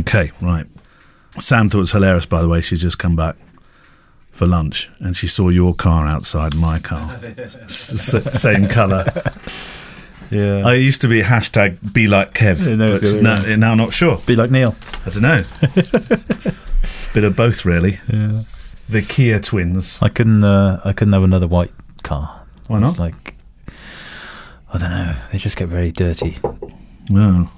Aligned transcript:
Okay, 0.00 0.30
right. 0.40 0.66
Sam 1.38 1.68
thought 1.68 1.78
it 1.78 1.80
was 1.80 1.92
hilarious, 1.92 2.26
by 2.26 2.42
the 2.42 2.48
way. 2.48 2.60
She's 2.60 2.82
just 2.82 2.98
come 2.98 3.16
back 3.16 3.36
for 4.30 4.46
lunch 4.46 4.90
and 4.98 5.16
she 5.16 5.26
saw 5.28 5.48
your 5.48 5.74
car 5.74 6.06
outside 6.06 6.54
my 6.56 6.78
car. 6.80 7.20
S- 7.64 8.40
same 8.40 8.66
colour. 8.66 9.04
Yeah. 10.30 10.66
I 10.66 10.74
used 10.74 11.00
to 11.02 11.08
be 11.08 11.20
hashtag 11.22 11.92
be 11.92 12.08
like 12.08 12.32
Kev, 12.34 12.66
Yeah, 12.66 12.74
no, 12.76 12.88
but 12.88 13.02
it's 13.02 13.56
now, 13.58 13.74
not 13.74 13.92
sure. 13.92 14.18
Be 14.26 14.34
like 14.34 14.50
Neale. 14.50 14.74
I 15.06 15.10
don't 15.10 15.22
know. 15.22 15.42
Bit 17.14 17.24
of 17.24 17.36
both, 17.36 17.64
really. 17.64 17.98
Yeah. 18.12 18.42
The 18.88 19.02
Kia 19.02 19.38
twins. 19.38 19.98
I 20.02 20.08
couldn't. 20.08 20.42
Uh, 20.42 20.80
I 20.84 20.92
couldn't 20.92 21.12
have 21.14 21.22
another 21.22 21.46
white 21.46 21.72
car. 22.02 22.44
Why 22.66 22.78
It's 22.80 22.98
not? 22.98 22.98
like 22.98 23.34
I 24.72 24.78
don't 24.78 24.90
know. 24.90 25.14
They 25.30 25.38
just 25.38 25.56
get 25.56 25.68
very 25.68 25.92
dirty. 25.92 26.36
Oh. 27.12 27.50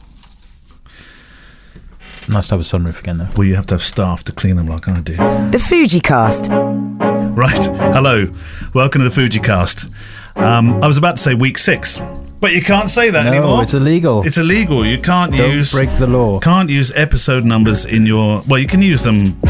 Nice 2.29 2.49
to 2.49 2.55
have 2.55 2.61
a 2.61 2.65
sunroof 2.65 2.99
again, 2.99 3.19
though. 3.19 3.29
Well, 3.37 3.47
you 3.47 3.55
have 3.55 3.67
to 3.67 3.75
have 3.75 3.83
staff 3.83 4.25
to 4.25 4.33
clean 4.33 4.57
them 4.57 4.67
like 4.67 4.89
I 4.89 5.01
do. 5.01 5.17
The 5.17 5.59
FujiCast. 5.59 7.37
Right. 7.37 7.67
Hello. 7.95 8.33
Welcome 8.75 9.03
to 9.03 9.09
the 9.09 9.21
FujiCast. 9.21 9.91
Um, 10.37 10.83
I 10.83 10.89
was 10.89 10.99
about 10.99 11.17
to 11.17 11.23
say 11.23 11.35
week 11.35 11.57
six, 11.57 12.01
but 12.41 12.53
you 12.53 12.63
can't 12.63 12.89
say 12.89 13.11
that 13.11 13.25
No, 13.25 13.33
anymore. 13.33 13.63
it's 13.63 13.75
illegal. 13.75 14.23
It's 14.23 14.39
illegal. 14.39 14.85
You 14.87 14.99
can't 14.99 15.33
Don't 15.37 15.51
use 15.51 15.73
break 15.73 15.91
the 15.99 16.07
law. 16.07 16.39
Can't 16.41 16.71
use 16.71 16.93
episode 16.95 17.45
numbers 17.45 17.85
in 17.85 18.07
your. 18.07 18.43
Well, 18.49 18.59
you 18.61 18.67
can 18.67 18.83
use 18.83 19.03
them 19.03 19.41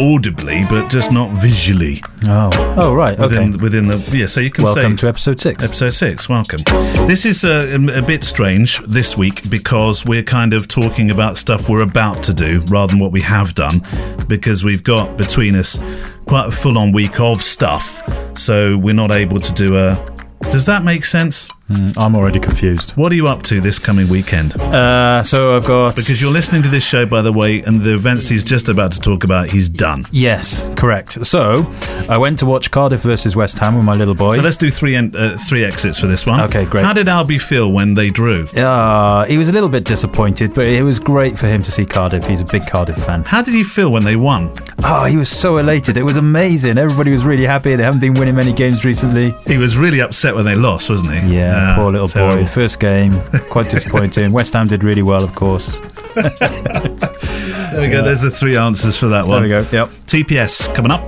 audibly, 0.00 0.64
but 0.68 0.88
just 0.88 1.12
not 1.12 1.30
visually 1.42 2.00
Oh, 2.24 2.48
oh, 2.78 2.94
right. 2.94 3.12
Okay. 3.18 3.22
within 3.50 3.62
within 3.62 3.86
the. 3.86 3.98
Yeah, 4.16 4.26
so 4.26 4.40
you 4.40 4.50
can 4.50 4.64
say 4.66 4.72
Welcome 4.74 4.96
say. 4.96 5.00
to 5.02 5.08
episode 5.08 5.40
six. 5.40 5.64
Episode 5.64 5.90
six, 5.90 6.28
welcome. 6.28 6.60
This 7.06 7.24
is 7.26 7.44
uh, 7.44 7.76
a, 7.78 7.98
a 7.98 8.02
bit 8.02 8.24
strange 8.24 8.80
this 8.80 9.16
week 9.16 9.48
because 9.50 10.04
we're 10.06 10.22
kind 10.22 10.54
of 10.54 10.66
talking 10.68 11.10
about 11.10 11.36
stuff 11.36 11.68
we're 11.68 11.82
about 11.82 12.22
to 12.24 12.34
do 12.34 12.60
rather 12.68 12.90
than 12.92 12.98
what 13.00 13.12
we 13.12 13.20
have 13.20 13.54
done 13.54 13.82
because 14.28 14.64
we've 14.64 14.82
got 14.82 15.16
between 15.18 15.54
us 15.54 15.78
quite 16.26 16.48
a 16.48 16.52
full 16.52 16.78
on 16.78 16.90
week 16.92 17.20
of 17.20 17.42
stuff, 17.42 18.02
so 18.36 18.76
we're 18.78 18.94
not 18.94 19.10
able 19.10 19.38
to 19.40 19.52
do 19.52 19.76
a. 19.76 20.04
Does 20.50 20.64
that 20.66 20.82
make 20.82 21.04
sense? 21.04 21.50
Mm, 21.68 21.98
I'm 21.98 22.16
already 22.16 22.40
confused. 22.40 22.92
What 22.92 23.12
are 23.12 23.14
you 23.14 23.28
up 23.28 23.42
to 23.42 23.60
this 23.60 23.78
coming 23.78 24.08
weekend? 24.08 24.58
Uh, 24.60 25.22
so 25.22 25.54
I've 25.56 25.66
got 25.66 25.96
Because 25.96 26.20
you're 26.22 26.32
listening 26.32 26.62
to 26.62 26.68
this 26.70 26.86
show, 26.86 27.04
by 27.04 27.20
the 27.20 27.32
way, 27.32 27.60
and 27.62 27.80
the 27.82 27.92
events 27.94 28.28
he's 28.28 28.42
just 28.44 28.68
about 28.70 28.92
to 28.92 29.00
talk 29.00 29.22
about, 29.24 29.48
he's 29.48 29.68
done. 29.68 30.04
Yes, 30.10 30.70
correct. 30.76 31.26
So 31.26 31.70
I 32.08 32.16
went 32.16 32.38
to 32.38 32.46
watch 32.46 32.70
Cardiff 32.70 33.02
versus 33.02 33.36
West 33.36 33.58
Ham 33.58 33.74
with 33.76 33.84
my 33.84 33.94
little 33.94 34.14
boy. 34.14 34.36
So 34.36 34.42
let's 34.42 34.56
do 34.56 34.70
three 34.70 34.96
en- 34.96 35.14
uh, 35.14 35.36
three 35.48 35.64
exits 35.64 36.00
for 36.00 36.06
this 36.06 36.24
one. 36.26 36.40
Okay, 36.42 36.64
great. 36.64 36.84
How 36.84 36.94
did 36.94 37.06
Albie 37.06 37.40
feel 37.40 37.70
when 37.70 37.92
they 37.94 38.08
drew? 38.10 38.44
Uh, 38.56 39.26
he 39.26 39.36
was 39.36 39.48
a 39.50 39.52
little 39.52 39.68
bit 39.68 39.84
disappointed, 39.84 40.54
but 40.54 40.66
it 40.66 40.82
was 40.82 40.98
great 40.98 41.38
for 41.38 41.48
him 41.48 41.62
to 41.62 41.70
see 41.70 41.84
Cardiff. 41.84 42.26
He's 42.26 42.40
a 42.40 42.46
big 42.46 42.66
Cardiff 42.66 42.96
fan. 43.04 43.24
How 43.26 43.42
did 43.42 43.52
he 43.54 43.62
feel 43.62 43.92
when 43.92 44.04
they 44.04 44.16
won? 44.16 44.52
Oh, 44.84 45.04
he 45.04 45.16
was 45.18 45.28
so 45.28 45.58
elated. 45.58 45.96
It 45.98 46.02
was 46.02 46.16
amazing. 46.16 46.78
Everybody 46.78 47.10
was 47.12 47.24
really 47.26 47.44
happy. 47.44 47.76
They 47.76 47.82
haven't 47.82 48.00
been 48.00 48.14
winning 48.14 48.36
many 48.36 48.52
games 48.54 48.84
recently. 48.86 49.34
He 49.46 49.58
was 49.58 49.76
really 49.76 50.00
upset 50.00 50.34
when 50.34 50.44
they 50.46 50.54
lost, 50.54 50.88
wasn't 50.88 51.12
he? 51.12 51.34
Yeah, 51.36 51.57
Ah, 51.58 51.74
poor 51.76 51.90
little 51.92 52.08
terrible. 52.08 52.36
boy. 52.36 52.44
First 52.46 52.78
game, 52.80 53.12
quite 53.50 53.68
disappointing. 53.76 54.32
West 54.32 54.52
Ham 54.54 54.66
did 54.66 54.84
really 54.84 55.02
well, 55.02 55.22
of 55.24 55.34
course. 55.34 55.76
There 56.14 57.80
we 57.82 57.88
go. 57.90 58.02
There's 58.02 58.22
the 58.22 58.30
three 58.30 58.56
answers 58.56 58.96
for 58.96 59.08
that 59.08 59.26
one. 59.26 59.42
There 59.48 59.60
we 59.60 59.66
go. 59.66 59.76
Yep. 59.84 59.88
TPS 60.06 60.74
coming 60.74 60.90
up. 60.90 61.02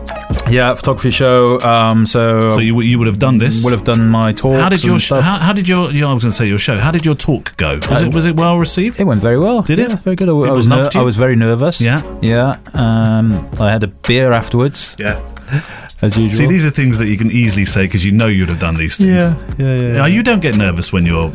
Yeah, 0.48 0.74
photography 0.74 1.10
show. 1.10 1.60
Um, 1.60 2.06
so 2.06 2.50
So 2.50 2.60
you 2.60 2.80
you 2.82 2.98
would 2.98 3.06
have 3.08 3.18
done 3.18 3.38
this. 3.38 3.64
would 3.64 3.72
have 3.72 3.84
done 3.84 4.08
my 4.08 4.32
talk. 4.32 4.52
How 4.60 4.68
did 4.68 4.84
your 4.84 4.98
sh- 4.98 5.10
how, 5.10 5.20
how 5.22 5.52
did 5.52 5.68
your, 5.68 5.88
I 5.88 5.90
was 5.90 5.98
going 6.00 6.18
to 6.20 6.32
say 6.32 6.46
your 6.46 6.58
show? 6.58 6.76
How 6.78 6.90
did 6.90 7.04
your 7.04 7.14
talk 7.14 7.56
go? 7.56 7.76
Was 7.90 8.02
Uh, 8.02 8.06
it 8.06 8.14
was 8.14 8.26
it 8.26 8.36
well 8.36 8.58
received? 8.58 9.00
It 9.00 9.04
went 9.04 9.20
very 9.22 9.38
well. 9.38 9.62
Did 9.62 9.78
it? 9.78 9.90
Very 10.00 10.16
good. 10.16 10.28
I, 10.28 10.32
I 10.32 10.52
was 10.52 10.66
ner- 10.66 10.90
I 10.94 11.02
was 11.02 11.16
very 11.16 11.36
nervous. 11.36 11.80
Yeah. 11.80 12.02
yeah. 12.20 12.58
Um, 12.74 13.48
I 13.60 13.70
had 13.70 13.82
a 13.82 13.88
beer 13.88 14.32
afterwards, 14.32 14.96
Yeah. 14.98 15.18
As 16.02 16.16
usual. 16.16 16.36
See, 16.36 16.46
these 16.46 16.64
are 16.66 16.70
things 16.70 16.98
that 16.98 17.06
you 17.06 17.16
can 17.18 17.30
easily 17.30 17.64
say 17.64 17.84
because 17.84 18.04
you 18.04 18.12
know 18.12 18.26
you'd 18.26 18.48
have 18.48 18.58
done 18.58 18.76
these 18.76 18.96
things. 18.96 19.10
yeah, 19.10 19.36
yeah, 19.58 19.74
yeah. 19.76 19.92
Now, 19.92 20.06
you 20.06 20.22
don't 20.22 20.40
get 20.40 20.56
nervous 20.56 20.92
when 20.92 21.04
you're. 21.06 21.30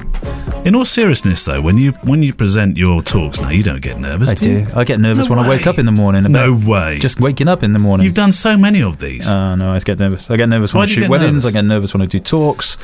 In 0.66 0.74
all 0.76 0.86
seriousness, 0.86 1.46
though, 1.46 1.62
when 1.62 1.78
you 1.78 1.92
when 2.06 2.24
you 2.24 2.34
present 2.34 2.76
your 2.76 3.02
talks 3.04 3.40
now, 3.40 3.50
you 3.50 3.62
don't 3.62 3.82
get 3.82 4.00
nervous. 4.00 4.32
I 4.32 4.34
do. 4.34 4.50
you? 4.50 4.66
I 4.76 4.84
get 4.84 5.00
nervous 5.00 5.30
No 5.30 5.36
when 5.36 5.46
I 5.46 5.50
wake 5.50 5.68
up 5.68 5.78
in 5.78 5.86
the 5.86 5.92
morning. 5.92 6.26
About 6.26 6.48
No 6.50 6.68
way. 6.72 6.98
Just 6.98 7.22
waking 7.22 7.48
up 7.48 7.62
in 7.62 7.72
the 7.72 7.78
morning. 7.80 8.06
You've 8.06 8.16
done 8.16 8.32
so 8.32 8.58
many 8.58 8.82
of 8.82 8.98
these. 8.98 9.30
Uh, 9.30 9.56
no, 9.56 9.72
I 9.72 9.80
get 9.80 10.00
nervous. 10.00 10.32
I 10.32 10.38
get 10.38 10.50
nervous 10.50 10.74
when 10.74 10.80
Why 10.80 10.84
I 10.86 10.88
shoot 10.88 11.08
weddings. 11.10 11.34
nervous? 11.44 11.46
I 11.46 11.52
get 11.52 11.66
nervous 11.66 11.94
when 11.94 12.02
I 12.02 12.08
do 12.08 12.20
talks. 12.20 12.78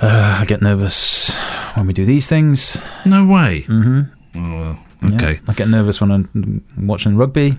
Uh, 0.00 0.38
I 0.40 0.44
get 0.46 0.62
nervous 0.62 1.36
when 1.76 1.86
we 1.86 1.92
do 1.92 2.04
these 2.04 2.28
things. 2.28 2.80
no 3.04 3.26
way. 3.26 3.64
Mm-hmm. 3.66 4.00
Oh, 4.36 4.58
well, 4.60 4.78
Yeah. 5.08 5.14
okay. 5.16 5.40
I 5.48 5.52
get 5.54 5.68
nervous 5.68 6.00
when 6.00 6.10
I'm 6.12 6.62
watching 6.78 7.16
rugby. 7.16 7.56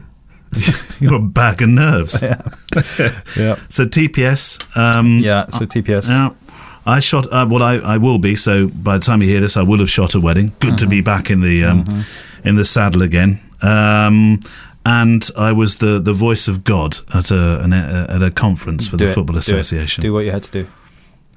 You're 0.99 1.15
a 1.15 1.19
bag 1.19 1.61
of 1.61 1.69
nerves. 1.69 2.21
Yeah. 2.21 2.41
yeah. 3.37 3.55
So 3.69 3.85
TPS. 3.85 4.59
Um, 4.77 5.19
Yeah. 5.19 5.45
So 5.49 5.65
TPS. 5.65 6.09
Yeah. 6.09 6.29
I 6.85 6.99
shot. 6.99 7.27
Uh, 7.31 7.47
well, 7.49 7.63
I, 7.63 7.75
I 7.75 7.97
will 7.97 8.19
be. 8.19 8.35
So 8.35 8.67
by 8.67 8.97
the 8.97 9.03
time 9.05 9.21
you 9.21 9.27
hear 9.29 9.39
this, 9.41 9.55
I 9.57 9.61
will 9.63 9.79
have 9.79 9.89
shot 9.89 10.15
a 10.15 10.19
wedding. 10.19 10.51
Good 10.59 10.77
to 10.79 10.87
be 10.87 10.97
Mm-hmm. 10.97 11.03
back 11.05 11.29
in 11.31 11.39
the 11.41 11.63
um, 11.63 11.85
in 12.43 12.55
the 12.57 12.65
saddle 12.65 13.01
again. 13.01 13.39
Um, 13.61 14.39
and 14.85 15.29
I 15.37 15.53
was 15.53 15.77
the, 15.77 15.99
the 16.01 16.11
voice 16.11 16.49
of 16.49 16.65
God 16.65 16.97
at 17.13 17.31
a 17.31 17.61
an, 17.63 17.71
at 17.73 18.21
a 18.21 18.29
conference 18.31 18.85
for 18.89 18.97
Do 18.97 19.05
the 19.05 19.11
it, 19.11 19.13
Football 19.15 19.35
do. 19.35 19.39
Association. 19.39 20.01
Do 20.01 20.11
what 20.13 20.25
you 20.25 20.31
had 20.31 20.43
to 20.43 20.51
do. 20.51 20.67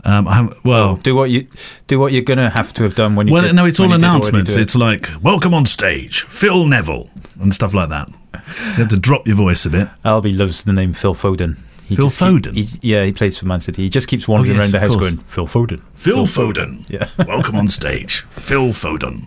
Um, 0.06 0.28
I 0.28 0.48
well, 0.64 0.96
do 0.96 1.16
what 1.16 1.30
you 1.30 1.48
do. 1.88 1.98
What 1.98 2.12
you're 2.12 2.22
gonna 2.22 2.48
have 2.48 2.72
to 2.74 2.84
have 2.84 2.94
done 2.94 3.16
when 3.16 3.26
you. 3.26 3.32
well, 3.32 3.42
did, 3.42 3.56
no, 3.56 3.66
it's 3.66 3.80
all 3.80 3.86
you 3.86 3.92
did 3.98 4.04
already 4.04 4.16
announcements. 4.18 4.56
it. 4.56 4.60
It's 4.60 4.76
like 4.76 5.08
welcome 5.20 5.52
on 5.52 5.66
stage, 5.66 6.22
Phil 6.22 6.64
Neville, 6.64 7.10
and 7.40 7.52
stuff 7.52 7.74
like 7.74 7.88
that. 7.88 8.08
You 8.08 8.84
have 8.84 8.88
to 8.88 8.96
drop 8.98 9.26
your 9.26 9.34
voice 9.36 9.66
a 9.66 9.70
bit. 9.70 9.88
Albie 10.04 10.38
loves 10.38 10.62
the 10.62 10.72
name 10.72 10.92
Phil 10.92 11.14
Foden. 11.14 11.58
He 11.88 11.96
Phil 11.96 12.06
just 12.06 12.20
Foden? 12.20 12.54
he- 12.54 12.78
yeah, 12.92 13.04
he 13.04 13.12
plays 13.12 13.36
for 13.36 13.46
Man 13.46 13.60
City. 13.60 13.82
He 13.82 13.88
just 13.88 14.06
keeps 14.08 14.28
wandering 14.28 14.52
Oh, 14.56 14.62
yes, 14.62 14.72
around 14.72 14.72
the 14.72 14.86
house 14.88 14.96
course. 14.96 15.10
going, 15.10 15.24
Phil 15.24 15.46
Foden. 15.46 15.82
Phil, 15.94 16.26
Foden. 16.26 16.84
Yeah. 16.90 17.08
Welcome 17.26 17.56
on 17.56 17.66
stage, 17.68 18.20
Phil 18.22 18.68
Foden. 18.68 19.26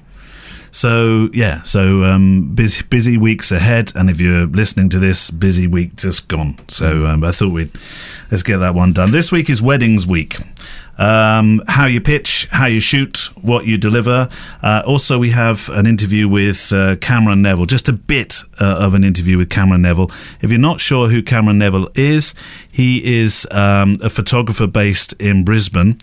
So 0.71 1.29
yeah, 1.33 1.63
so 1.63 2.03
um, 2.03 2.53
busy 2.53 2.83
busy 2.89 3.17
weeks 3.17 3.51
ahead, 3.51 3.91
and 3.95 4.09
if 4.09 4.21
you're 4.21 4.45
listening 4.45 4.89
to 4.89 4.99
this, 4.99 5.31
busy 5.31 5.67
week 5.67 5.95
just 5.95 6.27
gone. 6.27 6.57
So 6.67 7.05
um, 7.07 7.23
I 7.23 7.31
thought 7.31 7.51
we'd 7.51 7.71
let's 8.31 8.43
get 8.43 8.57
that 8.57 8.75
one 8.75 8.93
done. 8.93 9.11
This 9.11 9.31
week 9.31 9.49
is 9.49 9.61
weddings 9.61 10.05
week. 10.05 10.37
Um, 10.99 11.61
how 11.67 11.85
you 11.85 12.01
pitch, 12.01 12.47
how 12.51 12.65
you 12.65 12.81
shoot, 12.81 13.29
what 13.41 13.65
you 13.65 13.77
deliver. 13.77 14.27
Uh, 14.61 14.83
also, 14.85 15.17
we 15.17 15.29
have 15.29 15.69
an 15.69 15.87
interview 15.87 16.27
with 16.27 16.73
uh, 16.73 16.97
Cameron 16.97 17.41
Neville, 17.41 17.65
just 17.65 17.87
a 17.87 17.93
bit 17.93 18.41
uh, 18.59 18.79
of 18.79 18.93
an 18.93 19.05
interview 19.05 19.37
with 19.37 19.49
Cameron 19.49 19.81
Neville. 19.81 20.11
If 20.41 20.51
you're 20.51 20.59
not 20.59 20.81
sure 20.81 21.07
who 21.07 21.23
Cameron 21.23 21.57
Neville 21.57 21.89
is, 21.95 22.35
he 22.69 23.19
is 23.19 23.47
um, 23.51 23.95
a 24.03 24.09
photographer 24.09 24.67
based 24.67 25.13
in 25.21 25.45
Brisbane. 25.45 25.97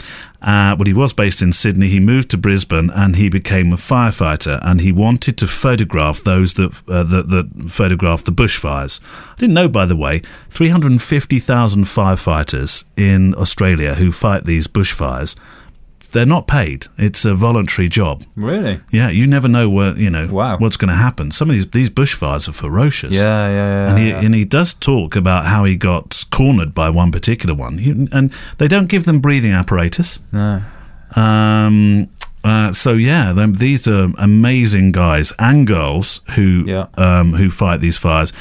Uh, 0.46 0.76
well, 0.78 0.86
he 0.86 0.94
was 0.94 1.12
based 1.12 1.42
in 1.42 1.50
Sydney. 1.50 1.88
He 1.88 1.98
moved 1.98 2.30
to 2.30 2.38
Brisbane 2.38 2.88
and 2.94 3.16
he 3.16 3.28
became 3.28 3.72
a 3.72 3.76
firefighter. 3.76 4.60
And 4.62 4.80
he 4.80 4.92
wanted 4.92 5.36
to 5.38 5.48
photograph 5.48 6.20
those 6.20 6.54
that 6.54 6.70
uh, 6.88 7.02
that, 7.02 7.30
that 7.30 7.70
photograph 7.70 8.22
the 8.22 8.30
bushfires. 8.30 9.00
I 9.32 9.34
didn't 9.38 9.54
know, 9.54 9.68
by 9.68 9.86
the 9.86 9.96
way, 9.96 10.22
350,000 10.50 11.84
firefighters 11.84 12.84
in 12.96 13.34
Australia 13.34 13.96
who 13.96 14.12
fight 14.12 14.44
these 14.44 14.68
bushfires. 14.68 15.36
They're 16.06 16.26
not 16.26 16.46
paid. 16.46 16.86
It's 16.98 17.24
a 17.24 17.34
voluntary 17.34 17.88
job. 17.88 18.24
Really? 18.36 18.80
Yeah, 18.92 19.10
you 19.10 19.26
never 19.26 19.48
know 19.48 19.68
where 19.68 19.94
you 19.98 20.10
know 20.10 20.26
Wow. 20.28 20.58
what's 20.58 20.76
going 20.76 20.88
to 20.90 20.94
happen. 20.96 21.30
Some 21.30 21.48
of 21.50 21.54
these 21.54 21.66
these 21.70 21.90
bushfires 21.90 22.48
are 22.48 22.52
ferocious. 22.52 23.14
Yeah, 23.14 23.22
yeah, 23.22 23.50
yeah. 23.50 23.88
And 23.90 23.98
he, 23.98 24.08
yeah. 24.10 24.20
and 24.24 24.34
he 24.34 24.44
does 24.44 24.74
talk 24.74 25.16
about 25.16 25.46
how 25.46 25.64
he 25.64 25.76
got 25.76 26.24
cornered 26.30 26.74
by 26.74 26.90
one 26.90 27.10
particular 27.12 27.54
one. 27.54 27.78
He, 27.78 27.90
and 27.90 28.32
they 28.58 28.68
don't 28.68 28.88
give 28.88 29.04
them 29.04 29.20
breathing 29.20 29.52
apparatus. 29.52 30.20
No. 30.32 30.62
Um, 31.14 32.08
uh, 32.44 32.72
so 32.72 32.92
yeah, 32.92 33.32
these 33.58 33.88
are 33.88 34.12
amazing 34.18 34.92
guys 34.92 35.32
and 35.38 35.66
girls 35.66 36.20
who 36.36 36.64
Yeah. 36.66 36.86
um, 36.96 37.34
who 37.34 37.50
fight 37.50 37.80
these 37.80 37.98
fires. 37.98 38.32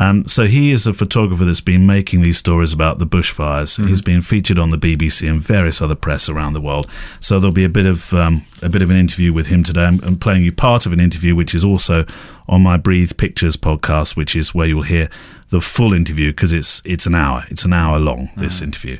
Um, 0.00 0.26
so 0.26 0.46
he 0.46 0.72
is 0.72 0.86
a 0.86 0.94
photographer 0.94 1.44
that's 1.44 1.60
been 1.60 1.84
making 1.86 2.22
these 2.22 2.38
stories 2.38 2.72
about 2.72 2.98
the 2.98 3.06
bushfires. 3.06 3.78
Mm-hmm. 3.78 3.88
He's 3.88 4.00
been 4.00 4.22
featured 4.22 4.58
on 4.58 4.70
the 4.70 4.78
BBC 4.78 5.28
and 5.28 5.40
various 5.40 5.82
other 5.82 5.94
press 5.94 6.26
around 6.28 6.54
the 6.54 6.60
world. 6.60 6.86
So 7.20 7.38
there'll 7.38 7.52
be 7.52 7.64
a 7.66 7.68
bit 7.68 7.84
of 7.84 8.14
um, 8.14 8.46
a 8.62 8.70
bit 8.70 8.80
of 8.80 8.88
an 8.90 8.96
interview 8.96 9.32
with 9.34 9.48
him 9.48 9.62
today. 9.62 9.84
I'm, 9.84 10.00
I'm 10.02 10.16
playing 10.18 10.42
you 10.42 10.52
part 10.52 10.86
of 10.86 10.94
an 10.94 11.00
interview, 11.00 11.36
which 11.36 11.54
is 11.54 11.64
also 11.64 12.06
on 12.48 12.62
my 12.62 12.78
Breathe 12.78 13.12
Pictures 13.18 13.56
podcast, 13.58 14.16
which 14.16 14.34
is 14.34 14.54
where 14.54 14.66
you'll 14.66 14.82
hear 14.82 15.10
the 15.50 15.60
full 15.60 15.92
interview 15.92 16.30
because 16.30 16.52
it's 16.54 16.80
it's 16.86 17.06
an 17.06 17.14
hour. 17.14 17.44
It's 17.50 17.66
an 17.66 17.72
hour 17.74 17.98
long 17.98 18.28
Mm-hmm. 18.28 18.40
this 18.40 18.62
interview, 18.62 18.98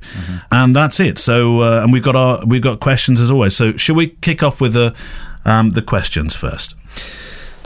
and 0.52 0.76
that's 0.76 1.00
it. 1.00 1.18
So 1.18 1.60
uh, 1.60 1.80
and 1.82 1.92
we've 1.92 2.02
got 2.02 2.14
our 2.16 2.44
we've 2.46 2.62
got 2.62 2.80
questions 2.80 3.20
as 3.22 3.30
always. 3.30 3.56
So 3.56 3.72
should 3.76 3.96
we 3.96 4.08
kick 4.20 4.42
off 4.42 4.60
with 4.60 4.74
the 4.74 4.94
um, 5.46 5.70
the 5.70 5.82
questions 5.82 6.36
first? 6.36 6.74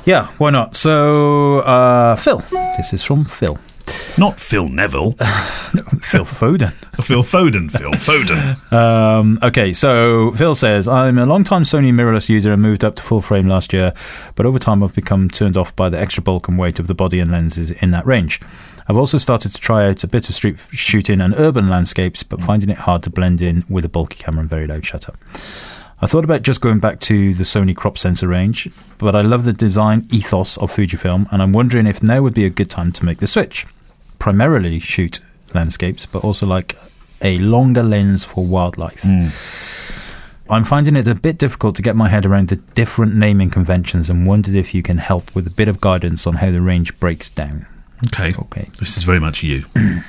Yeah, 0.07 0.27
why 0.37 0.51
not? 0.51 0.77
So, 0.77 1.61
uh, 1.61 2.17
Phil. 2.17 2.39
This 2.77 2.93
is 2.93 3.03
from 3.03 3.25
Phil. 3.25 3.59
Not 4.19 4.39
Phil 4.39 4.69
Neville. 4.69 5.13
Phil 6.03 6.25
Foden. 6.25 6.73
Phil 7.03 7.23
Foden. 7.23 7.71
Phil 7.71 7.91
Foden. 7.93 8.73
Um, 8.73 9.39
okay, 9.43 9.73
so 9.73 10.31
Phil 10.33 10.55
says, 10.55 10.87
I'm 10.87 11.19
a 11.19 11.27
long 11.27 11.43
time 11.43 11.63
Sony 11.63 11.93
mirrorless 11.93 12.29
user 12.29 12.53
and 12.53 12.63
moved 12.63 12.85
up 12.85 12.97
to 12.97 13.03
full 13.03 13.23
frame 13.23 13.49
last 13.49 13.73
year, 13.73 13.93
but 14.35 14.47
over 14.47 14.59
time 14.59 14.83
I've 14.83 14.95
become 14.95 15.29
turned 15.29 15.57
off 15.57 15.75
by 15.75 15.89
the 15.89 15.99
extra 15.99 16.23
bulk 16.23 16.49
and 16.49 16.59
weight 16.59 16.79
of 16.79 16.87
the 16.87 16.95
body 16.95 17.19
and 17.19 17.31
lenses 17.33 17.71
in 17.71 17.91
that 17.91 18.07
range. 18.07 18.41
I've 18.87 18.97
also 18.97 19.19
started 19.19 19.49
to 19.53 19.59
try 19.59 19.89
out 19.89 20.05
a 20.05 20.09
bit 20.09 20.29
of 20.29 20.35
street 20.35 20.59
shooting 20.71 21.21
and 21.21 21.35
urban 21.35 21.67
landscapes, 21.67 22.23
but 22.23 22.43
finding 22.43 22.69
it 22.69 22.79
hard 22.79 23.03
to 23.05 23.11
blend 23.11 23.41
in 23.41 23.65
with 23.69 23.85
a 23.85 23.89
bulky 23.89 24.23
camera 24.23 24.43
and 24.43 24.51
very 24.51 24.67
loud 24.67 24.85
shutter. 24.85 25.15
I 26.01 26.07
thought 26.07 26.25
about 26.25 26.43
just 26.43 26.61
going 26.61 26.81
back 26.81 27.01
to 27.01 27.35
the 27.35 27.45
Sony 27.45 27.75
crop 27.75 27.97
sensor 27.97 28.29
range, 28.29 28.69
but 28.99 29.15
I 29.15 29.21
love 29.21 29.45
the 29.45 29.53
design 29.53 30.07
ethos 30.11 30.57
of 30.59 30.73
Fujifilm, 30.75 31.27
and 31.31 31.41
I'm 31.41 31.53
wondering 31.53 31.87
if 31.87 32.03
now 32.03 32.23
would 32.23 32.35
be 32.35 32.45
a 32.45 32.51
good 32.51 32.69
time 32.69 32.93
to 32.93 33.05
make 33.05 33.19
the 33.19 33.27
switch. 33.27 33.67
Primarily 34.19 34.81
shoot 34.81 35.21
landscapes, 35.55 36.07
but 36.07 36.25
also 36.25 36.47
like 36.47 36.77
a 37.23 37.39
longer 37.39 37.83
lens 37.83 38.25
for 38.25 38.45
wildlife. 38.45 39.03
Hmm. 39.03 39.29
I'm 40.51 40.65
finding 40.65 40.95
it 40.95 41.09
a 41.09 41.15
bit 41.15 41.39
difficult 41.39 41.75
to 41.77 41.83
get 41.83 41.97
my 41.97 42.09
head 42.09 42.27
around 42.27 42.49
the 42.49 42.57
different 42.57 43.15
naming 43.15 43.49
conventions 43.49 44.11
and 44.11 44.27
wondered 44.27 44.55
if 44.55 44.75
you 44.75 44.83
can 44.83 44.99
help 44.99 45.35
with 45.35 45.47
a 45.47 45.51
bit 45.51 45.69
of 45.69 45.81
guidance 45.81 46.27
on 46.27 46.35
how 46.35 46.51
the 46.51 46.61
range 46.61 46.99
breaks 47.01 47.31
down. 47.31 47.67
Okay. 48.07 48.33
Okay. 48.39 48.69
This 48.79 48.97
is 48.97 49.05
very 49.05 49.21
much 49.21 49.43
you. 49.43 49.65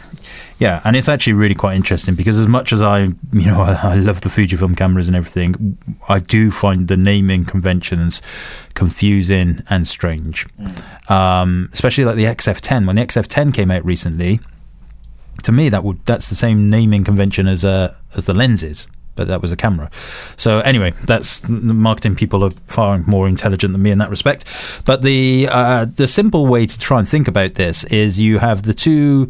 Yeah, 0.57 0.81
and 0.85 0.95
it's 0.95 1.09
actually 1.09 1.33
really 1.33 1.53
quite 1.53 1.75
interesting 1.75 2.15
because 2.15 2.39
as 2.39 2.47
much 2.47 2.71
as 2.71 2.81
I, 2.81 3.01
you 3.03 3.45
know, 3.45 3.61
I, 3.61 3.73
I 3.91 3.95
love 3.95 4.21
the 4.21 4.29
Fujifilm 4.29 4.75
cameras 4.77 5.07
and 5.07 5.15
everything, 5.15 5.77
I 6.07 6.19
do 6.19 6.49
find 6.49 6.87
the 6.87 6.95
naming 6.95 7.43
conventions 7.43 8.21
confusing 8.73 9.61
and 9.69 9.85
strange. 9.85 10.45
Um, 11.09 11.69
especially 11.73 12.05
like 12.05 12.15
the 12.15 12.23
XF10. 12.23 12.87
When 12.87 12.95
the 12.95 13.05
XF10 13.05 13.53
came 13.53 13.69
out 13.69 13.83
recently, 13.83 14.39
to 15.43 15.51
me 15.51 15.67
that 15.69 15.83
would 15.83 16.03
that's 16.05 16.29
the 16.29 16.35
same 16.35 16.69
naming 16.69 17.03
convention 17.03 17.47
as 17.47 17.65
uh, 17.65 17.95
as 18.15 18.25
the 18.25 18.33
lenses. 18.33 18.87
But 19.15 19.27
that 19.27 19.41
was 19.41 19.51
a 19.51 19.55
camera. 19.55 19.89
So 20.35 20.59
anyway, 20.59 20.93
that's 21.05 21.39
the 21.39 21.49
marketing 21.49 22.15
people 22.15 22.43
are 22.43 22.51
far 22.67 22.97
more 22.99 23.27
intelligent 23.27 23.73
than 23.73 23.81
me 23.81 23.91
in 23.91 23.97
that 23.99 24.09
respect. 24.09 24.45
But 24.85 25.01
the 25.01 25.47
uh, 25.49 25.85
the 25.85 26.07
simple 26.07 26.47
way 26.47 26.65
to 26.65 26.79
try 26.79 26.99
and 26.99 27.07
think 27.07 27.27
about 27.27 27.53
this 27.53 27.83
is 27.85 28.19
you 28.19 28.39
have 28.39 28.63
the 28.63 28.73
two 28.73 29.29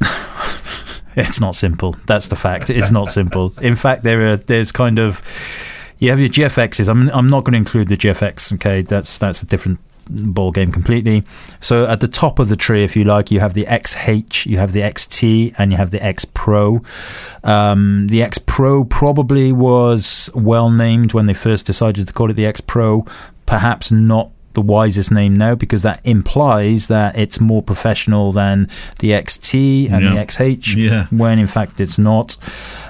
it's 1.16 1.40
not 1.40 1.56
simple. 1.56 1.96
That's 2.06 2.28
the 2.28 2.36
fact. 2.36 2.70
It's 2.70 2.90
not 2.90 3.08
simple. 3.08 3.52
In 3.60 3.74
fact, 3.74 4.02
there 4.02 4.32
are 4.32 4.36
there's 4.36 4.72
kind 4.72 4.98
of 4.98 5.20
you 5.98 6.10
have 6.10 6.20
your 6.20 6.28
GFXs. 6.28 6.88
I'm 6.88 7.08
I'm 7.10 7.26
not 7.26 7.44
going 7.44 7.52
to 7.52 7.58
include 7.58 7.88
the 7.88 7.96
GFX. 7.96 8.52
Okay, 8.54 8.82
that's 8.82 9.18
that's 9.18 9.42
a 9.42 9.46
different 9.46 9.80
ball 10.10 10.50
game 10.50 10.72
completely. 10.72 11.24
So 11.60 11.86
at 11.86 12.00
the 12.00 12.08
top 12.08 12.38
of 12.38 12.48
the 12.48 12.56
tree, 12.56 12.84
if 12.84 12.96
you 12.96 13.04
like, 13.04 13.30
you 13.30 13.40
have 13.40 13.54
the 13.54 13.64
XH, 13.64 14.46
you 14.46 14.58
have 14.58 14.72
the 14.72 14.80
XT, 14.80 15.54
and 15.58 15.70
you 15.70 15.76
have 15.76 15.90
the 15.90 16.04
X 16.04 16.24
Pro. 16.24 16.82
Um, 17.44 18.08
the 18.08 18.22
X 18.22 18.38
Pro 18.38 18.84
probably 18.84 19.52
was 19.52 20.30
well 20.34 20.70
named 20.70 21.12
when 21.12 21.26
they 21.26 21.34
first 21.34 21.66
decided 21.66 22.06
to 22.08 22.12
call 22.12 22.30
it 22.30 22.34
the 22.34 22.46
X 22.46 22.60
Pro. 22.60 23.04
Perhaps 23.46 23.90
not 23.90 24.30
the 24.54 24.60
wisest 24.60 25.10
name 25.12 25.34
now 25.34 25.54
because 25.54 25.82
that 25.82 26.00
implies 26.04 26.88
that 26.88 27.16
it's 27.18 27.40
more 27.40 27.62
professional 27.62 28.32
than 28.32 28.66
the 28.98 29.10
XT 29.10 29.90
and 29.90 30.04
the 30.04 30.20
XH, 30.20 30.74
Yeah. 30.76 31.06
when 31.10 31.38
in 31.38 31.46
fact 31.46 31.80
it's 31.80 31.98
not. 31.98 32.36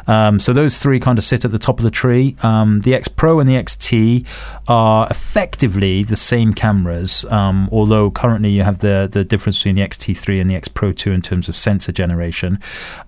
Um, 0.07 0.41
so 0.41 0.53
those 0.53 0.81
three 0.83 0.99
kind 0.99 1.19
of 1.19 1.25
sit 1.25 1.45
at 1.45 1.53
the 1.53 1.59
top 1.59 1.79
of 1.79 1.85
the 1.85 1.91
tree. 1.91 2.35
Um, 2.43 2.81
the 2.81 2.95
X 2.95 3.07
Pro 3.07 3.39
and 3.39 3.49
the 3.49 3.55
XT 3.55 4.27
are 4.67 5.07
effectively 5.09 6.03
the 6.03 6.17
same 6.17 6.53
cameras, 6.53 7.25
um, 7.27 7.69
although 7.71 8.11
currently 8.11 8.51
you 8.51 8.63
have 8.63 8.79
the 8.79 9.09
the 9.11 9.25
difference 9.25 9.59
between 9.59 9.77
the 9.77 9.83
XT3 9.83 10.41
and 10.41 10.51
the 10.51 10.57
X 10.57 10.67
Pro 10.69 10.93
2 10.93 11.13
in 11.13 11.21
terms 11.21 11.49
of 11.49 11.55
sensor 11.55 11.93
generation. 11.93 12.59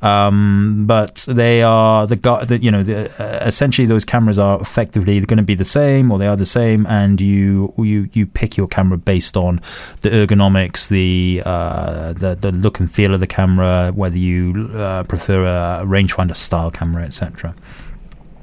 Um, 0.00 0.84
but 0.86 1.24
they 1.28 1.62
are 1.62 2.06
the, 2.06 2.16
the 2.46 2.58
you 2.60 2.70
know 2.70 2.82
the, 2.82 3.10
uh, 3.22 3.46
essentially 3.46 3.86
those 3.86 4.04
cameras 4.04 4.38
are 4.38 4.60
effectively 4.60 5.18
going 5.20 5.38
to 5.38 5.42
be 5.42 5.54
the 5.54 5.64
same 5.64 6.10
or 6.12 6.18
they 6.18 6.26
are 6.26 6.36
the 6.36 6.46
same, 6.46 6.86
and 6.86 7.20
you 7.20 7.72
you 7.78 8.08
you 8.12 8.26
pick 8.26 8.41
your 8.56 8.66
camera 8.66 8.98
based 8.98 9.36
on 9.36 9.60
the 10.00 10.10
ergonomics, 10.10 10.88
the 10.88 11.42
uh, 11.44 12.12
the 12.12 12.34
the 12.34 12.52
look 12.52 12.80
and 12.80 12.90
feel 12.90 13.14
of 13.14 13.20
the 13.20 13.26
camera, 13.26 13.92
whether 13.94 14.18
you 14.18 14.70
uh, 14.74 15.04
prefer 15.04 15.44
a 15.44 15.84
rangefinder 15.86 16.36
style 16.36 16.70
camera, 16.70 17.04
etc. 17.04 17.54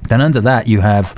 Then 0.08 0.20
under 0.20 0.40
that 0.40 0.66
you 0.66 0.80
have 0.80 1.14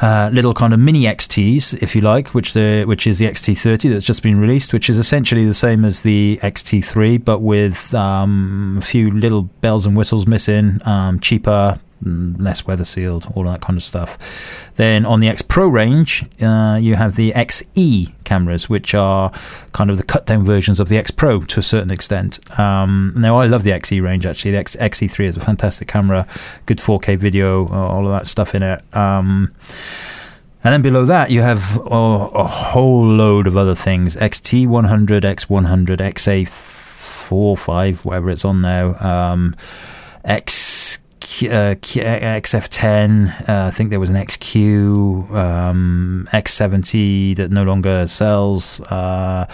uh, 0.00 0.30
little 0.32 0.52
kind 0.52 0.72
of 0.72 0.80
mini 0.80 1.02
XTs, 1.02 1.82
if 1.82 1.94
you 1.94 2.02
like, 2.02 2.28
which 2.28 2.52
the 2.52 2.84
which 2.84 3.06
is 3.06 3.18
the 3.18 3.26
XT30 3.26 3.90
that's 3.90 4.04
just 4.04 4.22
been 4.22 4.38
released, 4.38 4.72
which 4.72 4.90
is 4.90 4.98
essentially 4.98 5.44
the 5.44 5.54
same 5.54 5.84
as 5.84 6.02
the 6.02 6.38
XT3, 6.42 7.24
but 7.24 7.40
with 7.40 7.94
um, 7.94 8.76
a 8.78 8.82
few 8.82 9.10
little 9.10 9.44
bells 9.44 9.86
and 9.86 9.96
whistles 9.96 10.26
missing, 10.26 10.80
um, 10.84 11.18
cheaper, 11.20 11.78
less 12.02 12.66
weather 12.66 12.84
sealed, 12.84 13.26
all 13.34 13.44
that 13.44 13.60
kind 13.60 13.76
of 13.76 13.82
stuff. 13.82 14.70
Then 14.76 15.04
on 15.06 15.20
the 15.20 15.28
X 15.28 15.42
Pro 15.42 15.68
range, 15.68 16.24
uh, 16.42 16.78
you 16.80 16.96
have 16.96 17.16
the 17.16 17.32
XE 17.32 18.12
cameras, 18.24 18.68
which 18.68 18.94
are 18.94 19.30
kind 19.72 19.90
of 19.90 19.96
the 19.96 20.04
cut 20.04 20.26
down 20.26 20.44
versions 20.44 20.80
of 20.80 20.88
the 20.88 20.98
X 20.98 21.10
Pro 21.10 21.40
to 21.40 21.60
a 21.60 21.62
certain 21.62 21.90
extent. 21.90 22.38
Um, 22.58 23.14
now, 23.16 23.38
I 23.38 23.46
love 23.46 23.62
the 23.62 23.70
XE 23.70 24.02
range 24.02 24.26
actually. 24.26 24.52
The 24.52 24.58
X- 24.58 24.76
XE3 24.76 25.24
is 25.26 25.36
a 25.36 25.40
fantastic 25.40 25.88
camera, 25.88 26.26
good 26.66 26.78
4K 26.78 27.16
video, 27.16 27.66
all 27.68 28.06
of 28.06 28.12
that 28.12 28.26
stuff 28.26 28.54
in 28.54 28.62
it. 28.62 28.82
Um, 28.94 29.54
and 30.66 30.72
then 30.72 30.82
below 30.82 31.04
that, 31.04 31.30
you 31.30 31.42
have 31.42 31.78
oh, 31.78 32.28
a 32.30 32.42
whole 32.42 33.06
load 33.06 33.46
of 33.46 33.56
other 33.56 33.76
things 33.76 34.16
XT100, 34.16 35.20
X100, 35.20 35.98
XA4, 35.98 37.56
5, 37.56 38.04
whatever 38.04 38.30
it's 38.30 38.44
on 38.44 38.62
now, 38.62 38.94
um, 38.96 39.54
X. 40.24 40.98
Uh, 41.26 41.74
XF10, 41.74 43.48
uh, 43.48 43.66
I 43.66 43.70
think 43.70 43.90
there 43.90 44.00
was 44.00 44.10
an 44.10 44.16
XQ, 44.16 45.30
um, 45.32 46.28
X70 46.32 47.36
that 47.36 47.50
no 47.50 47.62
longer 47.64 48.06
sells. 48.06 48.80
Uh, 48.82 49.46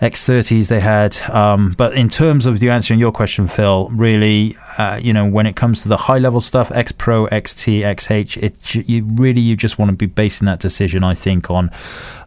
X30s 0.00 0.68
they 0.68 0.80
had. 0.80 1.16
Um, 1.30 1.74
but 1.76 1.92
in 1.94 2.08
terms 2.08 2.46
of 2.46 2.62
you 2.62 2.70
answering 2.70 2.98
your 2.98 3.12
question, 3.12 3.46
Phil, 3.46 3.90
really, 3.90 4.54
uh, 4.78 4.98
you 5.00 5.12
know, 5.12 5.26
when 5.26 5.44
it 5.46 5.56
comes 5.56 5.82
to 5.82 5.88
the 5.88 5.96
high 5.96 6.18
level 6.18 6.40
stuff, 6.40 6.72
X 6.72 6.90
Pro, 6.90 7.26
XT, 7.26 7.80
XH, 7.80 8.42
it 8.42 8.88
you 8.88 9.04
really 9.04 9.42
you 9.42 9.56
just 9.56 9.78
want 9.78 9.90
to 9.90 9.96
be 9.96 10.06
basing 10.06 10.46
that 10.46 10.58
decision, 10.58 11.04
I 11.04 11.12
think, 11.12 11.50
on 11.50 11.70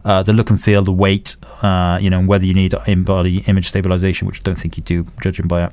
uh, 0.04 0.22
the 0.22 0.32
look 0.32 0.50
and 0.50 0.62
feel, 0.62 0.82
the 0.82 0.92
weight, 0.92 1.36
uh, 1.62 1.98
you 2.00 2.10
know, 2.10 2.20
whether 2.20 2.44
you 2.44 2.54
need 2.54 2.74
in-body 2.86 3.42
image 3.48 3.68
stabilization, 3.68 4.28
which 4.28 4.40
I 4.40 4.42
don't 4.44 4.58
think 4.58 4.76
you 4.76 4.82
do, 4.84 5.06
judging 5.20 5.48
by 5.48 5.64
it. 5.64 5.72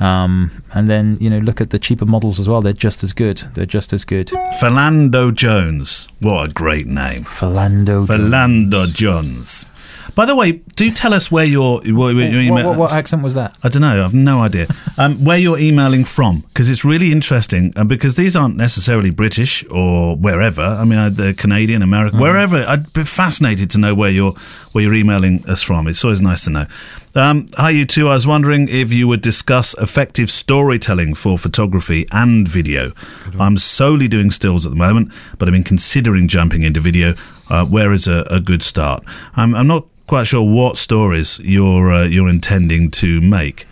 Um, 0.00 0.50
and 0.72 0.88
then 0.88 1.18
you 1.20 1.28
know, 1.28 1.38
look 1.38 1.60
at 1.60 1.70
the 1.70 1.78
cheaper 1.78 2.06
models 2.06 2.40
as 2.40 2.48
well; 2.48 2.62
they're 2.62 2.72
just 2.72 3.04
as 3.04 3.12
good. 3.12 3.38
They're 3.54 3.66
just 3.66 3.92
as 3.92 4.04
good. 4.04 4.28
Philando 4.60 5.32
Jones. 5.34 6.08
What 6.20 6.50
a 6.50 6.52
great 6.52 6.86
name. 6.86 7.24
Philando. 7.24 8.06
Philando 8.06 8.92
Jones. 8.92 9.66
By 10.14 10.26
the 10.26 10.36
way, 10.36 10.52
do 10.76 10.90
tell 10.90 11.14
us 11.14 11.30
where 11.30 11.44
you're. 11.44 11.80
Where, 11.80 12.14
where 12.14 12.30
you're 12.30 12.52
what, 12.52 12.64
what, 12.64 12.78
what 12.78 12.92
accent 12.92 13.22
was 13.22 13.34
that? 13.34 13.56
I 13.62 13.68
don't 13.68 13.82
know. 13.82 14.04
I've 14.04 14.14
no 14.14 14.40
idea 14.40 14.66
um, 14.98 15.24
where 15.24 15.38
you're 15.38 15.58
emailing 15.58 16.04
from 16.04 16.40
because 16.48 16.70
it's 16.70 16.84
really 16.84 17.12
interesting. 17.12 17.72
And 17.76 17.88
because 17.88 18.14
these 18.14 18.36
aren't 18.36 18.56
necessarily 18.56 19.10
British 19.10 19.64
or 19.70 20.16
wherever. 20.16 20.62
I 20.62 20.84
mean, 20.84 20.98
uh, 20.98 21.10
they're 21.10 21.34
Canadian, 21.34 21.82
American, 21.82 22.18
wherever. 22.18 22.56
I'd 22.56 22.92
be 22.92 23.04
fascinated 23.04 23.70
to 23.70 23.78
know 23.78 23.94
where 23.94 24.10
you're 24.10 24.34
where 24.72 24.82
you're 24.82 24.94
emailing 24.94 25.48
us 25.48 25.62
from. 25.62 25.86
It's 25.86 26.02
always 26.02 26.20
nice 26.20 26.44
to 26.44 26.50
know. 26.50 26.66
Um, 27.14 27.46
hi, 27.56 27.70
you 27.70 27.84
two. 27.84 28.08
I 28.08 28.14
was 28.14 28.26
wondering 28.26 28.68
if 28.68 28.92
you 28.92 29.06
would 29.06 29.22
discuss 29.22 29.74
effective 29.74 30.30
storytelling 30.30 31.14
for 31.14 31.38
photography 31.38 32.06
and 32.10 32.48
video. 32.48 32.90
I'm 33.38 33.56
solely 33.56 34.08
doing 34.08 34.32
stills 34.32 34.66
at 34.66 34.70
the 34.70 34.76
moment, 34.76 35.12
but 35.38 35.46
I've 35.46 35.52
been 35.52 35.62
considering 35.62 36.26
jumping 36.26 36.64
into 36.64 36.80
video. 36.80 37.14
Uh, 37.48 37.66
where 37.66 37.92
is 37.92 38.08
a, 38.08 38.26
a 38.30 38.40
good 38.40 38.62
start? 38.62 39.04
I'm, 39.36 39.54
I'm 39.54 39.68
not 39.68 39.86
quite 40.06 40.26
sure 40.26 40.42
what 40.42 40.76
stories 40.76 41.40
you're 41.40 41.92
uh, 41.92 42.04
you're 42.04 42.28
intending 42.28 42.90
to 42.92 43.20
make. 43.20 43.66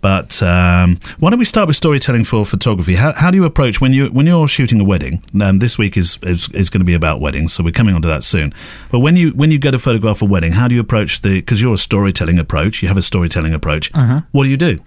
But 0.00 0.42
um, 0.42 0.98
why 1.18 1.30
don't 1.30 1.38
we 1.38 1.46
start 1.46 1.66
with 1.66 1.76
storytelling 1.76 2.24
for 2.24 2.44
photography? 2.44 2.96
How, 2.96 3.14
how 3.14 3.30
do 3.30 3.38
you 3.38 3.44
approach 3.44 3.80
when 3.80 3.94
you 3.94 4.08
when 4.08 4.26
you're 4.26 4.46
shooting 4.46 4.78
a 4.78 4.84
wedding? 4.84 5.22
Um, 5.40 5.58
this 5.58 5.78
week 5.78 5.96
is, 5.96 6.18
is 6.22 6.50
is 6.50 6.68
going 6.68 6.80
to 6.82 6.84
be 6.84 6.92
about 6.92 7.22
weddings, 7.22 7.54
so 7.54 7.64
we're 7.64 7.70
coming 7.72 7.94
on 7.94 8.02
to 8.02 8.08
that 8.08 8.22
soon. 8.22 8.52
But 8.90 8.98
when 8.98 9.16
you 9.16 9.30
when 9.30 9.50
you 9.50 9.58
go 9.58 9.70
to 9.70 9.78
photograph 9.78 10.20
a 10.20 10.26
wedding, 10.26 10.52
how 10.52 10.68
do 10.68 10.74
you 10.74 10.80
approach 10.82 11.22
the? 11.22 11.40
Because 11.40 11.62
you're 11.62 11.72
a 11.72 11.78
storytelling 11.78 12.38
approach, 12.38 12.82
you 12.82 12.88
have 12.88 12.98
a 12.98 13.02
storytelling 13.02 13.54
approach. 13.54 13.90
What 14.32 14.42
do 14.44 14.50
you 14.50 14.58
do? 14.58 14.80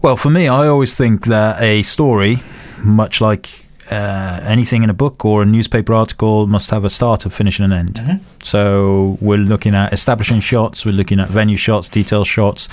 Well, 0.00 0.16
for 0.16 0.30
me, 0.30 0.48
I 0.48 0.68
always 0.68 0.96
think 0.96 1.26
that 1.26 1.60
a 1.60 1.82
story, 1.82 2.38
much 2.82 3.20
like 3.20 3.66
uh, 3.90 4.40
anything 4.42 4.82
in 4.82 4.88
a 4.88 4.94
book 4.94 5.24
or 5.26 5.42
a 5.42 5.46
newspaper 5.46 5.92
article, 5.92 6.46
must 6.46 6.70
have 6.70 6.84
a 6.86 6.90
start, 6.90 7.26
a 7.26 7.30
finish, 7.30 7.60
and 7.60 7.72
an 7.74 7.78
end. 7.78 8.20
So 8.44 9.16
we're 9.22 9.38
looking 9.38 9.74
at 9.74 9.94
establishing 9.94 10.40
shots, 10.40 10.84
we're 10.84 10.92
looking 10.92 11.18
at 11.18 11.28
venue 11.28 11.56
shots, 11.56 11.88
detail 11.88 12.24
shots, 12.24 12.68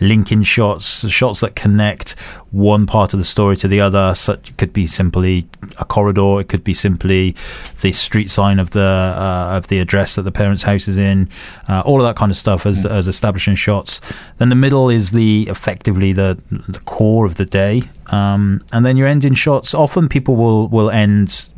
linking 0.00 0.44
shots, 0.44 1.08
shots 1.10 1.40
that 1.40 1.56
connect 1.56 2.12
one 2.52 2.86
part 2.86 3.12
of 3.12 3.18
the 3.18 3.24
story 3.24 3.56
to 3.56 3.66
the 3.66 3.80
other. 3.80 4.14
Such 4.14 4.50
it 4.50 4.56
could 4.56 4.72
be 4.72 4.86
simply 4.86 5.48
a 5.78 5.84
corridor, 5.84 6.40
it 6.40 6.48
could 6.48 6.62
be 6.62 6.72
simply 6.72 7.34
the 7.80 7.90
street 7.90 8.30
sign 8.30 8.60
of 8.60 8.70
the 8.70 8.80
uh, 8.80 9.56
of 9.56 9.66
the 9.66 9.80
address 9.80 10.14
that 10.14 10.22
the 10.22 10.30
parents' 10.30 10.62
house 10.62 10.86
is 10.86 10.96
in, 10.96 11.28
uh, 11.68 11.82
all 11.84 12.00
of 12.00 12.06
that 12.06 12.14
kind 12.14 12.30
of 12.30 12.36
stuff 12.36 12.64
as, 12.64 12.86
as 12.86 13.08
establishing 13.08 13.56
shots. 13.56 14.00
Then 14.38 14.48
the 14.48 14.54
middle 14.54 14.88
is 14.90 15.10
the 15.10 15.48
effectively 15.50 16.12
the 16.12 16.40
the 16.50 16.80
core 16.84 17.26
of 17.26 17.34
the 17.34 17.44
day, 17.44 17.82
um, 18.12 18.64
and 18.72 18.86
then 18.86 18.96
your 18.96 19.08
ending 19.08 19.34
shots. 19.34 19.74
Often 19.74 20.08
people 20.08 20.36
will 20.36 20.68
will 20.68 20.90
end, 20.90 21.50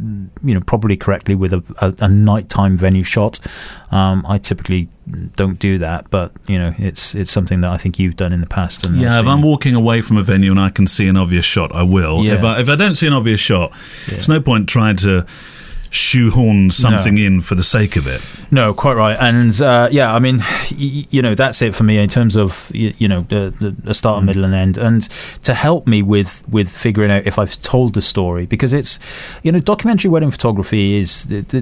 you 0.43 0.55
know, 0.55 0.63
probably 0.63 0.97
correctly 0.97 1.35
with 1.35 1.53
a, 1.53 1.63
a, 1.83 1.95
a 2.07 2.09
nighttime 2.09 2.79
venue 2.79 3.05
shot. 3.05 3.39
Um, 3.91 4.25
I 4.29 4.39
typically 4.39 4.89
don't 5.37 5.59
do 5.59 5.79
that, 5.79 6.11
but 6.11 6.33
you 6.47 6.59
know, 6.59 6.75
it's 6.79 7.15
it's 7.15 7.31
something 7.31 7.61
that 7.63 7.71
I 7.73 7.77
think 7.79 7.99
you've 7.99 8.17
done 8.17 8.33
in 8.33 8.41
the 8.41 8.47
past. 8.47 8.85
And 8.85 8.97
Yeah, 8.97 9.19
if 9.21 9.27
I'm 9.27 9.43
walking 9.43 9.75
away 9.75 10.01
from 10.03 10.17
a 10.17 10.23
venue 10.23 10.51
and 10.51 10.61
I 10.61 10.71
can 10.71 10.87
see 10.87 11.09
an 11.09 11.17
obvious 11.17 11.45
shot, 11.45 11.75
I 11.75 11.83
will. 11.83 12.25
Yeah. 12.25 12.35
If 12.35 12.45
I 12.45 12.61
if 12.61 12.69
I 12.69 12.77
don't 12.77 12.95
see 12.95 13.07
an 13.07 13.13
obvious 13.15 13.41
shot, 13.41 13.73
it's 14.07 14.29
no 14.29 14.41
point 14.41 14.69
trying 14.69 14.97
to 14.99 15.27
shoehorn 15.91 16.71
something 16.71 17.17
in 17.19 17.41
for 17.41 17.55
the 17.55 17.63
sake 17.63 17.97
of 17.97 18.07
it. 18.07 18.21
No, 18.51 18.73
quite 18.75 18.95
right. 18.95 19.17
And 19.21 19.61
uh, 19.61 19.89
yeah, 19.91 20.15
I 20.15 20.19
mean, 20.19 20.39
y- 20.71 21.07
you 21.11 21.23
know, 21.23 21.35
that's 21.35 21.61
it 21.63 21.75
for 21.75 21.85
me 21.85 21.99
in 21.99 22.09
terms 22.09 22.37
of 22.37 22.71
you, 22.75 22.95
you 22.99 23.09
know 23.09 23.21
the, 23.21 23.55
the, 23.61 23.95
start, 23.95 24.25
middle, 24.25 24.45
and 24.45 24.55
end, 24.55 24.79
and 24.79 25.03
to 25.45 25.55
help 25.55 25.87
me 25.87 26.03
with 26.03 26.45
with 26.49 26.71
figuring 26.71 27.11
out 27.11 27.27
if 27.27 27.39
I've 27.39 27.61
told 27.63 27.95
the 27.95 28.01
story 28.01 28.47
because 28.47 28.73
it's 28.73 28.99
you 29.43 29.53
know 29.53 29.61
documentary 29.61 30.11
wedding 30.11 30.31
photography 30.31 30.97
is 30.97 31.27
the, 31.27 31.41
the, 31.43 31.61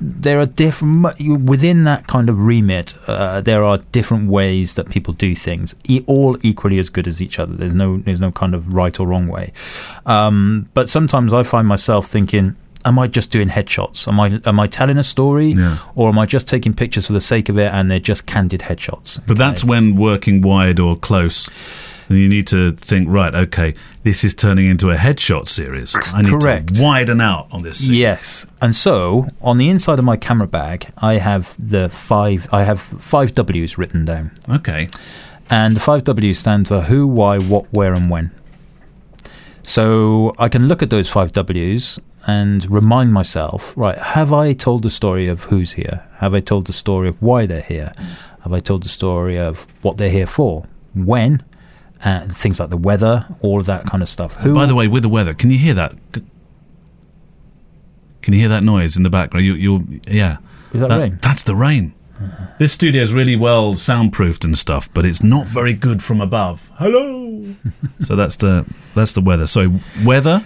there 0.00 0.38
are 0.40 0.46
different 0.46 1.02
within 1.48 1.84
that 1.84 2.06
kind 2.06 2.28
of 2.28 2.38
remit. 2.38 2.94
Uh, 3.06 3.40
there 3.40 3.64
are 3.64 3.78
different 3.92 4.28
ways 4.28 4.74
that 4.74 4.90
people 4.90 5.14
do 5.14 5.34
things, 5.34 5.74
e- 5.88 6.04
all 6.06 6.36
equally 6.42 6.78
as 6.78 6.88
good 6.90 7.06
as 7.06 7.22
each 7.22 7.38
other. 7.38 7.54
There's 7.54 7.74
no 7.74 7.98
there's 7.98 8.20
no 8.20 8.32
kind 8.32 8.54
of 8.54 8.74
right 8.74 8.98
or 9.00 9.06
wrong 9.06 9.28
way. 9.28 9.52
Um, 10.06 10.68
but 10.74 10.88
sometimes 10.90 11.32
I 11.32 11.42
find 11.42 11.66
myself 11.66 12.06
thinking. 12.06 12.56
Am 12.84 12.98
I 12.98 13.06
just 13.06 13.30
doing 13.30 13.48
headshots? 13.48 14.08
Am 14.08 14.18
I 14.18 14.40
am 14.44 14.58
I 14.58 14.66
telling 14.66 14.98
a 14.98 15.04
story, 15.04 15.52
Yeah. 15.52 15.78
or 15.94 16.08
am 16.08 16.18
I 16.18 16.26
just 16.26 16.48
taking 16.48 16.74
pictures 16.74 17.06
for 17.06 17.12
the 17.12 17.20
sake 17.20 17.48
of 17.48 17.58
it 17.58 17.72
and 17.72 17.90
they're 17.90 18.00
just 18.00 18.26
candid 18.26 18.60
headshots? 18.62 19.20
But 19.26 19.38
that's 19.38 19.64
when 19.64 19.96
working 19.96 20.40
wide 20.40 20.80
or 20.80 20.96
close, 20.96 21.48
and 22.08 22.18
you 22.18 22.28
need 22.28 22.46
to 22.48 22.72
think, 22.72 23.08
right, 23.08 23.34
okay, 23.34 23.74
this 24.02 24.24
is 24.24 24.34
turning 24.34 24.66
into 24.66 24.90
a 24.90 24.96
headshot 24.96 25.46
series. 25.46 25.94
I 26.12 26.22
need 26.22 26.32
Correct. 26.40 26.74
to 26.74 26.82
widen 26.82 27.20
out 27.20 27.46
on 27.52 27.62
this. 27.62 27.86
scene. 27.86 27.94
Yes, 27.94 28.46
and 28.60 28.74
so 28.74 29.28
on 29.40 29.56
the 29.58 29.68
inside 29.68 29.98
of 30.00 30.04
my 30.04 30.16
camera 30.16 30.48
bag, 30.48 30.86
I 30.98 31.14
have 31.18 31.56
the 31.58 31.88
five. 31.88 32.48
I 32.52 32.64
have 32.64 32.80
five 32.80 33.32
W's 33.34 33.78
written 33.78 34.04
down, 34.04 34.32
Okay. 34.48 34.88
and 35.48 35.76
the 35.76 35.80
five 35.80 36.02
W's 36.04 36.38
stand 36.40 36.66
for 36.66 36.80
who, 36.82 37.06
why, 37.06 37.38
what, 37.38 37.66
where, 37.72 37.94
and 37.94 38.10
when. 38.10 38.32
So 39.62 40.34
I 40.38 40.48
can 40.48 40.66
look 40.66 40.82
at 40.82 40.90
those 40.90 41.08
five 41.08 41.30
W's 41.32 42.00
and 42.26 42.70
remind 42.70 43.12
myself, 43.12 43.76
right, 43.76 43.98
have 43.98 44.32
I 44.32 44.52
told 44.52 44.82
the 44.82 44.90
story 44.90 45.28
of 45.28 45.44
who's 45.44 45.72
here? 45.72 46.08
Have 46.16 46.34
I 46.34 46.40
told 46.40 46.66
the 46.66 46.72
story 46.72 47.08
of 47.08 47.20
why 47.20 47.46
they're 47.46 47.62
here? 47.62 47.92
Have 48.42 48.52
I 48.52 48.58
told 48.58 48.82
the 48.82 48.88
story 48.88 49.38
of 49.38 49.66
what 49.82 49.96
they're 49.96 50.10
here 50.10 50.26
for? 50.26 50.66
When? 50.94 51.42
And 52.04 52.36
things 52.36 52.58
like 52.58 52.70
the 52.70 52.76
weather, 52.76 53.26
all 53.40 53.60
of 53.60 53.66
that 53.66 53.86
kind 53.86 54.02
of 54.02 54.08
stuff. 54.08 54.36
Who? 54.36 54.54
By 54.54 54.66
the 54.66 54.74
way, 54.74 54.88
with 54.88 55.02
the 55.02 55.08
weather, 55.08 55.34
can 55.34 55.50
you 55.50 55.58
hear 55.58 55.74
that? 55.74 55.94
Can 58.22 58.34
you 58.34 58.40
hear 58.40 58.48
that 58.48 58.64
noise 58.64 58.96
in 58.96 59.02
the 59.02 59.10
background? 59.10 59.46
You, 59.46 59.54
you'll, 59.54 59.82
yeah. 60.08 60.38
Is 60.72 60.80
that 60.80 60.90
rain? 60.90 61.18
That's 61.22 61.42
the 61.42 61.54
rain. 61.54 61.94
Uh-huh. 62.20 62.46
This 62.58 62.72
studio 62.72 63.02
is 63.02 63.12
really 63.12 63.36
well 63.36 63.74
soundproofed 63.74 64.44
and 64.44 64.56
stuff, 64.56 64.92
but 64.94 65.04
it's 65.04 65.22
not 65.22 65.46
very 65.46 65.74
good 65.74 66.02
from 66.02 66.20
above. 66.20 66.70
Hello. 66.74 67.42
so 68.00 68.14
that's 68.14 68.36
the 68.36 68.64
that's 68.94 69.12
the 69.12 69.20
weather. 69.20 69.46
So 69.46 69.68
weather. 70.04 70.44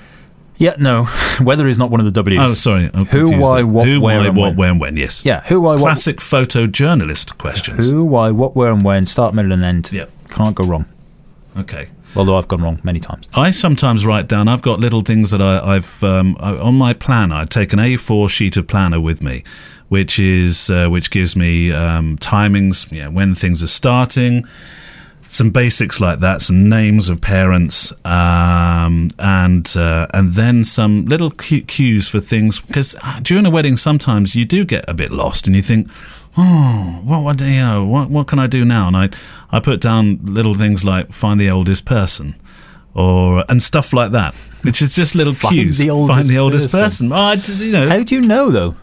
Yeah, 0.58 0.74
no. 0.78 1.06
Weather 1.40 1.68
is 1.68 1.78
not 1.78 1.90
one 1.90 2.00
of 2.00 2.06
the 2.06 2.12
W's. 2.12 2.38
Oh, 2.40 2.54
sorry. 2.54 2.90
I'm 2.94 3.06
Who, 3.06 3.38
why, 3.38 3.56
there. 3.56 3.66
what, 3.66 3.86
Who, 3.88 4.00
where, 4.00 4.18
why, 4.20 4.26
and 4.26 4.36
what, 4.36 4.48
when. 4.48 4.56
where, 4.56 4.70
and 4.70 4.80
when? 4.80 4.96
Yes. 4.96 5.24
Yeah, 5.24 5.40
who, 5.42 5.60
why, 5.60 5.72
what, 5.74 5.80
Classic 5.80 6.16
photojournalist 6.16 7.36
questions. 7.38 7.90
who, 7.90 8.04
why, 8.04 8.30
what, 8.30 8.56
where, 8.56 8.72
and 8.72 8.82
when. 8.82 9.06
Start, 9.06 9.34
middle, 9.34 9.52
and 9.52 9.64
end. 9.64 9.92
Yep. 9.92 10.10
Can't 10.30 10.54
go 10.56 10.64
wrong. 10.64 10.86
Okay. 11.56 11.88
Although 12.16 12.38
I've 12.38 12.48
gone 12.48 12.62
wrong 12.62 12.80
many 12.82 12.98
times. 13.00 13.28
I 13.34 13.50
sometimes 13.50 14.06
write 14.06 14.26
down. 14.28 14.48
I've 14.48 14.62
got 14.62 14.80
little 14.80 15.02
things 15.02 15.30
that 15.32 15.42
I, 15.42 15.76
I've 15.76 16.02
um, 16.02 16.36
on 16.40 16.74
my 16.74 16.94
planner. 16.94 17.34
I 17.34 17.44
take 17.44 17.74
an 17.74 17.78
A4 17.78 18.30
sheet 18.30 18.56
of 18.56 18.66
planner 18.66 19.00
with 19.00 19.22
me, 19.22 19.44
which 19.88 20.18
is 20.18 20.70
uh, 20.70 20.88
which 20.88 21.10
gives 21.10 21.36
me 21.36 21.72
um, 21.72 22.16
timings, 22.18 22.90
yeah, 22.90 23.08
when 23.08 23.34
things 23.34 23.62
are 23.62 23.66
starting, 23.68 24.46
some 25.28 25.50
basics 25.50 26.00
like 26.00 26.20
that, 26.20 26.40
some 26.40 26.68
names 26.68 27.08
of 27.08 27.20
parents, 27.20 27.92
um, 28.04 29.08
and 29.18 29.76
uh, 29.76 30.06
and 30.14 30.34
then 30.34 30.64
some 30.64 31.02
little 31.02 31.30
cues 31.30 32.08
for 32.08 32.20
things. 32.20 32.60
Because 32.60 32.96
during 33.22 33.46
a 33.46 33.50
wedding, 33.50 33.76
sometimes 33.76 34.34
you 34.36 34.44
do 34.44 34.64
get 34.64 34.84
a 34.88 34.94
bit 34.94 35.10
lost, 35.10 35.46
and 35.46 35.56
you 35.56 35.62
think. 35.62 35.90
Oh, 36.38 37.00
what, 37.02 37.22
what, 37.22 37.40
you 37.40 37.62
know, 37.62 37.86
what, 37.86 38.10
what 38.10 38.26
can 38.26 38.38
I 38.38 38.46
do 38.46 38.62
now? 38.66 38.88
And 38.88 38.94
I, 38.94 39.08
I 39.50 39.58
put 39.58 39.80
down 39.80 40.18
little 40.22 40.52
things 40.52 40.84
like 40.84 41.10
find 41.10 41.40
the 41.40 41.48
oldest 41.48 41.86
person, 41.86 42.34
or 42.92 43.42
and 43.48 43.62
stuff 43.62 43.94
like 43.94 44.10
that, 44.10 44.34
which 44.60 44.82
is 44.82 44.94
just 44.94 45.14
little 45.14 45.32
Find 45.32 45.54
cues. 45.54 45.78
the 45.78 45.88
find 45.88 46.26
the 46.26 46.36
oldest 46.36 46.70
person. 46.72 47.08
person. 47.08 47.12
Oh, 47.12 47.16
I 47.16 47.34
you 47.64 47.72
know, 47.72 47.88
How 47.88 48.02
do 48.02 48.14
you 48.14 48.20
know, 48.20 48.50
though? 48.50 48.74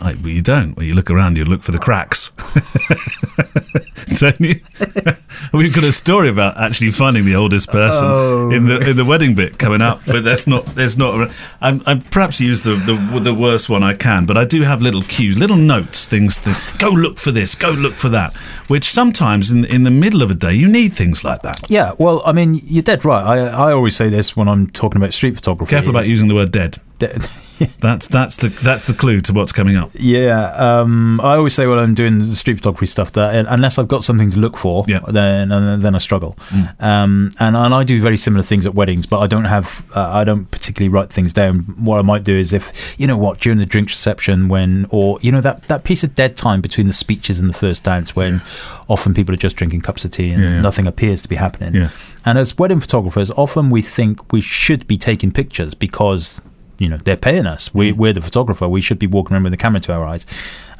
I, 0.00 0.14
well, 0.14 0.28
you 0.28 0.42
don't. 0.42 0.76
Well, 0.76 0.84
you 0.84 0.94
look 0.94 1.10
around, 1.10 1.38
you 1.38 1.44
look 1.44 1.62
for 1.62 1.72
the 1.72 1.78
cracks. 1.78 2.30
don't 4.20 4.40
you? 4.40 4.56
We've 5.52 5.74
got 5.74 5.84
a 5.84 5.92
story 5.92 6.28
about 6.28 6.58
actually 6.60 6.90
finding 6.90 7.24
the 7.24 7.34
oldest 7.36 7.70
person 7.70 8.04
Oh. 8.06 8.50
in 8.50 8.66
the 8.66 8.90
in 8.90 8.96
the 8.96 9.04
wedding 9.04 9.34
bit 9.34 9.58
coming 9.58 9.80
up, 9.80 10.02
but 10.06 10.22
that's 10.24 10.46
not. 10.46 10.66
There's 10.66 10.98
not. 10.98 11.32
I'm, 11.60 11.82
I'm 11.86 12.02
perhaps 12.02 12.40
use 12.40 12.60
the, 12.62 12.74
the 12.76 13.20
the 13.20 13.34
worst 13.34 13.68
one 13.68 13.82
I 13.82 13.94
can, 13.94 14.26
but 14.26 14.36
I 14.36 14.44
do 14.44 14.62
have 14.62 14.82
little 14.82 15.02
cues, 15.02 15.36
little 15.38 15.56
notes, 15.56 16.06
things 16.06 16.36
to 16.38 16.54
go 16.78 16.90
look 16.90 17.18
for 17.18 17.30
this, 17.32 17.54
go 17.54 17.70
look 17.70 17.94
for 17.94 18.08
that. 18.10 18.36
Which 18.68 18.84
sometimes 18.84 19.50
in 19.50 19.64
in 19.64 19.82
the 19.84 19.90
middle 19.90 20.22
of 20.22 20.30
a 20.30 20.34
day 20.34 20.52
you 20.54 20.68
need 20.68 20.92
things 20.92 21.24
like 21.24 21.42
that. 21.42 21.60
Yeah, 21.70 21.92
well, 21.98 22.22
I 22.26 22.32
mean, 22.32 22.60
you're 22.64 22.82
dead 22.82 23.04
right. 23.04 23.24
I, 23.24 23.68
I 23.68 23.72
always 23.72 23.96
say 23.96 24.08
this 24.08 24.36
when 24.36 24.48
I'm 24.48 24.68
talking 24.68 25.00
about 25.00 25.12
street 25.12 25.34
photography. 25.36 25.70
Careful 25.70 25.90
about 25.90 26.06
using 26.08 26.28
the 26.28 26.34
word 26.34 26.52
dead. 26.52 26.78
That's 27.80 28.06
that's 28.06 28.36
the 28.36 28.48
that's 28.48 28.86
the 28.86 28.94
clue 28.94 29.20
to 29.20 29.34
what's 29.34 29.52
coming 29.52 29.76
up. 29.76 29.90
Yeah, 29.92 30.50
um, 30.52 31.20
I 31.20 31.36
always 31.36 31.52
say 31.54 31.66
when 31.66 31.78
I'm 31.78 31.92
doing 31.94 32.20
the 32.20 32.34
street 32.34 32.54
photography 32.56 32.86
stuff 32.86 33.12
that 33.12 33.34
uh, 33.34 33.44
unless 33.50 33.78
I've 33.78 33.86
got 33.88 34.02
something 34.02 34.30
to 34.30 34.38
look 34.38 34.56
for, 34.56 34.82
Yeah. 34.88 35.00
Mm. 35.00 35.12
then 35.12 35.48
then 35.50 35.80
then 35.82 35.94
I 35.94 35.98
struggle. 35.98 36.38
Um, 36.78 37.32
and 37.38 37.54
and 37.56 37.74
I 37.74 37.84
do 37.84 38.00
very 38.00 38.16
similar 38.16 38.42
things 38.42 38.64
at 38.64 38.74
weddings, 38.74 39.04
but 39.04 39.18
I 39.20 39.26
don't 39.26 39.44
have 39.44 39.84
uh, 39.94 40.08
I 40.10 40.24
don't 40.24 40.50
particularly 40.50 40.88
write 40.88 41.12
things 41.12 41.34
down. 41.34 41.58
What 41.84 41.98
I 41.98 42.02
might 42.02 42.22
do 42.24 42.34
is 42.34 42.54
if 42.54 42.98
you 42.98 43.06
know 43.06 43.18
what 43.18 43.40
during 43.40 43.58
the 43.58 43.66
drinks 43.66 43.92
reception 43.92 44.48
when 44.48 44.86
or 44.88 45.18
you 45.20 45.30
know 45.30 45.42
that 45.42 45.64
that 45.64 45.84
piece 45.84 46.02
of 46.02 46.14
dead 46.14 46.36
time 46.36 46.62
between 46.62 46.86
the 46.86 46.94
speeches 46.94 47.40
and 47.40 47.48
the 47.50 47.52
first 47.58 47.84
dance 47.84 48.16
when 48.16 48.40
often 48.88 49.12
people 49.12 49.34
are 49.34 49.38
just 49.38 49.56
drinking 49.56 49.82
cups 49.82 50.02
of 50.06 50.12
tea 50.12 50.30
and 50.32 50.42
Yeah, 50.42 50.50
yeah. 50.54 50.60
nothing 50.62 50.86
appears 50.86 51.20
to 51.22 51.28
be 51.28 51.36
happening. 51.36 51.74
Yeah. 51.74 51.90
And 52.24 52.38
as 52.38 52.56
wedding 52.56 52.80
photographers, 52.80 53.30
often 53.32 53.68
we 53.68 53.82
think 53.82 54.32
we 54.32 54.40
should 54.40 54.86
be 54.86 54.96
taking 54.96 55.30
pictures 55.30 55.74
because 55.74 56.40
you 56.80 56.88
know 56.88 56.96
they're 56.96 57.16
paying 57.16 57.46
us. 57.46 57.68
Mm. 57.68 57.74
We, 57.74 57.92
we're 57.92 58.12
the 58.12 58.20
photographer. 58.20 58.68
We 58.68 58.80
should 58.80 58.98
be 58.98 59.06
walking 59.06 59.34
around 59.34 59.44
with 59.44 59.52
a 59.52 59.56
camera 59.56 59.80
to 59.80 59.92
our 59.92 60.04
eyes. 60.04 60.26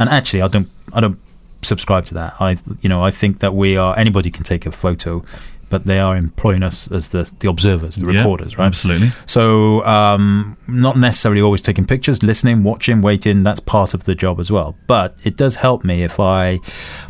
And 0.00 0.08
actually, 0.08 0.42
I 0.42 0.48
don't. 0.48 0.68
I 0.92 1.00
don't 1.00 1.20
subscribe 1.62 2.06
to 2.06 2.14
that. 2.14 2.34
I 2.40 2.56
you 2.80 2.88
know 2.88 3.04
I 3.04 3.10
think 3.10 3.38
that 3.40 3.54
we 3.54 3.76
are 3.76 3.96
anybody 3.96 4.30
can 4.30 4.44
take 4.44 4.66
a 4.66 4.72
photo, 4.72 5.22
but 5.70 5.86
they 5.86 5.98
are 5.98 6.16
employing 6.16 6.62
us 6.62 6.90
as 6.92 7.08
the 7.08 7.32
the 7.40 7.48
observers, 7.48 7.96
the 7.96 8.12
Yeah, 8.12 8.18
recorders, 8.18 8.58
right? 8.58 8.66
Absolutely. 8.66 9.10
So, 9.26 9.84
um, 9.86 10.56
not 10.68 10.96
necessarily 10.98 11.40
always 11.40 11.62
taking 11.62 11.86
pictures, 11.86 12.22
listening, 12.22 12.62
watching, 12.62 13.00
waiting, 13.00 13.42
that's 13.42 13.60
part 13.60 13.94
of 13.94 14.04
the 14.04 14.14
job 14.14 14.38
as 14.40 14.50
well. 14.50 14.76
But 14.86 15.16
it 15.24 15.36
does 15.36 15.56
help 15.56 15.84
me 15.84 16.02
if 16.02 16.20
I, 16.20 16.58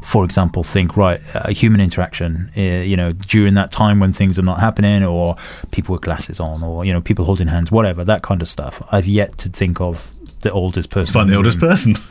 for 0.03 0.25
example, 0.25 0.63
think, 0.63 0.97
right, 0.97 1.21
a 1.35 1.53
human 1.53 1.81
interaction, 1.81 2.51
uh, 2.57 2.61
you 2.61 2.97
know, 2.97 3.13
during 3.13 3.55
that 3.55 3.73
time 3.73 3.99
when 4.01 4.13
things 4.13 4.39
are 4.39 4.43
not 4.43 4.61
happening 4.61 5.03
or 5.05 5.37
people 5.73 5.95
with 5.95 6.03
glasses 6.03 6.39
on 6.39 6.63
or, 6.63 6.85
you 6.85 6.93
know, 6.93 7.01
people 7.01 7.25
holding 7.25 7.49
hands, 7.49 7.73
whatever, 7.73 8.05
that 8.05 8.23
kind 8.23 8.43
of 8.43 8.49
stuff. 8.49 8.83
I've 8.93 9.07
yet 9.07 9.39
to 9.39 9.49
think 9.49 9.81
of 9.81 10.13
the 10.43 10.53
oldest 10.53 10.91
person. 10.91 11.13
Find 11.13 11.29
in 11.29 11.33
the 11.33 11.37
oldest 11.37 11.59
person. 11.59 11.95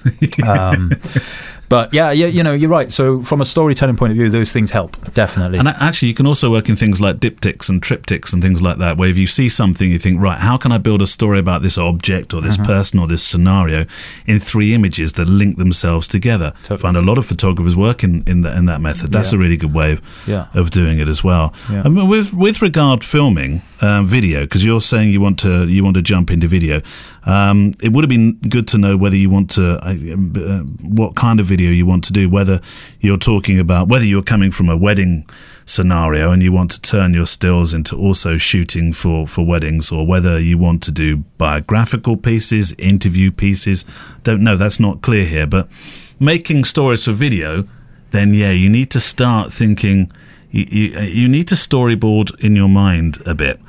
Um, 0.48 0.91
but 1.70 1.94
yeah, 1.94 2.12
yeah, 2.12 2.28
you 2.28 2.44
know, 2.44 2.54
you're 2.54 2.70
right. 2.70 2.92
So 2.92 3.24
from 3.24 3.42
a 3.42 3.46
storytelling 3.46 3.96
point 3.96 4.12
of 4.12 4.18
view, 4.18 4.30
those 4.30 4.52
things 4.52 4.72
help 4.72 4.98
definitely. 5.14 5.60
And 5.60 5.68
actually, 5.68 6.10
you 6.10 6.16
can 6.16 6.26
also 6.28 6.50
work 6.52 6.68
in 6.70 6.76
things 6.76 7.00
like 7.00 7.18
diptychs 7.18 7.70
and 7.70 7.82
triptychs 7.82 8.34
and 8.34 8.42
things 8.42 8.62
like 8.62 8.78
that, 8.80 8.98
where 8.98 9.10
if 9.10 9.18
you 9.18 9.28
see 9.28 9.48
something, 9.50 9.90
you 9.92 10.00
think, 10.00 10.20
right, 10.20 10.38
how 10.40 10.58
can 10.58 10.72
I 10.72 10.78
build 10.80 11.02
a 11.02 11.08
story 11.08 11.40
about 11.40 11.62
this 11.62 11.78
object 11.78 12.34
or 12.34 12.42
this 12.42 12.58
Mm-hmm. 12.58 12.66
person 12.66 13.00
or 13.00 13.08
this 13.08 13.24
scenario 13.24 13.86
in 14.26 14.40
three 14.40 14.74
images 14.74 15.14
that 15.14 15.30
link 15.30 15.58
themselves 15.58 16.08
together? 16.08 16.52
Totally. 16.64 16.80
I 16.80 16.82
find 16.82 16.98
a 16.98 17.02
lot 17.02 17.18
of 17.18 17.26
photographers 17.26 17.76
work 17.78 18.04
in, 18.04 18.24
in, 18.28 18.42
that 18.42 18.58
in 18.58 18.66
that 18.66 18.82
method. 18.82 19.12
That's 19.12 19.32
Yeah. 19.32 19.38
a 19.38 19.42
really 19.42 19.58
good 19.58 19.74
way 19.74 19.94
of, 19.94 20.02
Yeah. 20.28 20.48
of 20.54 20.72
doing 20.72 21.00
it 21.00 21.08
as 21.08 21.24
well. 21.24 21.54
Yeah. 21.72 21.84
I 21.86 21.90
mean, 21.90 22.08
with 22.08 22.34
with 22.34 22.62
regard 22.62 23.04
filming 23.04 23.62
um, 23.82 24.08
video, 24.08 24.42
because 24.42 24.66
you're 24.66 24.82
saying 24.82 25.12
you 25.12 25.22
want 25.22 25.38
to 25.40 25.66
you 25.68 25.84
want 25.84 25.96
to 25.96 26.02
jump 26.02 26.32
into 26.32 26.48
video. 26.48 26.82
Um, 27.26 27.74
it 27.82 27.92
would 27.92 28.04
have 28.04 28.10
been 28.10 28.34
good 28.36 28.68
to 28.70 28.78
know 28.78 28.98
whether 28.98 29.16
you 29.16 29.30
want 29.30 29.50
to, 29.52 29.74
uh, 29.86 29.96
uh, 30.40 30.60
what 30.82 31.16
kind 31.16 31.40
of 31.40 31.46
video 31.46 31.70
you 31.72 31.86
want 31.86 32.04
to 32.06 32.14
do, 32.14 32.30
whether 32.30 32.62
you're 33.00 33.18
talking 33.18 33.60
about, 33.60 33.88
whether 33.88 34.06
you're 34.06 34.24
coming 34.24 34.52
from 34.52 34.70
a 34.70 34.78
wedding 34.78 35.28
scenario 35.66 36.32
and 36.32 36.42
you 36.42 36.52
want 36.52 36.72
to 36.72 36.82
turn 36.82 37.14
your 37.14 37.26
stills 37.26 37.74
into 37.74 37.96
also 37.96 38.38
shooting 38.38 38.92
for, 38.94 39.28
for 39.28 39.46
weddings, 39.46 39.92
or 39.92 40.06
whether 40.06 40.40
you 40.40 40.58
want 40.58 40.82
to 40.84 40.92
do 40.92 41.18
biographical 41.38 42.18
pieces, 42.18 42.74
interview 42.78 43.32
pieces. 43.32 43.86
Don't 44.24 44.42
know, 44.42 44.56
that's 44.56 44.80
not 44.80 45.02
clear 45.02 45.26
here, 45.26 45.48
but 45.48 45.68
making 46.20 46.64
stories 46.64 47.06
for 47.06 47.12
video, 47.12 47.66
then 48.12 48.34
yeah, 48.34 48.52
you 48.52 48.70
need 48.70 48.90
to 48.92 49.00
start 49.00 49.52
thinking, 49.52 50.12
you, 50.50 50.66
you, 50.70 51.00
you 51.02 51.28
need 51.28 51.48
to 51.48 51.56
storyboard 51.56 52.38
in 52.44 52.56
your 52.56 52.70
mind 52.70 53.20
a 53.26 53.36
bit 53.36 53.60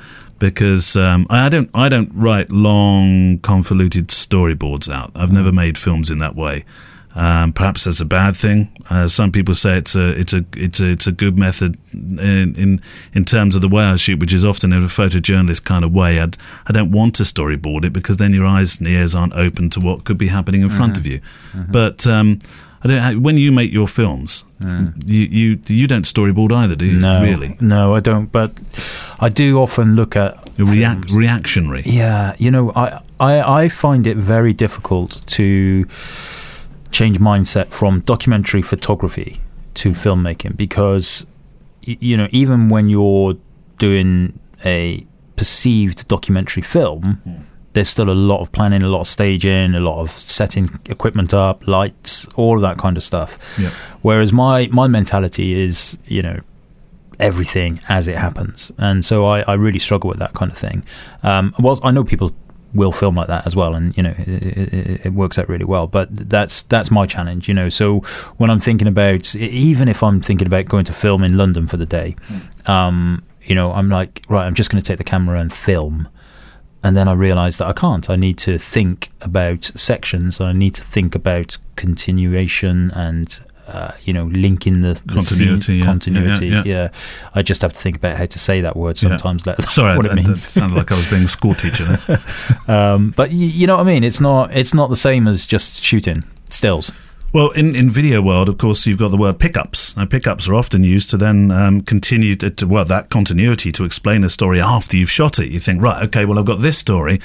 because 0.41 0.97
um, 0.97 1.27
I 1.29 1.49
don't 1.49 1.69
I 1.73 1.87
don't 1.87 2.09
write 2.13 2.51
long 2.51 3.37
convoluted 3.39 4.07
storyboards 4.07 4.91
out. 4.91 5.11
I've 5.15 5.31
never 5.31 5.51
made 5.51 5.77
films 5.77 6.09
in 6.09 6.17
that 6.17 6.35
way. 6.35 6.65
Um, 7.13 7.53
perhaps 7.53 7.83
that's 7.83 7.99
a 8.01 8.05
bad 8.05 8.35
thing. 8.35 8.69
Uh, 8.89 9.07
some 9.07 9.31
people 9.31 9.53
say 9.53 9.77
it's 9.77 9.95
a 9.95 10.19
it's 10.19 10.33
a 10.33 10.43
it's 10.55 10.79
a 10.79 10.89
it's 10.89 11.05
a 11.05 11.11
good 11.11 11.37
method 11.37 11.77
in 11.93 12.55
in, 12.57 12.81
in 13.13 13.23
terms 13.23 13.55
of 13.55 13.61
the 13.61 13.69
way 13.69 13.83
I 13.83 13.95
shoot, 13.97 14.19
which 14.19 14.33
is 14.33 14.43
often 14.43 14.73
in 14.73 14.83
a 14.83 14.87
photojournalist 14.87 15.63
kind 15.63 15.85
of 15.85 15.93
way. 15.93 16.19
I'd, 16.19 16.37
I 16.65 16.71
don't 16.71 16.91
want 16.91 17.13
to 17.15 17.23
storyboard 17.23 17.85
it 17.85 17.93
because 17.93 18.17
then 18.17 18.33
your 18.33 18.45
eyes 18.45 18.79
and 18.79 18.87
ears 18.87 19.13
aren't 19.13 19.33
open 19.33 19.69
to 19.71 19.79
what 19.79 20.05
could 20.05 20.17
be 20.17 20.27
happening 20.27 20.61
in 20.61 20.69
mm-hmm. 20.69 20.77
front 20.77 20.97
of 20.97 21.05
you. 21.05 21.19
Mm-hmm. 21.19 21.71
But 21.71 22.07
um, 22.07 22.39
I 22.83 22.87
don't. 22.87 23.21
When 23.21 23.37
you 23.37 23.51
make 23.51 23.71
your 23.71 23.87
films, 23.87 24.43
mm. 24.59 24.93
you 25.05 25.21
you 25.21 25.59
you 25.67 25.87
don't 25.87 26.05
storyboard 26.05 26.51
either, 26.51 26.75
do 26.75 26.85
you? 26.85 26.99
No, 26.99 27.21
really. 27.21 27.57
No, 27.61 27.93
I 27.93 27.99
don't. 27.99 28.31
But 28.31 28.59
I 29.19 29.29
do 29.29 29.59
often 29.59 29.95
look 29.95 30.15
at 30.15 30.35
react 30.57 31.11
reactionary. 31.11 31.83
Yeah, 31.85 32.33
you 32.39 32.49
know, 32.49 32.71
I, 32.75 33.01
I 33.19 33.63
I 33.63 33.69
find 33.69 34.07
it 34.07 34.17
very 34.17 34.53
difficult 34.53 35.21
to 35.27 35.85
change 36.89 37.19
mindset 37.19 37.71
from 37.71 38.01
documentary 38.01 38.63
photography 38.63 39.39
to 39.75 39.91
filmmaking 39.91 40.57
because 40.57 41.25
you 41.81 42.17
know 42.17 42.27
even 42.31 42.69
when 42.69 42.89
you're 42.89 43.37
doing 43.77 44.39
a 44.65 45.05
perceived 45.35 46.07
documentary 46.07 46.63
film. 46.63 47.21
Mm 47.25 47.45
there's 47.73 47.89
still 47.89 48.09
a 48.09 48.13
lot 48.13 48.41
of 48.41 48.51
planning, 48.51 48.83
a 48.83 48.87
lot 48.87 49.01
of 49.01 49.07
staging, 49.07 49.75
a 49.75 49.79
lot 49.79 50.01
of 50.01 50.11
setting 50.11 50.69
equipment 50.89 51.33
up, 51.33 51.67
lights, 51.67 52.27
all 52.35 52.55
of 52.55 52.61
that 52.61 52.77
kind 52.77 52.97
of 52.97 53.03
stuff. 53.03 53.37
Yep. 53.59 53.71
Whereas 54.01 54.33
my 54.33 54.67
my 54.71 54.87
mentality 54.87 55.53
is, 55.53 55.97
you 56.05 56.21
know, 56.21 56.39
everything 57.19 57.79
as 57.87 58.07
it 58.07 58.17
happens, 58.17 58.71
and 58.77 59.05
so 59.05 59.25
I, 59.25 59.41
I 59.41 59.53
really 59.53 59.79
struggle 59.79 60.09
with 60.09 60.19
that 60.19 60.33
kind 60.33 60.51
of 60.51 60.57
thing. 60.57 60.83
Um, 61.23 61.53
whilst 61.59 61.85
I 61.85 61.91
know 61.91 62.03
people 62.03 62.33
will 62.73 62.91
film 62.91 63.15
like 63.15 63.27
that 63.27 63.45
as 63.45 63.55
well, 63.55 63.73
and 63.73 63.95
you 63.95 64.03
know 64.03 64.13
it, 64.17 64.45
it, 64.45 65.05
it, 65.05 65.13
works 65.13 65.37
out 65.39 65.47
really 65.47 65.65
well. 65.65 65.87
But 65.87 66.09
that's 66.11 66.63
that's 66.63 66.91
my 66.91 67.05
challenge, 67.05 67.47
you 67.47 67.53
know. 67.53 67.69
So 67.69 67.99
when 68.37 68.49
I'm 68.49 68.59
thinking 68.59 68.87
about, 68.87 69.33
even 69.35 69.87
if 69.87 70.03
I'm 70.03 70.21
thinking 70.21 70.47
about 70.47 70.65
going 70.65 70.85
to 70.85 70.93
film 70.93 71.23
in 71.23 71.37
London 71.37 71.67
for 71.67 71.77
the 71.77 71.85
day, 71.85 72.15
mm. 72.27 72.69
um, 72.69 73.23
you 73.43 73.55
know, 73.55 73.71
I'm 73.71 73.89
like, 73.89 74.25
right, 74.27 74.45
I'm 74.45 74.55
just 74.55 74.69
going 74.69 74.81
to 74.81 74.85
take 74.85 74.97
the 74.97 75.03
camera 75.03 75.39
and 75.39 75.51
film 75.53 76.09
and 76.83 76.97
then 76.97 77.07
I 77.07 77.13
realised 77.13 77.59
that 77.59 77.67
I 77.67 77.73
can't. 77.73 78.09
I 78.09 78.15
need 78.15 78.37
to 78.39 78.57
think 78.57 79.09
about 79.21 79.65
sections. 79.75 80.41
I 80.41 80.53
need 80.53 80.73
to 80.75 80.81
think 80.81 81.15
about 81.15 81.57
continuation 81.75 82.91
and 82.95 83.39
uh, 83.67 83.91
you 84.03 84.13
know 84.13 84.25
linking 84.25 84.81
the, 84.81 84.99
the 85.05 85.13
continuity. 85.13 85.61
Scene, 85.61 85.79
yeah. 85.79 85.85
continuity. 85.85 86.47
Yeah, 86.47 86.63
yeah, 86.65 86.73
yeah, 86.83 86.89
I 87.35 87.41
just 87.41 87.61
have 87.61 87.73
to 87.73 87.79
think 87.79 87.97
about 87.97 88.17
how 88.17 88.25
to 88.25 88.39
say 88.39 88.61
that 88.61 88.75
word 88.75 88.97
sometimes. 88.97 89.45
Let 89.45 89.61
Sorry, 89.63 89.95
what 89.95 90.05
it 90.05 90.15
means. 90.15 90.29
It 90.29 90.49
sounded 90.49 90.75
like 90.75 90.91
I 90.91 90.95
was 90.95 91.09
being 91.09 91.23
a 91.23 91.27
school 91.27 91.53
teacher. 91.53 91.85
um, 92.67 93.11
but 93.15 93.31
you, 93.31 93.47
you 93.47 93.67
know 93.67 93.77
what 93.77 93.83
I 93.87 93.91
mean. 93.93 94.03
It's 94.03 94.21
not. 94.21 94.55
It's 94.55 94.73
not 94.73 94.89
the 94.89 94.95
same 94.95 95.27
as 95.27 95.45
just 95.45 95.81
shooting 95.83 96.23
stills. 96.49 96.91
Well, 97.33 97.51
in, 97.51 97.77
in 97.77 97.89
video 97.89 98.21
world, 98.21 98.49
of 98.49 98.57
course, 98.57 98.85
you've 98.85 98.99
got 98.99 99.07
the 99.07 99.17
word 99.17 99.39
pickups. 99.39 99.95
Now, 99.95 100.03
pickups 100.03 100.49
are 100.49 100.53
often 100.53 100.83
used 100.83 101.09
to 101.11 101.17
then 101.17 101.49
um, 101.49 101.79
continue 101.79 102.35
to, 102.35 102.49
to, 102.49 102.67
well, 102.67 102.83
that 102.83 103.09
continuity 103.09 103.71
to 103.71 103.85
explain 103.85 104.25
a 104.25 104.29
story 104.29 104.59
after 104.59 104.97
you've 104.97 105.09
shot 105.09 105.39
it. 105.39 105.47
You 105.47 105.61
think, 105.61 105.81
right, 105.81 106.03
okay, 106.07 106.25
well, 106.25 106.37
I've 106.37 106.45
got 106.45 106.59
this 106.59 106.77
story. 106.77 107.19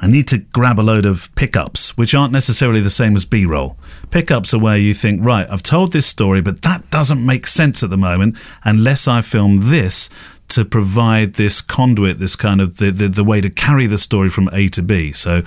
I 0.00 0.08
need 0.08 0.26
to 0.28 0.38
grab 0.38 0.80
a 0.80 0.82
load 0.82 1.06
of 1.06 1.32
pickups, 1.36 1.96
which 1.96 2.16
aren't 2.16 2.32
necessarily 2.32 2.80
the 2.80 2.90
same 2.90 3.14
as 3.14 3.24
B 3.24 3.46
roll. 3.46 3.76
Pickups 4.10 4.52
are 4.54 4.58
where 4.58 4.76
you 4.76 4.92
think, 4.92 5.24
right, 5.24 5.48
I've 5.48 5.62
told 5.62 5.92
this 5.92 6.06
story, 6.06 6.40
but 6.40 6.62
that 6.62 6.90
doesn't 6.90 7.24
make 7.24 7.46
sense 7.46 7.84
at 7.84 7.90
the 7.90 7.96
moment 7.96 8.36
unless 8.64 9.06
I 9.06 9.20
film 9.20 9.58
this 9.58 10.10
to 10.48 10.64
provide 10.64 11.34
this 11.34 11.60
conduit, 11.60 12.18
this 12.18 12.36
kind 12.36 12.60
of 12.60 12.78
the, 12.78 12.90
the, 12.90 13.08
the 13.08 13.24
way 13.24 13.40
to 13.40 13.50
carry 13.50 13.86
the 13.86 13.98
story 13.98 14.28
from 14.28 14.48
A 14.52 14.66
to 14.68 14.82
B. 14.82 15.12
So 15.12 15.42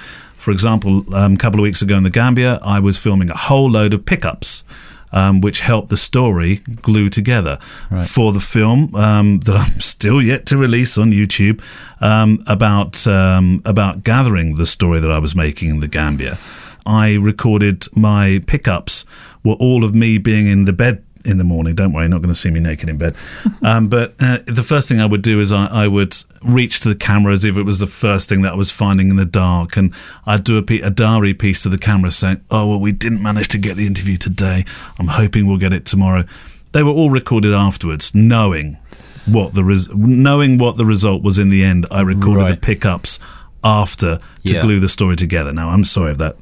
for 0.47 0.51
example, 0.51 1.03
um, 1.13 1.33
a 1.33 1.37
couple 1.37 1.59
of 1.59 1.63
weeks 1.63 1.81
ago 1.81 1.97
in 1.97 2.03
the 2.03 2.09
Gambia, 2.09 2.57
I 2.63 2.79
was 2.79 2.97
filming 2.97 3.29
a 3.29 3.35
whole 3.35 3.69
load 3.69 3.93
of 3.93 4.05
pickups. 4.05 4.63
Um, 5.09 5.39
which 5.39 5.61
helped 5.61 5.87
the 5.89 5.95
story 5.95 6.57
glue 6.81 7.07
together 7.07 7.59
right. 7.89 8.05
for 8.05 8.33
the 8.33 8.41
film 8.41 8.93
um, 8.93 9.39
that 9.45 9.55
I'm 9.55 9.79
still 9.79 10.21
yet 10.21 10.45
to 10.47 10.57
release 10.57 10.97
on 10.97 11.11
YouTube 11.11 11.61
um, 12.01 12.43
about 12.45 13.07
um, 13.07 13.61
about 13.63 14.03
gathering 14.03 14.57
the 14.57 14.65
story 14.65 14.99
that 14.99 15.09
I 15.09 15.19
was 15.19 15.33
making 15.33 15.69
in 15.69 15.79
the 15.79 15.87
Gambia. 15.87 16.37
I 16.85 17.15
recorded 17.15 17.85
my 17.95 18.43
pickups 18.47 19.05
were 19.45 19.55
all 19.55 19.85
of 19.85 19.95
me 19.95 20.17
being 20.17 20.47
in 20.47 20.65
the 20.65 20.73
bed 20.73 21.03
in 21.27 21.37
the 21.37 21.43
morning. 21.43 21.75
Don't 21.75 21.93
worry, 21.93 22.07
not 22.07 22.21
going 22.21 22.33
to 22.33 22.39
see 22.39 22.49
me 22.49 22.59
naked 22.59 22.89
in 22.89 22.97
bed. 22.97 23.15
um, 23.61 23.89
but 23.89 24.15
uh, 24.19 24.39
the 24.45 24.63
first 24.63 24.87
thing 24.87 25.01
I 25.01 25.05
would 25.05 25.21
do 25.21 25.39
is 25.39 25.51
I, 25.51 25.67
I, 25.67 25.87
would 25.87 26.15
reach 26.41 26.79
to 26.81 26.89
the 26.89 26.95
camera 26.95 27.33
as 27.33 27.43
if 27.43 27.57
it 27.57 27.63
was 27.63 27.79
the 27.79 27.87
first 27.87 28.29
thing 28.29 28.41
that 28.43 28.53
I 28.53 28.55
was 28.55 28.71
finding 28.71 29.09
in 29.09 29.17
the 29.17 29.25
dark, 29.25 29.75
and 29.75 29.93
I'd 30.25 30.43
do 30.43 30.57
a, 30.57 30.81
a 30.81 30.89
diary 30.89 31.33
piece 31.33 31.63
to 31.63 31.69
the 31.69 31.77
camera 31.77 32.11
saying, 32.11 32.41
"Oh 32.49 32.67
well, 32.67 32.79
we 32.79 32.91
didn't 32.91 33.21
manage 33.21 33.49
to 33.49 33.57
get 33.57 33.75
the 33.75 33.85
interview 33.85 34.17
today. 34.17 34.65
I'm 34.97 35.07
hoping 35.07 35.45
we'll 35.45 35.57
get 35.57 35.73
it 35.73 35.85
tomorrow." 35.85 36.23
They 36.71 36.83
were 36.83 36.91
all 36.91 37.09
recorded 37.09 37.53
afterwards, 37.53 38.15
knowing 38.15 38.77
what 39.25 39.53
the 39.53 39.63
res- 39.63 39.89
knowing 39.89 40.57
what 40.57 40.77
the 40.77 40.85
result 40.85 41.23
was 41.23 41.37
in 41.37 41.49
the 41.49 41.63
end. 41.63 41.85
I 41.91 42.01
recorded 42.01 42.43
right. 42.43 42.55
the 42.55 42.65
pickups 42.65 43.19
after 43.63 44.17
to 44.17 44.21
yeah. 44.43 44.61
glue 44.61 44.79
the 44.79 44.87
story 44.87 45.15
together. 45.15 45.51
Now, 45.51 45.69
I'm 45.69 45.83
sorry 45.83 46.11
if 46.11 46.17
that 46.19 46.37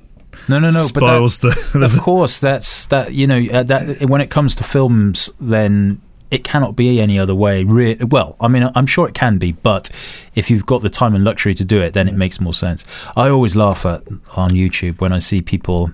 no, 0.47 0.59
no, 0.59 0.69
no. 0.69 0.81
Spoils 0.81 1.39
but 1.39 1.55
that, 1.55 1.79
the. 1.79 1.85
of 1.85 2.01
course, 2.01 2.39
that's 2.39 2.87
that. 2.87 3.13
You 3.13 3.27
know, 3.27 3.43
uh, 3.51 3.63
that 3.63 4.05
when 4.09 4.21
it 4.21 4.29
comes 4.29 4.55
to 4.55 4.63
films, 4.63 5.31
then 5.39 6.01
it 6.31 6.43
cannot 6.43 6.75
be 6.75 6.99
any 6.99 7.19
other 7.19 7.35
way. 7.35 7.63
Re- 7.63 7.97
well, 8.09 8.35
I 8.39 8.47
mean, 8.47 8.69
I'm 8.75 8.85
sure 8.85 9.07
it 9.07 9.13
can 9.13 9.37
be, 9.37 9.53
but 9.53 9.89
if 10.33 10.49
you've 10.49 10.65
got 10.65 10.81
the 10.81 10.89
time 10.89 11.15
and 11.15 11.23
luxury 11.23 11.53
to 11.55 11.65
do 11.65 11.81
it, 11.81 11.93
then 11.93 12.07
it 12.07 12.15
makes 12.15 12.39
more 12.39 12.53
sense. 12.53 12.85
I 13.15 13.29
always 13.29 13.55
laugh 13.55 13.85
at 13.85 14.07
on 14.35 14.51
YouTube 14.51 14.99
when 14.99 15.13
I 15.13 15.19
see 15.19 15.41
people 15.41 15.91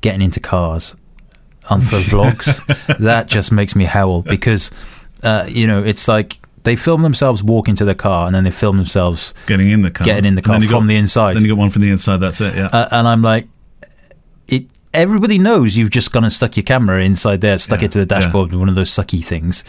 getting 0.00 0.22
into 0.22 0.40
cars 0.40 0.94
on 1.70 1.80
for 1.80 1.96
vlogs. 2.10 2.98
That 2.98 3.26
just 3.26 3.52
makes 3.52 3.74
me 3.74 3.84
howl 3.84 4.22
because, 4.22 4.70
uh, 5.22 5.46
you 5.48 5.66
know, 5.66 5.82
it's 5.82 6.08
like 6.08 6.38
they 6.64 6.76
film 6.76 7.02
themselves 7.02 7.42
walking 7.42 7.74
to 7.76 7.84
the 7.84 7.94
car 7.94 8.26
and 8.26 8.34
then 8.34 8.44
they 8.44 8.50
film 8.50 8.76
themselves 8.76 9.34
getting 9.46 9.70
in 9.70 9.82
the 9.82 9.90
car, 9.90 10.04
getting 10.04 10.24
in 10.24 10.34
the 10.34 10.42
car 10.42 10.60
from 10.60 10.68
got, 10.68 10.86
the 10.86 10.96
inside. 10.96 11.36
Then 11.36 11.44
you 11.44 11.48
got 11.48 11.58
one 11.58 11.70
from 11.70 11.82
the 11.82 11.90
inside. 11.90 12.18
That's 12.18 12.40
it. 12.40 12.54
Yeah. 12.54 12.66
Uh, 12.66 12.88
and 12.90 13.06
I'm 13.06 13.22
like, 13.22 13.46
everybody 14.94 15.38
knows 15.38 15.76
you've 15.76 15.90
just 15.90 16.12
gone 16.12 16.24
and 16.24 16.32
stuck 16.32 16.56
your 16.56 16.64
camera 16.64 17.02
inside 17.02 17.40
there, 17.40 17.58
stuck 17.58 17.80
yeah, 17.80 17.86
it 17.86 17.92
to 17.92 17.98
the 17.98 18.06
dashboard 18.06 18.50
yeah. 18.50 18.54
with 18.54 18.60
one 18.60 18.68
of 18.68 18.74
those 18.74 18.90
sucky 18.90 19.24
things. 19.24 19.64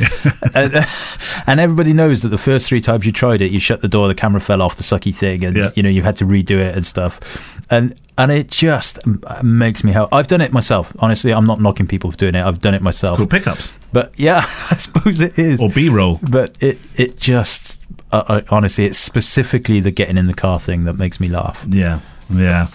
and, 0.56 0.74
and, 1.48 1.60
everybody 1.60 1.94
knows 1.94 2.22
that 2.22 2.30
the 2.30 2.38
first 2.38 2.68
three 2.70 2.82
times 2.82 3.06
you 3.06 3.12
tried 3.12 3.42
it, 3.42 3.52
you 3.52 3.60
shut 3.60 3.82
the 3.82 3.88
door, 3.88 4.08
the 4.08 4.16
camera 4.16 4.40
fell 4.40 4.62
off 4.62 4.76
the 4.76 4.84
sucky 4.84 5.14
thing, 5.16 5.44
and 5.44 5.56
yeah. 5.56 5.70
you 5.76 5.84
know 5.84 5.90
you've 5.90 6.06
had 6.06 6.16
to 6.18 6.26
redo 6.26 6.58
it 6.58 6.76
and 6.76 6.86
stuff. 6.86 7.60
And 7.70 8.00
and 8.18 8.32
it 8.32 8.50
just 8.50 9.00
makes 9.44 9.84
me 9.84 9.92
help. 9.92 10.14
I've 10.14 10.28
done 10.28 10.42
it 10.42 10.54
myself. 10.54 10.96
Honestly, 11.00 11.34
I'm 11.34 11.46
not 11.46 11.60
knocking 11.60 11.88
people 11.88 12.12
for 12.12 12.18
doing 12.18 12.36
it. 12.36 12.46
I've 12.46 12.60
done 12.60 12.74
it 12.74 12.82
myself. 12.82 13.18
Cool 13.18 13.28
pickups. 13.28 13.78
But 13.92 14.18
yeah, 14.18 14.38
I 14.40 14.76
suppose 14.76 15.22
it 15.22 15.38
is. 15.38 15.62
Or 15.62 15.70
B 15.70 15.90
roll. 15.90 16.20
But 16.22 16.62
it 16.62 16.80
it 16.96 17.20
just 17.20 17.82
uh, 18.12 18.42
honestly, 18.50 18.86
it's 18.86 18.98
specifically 18.98 19.80
the 19.80 19.92
getting 19.92 20.18
in 20.18 20.28
the 20.28 20.34
car 20.34 20.60
thing 20.60 20.86
that 20.86 20.94
makes 20.94 21.20
me 21.20 21.28
laugh. 21.28 21.66
Yeah, 21.68 22.00
yeah. 22.30 22.68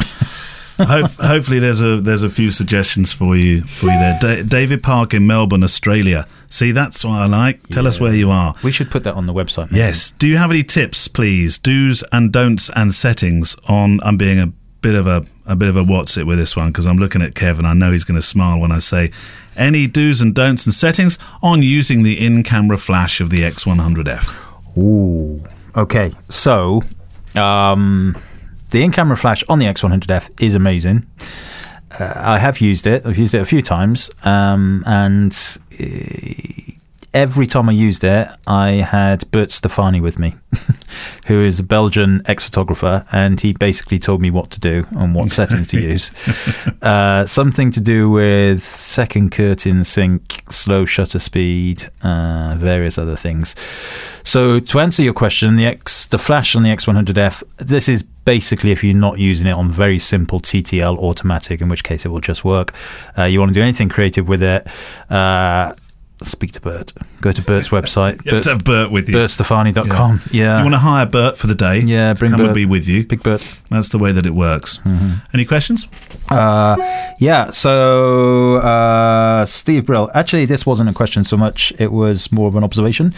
Hope, 0.86 1.10
hopefully, 1.12 1.58
there's 1.58 1.82
a 1.82 2.00
there's 2.00 2.22
a 2.22 2.30
few 2.30 2.50
suggestions 2.50 3.12
for 3.12 3.36
you 3.36 3.62
for 3.62 3.86
you 3.86 3.98
there. 3.98 4.18
Da- 4.20 4.42
David 4.42 4.82
Park 4.82 5.14
in 5.14 5.26
Melbourne, 5.26 5.62
Australia. 5.62 6.26
See, 6.48 6.72
that's 6.72 7.04
what 7.04 7.12
I 7.12 7.26
like. 7.26 7.62
Tell 7.68 7.84
yeah. 7.84 7.90
us 7.90 8.00
where 8.00 8.14
you 8.14 8.30
are. 8.30 8.54
We 8.64 8.72
should 8.72 8.90
put 8.90 9.04
that 9.04 9.14
on 9.14 9.26
the 9.26 9.34
website. 9.34 9.70
Maybe. 9.70 9.78
Yes. 9.78 10.10
Do 10.10 10.26
you 10.26 10.36
have 10.36 10.50
any 10.50 10.64
tips, 10.64 11.06
please? 11.06 11.58
Do's 11.58 12.02
and 12.12 12.32
don'ts 12.32 12.70
and 12.74 12.92
settings 12.92 13.56
on. 13.68 14.00
I'm 14.02 14.16
being 14.16 14.40
a 14.40 14.52
bit 14.82 14.94
of 14.94 15.06
a 15.06 15.26
a 15.46 15.56
bit 15.56 15.68
of 15.68 15.76
a 15.76 15.84
what's 15.84 16.16
it 16.16 16.26
with 16.26 16.38
this 16.38 16.56
one 16.56 16.68
because 16.68 16.86
I'm 16.86 16.96
looking 16.96 17.22
at 17.22 17.34
Kevin. 17.34 17.64
I 17.64 17.74
know 17.74 17.92
he's 17.92 18.04
going 18.04 18.20
to 18.20 18.26
smile 18.26 18.58
when 18.58 18.72
I 18.72 18.78
say 18.78 19.10
any 19.56 19.86
do's 19.86 20.20
and 20.20 20.34
don'ts 20.34 20.64
and 20.66 20.74
settings 20.74 21.18
on 21.42 21.62
using 21.62 22.02
the 22.02 22.24
in-camera 22.24 22.78
flash 22.78 23.20
of 23.20 23.30
the 23.30 23.42
X100F. 23.42 24.78
Ooh. 24.78 25.44
Okay. 25.76 26.12
So, 26.28 26.82
um, 27.36 28.16
the 28.70 28.82
in-camera 28.84 29.16
flash 29.16 29.42
on 29.48 29.58
the 29.58 29.66
X100F 29.66 30.42
is 30.42 30.54
amazing. 30.54 31.06
Uh, 31.98 32.12
I 32.16 32.38
have 32.38 32.60
used 32.60 32.86
it. 32.86 33.04
I've 33.04 33.18
used 33.18 33.34
it 33.34 33.42
a 33.42 33.44
few 33.44 33.62
times, 33.62 34.10
um, 34.24 34.84
and 34.86 35.36
uh, 35.80 36.70
every 37.12 37.46
time 37.46 37.68
I 37.68 37.72
used 37.72 38.04
it, 38.04 38.28
I 38.46 38.72
had 38.72 39.28
Bert 39.30 39.50
Stephani 39.50 40.00
with 40.00 40.18
me, 40.18 40.36
who 41.26 41.42
is 41.42 41.58
a 41.58 41.64
Belgian 41.64 42.22
ex 42.26 42.44
photographer, 42.44 43.04
and 43.10 43.40
he 43.40 43.52
basically 43.52 43.98
told 43.98 44.20
me 44.20 44.30
what 44.30 44.50
to 44.52 44.60
do 44.60 44.86
and 44.92 45.14
what 45.14 45.30
settings 45.30 45.68
to 45.68 45.80
use. 45.80 46.12
Uh, 46.82 47.26
something 47.26 47.70
to 47.70 47.80
do 47.80 48.08
with 48.08 48.62
second 48.62 49.30
curtain 49.30 49.84
sync, 49.84 50.42
slow 50.50 50.86
shutter 50.86 51.18
speed, 51.18 51.84
uh, 52.02 52.54
various 52.56 52.96
other 52.96 53.16
things. 53.16 53.54
So 54.24 54.60
to 54.60 54.80
answer 54.80 55.02
your 55.02 55.12
question, 55.12 55.56
the 55.56 55.66
X, 55.66 56.06
the 56.06 56.16
flash 56.16 56.56
on 56.56 56.62
the 56.62 56.70
X100F, 56.70 57.42
this 57.58 57.86
is 57.86 58.02
basically 58.24 58.70
if 58.70 58.84
you're 58.84 58.96
not 58.96 59.18
using 59.18 59.46
it 59.46 59.52
on 59.52 59.70
very 59.70 59.98
simple 59.98 60.40
TTL 60.40 60.98
automatic, 60.98 61.60
in 61.60 61.68
which 61.68 61.84
case 61.84 62.04
it 62.04 62.08
will 62.08 62.20
just 62.20 62.44
work. 62.44 62.74
Uh, 63.16 63.24
you 63.24 63.38
want 63.38 63.50
to 63.50 63.54
do 63.54 63.62
anything 63.62 63.88
creative 63.88 64.28
with 64.28 64.42
it. 64.42 64.66
Uh, 65.08 65.74
speak 66.24 66.52
to 66.52 66.60
Bert. 66.60 66.92
Go 67.20 67.32
to 67.32 67.42
Bert's 67.42 67.68
website. 67.68 68.20
You 68.30 68.40
to 68.40 68.50
have 68.50 68.64
Bert 68.64 68.90
with 68.90 69.08
you. 69.08 69.14
BertStephani.com. 69.14 70.20
Yeah. 70.30 70.58
You 70.58 70.64
want 70.64 70.74
to 70.74 70.78
hire 70.78 71.06
Bert 71.06 71.36
for 71.36 71.46
the 71.46 71.54
day? 71.54 71.80
Yeah, 71.80 72.14
bring 72.14 72.30
come 72.30 72.40
and 72.40 72.54
be 72.54 72.66
with 72.66 72.88
you. 72.88 73.04
Big 73.04 73.22
Bert. 73.22 73.42
That's 73.70 73.88
the 73.88 73.98
way 73.98 74.12
that 74.12 74.26
it 74.26 74.34
works. 74.34 74.78
Any 75.32 75.44
questions? 75.44 75.88
Uh, 76.30 76.76
yeah, 77.18 77.50
so 77.50 78.56
uh, 78.56 79.44
Steve 79.46 79.86
Brill. 79.86 80.08
Actually, 80.14 80.46
this 80.46 80.64
wasn't 80.66 80.88
a 80.88 80.92
question 80.92 81.24
so 81.24 81.36
much, 81.36 81.72
it 81.78 81.92
was 81.92 82.30
more 82.30 82.48
of 82.48 82.56
an 82.56 82.64
observation. 82.64 83.12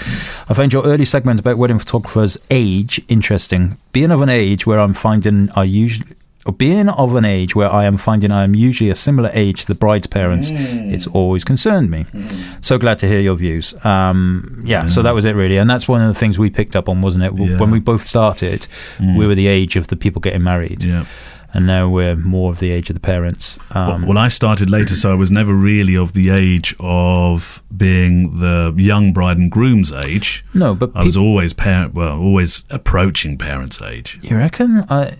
I 0.48 0.54
found 0.54 0.72
your 0.72 0.84
early 0.84 1.04
segment 1.04 1.40
about 1.40 1.58
wedding 1.58 1.78
photographers' 1.78 2.38
age 2.50 3.00
interesting. 3.08 3.78
Being 3.92 4.10
of 4.10 4.20
an 4.20 4.28
age 4.28 4.66
where 4.66 4.78
I'm 4.78 4.94
finding 4.94 5.50
I 5.56 5.64
usually. 5.64 6.16
Or 6.44 6.52
being 6.52 6.88
of 6.88 7.14
an 7.14 7.24
age 7.24 7.54
where 7.54 7.70
I 7.70 7.84
am 7.84 7.96
finding 7.96 8.32
I 8.32 8.42
am 8.42 8.56
usually 8.56 8.90
a 8.90 8.96
similar 8.96 9.30
age 9.32 9.60
to 9.62 9.66
the 9.68 9.76
bride's 9.76 10.08
parents, 10.08 10.50
it's 10.52 11.06
always 11.06 11.44
concerned 11.44 11.88
me. 11.88 12.04
So 12.60 12.78
glad 12.78 12.98
to 12.98 13.06
hear 13.06 13.20
your 13.20 13.36
views. 13.36 13.74
Um, 13.84 14.62
yeah, 14.66 14.86
so 14.86 15.02
that 15.02 15.14
was 15.14 15.24
it 15.24 15.36
really, 15.36 15.56
and 15.56 15.70
that's 15.70 15.86
one 15.86 16.00
of 16.02 16.08
the 16.08 16.18
things 16.18 16.40
we 16.40 16.50
picked 16.50 16.74
up 16.74 16.88
on, 16.88 17.00
wasn't 17.00 17.24
it? 17.24 17.32
Yeah. 17.36 17.58
When 17.60 17.70
we 17.70 17.78
both 17.78 18.02
started, 18.02 18.66
we 18.98 19.24
were 19.26 19.36
the 19.36 19.46
age 19.46 19.76
of 19.76 19.86
the 19.86 19.94
people 19.96 20.20
getting 20.20 20.42
married, 20.42 20.82
Yeah. 20.82 21.04
and 21.54 21.64
now 21.64 21.88
we're 21.88 22.16
more 22.16 22.50
of 22.50 22.58
the 22.58 22.72
age 22.72 22.90
of 22.90 22.94
the 22.94 23.00
parents. 23.00 23.60
Um, 23.76 24.02
well, 24.02 24.18
I 24.18 24.26
started 24.26 24.68
later, 24.68 24.94
so 24.96 25.12
I 25.12 25.14
was 25.14 25.30
never 25.30 25.54
really 25.54 25.96
of 25.96 26.12
the 26.12 26.30
age 26.30 26.74
of 26.80 27.62
being 27.76 28.40
the 28.40 28.74
young 28.76 29.12
bride 29.12 29.36
and 29.38 29.48
groom's 29.48 29.92
age. 29.92 30.44
no, 30.54 30.74
but 30.74 30.90
I 30.96 31.04
was 31.04 31.16
always 31.16 31.52
parent, 31.52 31.94
well, 31.94 32.18
always 32.18 32.64
approaching 32.68 33.38
parents' 33.38 33.80
age. 33.80 34.18
you 34.22 34.36
reckon? 34.36 34.84
I, 34.90 35.12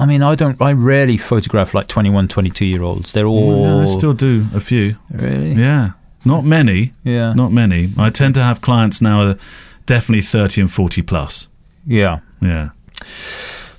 I 0.00 0.06
mean, 0.06 0.22
I 0.22 0.34
don't. 0.34 0.60
I 0.62 0.72
rarely 0.72 1.16
photograph 1.18 1.74
like 1.74 1.86
21, 1.86 2.28
22 2.28 2.64
year 2.64 2.82
olds. 2.82 3.12
They're 3.12 3.26
all 3.26 3.60
Yeah, 3.62 3.82
I 3.82 3.84
still 3.84 4.12
do 4.14 4.46
a 4.54 4.60
few. 4.60 4.96
really. 5.10 5.52
Yeah, 5.52 5.90
not 6.24 6.44
many. 6.44 6.92
Yeah. 7.04 7.34
Not 7.34 7.52
many. 7.52 7.92
I 7.98 8.10
tend 8.10 8.34
to 8.36 8.42
have 8.42 8.60
clients 8.60 9.00
now 9.02 9.34
definitely 9.86 10.22
thirty 10.22 10.60
and 10.60 10.72
forty 10.72 11.02
plus. 11.02 11.48
Yeah. 11.86 12.20
Yeah. 12.40 12.70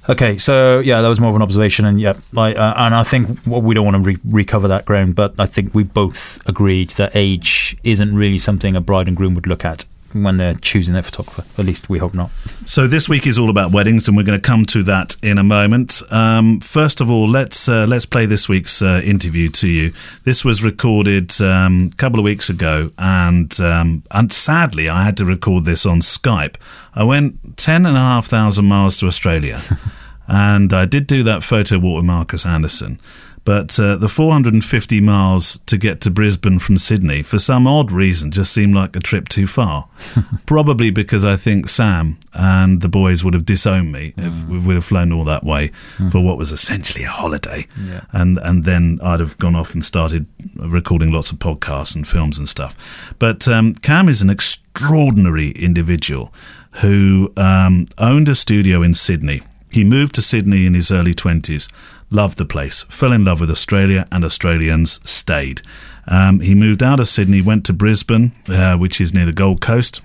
Okay, 0.10 0.36
so 0.38 0.80
yeah, 0.80 1.02
that 1.02 1.08
was 1.08 1.20
more 1.20 1.30
of 1.30 1.36
an 1.36 1.42
observation, 1.44 1.86
and 1.86 2.02
yeah, 2.02 2.14
I, 2.36 2.54
uh, 2.54 2.74
and 2.86 2.96
I 2.96 3.04
think 3.04 3.40
well, 3.46 3.62
we 3.62 3.76
don't 3.76 3.86
want 3.86 3.98
to 3.98 4.02
re- 4.12 4.18
recover 4.26 4.68
that 4.68 4.84
ground, 4.86 5.16
but 5.16 5.36
I 5.40 5.46
think 5.46 5.76
we 5.76 5.84
both 5.84 6.42
agreed 6.48 6.90
that 6.92 7.12
age 7.16 7.78
isn't 7.84 8.16
really 8.16 8.40
something 8.40 8.76
a 8.76 8.82
bride 8.82 9.08
and 9.08 9.16
groom 9.16 9.36
would 9.36 9.46
look 9.48 9.64
at 9.64 9.86
when 10.14 10.38
they're 10.38 10.56
choosing 10.56 10.94
their 10.94 11.04
photographer. 11.04 11.44
At 11.60 11.66
least 11.66 11.90
we 11.90 12.00
hope 12.00 12.14
not. 12.14 12.32
So 12.66 12.88
this 12.88 13.10
week 13.10 13.28
is 13.28 13.38
all 13.38 13.50
about 13.50 13.72
weddings, 13.72 14.08
and 14.08 14.16
we're 14.16 14.24
going 14.24 14.40
to 14.40 14.48
come 14.48 14.66
to 14.66 14.84
that 14.84 15.16
in 15.22 15.38
a 15.38 15.44
moment. 15.44 16.02
Um, 16.12 16.60
first 16.60 17.02
of 17.02 17.10
all, 17.10 17.28
let's 17.28 17.68
uh, 17.68 17.86
let's 17.88 18.06
play 18.06 18.26
this 18.26 18.48
week's 18.48 18.82
uh, 18.82 19.02
interview 19.04 19.50
to 19.50 19.68
you. 19.68 19.94
This 20.24 20.46
was 20.46 20.64
recorded 20.64 21.40
um, 21.42 21.90
a 21.94 21.96
couple 21.96 22.20
of 22.20 22.26
weeks 22.26 22.50
ago, 22.50 22.92
and 22.98 23.60
um, 23.60 24.04
and 24.12 24.32
sadly, 24.32 24.90
I 24.90 25.04
had 25.04 25.18
to 25.18 25.26
record 25.26 25.66
this 25.66 25.86
on 25.86 26.00
Skype. 26.00 26.56
I 26.94 27.04
went 27.04 27.58
ten 27.58 27.86
and 27.86 27.98
a 27.98 28.00
half 28.00 28.26
thousand 28.26 28.66
miles 28.66 28.98
to 29.00 29.08
Australia, 29.08 29.62
and 30.28 30.74
I 30.74 30.86
did 30.86 31.08
do 31.08 31.24
that 31.24 31.44
photo 31.44 31.80
walk 31.80 31.98
with 31.98 32.06
Marcus 32.06 32.46
Anderson. 32.46 33.00
But 33.44 33.80
uh, 33.80 33.96
the 33.96 34.08
450 34.08 35.02
miles 35.02 35.60
to 35.66 35.78
get 35.78 36.00
to 36.02 36.12
Brisbane 36.12 36.60
from 36.60 36.78
Sydney, 36.78 37.24
for 37.24 37.40
some 37.40 37.66
odd 37.66 37.92
reason, 37.92 38.30
just 38.30 38.54
seemed 38.54 38.76
like 38.76 38.96
a 38.96 39.00
trip 39.00 39.30
too 39.30 39.48
far. 39.48 39.88
Probably 40.46 40.92
because 40.92 41.26
I 41.26 41.36
think 41.36 41.68
Sam 41.68 42.20
and 42.34 42.82
the 42.82 42.90
boys 42.90 43.24
would 43.24 43.34
have 43.34 43.46
disowned 43.46 43.92
me 43.92 44.14
if 44.16 44.46
we 44.48 44.60
would 44.60 44.76
have 44.76 44.86
flown 44.86 45.12
all 45.12 45.24
that 45.24 45.44
way 45.44 45.72
for 46.12 46.20
what 46.20 46.38
was 46.38 46.52
essentially 46.52 47.04
a 47.04 47.10
holiday. 47.10 47.66
Yeah. 47.80 48.02
And 48.12 48.38
and 48.38 48.64
then 48.64 49.00
I'd 49.02 49.20
have 49.20 49.38
gone 49.38 49.56
off 49.56 49.74
and 49.74 49.84
started 49.84 50.28
recording 50.56 51.12
lots 51.12 51.32
of 51.32 51.40
podcasts 51.40 51.96
and 51.96 52.08
films 52.08 52.38
and 52.38 52.48
stuff. 52.48 53.16
But 53.18 53.48
um, 53.48 53.74
Cam 53.74 54.08
is 54.08 54.22
an 54.22 54.30
extraordinary 54.30 55.50
individual 55.52 56.32
who 56.82 57.34
um, 57.38 57.88
owned 57.98 58.30
a 58.30 58.36
studio 58.36 58.82
in 58.82 58.94
Sydney. 58.94 59.42
He 59.72 59.84
moved 59.84 60.16
to 60.16 60.22
Sydney 60.22 60.66
in 60.66 60.74
his 60.74 60.92
early 60.92 61.14
20s, 61.14 61.72
loved 62.12 62.38
the 62.38 62.46
place, 62.46 62.84
fell 62.84 63.14
in 63.14 63.26
love 63.26 63.40
with 63.40 63.50
Australia, 63.50 64.08
and 64.12 64.24
Australians 64.24 65.00
stayed. 65.10 65.62
Um, 66.08 66.42
he 66.42 66.54
moved 66.54 66.84
out 66.84 67.00
of 67.00 67.08
Sydney, 67.08 67.42
went 67.42 67.66
to 67.66 67.74
Brisbane, 67.74 68.34
uh, 68.48 68.78
which 68.78 69.00
is 69.02 69.14
near 69.14 69.26
the 69.26 69.34
Gold 69.34 69.62
Coast, 69.62 70.02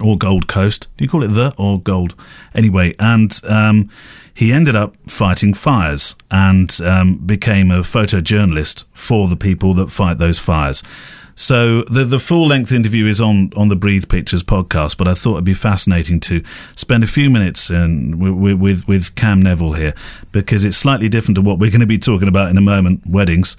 or 0.00 0.18
Gold 0.18 0.48
Coast. 0.48 0.88
Do 0.96 1.04
you 1.04 1.08
call 1.08 1.22
it 1.22 1.28
the 1.28 1.54
or 1.56 1.80
Gold? 1.80 2.14
Anyway, 2.54 2.92
and 2.98 3.40
um, 3.48 3.88
he 4.34 4.52
ended 4.52 4.74
up 4.74 4.96
fighting 5.08 5.54
fires 5.54 6.16
and 6.30 6.80
um, 6.82 7.18
became 7.18 7.70
a 7.70 7.80
photojournalist 7.80 8.84
for 8.92 9.28
the 9.28 9.36
people 9.36 9.74
that 9.74 9.90
fight 9.90 10.18
those 10.18 10.38
fires. 10.38 10.82
So 11.36 11.82
the 11.84 12.04
the 12.04 12.20
full 12.20 12.46
length 12.46 12.72
interview 12.72 13.06
is 13.06 13.20
on 13.20 13.50
on 13.56 13.68
the 13.68 13.76
Breathe 13.76 14.08
Pictures 14.08 14.42
podcast, 14.42 14.96
but 14.96 15.08
I 15.08 15.14
thought 15.14 15.34
it'd 15.34 15.44
be 15.44 15.54
fascinating 15.54 16.20
to 16.20 16.42
spend 16.76 17.02
a 17.02 17.08
few 17.08 17.28
minutes 17.30 17.70
um, 17.70 17.76
in, 17.76 18.40
with, 18.40 18.54
with 18.60 18.88
with 18.88 19.14
Cam 19.14 19.42
Neville 19.42 19.72
here 19.72 19.94
because 20.32 20.64
it's 20.64 20.76
slightly 20.76 21.08
different 21.08 21.36
to 21.36 21.42
what 21.42 21.58
we're 21.58 21.70
going 21.70 21.80
to 21.80 21.86
be 21.86 21.98
talking 21.98 22.28
about 22.28 22.50
in 22.50 22.56
a 22.56 22.62
moment, 22.62 23.06
weddings. 23.06 23.56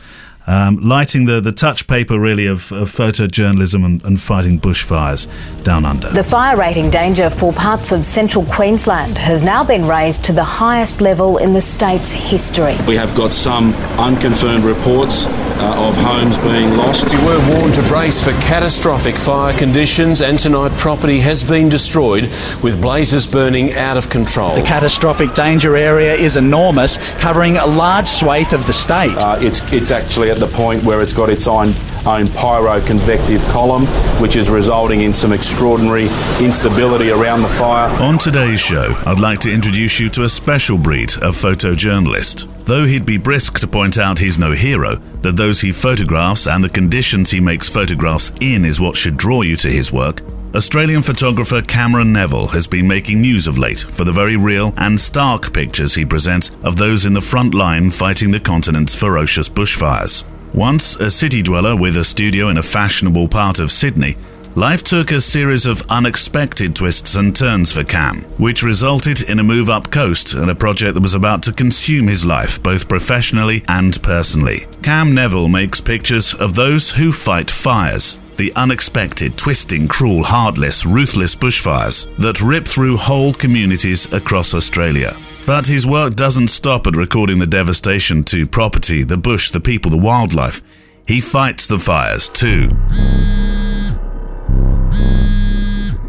Um, 0.47 0.77
lighting 0.81 1.25
the, 1.25 1.41
the 1.41 1.51
touch 1.51 1.87
paper 1.87 2.19
really 2.19 2.45
of, 2.45 2.71
of 2.71 2.91
photojournalism 2.91 3.83
and, 3.83 4.03
and 4.03 4.21
fighting 4.21 4.59
bushfires 4.59 5.27
down 5.63 5.85
under. 5.85 6.09
The 6.09 6.23
fire 6.23 6.55
rating 6.55 6.91
danger 6.91 7.31
for 7.31 7.51
parts 7.51 7.91
of 7.91 8.05
central 8.05 8.45
Queensland 8.45 9.17
has 9.17 9.43
now 9.43 9.63
been 9.63 9.87
raised 9.87 10.23
to 10.25 10.33
the 10.33 10.43
highest 10.43 11.01
level 11.01 11.37
in 11.37 11.53
the 11.53 11.61
state's 11.61 12.11
history. 12.11 12.77
We 12.87 12.95
have 12.95 13.15
got 13.15 13.33
some 13.33 13.73
unconfirmed 13.97 14.63
reports 14.63 15.25
uh, 15.25 15.87
of 15.87 15.95
homes 15.97 16.37
being 16.37 16.75
lost. 16.77 17.15
We 17.15 17.25
were 17.25 17.39
warned 17.49 17.73
to 17.75 17.83
brace 17.83 18.23
for 18.23 18.31
catastrophic 18.33 19.17
fire 19.17 19.57
conditions, 19.57 20.21
and 20.21 20.37
tonight 20.37 20.77
property 20.77 21.19
has 21.21 21.43
been 21.43 21.69
destroyed 21.69 22.25
with 22.61 22.79
blazes 22.81 23.25
burning 23.25 23.73
out 23.73 23.97
of 23.97 24.09
control. 24.09 24.55
The 24.55 24.61
catastrophic 24.61 25.33
danger 25.33 25.75
area 25.75 26.13
is 26.13 26.37
enormous, 26.37 26.97
covering 27.19 27.57
a 27.57 27.65
large 27.65 28.07
swathe 28.07 28.53
of 28.53 28.67
the 28.67 28.73
state. 28.73 29.15
Uh, 29.17 29.39
it's, 29.41 29.61
it's 29.73 29.91
actually 29.91 30.34
at 30.35 30.41
the 30.41 30.47
point 30.47 30.83
where 30.83 31.01
it's 31.01 31.13
got 31.13 31.29
its 31.29 31.47
own, 31.47 31.69
own 32.05 32.27
pyroconvective 32.27 33.39
column, 33.51 33.85
which 34.21 34.35
is 34.35 34.49
resulting 34.49 35.01
in 35.01 35.13
some 35.13 35.31
extraordinary 35.31 36.09
instability 36.41 37.09
around 37.09 37.41
the 37.41 37.47
fire. 37.47 37.89
On 38.01 38.17
today's 38.17 38.59
show, 38.59 38.93
I'd 39.05 39.19
like 39.19 39.39
to 39.39 39.51
introduce 39.51 39.97
you 39.99 40.09
to 40.09 40.23
a 40.23 40.29
special 40.29 40.77
breed 40.77 41.11
of 41.21 41.35
photojournalist. 41.35 42.51
Though 42.65 42.83
he'd 42.83 43.05
be 43.05 43.17
brisk 43.17 43.59
to 43.59 43.67
point 43.67 43.97
out 43.97 44.19
he's 44.19 44.37
no 44.37 44.51
hero, 44.51 44.95
that 45.21 45.37
those 45.37 45.61
he 45.61 45.71
photographs 45.71 46.47
and 46.47 46.63
the 46.63 46.69
conditions 46.69 47.31
he 47.31 47.39
makes 47.39 47.69
photographs 47.69 48.33
in 48.41 48.65
is 48.65 48.79
what 48.79 48.97
should 48.97 49.15
draw 49.15 49.41
you 49.41 49.55
to 49.57 49.69
his 49.69 49.93
work, 49.93 50.21
Australian 50.53 51.01
photographer 51.01 51.61
Cameron 51.61 52.13
Neville 52.13 52.47
has 52.47 52.67
been 52.67 52.87
making 52.87 53.19
news 53.19 53.47
of 53.47 53.57
late 53.57 53.79
for 53.79 54.05
the 54.05 54.11
very 54.11 54.37
real 54.37 54.73
and 54.77 54.99
stark 54.99 55.53
pictures 55.53 55.95
he 55.95 56.05
presents 56.05 56.51
of 56.63 56.77
those 56.77 57.05
in 57.05 57.13
the 57.13 57.21
front 57.21 57.53
line 57.53 57.91
fighting 57.91 58.31
the 58.31 58.39
continent's 58.39 58.95
ferocious 58.95 59.49
bushfires. 59.49 60.23
Once 60.53 60.95
a 60.95 61.11
city 61.11 61.41
dweller 61.41 61.75
with 61.75 61.97
a 61.97 62.03
studio 62.03 62.47
in 62.47 62.57
a 62.57 62.63
fashionable 62.63 63.27
part 63.27 63.59
of 63.59 63.69
Sydney, 63.69 64.15
life 64.55 64.81
took 64.81 65.11
a 65.11 65.19
series 65.19 65.65
of 65.65 65.81
unexpected 65.89 66.73
twists 66.73 67.17
and 67.17 67.35
turns 67.35 67.73
for 67.73 67.83
Cam, 67.83 68.21
which 68.37 68.63
resulted 68.63 69.29
in 69.29 69.39
a 69.39 69.43
move 69.43 69.69
up 69.69 69.91
coast 69.91 70.33
and 70.33 70.49
a 70.49 70.55
project 70.55 70.93
that 70.93 71.03
was 71.03 71.15
about 71.15 71.43
to 71.43 71.51
consume 71.51 72.07
his 72.07 72.25
life 72.25 72.63
both 72.63 72.87
professionally 72.87 73.65
and 73.67 74.01
personally. 74.01 74.59
Cam 74.81 75.13
Neville 75.13 75.49
makes 75.49 75.81
pictures 75.81 76.33
of 76.33 76.55
those 76.55 76.91
who 76.91 77.11
fight 77.11 77.51
fires. 77.51 78.21
The 78.37 78.51
unexpected, 78.55 79.37
twisting, 79.37 79.87
cruel, 79.87 80.23
heartless, 80.23 80.85
ruthless 80.85 81.35
bushfires 81.35 82.13
that 82.17 82.41
rip 82.41 82.67
through 82.67 82.97
whole 82.97 83.33
communities 83.33 84.11
across 84.11 84.53
Australia. 84.53 85.15
But 85.45 85.67
his 85.67 85.87
work 85.87 86.15
doesn't 86.15 86.49
stop 86.49 86.85
at 86.87 86.97
recording 86.97 87.39
the 87.39 87.47
devastation 87.47 88.23
to 88.25 88.45
property, 88.45 89.03
the 89.03 89.17
bush, 89.17 89.51
the 89.51 89.61
people, 89.61 89.89
the 89.91 89.97
wildlife. 89.97 90.61
He 91.07 91.21
fights 91.21 91.67
the 91.67 91.79
fires 91.79 92.27
too. 92.27 92.71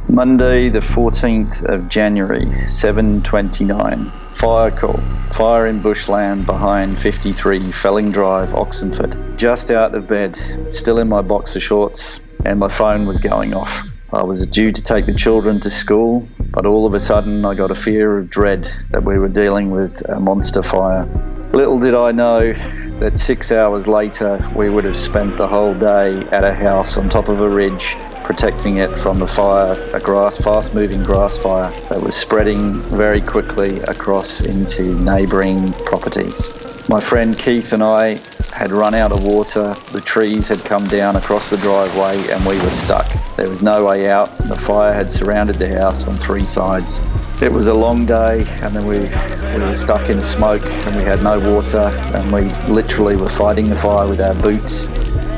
Monday, 0.09 0.69
the 0.69 0.79
14th 0.79 1.65
of 1.65 1.89
January, 1.89 2.47
7:29. 2.47 4.13
Fire 4.33 4.71
call. 4.71 5.01
Fire 5.33 5.67
in 5.67 5.81
bushland 5.81 6.47
behind 6.47 6.97
53 6.97 7.73
Felling 7.73 8.13
Drive, 8.13 8.55
Oxenford. 8.55 9.17
Just 9.37 9.73
out 9.73 9.97
of 9.97 10.07
bed, 10.07 10.39
still 10.69 11.01
in 11.01 11.09
my 11.09 11.23
boxer 11.23 11.59
shorts 11.59 12.21
and 12.45 12.61
my 12.61 12.69
phone 12.69 13.05
was 13.07 13.19
going 13.19 13.53
off. 13.53 13.83
I 14.13 14.23
was 14.23 14.47
due 14.47 14.71
to 14.71 14.81
take 14.81 15.07
the 15.07 15.13
children 15.13 15.59
to 15.61 15.71
school, 15.71 16.25
but 16.53 16.67
all 16.67 16.87
of 16.87 16.95
a 16.95 17.01
sudden 17.01 17.45
I 17.45 17.55
got 17.55 17.73
a 17.73 17.75
fear 17.75 18.17
of 18.17 18.31
dread 18.31 18.71
that 18.93 19.03
we 19.03 19.19
were 19.19 19.29
dealing 19.29 19.73
with 19.73 20.09
a 20.09 20.21
monster 20.21 20.63
fire. 20.63 21.05
Little 21.53 21.81
did 21.81 21.95
I 21.95 22.13
know 22.13 22.53
that 23.01 23.19
six 23.19 23.51
hours 23.51 23.89
later 23.89 24.39
we 24.55 24.71
would 24.71 24.85
have 24.85 24.97
spent 24.97 25.37
the 25.37 25.49
whole 25.49 25.75
day 25.75 26.21
at 26.31 26.45
a 26.45 26.55
house 26.55 26.97
on 26.97 27.09
top 27.09 27.29
of 27.29 27.41
a 27.41 27.49
ridge 27.49 27.97
protecting 28.27 28.79
it 28.79 28.91
from 28.99 29.21
the 29.21 29.27
fire, 29.27 29.81
a 29.95 30.01
grass, 30.01 30.37
fast 30.37 30.75
moving 30.75 31.01
grass 31.05 31.39
fire 31.39 31.71
that 31.89 32.03
was 32.03 32.13
spreading 32.13 32.73
very 32.91 33.21
quickly 33.21 33.79
across 33.83 34.41
into 34.41 34.83
neighbouring 35.01 35.73
properties. 35.85 36.51
My 36.89 37.01
friend 37.01 37.39
Keith 37.39 37.73
and 37.73 37.85
I 37.85 38.19
had 38.53 38.73
run 38.73 38.95
out 38.95 39.13
of 39.13 39.23
water, 39.23 39.77
the 39.93 40.01
trees 40.01 40.49
had 40.49 40.59
come 40.65 40.89
down 40.89 41.15
across 41.15 41.51
the 41.51 41.57
driveway, 41.59 42.17
and 42.33 42.45
we 42.45 42.59
were 42.65 42.71
stuck. 42.71 43.07
There 43.37 43.49
was 43.49 43.63
no 43.63 43.85
way 43.85 44.11
out, 44.11 44.37
the 44.39 44.57
fire 44.57 44.93
had 44.93 45.13
surrounded 45.13 45.55
the 45.57 45.69
house 45.79 46.09
on 46.09 46.17
three 46.17 46.45
sides. 46.45 47.03
It 47.41 47.53
was 47.53 47.69
a 47.69 47.75
long 47.75 48.07
day, 48.07 48.45
and 48.61 48.75
then 48.75 48.87
we, 48.87 48.99
we 48.99 49.65
were 49.65 49.75
stuck 49.77 50.11
in 50.11 50.21
smoke, 50.21 50.67
and 50.67 50.97
we 50.97 51.05
had 51.05 51.23
no 51.23 51.39
water, 51.55 51.93
and 52.13 52.33
we 52.33 52.53
literally 52.73 53.15
were 53.15 53.31
fighting 53.31 53.69
the 53.69 53.77
fire 53.77 54.09
with 54.09 54.21
our 54.21 54.35
boots, 54.35 54.89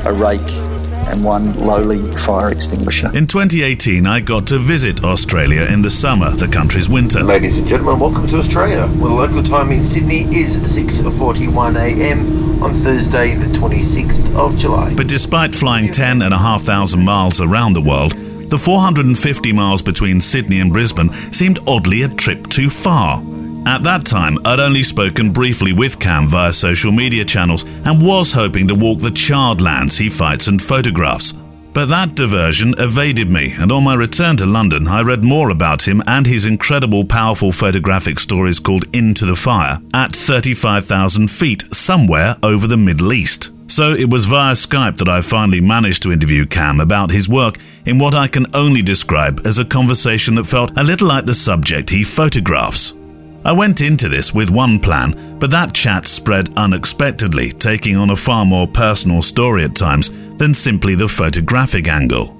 a 0.05 0.11
rake, 0.11 0.68
and 1.07 1.23
one 1.23 1.57
lowly 1.59 1.99
fire 2.17 2.51
extinguisher. 2.51 3.07
In 3.15 3.27
2018, 3.27 4.05
I 4.05 4.19
got 4.21 4.47
to 4.47 4.59
visit 4.59 5.03
Australia 5.03 5.63
in 5.63 5.81
the 5.81 5.89
summer, 5.89 6.29
the 6.31 6.47
country's 6.47 6.89
winter. 6.89 7.23
Ladies 7.23 7.57
and 7.57 7.67
gentlemen, 7.67 7.99
welcome 7.99 8.27
to 8.27 8.39
Australia. 8.39 8.87
Well, 8.97 9.09
the 9.09 9.15
local 9.15 9.43
time 9.43 9.71
in 9.71 9.87
Sydney 9.87 10.23
is 10.35 10.55
6.41am 10.57 12.61
on 12.61 12.83
Thursday, 12.83 13.35
the 13.35 13.57
26th 13.57 14.35
of 14.35 14.57
July. 14.57 14.93
But 14.95 15.07
despite 15.07 15.55
flying 15.55 15.91
10 15.91 16.21
and 16.21 16.33
a 16.33 16.37
half 16.37 16.63
thousand 16.63 17.03
miles 17.03 17.41
around 17.41 17.73
the 17.73 17.81
world, 17.81 18.13
the 18.49 18.57
450 18.57 19.53
miles 19.53 19.81
between 19.81 20.19
Sydney 20.19 20.59
and 20.59 20.73
Brisbane 20.73 21.13
seemed 21.31 21.59
oddly 21.67 22.03
a 22.03 22.09
trip 22.09 22.49
too 22.49 22.69
far. 22.69 23.21
At 23.69 23.83
that 23.83 24.03
time, 24.03 24.39
I'd 24.45 24.59
only 24.59 24.81
spoken 24.81 25.29
briefly 25.29 25.73
with 25.73 25.99
Cam 25.99 26.27
via 26.27 26.51
social 26.51 26.91
media 26.91 27.23
channels 27.23 27.65
and 27.85 28.03
was 28.03 28.33
hoping 28.33 28.67
to 28.67 28.73
walk 28.73 28.97
the 28.97 29.11
charred 29.11 29.61
lands 29.61 29.95
he 29.95 30.09
fights 30.09 30.47
and 30.47 30.59
photographs. 30.59 31.33
But 31.71 31.85
that 31.89 32.15
diversion 32.15 32.73
evaded 32.79 33.29
me, 33.29 33.53
and 33.59 33.71
on 33.71 33.83
my 33.83 33.93
return 33.93 34.37
to 34.37 34.47
London, 34.47 34.87
I 34.87 35.03
read 35.03 35.23
more 35.23 35.51
about 35.51 35.87
him 35.87 36.01
and 36.07 36.25
his 36.25 36.47
incredible, 36.47 37.05
powerful 37.05 37.51
photographic 37.51 38.17
stories 38.17 38.59
called 38.59 38.85
Into 38.91 39.27
the 39.27 39.35
Fire 39.35 39.77
at 39.93 40.15
35,000 40.15 41.29
feet, 41.29 41.71
somewhere 41.71 42.37
over 42.41 42.65
the 42.65 42.75
Middle 42.75 43.13
East. 43.13 43.51
So 43.67 43.91
it 43.91 44.09
was 44.09 44.25
via 44.25 44.53
Skype 44.53 44.97
that 44.97 45.07
I 45.07 45.21
finally 45.21 45.61
managed 45.61 46.01
to 46.03 46.11
interview 46.11 46.47
Cam 46.47 46.79
about 46.79 47.11
his 47.11 47.29
work 47.29 47.57
in 47.85 47.99
what 47.99 48.15
I 48.15 48.27
can 48.27 48.47
only 48.55 48.81
describe 48.81 49.41
as 49.45 49.59
a 49.59 49.63
conversation 49.63 50.33
that 50.35 50.45
felt 50.45 50.75
a 50.75 50.83
little 50.83 51.07
like 51.07 51.25
the 51.25 51.35
subject 51.35 51.91
he 51.91 52.03
photographs. 52.03 52.95
I 53.45 53.53
went 53.53 53.81
into 53.81 54.09
this 54.09 54.33
with 54.33 54.49
one 54.49 54.79
plan, 54.79 55.39
but 55.39 55.51
that 55.51 55.73
chat 55.73 56.05
spread 56.05 56.49
unexpectedly, 56.57 57.51
taking 57.51 57.95
on 57.95 58.09
a 58.09 58.15
far 58.15 58.45
more 58.45 58.67
personal 58.67 59.21
story 59.21 59.63
at 59.63 59.75
times 59.75 60.11
than 60.37 60.53
simply 60.53 60.95
the 60.95 61.07
photographic 61.07 61.87
angle. 61.87 62.35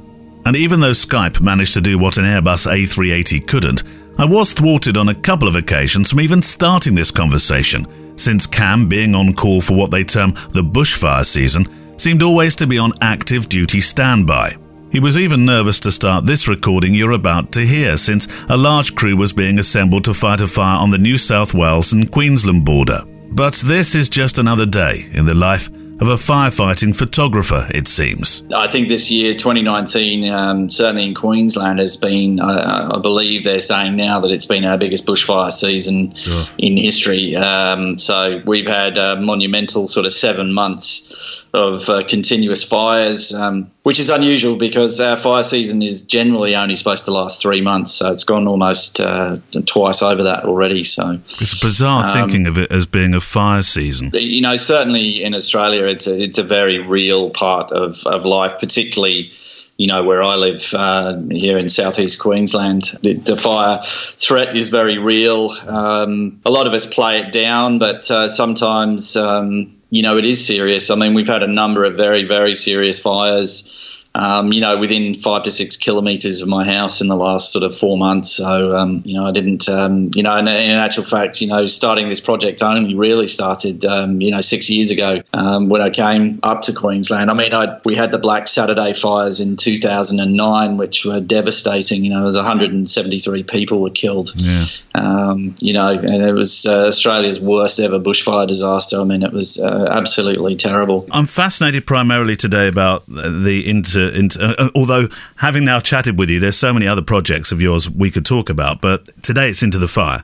And 0.46 0.56
even 0.56 0.80
though 0.80 0.92
Skype 0.92 1.42
managed 1.42 1.74
to 1.76 1.82
do 1.82 1.98
what 1.98 2.18
an 2.18 2.26
Airbus 2.26 2.68
A380 2.70 3.48
couldn't, 3.48 3.84
I 4.18 4.26
was 4.26 4.52
thwarted 4.52 4.98
on 4.98 5.10
a 5.10 5.16
couple 5.16 5.48
of 5.48 5.56
occasions 5.56 6.10
from 6.10 6.20
even 6.20 6.42
starting 6.42 6.96
this 6.96 7.12
conversation, 7.12 7.86
since 8.18 8.46
Cam, 8.46 8.90
being 8.90 9.16
on 9.16 9.34
call 9.34 9.62
for 9.62 9.78
what 9.78 9.92
they 9.92 10.04
term 10.04 10.32
the 10.50 10.62
bushfire 10.64 11.26
season, 11.26 11.66
seemed 11.98 12.24
always 12.24 12.56
to 12.58 12.68
be 12.68 12.78
on 12.78 12.92
active 13.02 13.48
duty 13.48 13.80
standby. 13.80 14.56
He 14.92 15.00
was 15.00 15.18
even 15.18 15.46
nervous 15.46 15.80
to 15.82 15.92
start 15.92 16.26
this 16.26 16.48
recording 16.48 16.96
you're 16.96 17.12
about 17.12 17.52
to 17.52 17.62
hear, 17.66 17.96
since 17.96 18.28
a 18.50 18.58
large 18.58 18.96
crew 18.96 19.16
was 19.16 19.32
being 19.32 19.60
assembled 19.60 20.04
to 20.06 20.16
fight 20.16 20.42
a 20.42 20.48
fire 20.48 20.80
on 20.80 20.90
the 20.90 20.98
New 20.98 21.18
South 21.18 21.54
Wales 21.54 21.94
and 21.94 22.12
Queensland 22.12 22.66
border. 22.66 23.02
But 23.32 23.54
this 23.66 23.94
is 23.94 24.10
just 24.10 24.40
another 24.40 24.66
day 24.66 25.08
in 25.14 25.26
the 25.28 25.36
life 25.36 25.70
of 26.02 26.08
a 26.08 26.16
firefighting 26.16 26.96
photographer, 26.96 27.68
it 27.72 27.86
seems. 27.88 28.42
I 28.56 28.68
think 28.70 28.88
this 28.88 29.12
year, 29.12 29.34
2019, 29.34 30.30
um, 30.32 30.70
certainly 30.70 31.06
in 31.06 31.14
Queensland, 31.14 31.78
has 31.80 31.98
been, 31.98 32.40
uh, 32.40 32.90
I 32.96 33.00
believe 33.00 33.44
they're 33.44 33.60
saying 33.60 33.98
now 33.98 34.20
that 34.22 34.32
it's 34.32 34.46
been 34.46 34.64
our 34.64 34.78
biggest 34.78 35.06
bushfire 35.06 35.52
season 35.52 36.16
Sure. 36.16 36.46
in 36.58 36.78
history. 36.78 37.36
Um, 37.36 37.98
so 38.00 38.42
we've 38.46 38.66
had 38.66 38.98
a 38.98 39.18
monumental 39.18 39.88
sort 39.88 40.06
of 40.06 40.14
seven 40.14 40.54
months 40.54 41.44
of 41.54 41.90
uh, 41.90 42.04
continuous 42.08 42.64
fires, 42.64 43.34
um, 43.34 43.70
which 43.84 44.00
is 44.00 44.10
unusual 44.10 44.56
because 44.58 45.00
our 45.00 45.16
fire 45.18 45.42
season 45.44 45.82
is 45.82 46.02
generally 46.02 46.56
only 46.56 46.76
supposed 46.76 47.06
to 47.06 47.12
last 47.12 47.42
three 47.42 47.62
months. 47.62 47.94
So 47.94 48.12
it's 48.12 48.26
gone 48.26 48.48
almost 48.48 49.00
uh, 49.00 49.38
twice 49.66 50.02
over 50.02 50.22
that 50.24 50.44
already. 50.44 50.84
So 50.84 51.18
It's 51.40 51.60
bizarre 51.60 52.06
Um, 52.06 52.14
thinking 52.14 52.46
of 52.48 52.58
it 52.58 52.72
as 52.72 52.86
being 52.86 53.16
a 53.16 53.22
fire 53.22 53.64
season. 53.64 54.12
you 54.14 54.42
know, 54.42 54.58
certainly 54.58 55.24
in 55.24 55.34
Australia, 55.34 55.86
it's 55.86 56.08
a, 56.08 56.22
it's 56.22 56.38
a 56.38 56.44
very 56.44 56.80
real 56.80 57.30
part 57.32 57.72
of, 57.72 57.98
of 58.06 58.26
life, 58.26 58.60
particularly, 58.60 59.32
you 59.80 59.88
know, 59.88 60.04
where 60.04 60.22
I 60.22 60.36
live 60.36 60.74
uh, 60.74 61.18
here 61.32 61.58
in 61.58 61.70
southeast 61.70 62.20
Queensland. 62.20 62.98
The, 63.02 63.14
the 63.14 63.38
fire 63.38 63.80
threat 64.18 64.58
is 64.58 64.68
very 64.68 64.98
real. 64.98 65.52
Um, 65.52 66.42
a 66.46 66.52
lot 66.52 66.68
of 66.68 66.74
us 66.74 66.86
play 66.86 67.20
it 67.20 67.32
down, 67.32 67.80
but 67.80 68.12
uh, 68.12 68.28
sometimes, 68.28 69.16
um, 69.16 69.74
you 69.90 70.04
know, 70.04 70.18
it 70.18 70.26
is 70.26 70.46
serious. 70.46 70.90
I 70.90 70.96
mean, 70.96 71.14
we've 71.14 71.30
had 71.30 71.44
a 71.44 71.48
number 71.48 71.86
of 71.86 71.96
very, 71.96 72.26
very 72.26 72.56
serious 72.56 73.00
fires. 73.00 73.74
Um, 74.20 74.52
you 74.52 74.60
know, 74.60 74.78
within 74.78 75.18
five 75.18 75.44
to 75.44 75.52
six 75.52 75.78
kilometres 75.78 76.42
of 76.42 76.50
my 76.50 76.66
house 76.66 77.00
in 77.00 77.08
the 77.08 77.16
last 77.16 77.54
sort 77.54 77.64
of 77.64 77.78
four 77.78 77.98
months. 77.98 78.30
So, 78.32 78.76
um, 78.76 79.02
you 79.06 79.14
know, 79.14 79.26
I 79.26 79.32
didn't, 79.32 79.70
um, 79.70 80.12
you 80.14 80.22
know, 80.24 80.34
and 80.34 80.46
in 80.46 80.72
actual 80.72 81.06
fact, 81.06 81.40
you 81.40 81.48
know, 81.48 81.66
starting 81.68 82.10
this 82.10 82.20
project 82.20 82.62
only 82.62 82.96
really 82.96 83.30
started, 83.30 83.86
um, 83.86 84.20
you 84.20 84.30
know, 84.30 84.42
six 84.42 84.70
years 84.70 84.92
ago 84.92 85.22
um, 85.32 85.70
when 85.70 85.82
I 85.82 85.90
came 85.90 86.42
up 86.44 86.64
to 86.64 86.74
Queensland. 86.74 87.30
I 87.30 87.34
mean, 87.34 87.54
I, 87.54 87.80
we 87.86 87.96
had 87.96 88.12
the 88.12 88.18
Black 88.18 88.50
Saturday 88.50 88.92
fires 88.92 89.40
in 89.40 89.56
2009, 89.56 90.76
which 90.76 91.06
were 91.06 91.22
devastating. 91.22 92.04
You 92.04 92.10
know, 92.10 92.22
it 92.22 92.26
was 92.26 92.36
173 92.36 93.44
people 93.44 93.82
were 93.82 93.90
killed. 93.90 94.34
Yeah. 94.36 94.66
Um, 94.96 95.56
you 95.62 95.72
know, 95.72 95.88
and 95.88 96.24
it 96.24 96.34
was 96.34 96.66
uh, 96.66 96.88
Australia's 96.88 97.40
worst 97.40 97.80
ever 97.80 98.00
bushfire 98.02 98.48
disaster. 98.48 99.00
I 99.00 99.06
mean, 99.06 99.24
it 99.24 99.32
was 99.32 99.60
uh, 99.62 99.88
absolutely 99.90 100.58
terrible. 100.58 101.08
I'm 101.12 101.26
fascinated 101.26 101.88
primarily 101.88 102.36
today 102.36 102.68
about 102.68 103.06
the 103.08 103.64
inter. 103.66 104.09
Inter 104.14 104.56
uh, 104.58 104.70
although 104.76 105.08
having 105.38 105.66
now 105.66 105.80
chatted 105.80 106.18
with 106.18 106.30
you, 106.30 106.40
there's 106.40 106.58
so 106.58 106.74
many 106.74 106.88
other 106.88 107.02
projects 107.02 107.52
of 107.52 107.62
yours 107.62 107.90
we 107.90 108.12
could 108.12 108.26
talk 108.26 108.50
about. 108.50 108.82
But 108.82 109.22
today 109.24 109.50
it's 109.50 109.64
into 109.64 109.78
the 109.78 109.88
fire. 109.88 110.22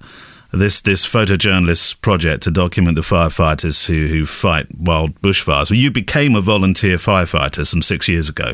This 0.51 0.79
this 0.79 1.05
photojournalist 1.05 2.01
project 2.01 2.43
to 2.43 2.51
document 2.51 2.95
the 2.95 3.01
firefighters 3.01 3.87
who, 3.87 4.07
who 4.07 4.25
fight 4.25 4.67
wild 4.77 5.19
bushfires. 5.21 5.69
Well, 5.69 5.79
you 5.79 5.91
became 5.91 6.35
a 6.35 6.41
volunteer 6.41 6.97
firefighter 6.97 7.65
some 7.65 7.81
six 7.81 8.07
years 8.07 8.29
ago, 8.29 8.53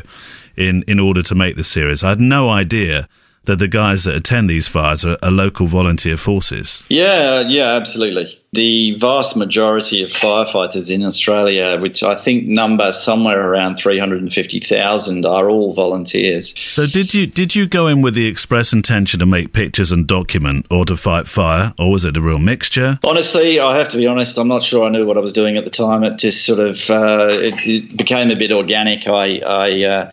in 0.56 0.82
in 0.88 0.98
order 0.98 1.22
to 1.22 1.34
make 1.34 1.56
the 1.56 1.64
series. 1.64 2.02
I 2.02 2.10
had 2.10 2.20
no 2.20 2.48
idea 2.48 3.08
that 3.44 3.58
the 3.58 3.68
guys 3.68 4.04
that 4.04 4.16
attend 4.16 4.48
these 4.50 4.68
fires 4.68 5.04
are, 5.04 5.18
are 5.22 5.30
local 5.30 5.66
volunteer 5.66 6.16
forces. 6.16 6.84
Yeah, 6.88 7.40
yeah, 7.40 7.74
absolutely. 7.74 8.41
The 8.54 8.98
vast 8.98 9.34
majority 9.34 10.02
of 10.02 10.10
firefighters 10.10 10.90
in 10.90 11.02
Australia, 11.04 11.80
which 11.80 12.02
I 12.02 12.14
think 12.14 12.46
number 12.46 12.92
somewhere 12.92 13.40
around 13.40 13.76
350,000, 13.76 15.24
are 15.24 15.48
all 15.48 15.72
volunteers. 15.72 16.52
So 16.62 16.84
did 16.84 17.14
you 17.14 17.26
did 17.26 17.56
you 17.56 17.66
go 17.66 17.86
in 17.86 18.02
with 18.02 18.14
the 18.14 18.26
express 18.26 18.74
intention 18.74 19.20
to 19.20 19.24
make 19.24 19.54
pictures 19.54 19.90
and 19.90 20.06
document, 20.06 20.66
or 20.70 20.84
to 20.84 20.98
fight 20.98 21.28
fire, 21.28 21.72
or 21.78 21.90
was 21.92 22.04
it 22.04 22.14
a 22.14 22.20
real 22.20 22.38
mixture? 22.38 22.98
Honestly, 23.04 23.58
I 23.58 23.78
have 23.78 23.88
to 23.88 23.96
be 23.96 24.06
honest. 24.06 24.36
I'm 24.36 24.48
not 24.48 24.62
sure 24.62 24.84
I 24.84 24.90
knew 24.90 25.06
what 25.06 25.16
I 25.16 25.20
was 25.20 25.32
doing 25.32 25.56
at 25.56 25.64
the 25.64 25.70
time. 25.70 26.04
It 26.04 26.18
just 26.18 26.44
sort 26.44 26.58
of 26.58 26.90
uh, 26.90 27.28
it, 27.30 27.54
it 27.66 27.96
became 27.96 28.30
a 28.30 28.36
bit 28.36 28.52
organic. 28.52 29.08
I 29.08 29.38
I, 29.38 29.82
uh, 29.82 30.10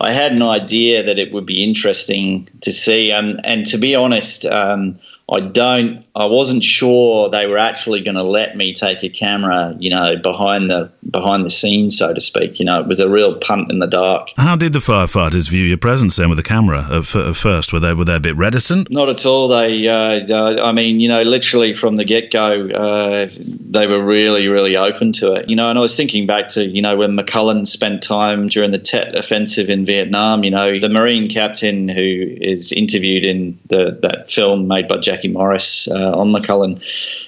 I 0.00 0.12
had 0.12 0.30
an 0.30 0.42
idea 0.42 1.02
that 1.02 1.18
it 1.18 1.32
would 1.32 1.46
be 1.46 1.64
interesting 1.64 2.48
to 2.60 2.70
see, 2.70 3.10
um, 3.10 3.40
and 3.42 3.66
to 3.66 3.76
be 3.76 3.96
honest, 3.96 4.46
um, 4.46 5.00
I 5.32 5.40
don't. 5.40 6.04
I 6.14 6.26
wasn't 6.26 6.62
sure 6.62 7.30
they 7.30 7.46
were 7.46 7.58
actually 7.58 8.02
going 8.02 8.16
to 8.16 8.22
let 8.22 8.56
me 8.56 8.74
take 8.74 9.02
a 9.02 9.08
camera, 9.08 9.74
you 9.78 9.90
know, 9.90 10.16
behind 10.16 10.68
the 10.68 10.90
behind 11.10 11.44
the 11.44 11.50
scenes, 11.50 11.96
so 11.96 12.12
to 12.12 12.20
speak. 12.20 12.58
You 12.58 12.66
know, 12.66 12.80
it 12.80 12.86
was 12.86 13.00
a 13.00 13.08
real 13.08 13.38
punt 13.38 13.70
in 13.70 13.78
the 13.78 13.86
dark. 13.86 14.28
How 14.36 14.56
did 14.56 14.72
the 14.72 14.78
firefighters 14.78 15.48
view 15.48 15.64
your 15.64 15.78
presence 15.78 16.16
then 16.16 16.28
with 16.28 16.38
the 16.38 16.42
camera 16.42 16.86
at, 16.90 17.14
at 17.14 17.36
first? 17.36 17.72
Were 17.72 17.80
they 17.80 17.94
were 17.94 18.04
they 18.04 18.16
a 18.16 18.20
bit 18.20 18.36
reticent? 18.36 18.90
Not 18.90 19.08
at 19.08 19.24
all. 19.24 19.48
They, 19.48 19.88
uh, 19.88 20.20
uh, 20.28 20.62
I 20.62 20.72
mean, 20.72 21.00
you 21.00 21.08
know, 21.08 21.22
literally 21.22 21.72
from 21.72 21.96
the 21.96 22.04
get 22.04 22.30
go, 22.30 22.68
uh, 22.68 23.28
they 23.40 23.86
were 23.86 24.04
really, 24.04 24.48
really 24.48 24.76
open 24.76 25.12
to 25.12 25.32
it. 25.34 25.48
You 25.48 25.56
know, 25.56 25.70
and 25.70 25.78
I 25.78 25.82
was 25.82 25.96
thinking 25.96 26.26
back 26.26 26.48
to, 26.48 26.66
you 26.66 26.82
know, 26.82 26.96
when 26.96 27.16
McCullin 27.16 27.66
spent 27.66 28.02
time 28.02 28.48
during 28.48 28.70
the 28.70 28.78
Tet 28.78 29.14
offensive 29.14 29.70
in 29.70 29.86
Vietnam. 29.86 30.44
You 30.44 30.50
know, 30.50 30.78
the 30.78 30.88
Marine 30.88 31.28
captain 31.30 31.88
who 31.88 32.36
is 32.40 32.72
interviewed 32.72 33.24
in 33.24 33.58
the 33.68 33.98
that 34.02 34.30
film 34.30 34.68
made 34.68 34.88
by 34.88 34.98
Jacqui 35.22 35.32
Morris 35.32 35.88
uh, 35.88 36.12
on 36.12 36.32
McCullin. 36.32 36.82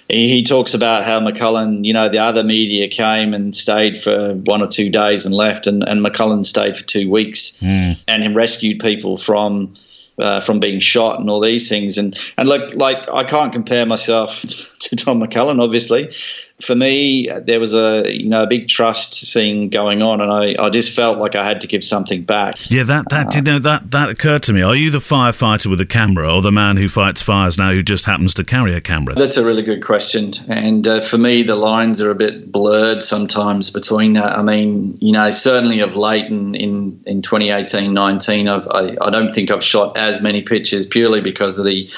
He, 0.09 0.29
he, 0.29 0.43
talks 0.43 0.75
about 0.75 1.05
how 1.05 1.21
McCullin, 1.21 1.85
you 1.85 1.93
know, 1.93 2.09
the 2.09 2.19
other 2.19 2.45
media 2.45 2.89
came 2.89 3.35
and 3.35 3.57
stayed 3.57 4.03
for 4.03 4.35
one 4.35 4.63
or 4.63 4.67
two 4.67 4.91
days 4.91 5.25
and 5.25 5.35
left, 5.35 5.67
and, 5.67 5.83
and 5.85 6.05
McCullin 6.05 6.45
stayed 6.45 6.77
for 6.77 6.85
two 6.85 7.11
weeks 7.11 7.59
mm. 7.61 7.97
and 8.09 8.37
rescued 8.37 8.81
people 8.81 9.17
from. 9.17 9.75
Uh, 10.17 10.41
from 10.41 10.61
being 10.61 10.79
shot 10.79 11.19
and 11.19 11.29
all 11.29 11.41
these 11.41 11.69
things, 11.69 11.99
and 11.99 12.17
and 12.39 12.49
look, 12.49 12.73
like 12.77 12.99
I 13.13 13.25
can't 13.25 13.53
compare 13.53 13.85
myself 13.85 14.43
to 14.79 14.95
Don 14.95 15.19
McCullin, 15.19 15.61
obviously, 15.61 16.15
for 16.61 16.77
me, 16.77 17.29
there 17.47 17.59
was 17.59 17.75
a 17.75 18.05
you 18.07 18.29
know 18.29 18.45
a 18.45 18.47
big 18.47 18.69
trust 18.69 19.33
thing 19.33 19.71
going 19.71 20.03
on, 20.03 20.21
and 20.21 20.31
I, 20.31 20.55
I 20.63 20.71
just 20.71 20.95
felt 20.95 21.19
like 21.19 21.35
I 21.35 21.45
had 21.45 21.61
to 21.63 21.67
give 21.67 21.83
something 21.83 22.23
back. 22.23 22.71
Yeah, 22.71 22.85
that 22.85 23.09
that 23.11 23.27
uh, 23.27 23.31
you 23.37 23.43
know 23.43 23.59
that 23.59 23.91
that 23.91 24.09
occurred 24.09 24.45
to 24.45 24.53
me. 24.53 24.63
Are 24.63 24.77
you 24.77 24.91
the 24.91 24.99
firefighter 24.99 25.67
with 25.67 25.81
a 25.81 25.87
camera, 25.87 26.33
or 26.33 26.43
the 26.43 26.53
man 26.53 26.77
who 26.77 26.89
fights 26.89 27.23
fires 27.23 27.59
now 27.59 27.73
who 27.73 27.83
just 27.83 28.07
happens 28.07 28.35
to 28.35 28.45
carry 28.45 28.73
a 28.75 28.81
camera? 28.81 29.15
That's 29.15 29.37
a 29.37 29.45
really 29.45 29.63
good 29.63 29.85
question, 29.85 30.33
and 30.49 30.87
uh, 30.87 31.01
for 31.01 31.19
me, 31.19 31.43
the 31.43 31.57
lines 31.57 32.01
are 32.01 32.11
a 32.11 32.15
bit 32.15 32.53
blurred 32.53 33.03
sometimes 33.03 33.71
between 33.71 34.13
that. 34.13 34.39
I 34.39 34.43
mean, 34.43 34.97
you 35.01 35.13
know, 35.13 35.31
certainly 35.31 35.81
of 35.81 35.97
late 35.97 36.27
in 36.27 36.55
in, 36.55 37.03
in 37.05 37.23
2018, 37.23 37.93
19, 37.93 38.49
I've, 38.49 38.69
I 38.69 38.97
I 39.01 39.11
don't 39.11 39.33
think 39.33 39.51
I've 39.51 39.65
shot 39.65 39.97
as 39.99 40.21
many 40.21 40.43
pictures 40.43 40.87
purely 40.87 41.21
because 41.21 41.59
of 41.59 41.65
the 41.65 41.91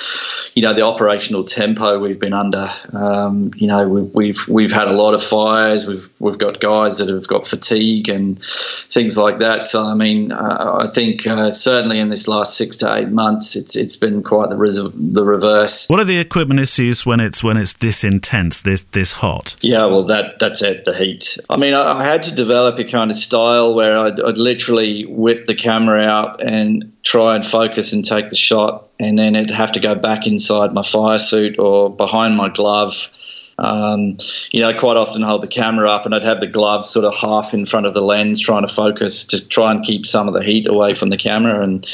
you 0.54 0.62
know 0.62 0.72
the 0.72 0.82
operational 0.82 1.44
tempo 1.44 1.98
we've 1.98 2.18
been 2.18 2.32
under. 2.32 2.70
Um, 2.94 3.50
you 3.56 3.66
know, 3.66 3.86
we, 3.86 4.02
we've 4.02 4.45
we've 4.48 4.72
had 4.72 4.88
a 4.88 4.92
lot 4.92 5.14
of 5.14 5.22
fires. 5.22 5.86
We've 5.86 6.08
we've 6.18 6.38
got 6.38 6.60
guys 6.60 6.98
that 6.98 7.08
have 7.08 7.26
got 7.26 7.46
fatigue 7.46 8.08
and 8.08 8.42
things 8.90 9.18
like 9.18 9.38
that. 9.38 9.64
So 9.64 9.82
I 9.82 9.94
mean, 9.94 10.32
uh, 10.32 10.80
I 10.82 10.88
think 10.88 11.26
uh, 11.26 11.50
certainly 11.50 11.98
in 11.98 12.08
this 12.08 12.28
last 12.28 12.56
six 12.56 12.76
to 12.78 12.94
eight 12.94 13.08
months, 13.08 13.56
it's 13.56 13.76
it's 13.76 13.96
been 13.96 14.22
quite 14.22 14.50
the 14.50 14.56
res- 14.56 14.76
the 14.76 15.24
reverse. 15.24 15.88
What 15.88 16.00
are 16.00 16.04
the 16.04 16.18
equipment 16.18 16.60
issues 16.60 17.04
when 17.04 17.20
it's 17.20 17.42
when 17.42 17.56
it's 17.56 17.74
this 17.74 18.04
intense, 18.04 18.62
this 18.62 18.82
this 18.92 19.12
hot? 19.12 19.56
Yeah, 19.60 19.86
well, 19.86 20.04
that 20.04 20.38
that's 20.38 20.62
it, 20.62 20.84
the 20.84 20.94
heat. 20.94 21.38
I 21.50 21.56
mean, 21.56 21.74
I, 21.74 21.98
I 21.98 22.04
had 22.04 22.22
to 22.24 22.34
develop 22.34 22.78
a 22.78 22.84
kind 22.84 23.10
of 23.10 23.16
style 23.16 23.74
where 23.74 23.96
I'd, 23.96 24.20
I'd 24.20 24.38
literally 24.38 25.04
whip 25.06 25.46
the 25.46 25.54
camera 25.54 26.02
out 26.02 26.42
and 26.42 26.92
try 27.02 27.34
and 27.34 27.44
focus 27.44 27.92
and 27.92 28.04
take 28.04 28.30
the 28.30 28.36
shot, 28.36 28.88
and 28.98 29.18
then 29.18 29.34
it'd 29.34 29.50
have 29.50 29.72
to 29.72 29.80
go 29.80 29.94
back 29.94 30.26
inside 30.26 30.72
my 30.72 30.82
fire 30.82 31.18
suit 31.18 31.58
or 31.58 31.94
behind 31.94 32.36
my 32.36 32.48
glove 32.48 33.10
um, 33.58 34.18
you 34.52 34.60
know, 34.60 34.76
quite 34.78 34.96
often 34.96 35.22
hold 35.22 35.42
the 35.42 35.48
camera 35.48 35.90
up 35.90 36.04
and 36.04 36.14
I'd 36.14 36.24
have 36.24 36.40
the 36.40 36.46
glove 36.46 36.84
sort 36.84 37.04
of 37.04 37.14
half 37.14 37.54
in 37.54 37.64
front 37.64 37.86
of 37.86 37.94
the 37.94 38.02
lens, 38.02 38.40
trying 38.40 38.66
to 38.66 38.72
focus 38.72 39.24
to 39.26 39.46
try 39.46 39.70
and 39.70 39.84
keep 39.84 40.04
some 40.04 40.28
of 40.28 40.34
the 40.34 40.42
heat 40.42 40.68
away 40.68 40.94
from 40.94 41.08
the 41.08 41.16
camera. 41.16 41.62
And 41.62 41.86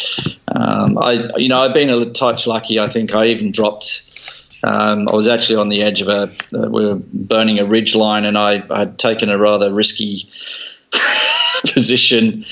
um, 0.49 0.99
I, 0.99 1.29
you 1.37 1.49
know, 1.49 1.61
I've 1.61 1.75
been 1.75 1.91
a 1.91 2.11
touch 2.13 2.47
lucky. 2.47 2.81
I 2.81 2.89
think 2.89 3.15
I 3.15 3.27
even 3.27 3.53
dropped. 3.53 4.09
Um, 4.65 5.09
I 5.09 5.15
was 5.15 5.29
actually 5.29 5.57
on 5.57 5.69
the 5.69 5.83
edge 5.83 6.01
of 6.01 6.09
a. 6.09 6.31
Uh, 6.57 6.69
we 6.69 6.87
were 6.87 7.01
burning 7.13 7.59
a 7.59 7.65
ridge 7.65 7.95
line, 7.97 8.25
and 8.25 8.39
I 8.39 8.65
had 8.77 8.99
taken 8.99 9.29
a 9.29 9.37
rather 9.37 9.73
risky 9.73 10.29
position. 11.73 12.45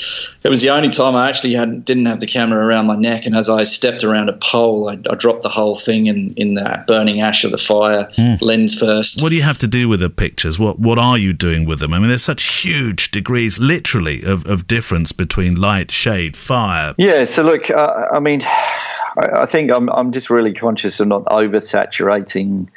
It 0.42 0.48
was 0.48 0.60
the 0.60 0.70
only 0.70 0.88
time 0.88 1.16
I 1.16 1.28
actually 1.28 1.54
had 1.54 1.84
didn't 1.84 2.06
have 2.06 2.20
the 2.20 2.26
camera 2.26 2.64
around 2.64 2.86
my 2.86 2.96
neck, 2.96 3.26
and 3.26 3.34
as 3.36 3.50
I 3.50 3.64
stepped 3.64 4.04
around 4.04 4.28
a 4.28 4.34
pole, 4.34 4.88
I, 4.88 4.94
I 5.10 5.14
dropped 5.14 5.42
the 5.42 5.48
whole 5.48 5.76
thing 5.76 6.06
in 6.06 6.32
in 6.34 6.54
that 6.54 6.86
burning 6.86 7.20
ash 7.20 7.44
of 7.44 7.50
the 7.50 7.58
fire. 7.58 8.08
Mm. 8.16 8.40
Lens 8.40 8.78
first. 8.78 9.22
What 9.22 9.30
do 9.30 9.36
you 9.36 9.42
have 9.42 9.58
to 9.58 9.68
do 9.68 9.88
with 9.88 10.00
the 10.00 10.10
pictures? 10.10 10.58
What 10.58 10.78
what 10.78 10.98
are 10.98 11.18
you 11.18 11.32
doing 11.32 11.64
with 11.64 11.80
them? 11.80 11.92
I 11.92 11.98
mean, 11.98 12.08
there's 12.08 12.22
such 12.22 12.62
huge 12.62 13.10
degrees, 13.10 13.58
literally, 13.58 14.22
of, 14.22 14.46
of 14.46 14.66
difference 14.66 15.12
between 15.12 15.56
light, 15.56 15.90
shade, 15.90 16.36
fire. 16.36 16.94
Yeah. 16.98 17.24
So 17.24 17.42
look, 17.42 17.70
uh, 17.70 18.06
I 18.12 18.20
mean, 18.20 18.42
I, 18.42 19.42
I 19.42 19.46
think 19.46 19.70
I'm 19.70 19.88
I'm 19.90 20.12
just 20.12 20.30
really 20.30 20.52
conscious 20.52 21.00
of 21.00 21.08
not 21.08 21.24
oversaturating 21.26 22.68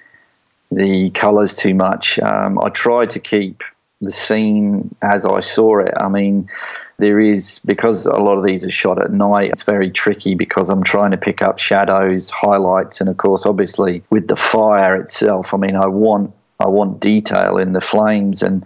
the 0.72 1.12
colours 1.12 1.56
too 1.56 1.76
much. 1.76 2.20
Um, 2.20 2.60
I 2.60 2.70
try 2.70 3.06
to 3.06 3.20
keep 3.20 3.64
the 4.04 4.12
scene 4.12 4.94
as 5.02 5.26
I 5.26 5.40
saw 5.40 5.80
it. 5.80 5.94
I 5.98 6.08
mean, 6.08 6.50
there 6.98 7.20
is 7.20 7.60
because 7.66 8.06
a 8.06 8.18
lot 8.18 8.38
of 8.38 8.44
these 8.44 8.66
are 8.66 8.72
shot 8.72 9.02
at 9.02 9.12
night. 9.12 9.50
It's 9.50 9.64
very 9.64 9.90
tricky 9.90 10.36
because 10.36 10.70
I'm 10.70 10.84
trying 10.84 11.12
to 11.12 11.18
pick 11.18 11.42
up 11.42 11.60
shadows, 11.60 12.30
highlights, 12.30 13.02
and 13.02 13.10
of 13.10 13.18
course, 13.18 13.46
obviously, 13.46 14.04
with 14.10 14.28
the 14.28 14.36
fire 14.36 14.96
itself. 14.96 15.54
I 15.54 15.58
mean, 15.58 15.76
I 15.76 15.88
want 15.88 16.34
I 16.60 16.68
want 16.68 17.00
detail 17.00 17.58
in 17.58 17.74
the 17.74 17.82
flames 17.82 18.44
and. 18.44 18.66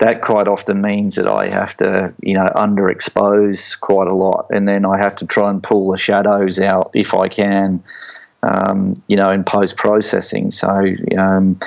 That 0.00 0.22
quite 0.22 0.48
often 0.48 0.82
means 0.82 1.14
that 1.14 1.28
I 1.28 1.48
have 1.48 1.76
to, 1.76 2.12
you 2.20 2.34
know, 2.34 2.50
underexpose 2.56 3.78
quite 3.78 4.08
a 4.08 4.14
lot, 4.16 4.46
and 4.50 4.66
then 4.66 4.84
I 4.84 4.98
have 4.98 5.14
to 5.16 5.26
try 5.26 5.48
and 5.48 5.62
pull 5.62 5.92
the 5.92 5.96
shadows 5.96 6.58
out 6.58 6.90
if 6.94 7.14
I 7.14 7.28
can, 7.28 7.80
um, 8.44 8.94
you 9.08 9.16
know, 9.16 9.30
in 9.30 9.44
post 9.44 9.76
processing. 9.76 10.50
So 10.50 10.94
um, 11.18 11.58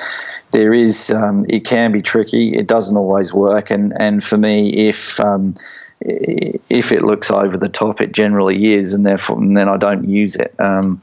there 0.52 0.72
is, 0.72 1.10
um, 1.10 1.44
it 1.48 1.64
can 1.64 1.92
be 1.92 2.00
tricky. 2.00 2.56
It 2.56 2.66
doesn't 2.66 2.96
always 2.96 3.32
work, 3.34 3.70
and 3.70 3.92
and 4.00 4.22
for 4.22 4.36
me, 4.36 4.70
if 4.70 5.18
um, 5.20 5.54
if 6.00 6.92
it 6.92 7.02
looks 7.02 7.30
over 7.30 7.56
the 7.56 7.68
top, 7.68 8.00
it 8.00 8.12
generally 8.12 8.74
is, 8.74 8.94
and 8.94 9.04
therefore, 9.04 9.38
and 9.38 9.56
then 9.56 9.68
I 9.68 9.76
don't 9.76 10.08
use 10.08 10.36
it. 10.36 10.54
Um, 10.58 11.00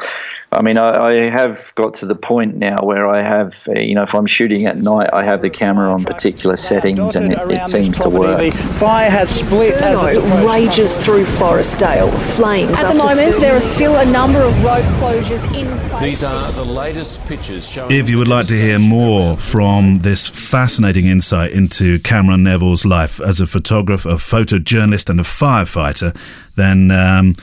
I 0.55 0.61
mean, 0.61 0.77
I, 0.77 1.07
I, 1.07 1.29
have 1.29 1.73
got 1.75 1.93
to 1.95 2.05
the 2.05 2.15
point 2.15 2.55
now 2.55 2.77
where 2.81 3.09
I 3.09 3.21
have, 3.21 3.67
uh, 3.67 3.79
you 3.79 3.93
know, 3.93 4.03
if 4.03 4.15
I'm 4.15 4.25
shooting 4.25 4.65
at 4.65 4.77
night, 4.77 5.09
I 5.11 5.23
have 5.25 5.41
the 5.41 5.49
camera 5.49 5.91
on 5.91 6.05
particular 6.05 6.55
settings, 6.55 7.15
and 7.15 7.33
it, 7.33 7.51
it 7.51 7.67
seems 7.67 7.97
to 7.99 8.09
work. 8.09 8.39
The 8.39 8.51
fire 8.79 9.09
has 9.09 9.29
split 9.29 9.73
Inferno 9.73 10.05
as 10.05 10.15
it 10.15 10.47
rages 10.47 10.97
through 10.97 11.23
Forestdale. 11.23 12.09
Flames. 12.35 12.81
At 12.81 12.93
the 12.93 13.03
moment, 13.03 13.35
there 13.35 13.55
are 13.55 13.61
still 13.61 13.97
a 13.97 14.05
number 14.05 14.41
of 14.41 14.63
road 14.63 14.85
closures 14.95 15.43
in 15.53 15.67
place. 15.89 16.01
These 16.01 16.23
are 16.23 16.51
the 16.53 16.63
latest 16.63 17.25
pictures 17.25 17.69
showing. 17.69 17.91
If 17.91 18.09
you 18.09 18.17
would 18.17 18.29
like 18.29 18.47
to 18.47 18.55
hear 18.55 18.79
more 18.79 19.35
from 19.35 19.99
this 19.99 20.27
fascinating 20.27 21.05
insight 21.05 21.51
into 21.51 21.99
Cameron 21.99 22.43
Neville's 22.43 22.85
life 22.85 23.19
as 23.19 23.41
a 23.41 23.47
photographer, 23.47 24.09
a 24.09 24.15
photojournalist, 24.15 25.09
and 25.09 25.19
a 25.19 25.23
firefighter, 25.23 26.15
then. 26.55 26.91
Um, 26.91 27.35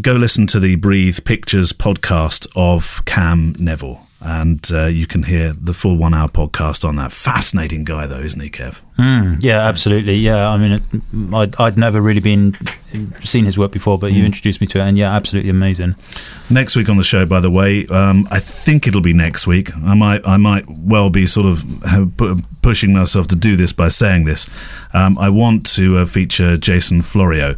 go 0.00 0.14
listen 0.14 0.46
to 0.48 0.60
the 0.60 0.76
Breathe 0.76 1.24
Pictures 1.24 1.72
podcast 1.72 2.46
of 2.54 3.02
Cam 3.06 3.54
Neville. 3.58 4.07
And 4.20 4.60
uh, 4.72 4.86
you 4.86 5.06
can 5.06 5.22
hear 5.22 5.52
the 5.52 5.72
full 5.72 5.96
one 5.96 6.12
hour 6.12 6.28
podcast 6.28 6.84
on 6.84 6.96
that. 6.96 7.12
Fascinating 7.12 7.84
guy, 7.84 8.06
though, 8.06 8.18
isn't 8.18 8.40
he, 8.40 8.50
Kev? 8.50 8.82
Mm, 8.98 9.40
yeah, 9.40 9.60
absolutely. 9.60 10.16
Yeah, 10.16 10.48
I 10.48 10.56
mean, 10.56 10.82
I'd, 11.32 11.54
I'd, 11.60 11.78
never 11.78 12.00
really 12.00 12.20
been 12.20 12.56
seen 13.22 13.44
his 13.44 13.56
work 13.56 13.70
before, 13.70 13.96
but 13.96 14.10
mm. 14.10 14.16
you 14.16 14.24
introduced 14.24 14.60
me 14.60 14.66
to 14.68 14.78
it, 14.78 14.82
and 14.82 14.98
yeah, 14.98 15.14
absolutely 15.14 15.50
amazing. 15.50 15.94
Next 16.50 16.74
week 16.74 16.88
on 16.88 16.96
the 16.96 17.04
show, 17.04 17.26
by 17.26 17.38
the 17.38 17.50
way, 17.50 17.86
um, 17.86 18.26
I 18.32 18.40
think 18.40 18.88
it'll 18.88 19.00
be 19.00 19.12
next 19.12 19.46
week. 19.46 19.70
I 19.76 19.94
might, 19.94 20.26
I 20.26 20.36
might 20.36 20.68
well 20.68 21.10
be 21.10 21.24
sort 21.24 21.46
of 21.46 21.64
pushing 22.62 22.92
myself 22.92 23.28
to 23.28 23.36
do 23.36 23.54
this 23.54 23.72
by 23.72 23.86
saying 23.86 24.24
this. 24.24 24.50
Um, 24.92 25.16
I 25.16 25.28
want 25.28 25.64
to 25.76 25.98
uh, 25.98 26.06
feature 26.06 26.56
Jason 26.56 27.02
Florio, 27.02 27.54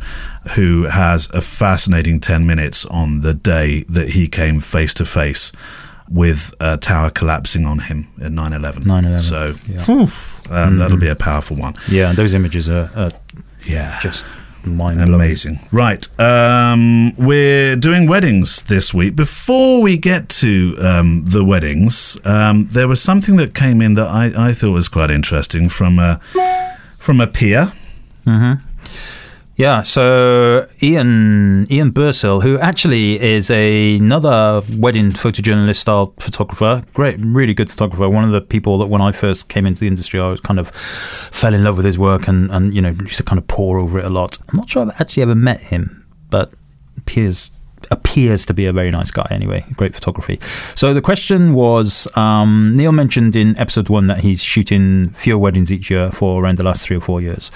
who 0.56 0.84
has 0.84 1.30
a 1.30 1.40
fascinating 1.40 2.20
ten 2.20 2.46
minutes 2.46 2.84
on 2.84 3.22
the 3.22 3.32
day 3.32 3.84
that 3.84 4.10
he 4.10 4.28
came 4.28 4.60
face 4.60 4.92
to 4.94 5.06
face 5.06 5.52
with 6.10 6.54
a 6.60 6.76
tower 6.76 7.10
collapsing 7.10 7.64
on 7.64 7.78
him 7.78 8.08
at 8.20 8.32
9-11. 8.32 8.84
9-11. 8.84 9.20
So 9.20 9.54
yeah. 9.68 10.64
um, 10.64 10.78
that'll 10.78 10.98
be 10.98 11.08
a 11.08 11.16
powerful 11.16 11.56
one. 11.56 11.74
Yeah, 11.88 12.12
those 12.12 12.34
images 12.34 12.68
are, 12.68 12.90
are 12.96 13.12
yeah 13.64 13.98
just 14.00 14.26
mind 14.64 15.00
amazing. 15.00 15.60
Right, 15.72 16.06
um, 16.20 17.14
we're 17.16 17.76
doing 17.76 18.06
weddings 18.06 18.62
this 18.62 18.92
week. 18.92 19.16
Before 19.16 19.80
we 19.80 19.96
get 19.96 20.28
to 20.40 20.76
um, 20.80 21.24
the 21.24 21.44
weddings, 21.44 22.18
um, 22.24 22.66
there 22.70 22.88
was 22.88 23.00
something 23.00 23.36
that 23.36 23.54
came 23.54 23.80
in 23.80 23.94
that 23.94 24.08
I, 24.08 24.48
I 24.48 24.52
thought 24.52 24.70
was 24.70 24.88
quite 24.88 25.10
interesting 25.10 25.68
from 25.68 25.98
a 25.98 26.20
from 26.98 27.20
a 27.20 27.26
peer. 27.26 27.72
Mm-hmm. 28.26 28.66
Yeah, 29.60 29.82
so 29.82 30.66
Ian 30.82 31.70
Ian 31.70 31.92
Bursell, 31.92 32.42
who 32.42 32.58
actually 32.60 33.20
is 33.20 33.50
a, 33.50 33.98
another 33.98 34.62
wedding 34.78 35.10
photojournalist 35.12 35.76
style 35.76 36.14
photographer, 36.18 36.82
great, 36.94 37.18
really 37.20 37.52
good 37.52 37.68
photographer. 37.68 38.08
One 38.08 38.24
of 38.24 38.32
the 38.32 38.40
people 38.40 38.78
that 38.78 38.86
when 38.86 39.02
I 39.02 39.12
first 39.12 39.50
came 39.50 39.66
into 39.66 39.80
the 39.80 39.86
industry, 39.86 40.18
I 40.18 40.28
was 40.28 40.40
kind 40.40 40.58
of 40.58 40.70
fell 40.70 41.52
in 41.52 41.62
love 41.62 41.76
with 41.76 41.84
his 41.84 41.98
work 41.98 42.26
and, 42.26 42.50
and 42.50 42.72
you 42.72 42.80
know 42.80 42.88
used 42.88 43.18
to 43.18 43.22
kind 43.22 43.38
of 43.38 43.46
pour 43.48 43.78
over 43.78 43.98
it 43.98 44.06
a 44.06 44.08
lot. 44.08 44.38
I'm 44.48 44.56
not 44.56 44.70
sure 44.70 44.80
I've 44.80 44.98
actually 44.98 45.24
ever 45.24 45.34
met 45.34 45.60
him, 45.60 46.06
but 46.30 46.54
appears 46.96 47.50
appears 47.90 48.46
to 48.46 48.54
be 48.54 48.66
a 48.66 48.72
very 48.72 48.90
nice 48.90 49.10
guy 49.10 49.26
anyway. 49.30 49.64
Great 49.74 49.94
photography. 49.94 50.38
So 50.74 50.94
the 50.94 51.00
question 51.00 51.54
was 51.54 52.08
um, 52.16 52.72
Neale 52.74 52.92
mentioned 52.92 53.36
in 53.36 53.58
episode 53.58 53.88
one 53.88 54.06
that 54.06 54.18
he's 54.18 54.42
shooting 54.42 55.10
fewer 55.10 55.38
weddings 55.38 55.72
each 55.72 55.90
year 55.90 56.10
for 56.10 56.42
around 56.42 56.58
the 56.58 56.64
last 56.64 56.86
three 56.86 56.96
or 56.96 57.00
four 57.00 57.20
years. 57.20 57.50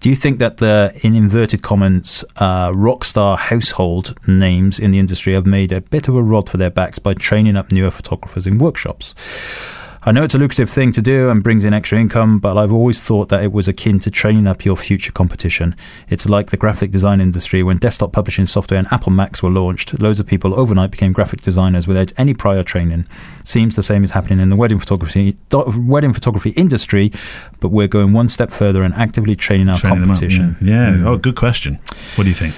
Do 0.00 0.08
you 0.08 0.16
think 0.16 0.38
that 0.38 0.58
the, 0.58 0.98
in 1.02 1.14
inverted 1.14 1.62
comments, 1.62 2.24
uh, 2.36 2.72
rock 2.74 3.04
star 3.04 3.36
household 3.36 4.14
names 4.26 4.78
in 4.78 4.90
the 4.90 4.98
industry 4.98 5.32
have 5.34 5.46
made 5.46 5.72
a 5.72 5.80
bit 5.80 6.08
of 6.08 6.16
a 6.16 6.22
rod 6.22 6.48
for 6.48 6.56
their 6.56 6.70
backs 6.70 6.98
by 6.98 7.14
training 7.14 7.56
up 7.56 7.70
newer 7.72 7.90
photographers 7.90 8.46
in 8.46 8.58
workshops? 8.58 9.14
I 10.08 10.10
know 10.10 10.22
it's 10.22 10.34
a 10.34 10.38
lucrative 10.38 10.70
thing 10.70 10.90
to 10.92 11.02
do 11.02 11.28
and 11.28 11.42
brings 11.42 11.66
in 11.66 11.74
extra 11.74 11.98
income, 11.98 12.38
but 12.38 12.56
I've 12.56 12.72
always 12.72 13.02
thought 13.02 13.28
that 13.28 13.44
it 13.44 13.52
was 13.52 13.68
akin 13.68 13.98
to 13.98 14.10
training 14.10 14.46
up 14.46 14.64
your 14.64 14.74
future 14.74 15.12
competition. 15.12 15.76
It's 16.08 16.26
like 16.26 16.48
the 16.48 16.56
graphic 16.56 16.90
design 16.90 17.20
industry 17.20 17.62
when 17.62 17.76
desktop 17.76 18.10
publishing 18.14 18.46
software 18.46 18.78
and 18.78 18.88
Apple 18.90 19.12
Macs 19.12 19.42
were 19.42 19.50
launched. 19.50 20.00
Loads 20.00 20.18
of 20.18 20.26
people 20.26 20.58
overnight 20.58 20.92
became 20.92 21.12
graphic 21.12 21.42
designers 21.42 21.86
without 21.86 22.10
any 22.16 22.32
prior 22.32 22.62
training. 22.62 23.04
Seems 23.44 23.76
the 23.76 23.82
same 23.82 24.02
is 24.02 24.12
happening 24.12 24.38
in 24.40 24.48
the 24.48 24.56
wedding 24.56 24.78
photography 24.78 25.36
wedding 25.52 26.14
photography 26.14 26.50
industry, 26.52 27.12
but 27.60 27.68
we're 27.68 27.86
going 27.86 28.14
one 28.14 28.30
step 28.30 28.50
further 28.50 28.82
and 28.82 28.94
actively 28.94 29.36
training 29.36 29.68
our 29.68 29.76
Training 29.76 30.00
them 30.00 30.10
up, 30.10 30.16
competition. 30.16 30.56
yeah. 30.62 30.96
Yeah. 30.96 31.06
Oh, 31.06 31.18
good 31.18 31.36
question. 31.36 31.80
What 32.14 32.24
do 32.24 32.30
you 32.30 32.34
think? 32.34 32.54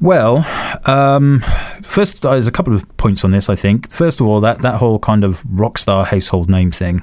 Well, 0.00 0.46
um, 0.86 1.40
first, 1.82 2.22
there's 2.22 2.48
a 2.48 2.52
couple 2.52 2.74
of 2.74 2.96
points 2.96 3.24
on 3.24 3.32
this. 3.32 3.50
I 3.50 3.54
think 3.54 3.90
first 3.90 4.20
of 4.20 4.26
all, 4.26 4.40
that 4.40 4.60
that 4.60 4.76
whole 4.76 4.98
kind 4.98 5.24
of 5.24 5.44
rock 5.46 5.76
star 5.76 6.04
household 6.04 6.48
name 6.48 6.70
thing, 6.70 7.02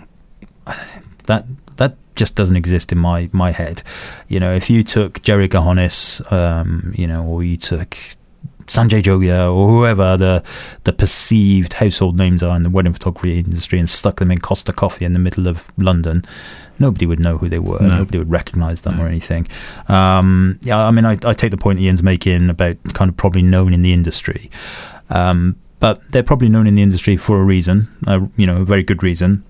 that 1.26 1.46
that 1.78 1.96
just 2.16 2.36
doesn't 2.36 2.56
exist 2.56 2.92
in 2.92 2.98
my 2.98 3.30
my 3.32 3.52
head. 3.52 3.84
You 4.28 4.40
know, 4.40 4.54
if 4.54 4.70
you 4.70 4.82
took 4.84 5.22
Jerry 5.22 5.48
Ghionis, 5.48 6.32
um, 6.32 6.94
you 6.98 7.06
know, 7.06 7.24
or 7.24 7.44
you 7.44 7.56
took 7.56 7.96
Sanjay 8.68 9.02
Jogia 9.02 9.54
or 9.54 9.70
whoever 9.70 10.18
the 10.18 10.44
the 10.84 10.94
perceived 10.94 11.74
household 11.74 12.18
names 12.18 12.44
are 12.44 12.56
in 12.56 12.64
the 12.64 12.70
wedding 12.70 12.94
photography 12.94 13.40
industry 13.40 13.80
and 13.80 13.90
stuck 13.90 14.18
them 14.18 14.32
in 14.32 14.40
Costa 14.40 14.74
Coffee 14.74 15.06
in 15.06 15.14
the 15.14 15.20
middle 15.20 15.48
of 15.48 15.72
London, 15.78 16.24
nobody 16.80 17.06
would 17.06 17.20
know 17.20 17.38
who 17.38 17.50
they 17.50 17.60
were. 17.60 17.80
No. 17.80 18.00
Nobody 18.00 18.18
would 18.18 18.30
recognise 18.30 18.82
them 18.82 19.00
or 19.00 19.08
anything. 19.08 19.48
Um, 19.88 20.60
yeah, 20.62 20.80
I 20.80 20.92
mean, 20.92 21.06
I, 21.06 21.18
I 21.24 21.34
take 21.34 21.52
the 21.52 21.58
point 21.58 21.80
Ian's 21.80 22.04
making 22.04 22.50
about 22.50 22.78
kind 22.94 23.10
of 23.10 23.18
probably 23.18 23.42
known 23.42 23.74
in 23.74 23.82
the 23.82 23.94
industry. 23.94 24.50
Um, 25.10 25.56
but 25.80 26.02
they're 26.12 26.24
probably 26.24 26.50
known 26.50 26.68
in 26.68 26.76
the 26.76 26.82
industry 26.82 27.18
for 27.18 27.40
a 27.40 27.44
reason, 27.44 27.88
uh, 28.08 28.22
you 28.36 28.46
know, 28.46 28.58
a 28.58 28.66
very 28.66 28.84
good 28.84 29.04
reason. 29.04 29.44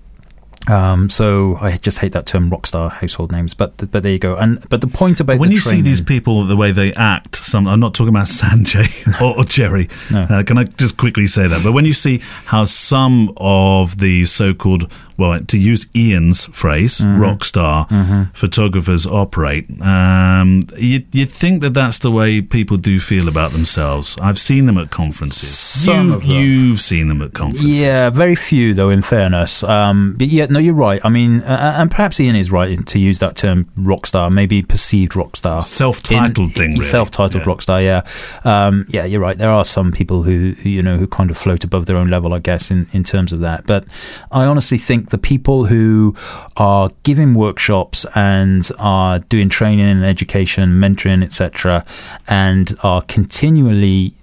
Um, 0.68 1.08
so 1.08 1.56
I 1.56 1.76
just 1.78 1.98
hate 1.98 2.12
that 2.12 2.26
term 2.26 2.50
rockstar 2.50 2.90
household 2.90 3.32
names, 3.32 3.54
but 3.54 3.90
but 3.90 4.02
there 4.02 4.12
you 4.12 4.18
go. 4.18 4.36
And 4.36 4.66
but 4.68 4.80
the 4.80 4.86
point 4.86 5.20
about 5.20 5.38
when 5.38 5.48
the 5.48 5.56
you 5.56 5.60
see 5.60 5.80
these 5.80 6.00
people, 6.00 6.44
the 6.44 6.56
way 6.56 6.72
they 6.72 6.92
act, 6.94 7.36
some 7.36 7.66
I'm 7.66 7.80
not 7.80 7.94
talking 7.94 8.10
about 8.10 8.26
Sanjay 8.26 9.20
or, 9.20 9.38
or 9.38 9.44
Jerry. 9.44 9.88
No. 10.10 10.22
Uh, 10.22 10.42
can 10.42 10.58
I 10.58 10.64
just 10.64 10.96
quickly 10.96 11.26
say 11.26 11.46
that? 11.46 11.60
But 11.64 11.72
when 11.72 11.84
you 11.84 11.92
see 11.92 12.20
how 12.46 12.64
some 12.64 13.32
of 13.36 13.98
the 13.98 14.24
so-called, 14.26 14.92
well, 15.18 15.40
to 15.40 15.58
use 15.58 15.86
Ian's 15.94 16.46
phrase, 16.46 16.98
Mm-hmm. 17.00 17.20
rock 17.20 17.44
star 17.44 17.86
photographers 18.34 19.06
operate, 19.06 19.66
um, 19.82 20.62
you 20.76 21.04
you 21.12 21.26
think 21.26 21.60
that 21.62 21.74
that's 21.74 21.98
the 21.98 22.10
way 22.10 22.40
people 22.40 22.76
do 22.76 22.98
feel 23.00 23.28
about 23.28 23.52
themselves. 23.52 24.16
I've 24.22 24.38
seen 24.38 24.66
them 24.66 24.78
at 24.78 24.90
conferences. 24.90 25.48
Some 25.48 26.08
you, 26.08 26.14
of 26.14 26.20
them. 26.22 26.30
You've 26.30 26.80
seen 26.80 27.08
them 27.08 27.20
at 27.22 27.32
conferences. 27.34 27.80
Yeah, 27.80 28.10
very 28.10 28.34
few 28.34 28.74
though. 28.74 28.90
In 28.90 29.02
fairness, 29.02 29.62
um, 29.64 30.14
but 30.18 30.28
yeah, 30.28 30.46
no, 30.46 30.58
you're 30.58 30.74
right. 30.74 31.00
I 31.04 31.08
mean, 31.08 31.40
uh, 31.42 31.74
and 31.78 31.90
perhaps 31.90 32.20
Ian 32.20 32.36
is 32.36 32.50
right 32.50 32.86
to 32.86 32.98
use 32.98 33.18
that 33.18 33.36
term 33.36 33.66
rock 33.76 34.06
star, 34.06 34.30
maybe 34.30 34.62
perceived 34.62 35.16
rock 35.16 35.36
star, 35.36 35.62
Self-titled 35.62 36.38
In- 36.38 36.48
thing, 36.54 36.70
really. 36.72 36.84
self-titled 36.84 37.42
Yeah. 37.42 37.48
rock 37.48 37.62
star. 37.62 37.82
Yeah, 37.82 38.02
um, 38.44 38.86
yeah, 38.88 39.04
you're 39.04 39.20
right. 39.20 39.36
There 39.38 39.50
are 39.50 39.64
some 39.64 39.90
people 39.92 40.22
who 40.22 40.54
who, 40.62 40.68
you 40.68 40.82
know 40.82 40.96
who 40.96 41.06
kind 41.06 41.30
of 41.30 41.36
float 41.36 41.64
above 41.64 41.86
their 41.86 41.96
own 41.96 42.08
level, 42.08 42.32
I 42.34 42.38
guess, 42.38 42.70
in 42.70 42.86
in 42.92 43.02
terms 43.04 43.32
of 43.32 43.40
that. 43.40 43.66
But 43.66 43.84
I 44.30 44.44
honestly 44.44 44.78
think 44.78 45.07
the 45.10 45.18
people 45.18 45.66
who 45.66 46.14
are 46.56 46.90
giving 47.02 47.34
workshops 47.34 48.06
and 48.14 48.70
are 48.78 49.18
doing 49.18 49.48
training 49.48 49.86
and 49.86 50.04
education, 50.04 50.70
mentoring, 50.70 51.22
etc., 51.22 51.84
and 52.28 52.74
are 52.82 53.02
continually 53.02 54.14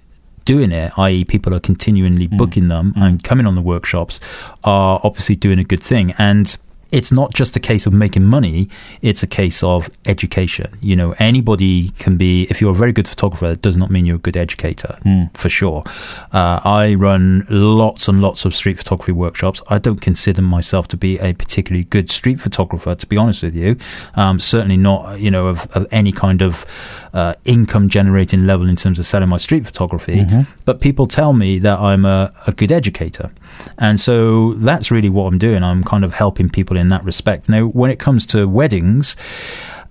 doing 0.44 0.72
it, 0.72 0.96
i.e., 0.98 1.24
people 1.24 1.52
are 1.52 1.60
continually 1.60 2.28
mm. 2.28 2.38
booking 2.38 2.68
them 2.68 2.94
mm. 2.94 3.02
and 3.02 3.22
coming 3.22 3.46
on 3.46 3.54
the 3.54 3.60
workshops, 3.60 4.20
are 4.64 5.00
obviously 5.02 5.36
doing 5.36 5.58
a 5.58 5.64
good 5.64 5.82
thing. 5.82 6.14
And 6.18 6.56
it's 6.96 7.12
not 7.12 7.34
just 7.34 7.54
a 7.56 7.60
case 7.60 7.86
of 7.86 7.92
making 7.92 8.24
money, 8.24 8.68
it's 9.02 9.22
a 9.22 9.26
case 9.26 9.62
of 9.62 9.90
education. 10.06 10.68
You 10.80 10.96
know, 10.96 11.14
anybody 11.18 11.90
can 11.90 12.16
be, 12.16 12.46
if 12.48 12.60
you're 12.60 12.70
a 12.70 12.80
very 12.84 12.92
good 12.92 13.06
photographer, 13.06 13.52
it 13.52 13.60
does 13.60 13.76
not 13.76 13.90
mean 13.90 14.06
you're 14.06 14.16
a 14.16 14.26
good 14.28 14.36
educator, 14.46 14.98
for 15.34 15.50
sure. 15.50 15.84
Uh, 16.32 16.58
I 16.64 16.94
run 16.94 17.44
lots 17.50 18.08
and 18.08 18.20
lots 18.20 18.46
of 18.46 18.54
street 18.54 18.78
photography 18.78 19.12
workshops. 19.12 19.62
I 19.68 19.78
don't 19.78 20.00
consider 20.00 20.40
myself 20.40 20.88
to 20.88 20.96
be 20.96 21.18
a 21.18 21.34
particularly 21.34 21.84
good 21.84 22.08
street 22.10 22.40
photographer, 22.40 22.94
to 22.94 23.06
be 23.06 23.18
honest 23.18 23.42
with 23.42 23.54
you. 23.54 23.76
Um, 24.14 24.40
certainly 24.40 24.78
not, 24.78 25.20
you 25.20 25.30
know, 25.30 25.48
of, 25.48 25.66
of 25.76 25.86
any 25.90 26.12
kind 26.12 26.40
of 26.40 26.64
uh, 27.12 27.34
income 27.44 27.90
generating 27.90 28.46
level 28.46 28.68
in 28.70 28.76
terms 28.76 28.98
of 28.98 29.04
selling 29.04 29.28
my 29.28 29.36
street 29.36 29.66
photography. 29.66 30.24
But 30.64 30.80
people 30.80 31.06
tell 31.06 31.34
me 31.34 31.58
that 31.58 31.78
I'm 31.78 32.06
a, 32.06 32.32
a 32.46 32.52
good 32.52 32.72
educator. 32.72 33.30
And 33.78 34.00
so 34.00 34.54
that's 34.54 34.90
really 34.90 35.10
what 35.10 35.26
I'm 35.26 35.38
doing. 35.38 35.62
I'm 35.62 35.84
kind 35.84 36.04
of 36.04 36.14
helping 36.14 36.48
people 36.48 36.76
in 36.76 36.85
that 36.88 37.04
respect. 37.04 37.48
Now, 37.48 37.66
when 37.66 37.90
it 37.90 37.98
comes 37.98 38.26
to 38.26 38.48
weddings, 38.48 39.16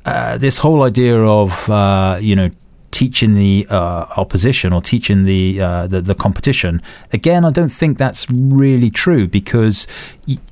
uh, 0.05 0.37
this 0.37 0.59
whole 0.59 0.83
idea 0.83 1.17
of, 1.19 1.69
uh, 1.69 2.17
you 2.21 2.35
know, 2.35 2.49
teaching 2.91 3.33
the 3.33 3.67
uh, 3.69 4.05
opposition 4.15 4.71
or 4.71 4.81
teaching 4.81 5.25
the, 5.25 5.59
uh, 5.59 5.85
the 5.85 5.99
the 5.99 6.15
competition. 6.15 6.81
Again, 7.11 7.43
I 7.43 7.51
don't 7.51 7.71
think 7.71 7.97
that's 7.97 8.25
really 8.31 8.89
true 8.89 9.27
because 9.27 9.85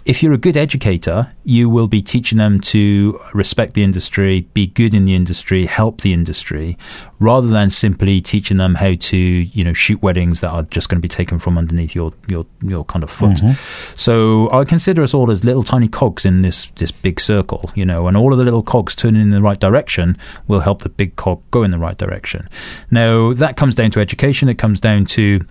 if 0.06 0.22
you're 0.22 0.34
a 0.34 0.38
good 0.38 0.56
educator, 0.56 1.32
you 1.44 1.68
will 1.68 1.88
be 1.88 2.02
teaching 2.02 2.38
them 2.38 2.60
to 2.60 3.20
respect 3.34 3.74
the 3.74 3.84
industry, 3.84 4.42
be 4.54 4.68
good 4.68 4.94
in 4.94 5.04
the 5.04 5.16
industry, 5.16 5.66
help 5.66 6.02
the 6.02 6.14
industry, 6.14 6.78
rather 7.20 7.48
than 7.48 7.70
simply 7.70 8.22
teaching 8.22 8.58
them 8.58 8.76
how 8.76 8.94
to 8.94 9.18
you 9.18 9.64
know 9.64 9.74
shoot 9.74 10.02
weddings 10.02 10.42
that 10.42 10.50
are 10.50 10.64
just 10.64 10.90
going 10.90 10.98
to 10.98 11.02
be 11.02 11.08
taken 11.08 11.40
from 11.40 11.58
underneath 11.58 11.96
your 11.96 12.14
your 12.28 12.46
your 12.62 12.86
kind 12.86 13.04
of 13.04 13.10
foot. 13.10 13.38
Mm-hmm. 13.38 13.96
So 13.96 14.52
I 14.52 14.64
consider 14.64 15.02
us 15.02 15.14
all 15.14 15.32
as 15.32 15.44
little 15.44 15.64
tiny 15.64 15.88
cogs 15.88 16.26
in 16.26 16.42
this 16.42 16.68
this 16.76 16.92
big 16.92 17.20
circle, 17.20 17.72
you 17.74 17.86
know, 17.86 18.08
and 18.08 18.16
all 18.16 18.32
of 18.32 18.38
the 18.38 18.44
little 18.44 18.64
cogs 18.64 18.96
turning 18.96 19.22
in 19.22 19.30
the 19.32 19.42
right 19.42 19.60
direction 19.60 20.18
will 20.48 20.60
help 20.60 20.84
the 20.84 20.90
big 20.90 21.16
cog 21.16 21.42
go 21.50 21.64
in 21.64 21.72
the 21.72 21.80
right 21.80 21.98
direction. 21.98 22.48
Now 22.92 23.34
that 23.34 23.58
comes 23.58 23.74
down 23.74 23.90
to 23.92 24.00
education. 24.00 24.50
It 24.50 24.60
comes 24.60 24.80
down 24.80 25.06
to 25.06 25.46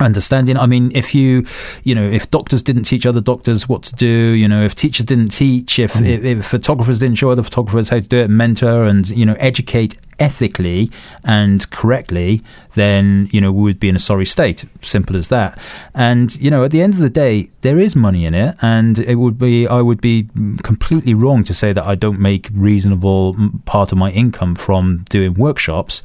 understanding. 0.00 0.56
I 0.56 0.66
mean 0.66 0.92
if 0.94 1.14
you 1.14 1.44
you 1.84 1.94
know 1.94 2.08
if 2.08 2.30
doctors 2.30 2.62
didn't 2.62 2.84
teach 2.84 3.06
other 3.06 3.20
doctors 3.20 3.68
what 3.68 3.82
to 3.84 3.94
do 3.94 4.06
you 4.06 4.48
know 4.48 4.62
if 4.64 4.74
teachers 4.74 5.06
didn't 5.06 5.28
teach 5.28 5.78
if, 5.78 6.00
if, 6.00 6.24
if 6.24 6.44
photographers 6.44 6.98
didn't 6.98 7.16
show 7.16 7.30
other 7.30 7.42
photographers 7.42 7.88
how 7.88 7.98
to 7.98 8.08
do 8.08 8.18
it 8.18 8.30
mentor 8.30 8.84
and 8.84 9.08
you 9.10 9.24
know 9.24 9.36
educate 9.38 9.96
ethically 10.18 10.90
and 11.24 11.70
correctly 11.70 12.42
then 12.74 13.28
you 13.30 13.40
know 13.40 13.52
we 13.52 13.62
would 13.62 13.80
be 13.80 13.88
in 13.88 13.96
a 13.96 14.00
sorry 14.00 14.26
state. 14.26 14.64
Simple 14.80 15.16
as 15.16 15.28
that. 15.28 15.58
And 15.94 16.38
you 16.40 16.50
know 16.50 16.64
at 16.64 16.70
the 16.70 16.82
end 16.82 16.94
of 16.94 17.00
the 17.00 17.10
day 17.10 17.50
there 17.62 17.78
is 17.78 17.94
money 17.96 18.24
in 18.24 18.34
it. 18.34 18.54
And 18.62 18.98
it 18.98 19.16
would 19.16 19.38
be 19.38 19.66
i 19.66 19.80
would 19.80 20.00
be 20.00 20.28
completely 20.62 21.14
wrong 21.14 21.44
to 21.44 21.54
say 21.54 21.72
that 21.72 21.86
i 21.86 21.94
don't 21.94 22.20
make 22.20 22.48
reasonable 22.52 23.34
mm, 23.34 23.64
part 23.64 23.92
of 23.92 23.98
my 23.98 24.10
income 24.10 24.54
from 24.54 25.04
doing 25.08 25.34
workshops 25.34 26.02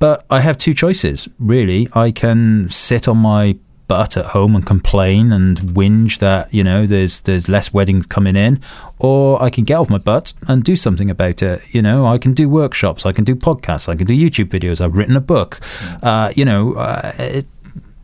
but 0.00 0.24
I 0.30 0.40
have 0.40 0.58
two 0.58 0.74
choices, 0.74 1.28
really. 1.38 1.86
I 1.94 2.10
can 2.10 2.68
sit 2.70 3.06
on 3.06 3.18
my 3.18 3.56
butt 3.86 4.16
at 4.16 4.26
home 4.26 4.54
and 4.54 4.64
complain 4.64 5.32
and 5.32 5.58
whinge 5.58 6.20
that 6.20 6.54
you 6.54 6.62
know 6.62 6.86
there's 6.86 7.22
there's 7.22 7.48
less 7.48 7.74
weddings 7.74 8.06
coming 8.06 8.34
in, 8.34 8.60
or 8.98 9.42
I 9.42 9.50
can 9.50 9.64
get 9.64 9.76
off 9.76 9.90
my 9.90 9.98
butt 9.98 10.32
and 10.48 10.64
do 10.64 10.74
something 10.74 11.10
about 11.10 11.42
it. 11.42 11.60
You 11.74 11.82
know, 11.82 12.06
I 12.06 12.16
can 12.18 12.32
do 12.32 12.48
workshops, 12.48 13.04
I 13.04 13.12
can 13.12 13.24
do 13.24 13.36
podcasts, 13.36 13.88
I 13.88 13.94
can 13.94 14.06
do 14.06 14.14
YouTube 14.14 14.48
videos. 14.48 14.80
I've 14.80 14.96
written 14.96 15.16
a 15.16 15.20
book. 15.20 15.60
Uh, 16.02 16.32
you 16.34 16.44
know, 16.44 16.74
uh, 16.74 17.12
it, 17.18 17.46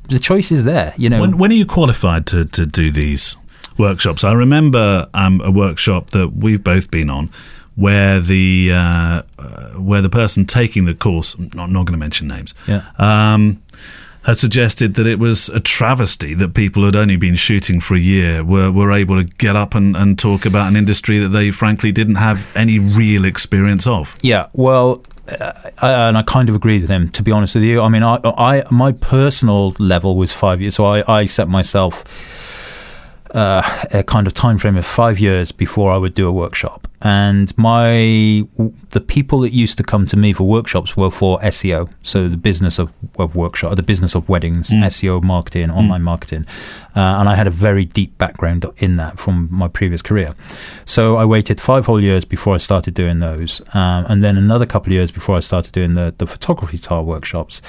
the 0.08 0.18
choice 0.18 0.52
is 0.52 0.64
there. 0.64 0.92
You 0.96 1.08
know, 1.08 1.20
When, 1.20 1.38
when 1.38 1.50
are 1.50 1.54
you 1.54 1.66
qualified 1.66 2.26
to, 2.26 2.44
to 2.44 2.66
do 2.66 2.90
these 2.90 3.36
workshops? 3.78 4.22
I 4.22 4.32
remember 4.32 5.06
um, 5.14 5.40
a 5.40 5.50
workshop 5.50 6.10
that 6.10 6.32
we've 6.34 6.62
both 6.62 6.90
been 6.90 7.10
on 7.10 7.30
where 7.76 8.20
the 8.20 8.70
uh, 8.72 9.22
uh, 9.38 9.68
where 9.74 10.02
the 10.02 10.08
person 10.10 10.44
taking 10.46 10.84
the 10.86 10.94
course, 10.94 11.34
I'm 11.34 11.50
not, 11.54 11.70
not 11.70 11.86
going 11.86 11.92
to 11.92 11.98
mention 11.98 12.26
names, 12.28 12.54
Yeah. 12.66 12.82
um, 12.98 13.62
had 14.22 14.36
suggested 14.38 14.94
that 14.94 15.06
it 15.06 15.20
was 15.20 15.48
a 15.50 15.60
travesty 15.60 16.34
that 16.34 16.52
people 16.52 16.82
who 16.82 16.86
had 16.86 16.96
only 16.96 17.16
been 17.16 17.36
shooting 17.36 17.78
for 17.80 17.94
a 17.94 18.00
year 18.00 18.42
were, 18.42 18.72
were 18.72 18.90
able 18.90 19.16
to 19.16 19.22
get 19.24 19.54
up 19.54 19.74
and, 19.76 19.96
and 19.96 20.18
talk 20.18 20.44
about 20.44 20.66
an 20.68 20.74
industry 20.74 21.18
that 21.18 21.28
they 21.28 21.52
frankly 21.52 21.92
didn't 21.92 22.16
have 22.16 22.50
any 22.56 22.80
real 22.80 23.24
experience 23.24 23.86
of. 23.86 24.12
Yeah, 24.22 24.48
well, 24.52 25.00
uh, 25.28 25.52
and 25.80 26.18
I 26.18 26.22
kind 26.22 26.48
of 26.48 26.56
agreed 26.56 26.80
with 26.80 26.90
him. 26.90 27.08
To 27.10 27.22
be 27.22 27.30
honest 27.30 27.54
with 27.54 27.62
you, 27.64 27.80
I 27.82 27.88
mean, 27.88 28.02
I, 28.02 28.18
I 28.24 28.64
my 28.70 28.90
personal 28.92 29.74
level 29.78 30.16
was 30.16 30.32
five 30.32 30.60
years, 30.60 30.74
so 30.74 30.86
I, 30.86 31.20
I 31.20 31.24
set 31.26 31.48
myself 31.48 32.02
uh, 33.36 33.62
a 33.92 34.02
kind 34.02 34.26
of 34.26 34.32
time 34.32 34.56
frame 34.56 34.78
of 34.78 34.86
five 34.86 35.20
years 35.20 35.52
before 35.52 35.92
I 35.92 35.98
would 35.98 36.14
do 36.14 36.26
a 36.26 36.32
workshop. 36.32 36.88
And 37.02 37.56
my 37.58 38.44
the 38.90 39.04
people 39.06 39.40
that 39.40 39.52
used 39.52 39.76
to 39.76 39.84
come 39.84 40.06
to 40.06 40.16
me 40.16 40.32
for 40.32 40.44
workshops 40.44 40.96
were 40.96 41.10
for 41.10 41.38
SEO, 41.40 41.92
so 42.02 42.28
the 42.28 42.38
business 42.38 42.78
of, 42.78 42.94
of 43.18 43.36
workshop, 43.36 43.76
the 43.76 43.82
business 43.82 44.14
of 44.14 44.30
weddings, 44.30 44.70
SEO 44.70 45.22
marketing, 45.22 45.70
online 45.70 46.02
marketing, 46.02 46.46
uh, 46.96 47.20
and 47.20 47.28
I 47.28 47.34
had 47.34 47.46
a 47.46 47.50
very 47.50 47.84
deep 47.84 48.16
background 48.16 48.64
in 48.78 48.96
that 48.96 49.18
from 49.18 49.48
my 49.52 49.68
previous 49.68 50.00
career. 50.00 50.32
So 50.86 51.16
I 51.16 51.26
waited 51.26 51.60
five 51.60 51.84
whole 51.84 52.00
years 52.00 52.24
before 52.24 52.54
I 52.54 52.58
started 52.58 52.94
doing 52.94 53.18
those, 53.18 53.60
um, 53.74 54.06
and 54.08 54.24
then 54.24 54.38
another 54.38 54.64
couple 54.64 54.88
of 54.88 54.94
years 54.94 55.10
before 55.10 55.36
I 55.36 55.40
started 55.40 55.72
doing 55.72 55.94
the 55.94 56.14
the 56.16 56.26
photography 56.26 56.78
style 56.78 57.04
workshops. 57.04 57.60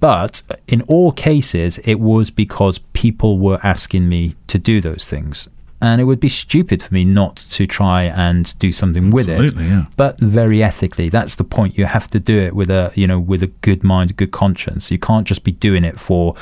But 0.00 0.42
in 0.68 0.82
all 0.82 1.12
cases, 1.12 1.78
it 1.78 1.98
was 2.00 2.30
because 2.30 2.78
people 2.92 3.38
were 3.38 3.58
asking 3.62 4.08
me 4.08 4.34
to 4.46 4.58
do 4.58 4.80
those 4.80 5.08
things. 5.08 5.48
and 5.80 6.00
it 6.00 6.04
would 6.04 6.18
be 6.18 6.28
stupid 6.28 6.82
for 6.82 6.92
me 6.92 7.04
not 7.04 7.36
to 7.36 7.66
try 7.66 8.02
and 8.02 8.58
do 8.58 8.72
something 8.72 9.10
with 9.10 9.28
Absolutely, 9.28 9.66
it. 9.66 9.68
yeah. 9.68 9.84
But 9.96 10.18
very 10.18 10.60
ethically. 10.62 11.08
That's 11.08 11.36
the 11.36 11.44
point. 11.44 11.78
You 11.78 11.84
have 11.84 12.08
to 12.08 12.20
do 12.20 12.36
it 12.36 12.54
with 12.54 12.70
a 12.70 12.90
you 12.94 13.06
know 13.06 13.20
with 13.20 13.42
a 13.42 13.46
good 13.46 13.84
mind, 13.84 14.10
a 14.10 14.14
good 14.14 14.32
conscience. 14.32 14.90
You 14.90 14.98
can't 14.98 15.26
just 15.26 15.44
be 15.44 15.52
doing 15.52 15.84
it 15.84 16.00
for 16.00 16.34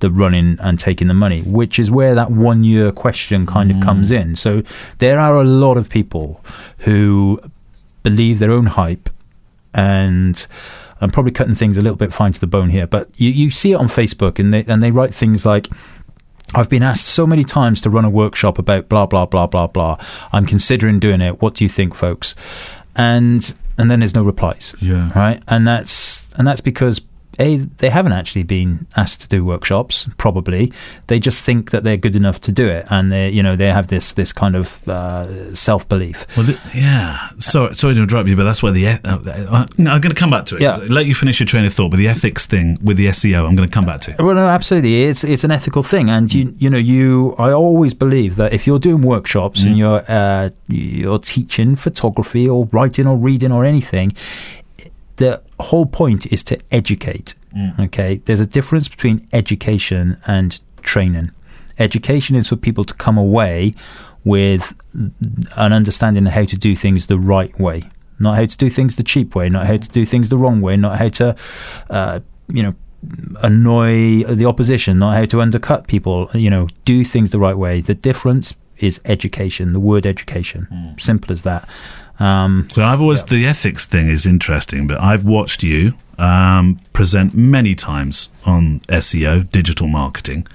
the 0.00 0.10
running 0.10 0.58
and 0.60 0.78
taking 0.78 1.08
the 1.08 1.14
money, 1.14 1.42
which 1.42 1.78
is 1.78 1.90
where 1.90 2.14
that 2.14 2.30
one 2.30 2.64
year 2.64 2.92
question 2.92 3.46
kind 3.46 3.70
of 3.70 3.78
mm. 3.78 3.82
comes 3.82 4.10
in. 4.10 4.36
So 4.36 4.62
there 4.98 5.18
are 5.18 5.36
a 5.40 5.44
lot 5.44 5.76
of 5.78 5.88
people 5.88 6.44
who 6.78 7.40
believe 8.02 8.40
their 8.40 8.50
own 8.50 8.66
hype 8.66 9.08
and 9.72 10.46
I'm 11.02 11.10
probably 11.10 11.32
cutting 11.32 11.54
things 11.56 11.76
a 11.76 11.82
little 11.82 11.96
bit 11.96 12.12
fine 12.12 12.32
to 12.32 12.40
the 12.40 12.46
bone 12.46 12.70
here, 12.70 12.86
but 12.86 13.10
you, 13.20 13.28
you 13.28 13.50
see 13.50 13.72
it 13.72 13.76
on 13.76 13.86
Facebook 13.86 14.38
and 14.38 14.54
they 14.54 14.64
and 14.64 14.82
they 14.82 14.90
write 14.90 15.12
things 15.12 15.44
like 15.44 15.68
I've 16.54 16.68
been 16.68 16.82
asked 16.82 17.06
so 17.06 17.26
many 17.26 17.44
times 17.44 17.80
to 17.82 17.90
run 17.90 18.04
a 18.04 18.10
workshop 18.10 18.58
about 18.58 18.88
blah 18.88 19.06
blah 19.06 19.26
blah 19.26 19.46
blah 19.46 19.66
blah. 19.66 19.96
I'm 20.32 20.46
considering 20.46 21.00
doing 21.00 21.20
it. 21.20 21.42
What 21.42 21.54
do 21.54 21.64
you 21.64 21.68
think, 21.68 21.94
folks? 21.94 22.34
And 22.94 23.54
and 23.76 23.90
then 23.90 24.00
there's 24.00 24.14
no 24.14 24.22
replies. 24.22 24.74
Yeah. 24.80 25.10
Right? 25.14 25.42
And 25.48 25.66
that's 25.66 26.32
and 26.34 26.46
that's 26.46 26.60
because 26.60 27.00
a 27.40 27.56
they 27.56 27.88
haven't 27.90 28.12
actually 28.12 28.42
been 28.42 28.86
asked 28.96 29.20
to 29.22 29.28
do 29.28 29.44
workshops 29.44 30.08
probably 30.18 30.72
they 31.06 31.18
just 31.18 31.44
think 31.44 31.70
that 31.70 31.82
they're 31.84 31.96
good 31.96 32.14
enough 32.16 32.38
to 32.40 32.52
do 32.52 32.68
it 32.68 32.86
and 32.90 33.10
they 33.10 33.30
you 33.30 33.42
know 33.42 33.56
they 33.56 33.68
have 33.68 33.86
this 33.88 34.12
this 34.12 34.32
kind 34.32 34.54
of 34.54 34.86
uh, 34.88 35.54
self 35.54 35.88
belief 35.88 36.26
Well, 36.36 36.46
th- 36.46 36.58
yeah. 36.74 37.28
Sorry, 37.38 37.74
sorry 37.74 37.94
to 37.94 38.02
interrupt 38.02 38.28
you, 38.28 38.36
but 38.36 38.44
that's 38.44 38.62
where 38.62 38.72
the. 38.72 38.86
Uh, 38.86 38.98
uh, 39.04 39.66
no, 39.78 39.92
I'm 39.92 40.00
going 40.00 40.14
to 40.14 40.18
come 40.20 40.30
back 40.30 40.44
to 40.46 40.56
it. 40.56 40.62
Yeah. 40.62 40.76
Let 40.88 41.06
you 41.06 41.14
finish 41.14 41.40
your 41.40 41.46
train 41.46 41.64
of 41.64 41.72
thought, 41.72 41.90
but 41.90 41.96
the 41.98 42.08
ethics 42.08 42.46
thing 42.46 42.76
with 42.82 42.96
the 42.96 43.06
SEO, 43.08 43.46
I'm 43.46 43.54
going 43.56 43.68
to 43.68 43.72
come 43.72 43.84
back 43.86 44.00
to. 44.02 44.12
It 44.12 44.18
well, 44.20 44.34
no, 44.34 44.46
absolutely. 44.46 45.04
It's 45.04 45.24
it's 45.24 45.44
an 45.44 45.50
ethical 45.50 45.82
thing, 45.82 46.08
and 46.10 46.32
you 46.32 46.54
you 46.58 46.70
know 46.70 46.78
you. 46.78 47.34
I 47.38 47.52
always 47.52 47.94
believe 47.94 48.36
that 48.36 48.52
if 48.52 48.66
you're 48.66 48.78
doing 48.78 49.02
workshops 49.02 49.62
and 49.64 49.76
you're 49.76 50.02
uh, 50.08 50.50
you're 50.68 51.18
teaching 51.18 51.76
photography 51.76 52.48
or 52.48 52.66
writing 52.72 53.06
or 53.06 53.16
reading 53.16 53.52
or 53.52 53.64
anything, 53.64 54.12
the 55.16 55.42
whole 55.60 55.86
point 55.86 56.32
is 56.32 56.42
to 56.44 56.58
educate. 56.70 57.34
Okay, 57.78 58.16
there's 58.24 58.40
a 58.40 58.46
difference 58.46 58.88
between 58.88 59.26
education 59.32 60.16
and 60.26 60.58
training. 60.82 61.30
Education 61.78 62.36
is 62.36 62.48
for 62.48 62.56
people 62.56 62.84
to 62.84 62.94
come 62.94 63.18
away 63.18 63.72
with 64.24 64.72
an 65.56 65.72
understanding 65.72 66.26
of 66.26 66.32
how 66.32 66.44
to 66.44 66.56
do 66.56 66.74
things 66.76 67.06
the 67.08 67.18
right 67.18 67.58
way, 67.60 67.82
not 68.18 68.36
how 68.36 68.44
to 68.46 68.56
do 68.56 68.70
things 68.70 68.96
the 68.96 69.02
cheap 69.02 69.34
way, 69.34 69.48
not 69.48 69.66
how 69.66 69.76
to 69.76 69.88
do 69.88 70.04
things 70.04 70.28
the 70.28 70.38
wrong 70.38 70.60
way, 70.60 70.76
not 70.76 70.98
how 70.98 71.08
to, 71.08 71.36
uh, 71.90 72.20
you 72.48 72.62
know, 72.62 72.74
annoy 73.42 74.22
the 74.24 74.46
opposition, 74.46 74.98
not 74.98 75.16
how 75.16 75.24
to 75.26 75.40
undercut 75.40 75.88
people. 75.88 76.30
You 76.34 76.50
know, 76.50 76.68
do 76.84 77.04
things 77.04 77.32
the 77.32 77.38
right 77.38 77.56
way. 77.56 77.80
The 77.80 77.94
difference 77.94 78.54
is 78.78 79.00
education. 79.04 79.72
The 79.72 79.80
word 79.80 80.06
education, 80.06 80.94
simple 80.98 81.32
as 81.32 81.42
that. 81.42 81.68
Um, 82.22 82.68
So 82.72 82.82
I've 82.84 83.00
always 83.00 83.24
the 83.24 83.46
ethics 83.46 83.84
thing 83.86 84.08
is 84.08 84.26
interesting, 84.26 84.86
but 84.86 85.00
I've 85.00 85.24
watched 85.24 85.62
you 85.62 85.92
um, 86.18 86.78
present 86.92 87.34
many 87.34 87.74
times 87.74 88.30
on 88.44 88.80
SEO, 88.88 89.48
digital 89.50 89.88
marketing. 89.88 90.46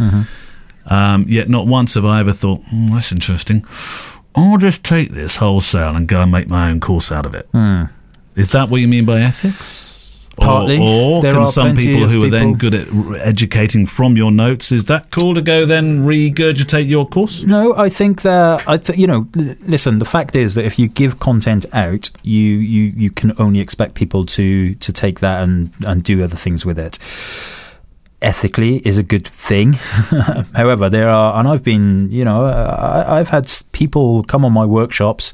Um, 0.89 1.25
yet 1.27 1.49
not 1.49 1.67
once 1.67 1.95
have 1.95 2.05
I 2.05 2.19
ever 2.21 2.31
thought, 2.33 2.61
"Hmm, 2.69 2.87
that's 2.93 3.11
interesting. 3.11 3.65
I'll 4.35 4.57
just 4.57 4.83
take 4.83 5.11
this 5.13 5.37
wholesale 5.37 5.95
and 5.95 6.07
go 6.07 6.21
and 6.21 6.31
make 6.31 6.47
my 6.47 6.69
own 6.69 6.79
course 6.79 7.11
out 7.11 7.25
of 7.25 7.33
it. 7.35 7.47
Is 8.35 8.49
that 8.51 8.69
what 8.69 8.79
you 8.81 8.87
mean 8.87 9.03
by 9.05 9.19
ethics? 9.19 10.06
Or- 10.39 10.45
Partly. 10.45 10.77
Or, 10.79 11.21
There 11.21 11.31
can 11.33 11.41
are 11.41 11.47
some 11.47 11.75
people 11.75 12.07
who 12.07 12.23
are 12.23 12.29
then 12.29 12.53
good 12.53 12.75
at 12.75 12.87
educating 13.25 13.85
from 13.87 14.15
your 14.15 14.31
notes, 14.31 14.71
is 14.71 14.85
that 14.85 15.09
cool 15.11 15.33
to 15.33 15.41
go 15.41 15.65
then 15.65 16.05
regurgitate 16.05 16.87
your 16.87 17.07
course? 17.07 17.43
No, 17.43 17.75
I 17.75 17.89
think 17.89 18.21
that 18.21 18.63
I 18.67 18.77
th- 18.77 18.97
you 18.99 19.07
know. 19.07 19.27
l- 19.37 19.55
Listen, 19.65 19.97
the 19.99 20.05
fact 20.05 20.35
is 20.35 20.53
that 20.55 20.65
if 20.65 20.77
you 20.79 20.87
give 20.87 21.19
content 21.19 21.65
out, 21.73 22.11
you 22.23 22.43
you 22.59 22.93
you 22.95 23.09
can 23.09 23.31
only 23.39 23.59
expect 23.59 23.95
people 23.95 24.25
to 24.25 24.75
to 24.75 24.93
take 24.93 25.19
that 25.21 25.41
and 25.43 25.71
and 25.85 26.03
do 26.03 26.23
other 26.23 26.37
things 26.37 26.65
with 26.65 26.77
it. 26.79 26.99
Ethically 28.19 28.77
is 28.77 28.97
a 28.97 29.03
good 29.03 29.27
thing. 29.27 29.73
However, 30.55 30.89
there 30.89 31.07
are, 31.07 31.39
and 31.39 31.47
I've 31.47 31.63
been, 31.63 32.09
you 32.11 32.25
know, 32.25 32.45
I, 32.45 33.19
I've 33.19 33.29
had 33.29 33.47
people 33.73 34.23
come 34.23 34.43
on 34.43 34.51
my 34.53 34.65
workshops. 34.65 35.33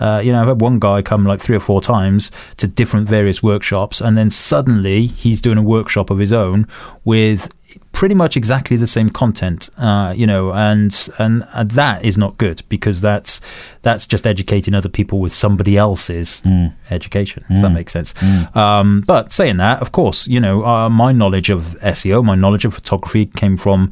Uh, 0.00 0.20
you 0.24 0.32
know, 0.32 0.40
I've 0.42 0.48
had 0.48 0.60
one 0.60 0.78
guy 0.78 1.02
come 1.02 1.24
like 1.24 1.40
three 1.40 1.56
or 1.56 1.60
four 1.60 1.80
times 1.80 2.30
to 2.56 2.66
different 2.66 3.08
various 3.08 3.42
workshops, 3.42 4.00
and 4.00 4.16
then 4.16 4.30
suddenly 4.30 5.06
he's 5.06 5.40
doing 5.40 5.58
a 5.58 5.62
workshop 5.62 6.10
of 6.10 6.18
his 6.18 6.32
own 6.32 6.66
with 7.04 7.48
pretty 7.92 8.14
much 8.14 8.36
exactly 8.36 8.76
the 8.76 8.86
same 8.86 9.08
content. 9.08 9.70
Uh, 9.78 10.12
you 10.14 10.26
know, 10.26 10.52
and, 10.52 11.08
and 11.18 11.44
and 11.54 11.70
that 11.70 12.04
is 12.04 12.18
not 12.18 12.36
good 12.36 12.62
because 12.68 13.00
that's 13.00 13.40
that's 13.82 14.06
just 14.06 14.26
educating 14.26 14.74
other 14.74 14.88
people 14.88 15.20
with 15.20 15.32
somebody 15.32 15.76
else's 15.76 16.42
education. 16.90 17.44
If 17.48 17.62
that 17.62 17.70
makes 17.70 17.92
sense. 17.92 18.14
Um, 18.56 19.02
but 19.06 19.32
saying 19.32 19.56
that, 19.58 19.80
of 19.80 19.92
course, 19.92 20.26
you 20.28 20.40
know, 20.40 20.64
uh, 20.64 20.88
my 20.90 21.12
knowledge 21.12 21.48
of 21.50 21.76
SEO, 21.82 22.24
my 22.24 22.34
knowledge 22.34 22.64
of 22.64 22.74
photography 22.74 23.26
came 23.26 23.56
from 23.56 23.90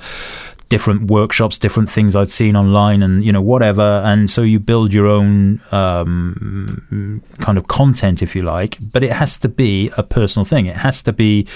different 0.70 1.10
workshops, 1.10 1.58
different 1.58 1.90
things 1.90 2.16
I'd 2.16 2.30
seen 2.30 2.56
online, 2.56 3.02
and 3.02 3.22
you 3.22 3.32
know 3.32 3.42
whatever. 3.42 3.82
And 3.82 4.30
so 4.30 4.40
you 4.40 4.58
build 4.58 4.94
your 4.94 5.06
own 5.06 5.60
um, 5.72 7.22
kind 7.40 7.58
of 7.58 7.66
content, 7.66 8.22
if 8.22 8.34
you 8.34 8.42
like. 8.42 8.78
But 8.80 9.04
it 9.04 9.12
has 9.12 9.36
to 9.38 9.48
be 9.48 9.90
a 9.98 10.02
personal 10.02 10.46
thing. 10.46 10.64
It 10.64 10.76
has 10.76 11.02
to 11.02 11.12
be 11.12 11.46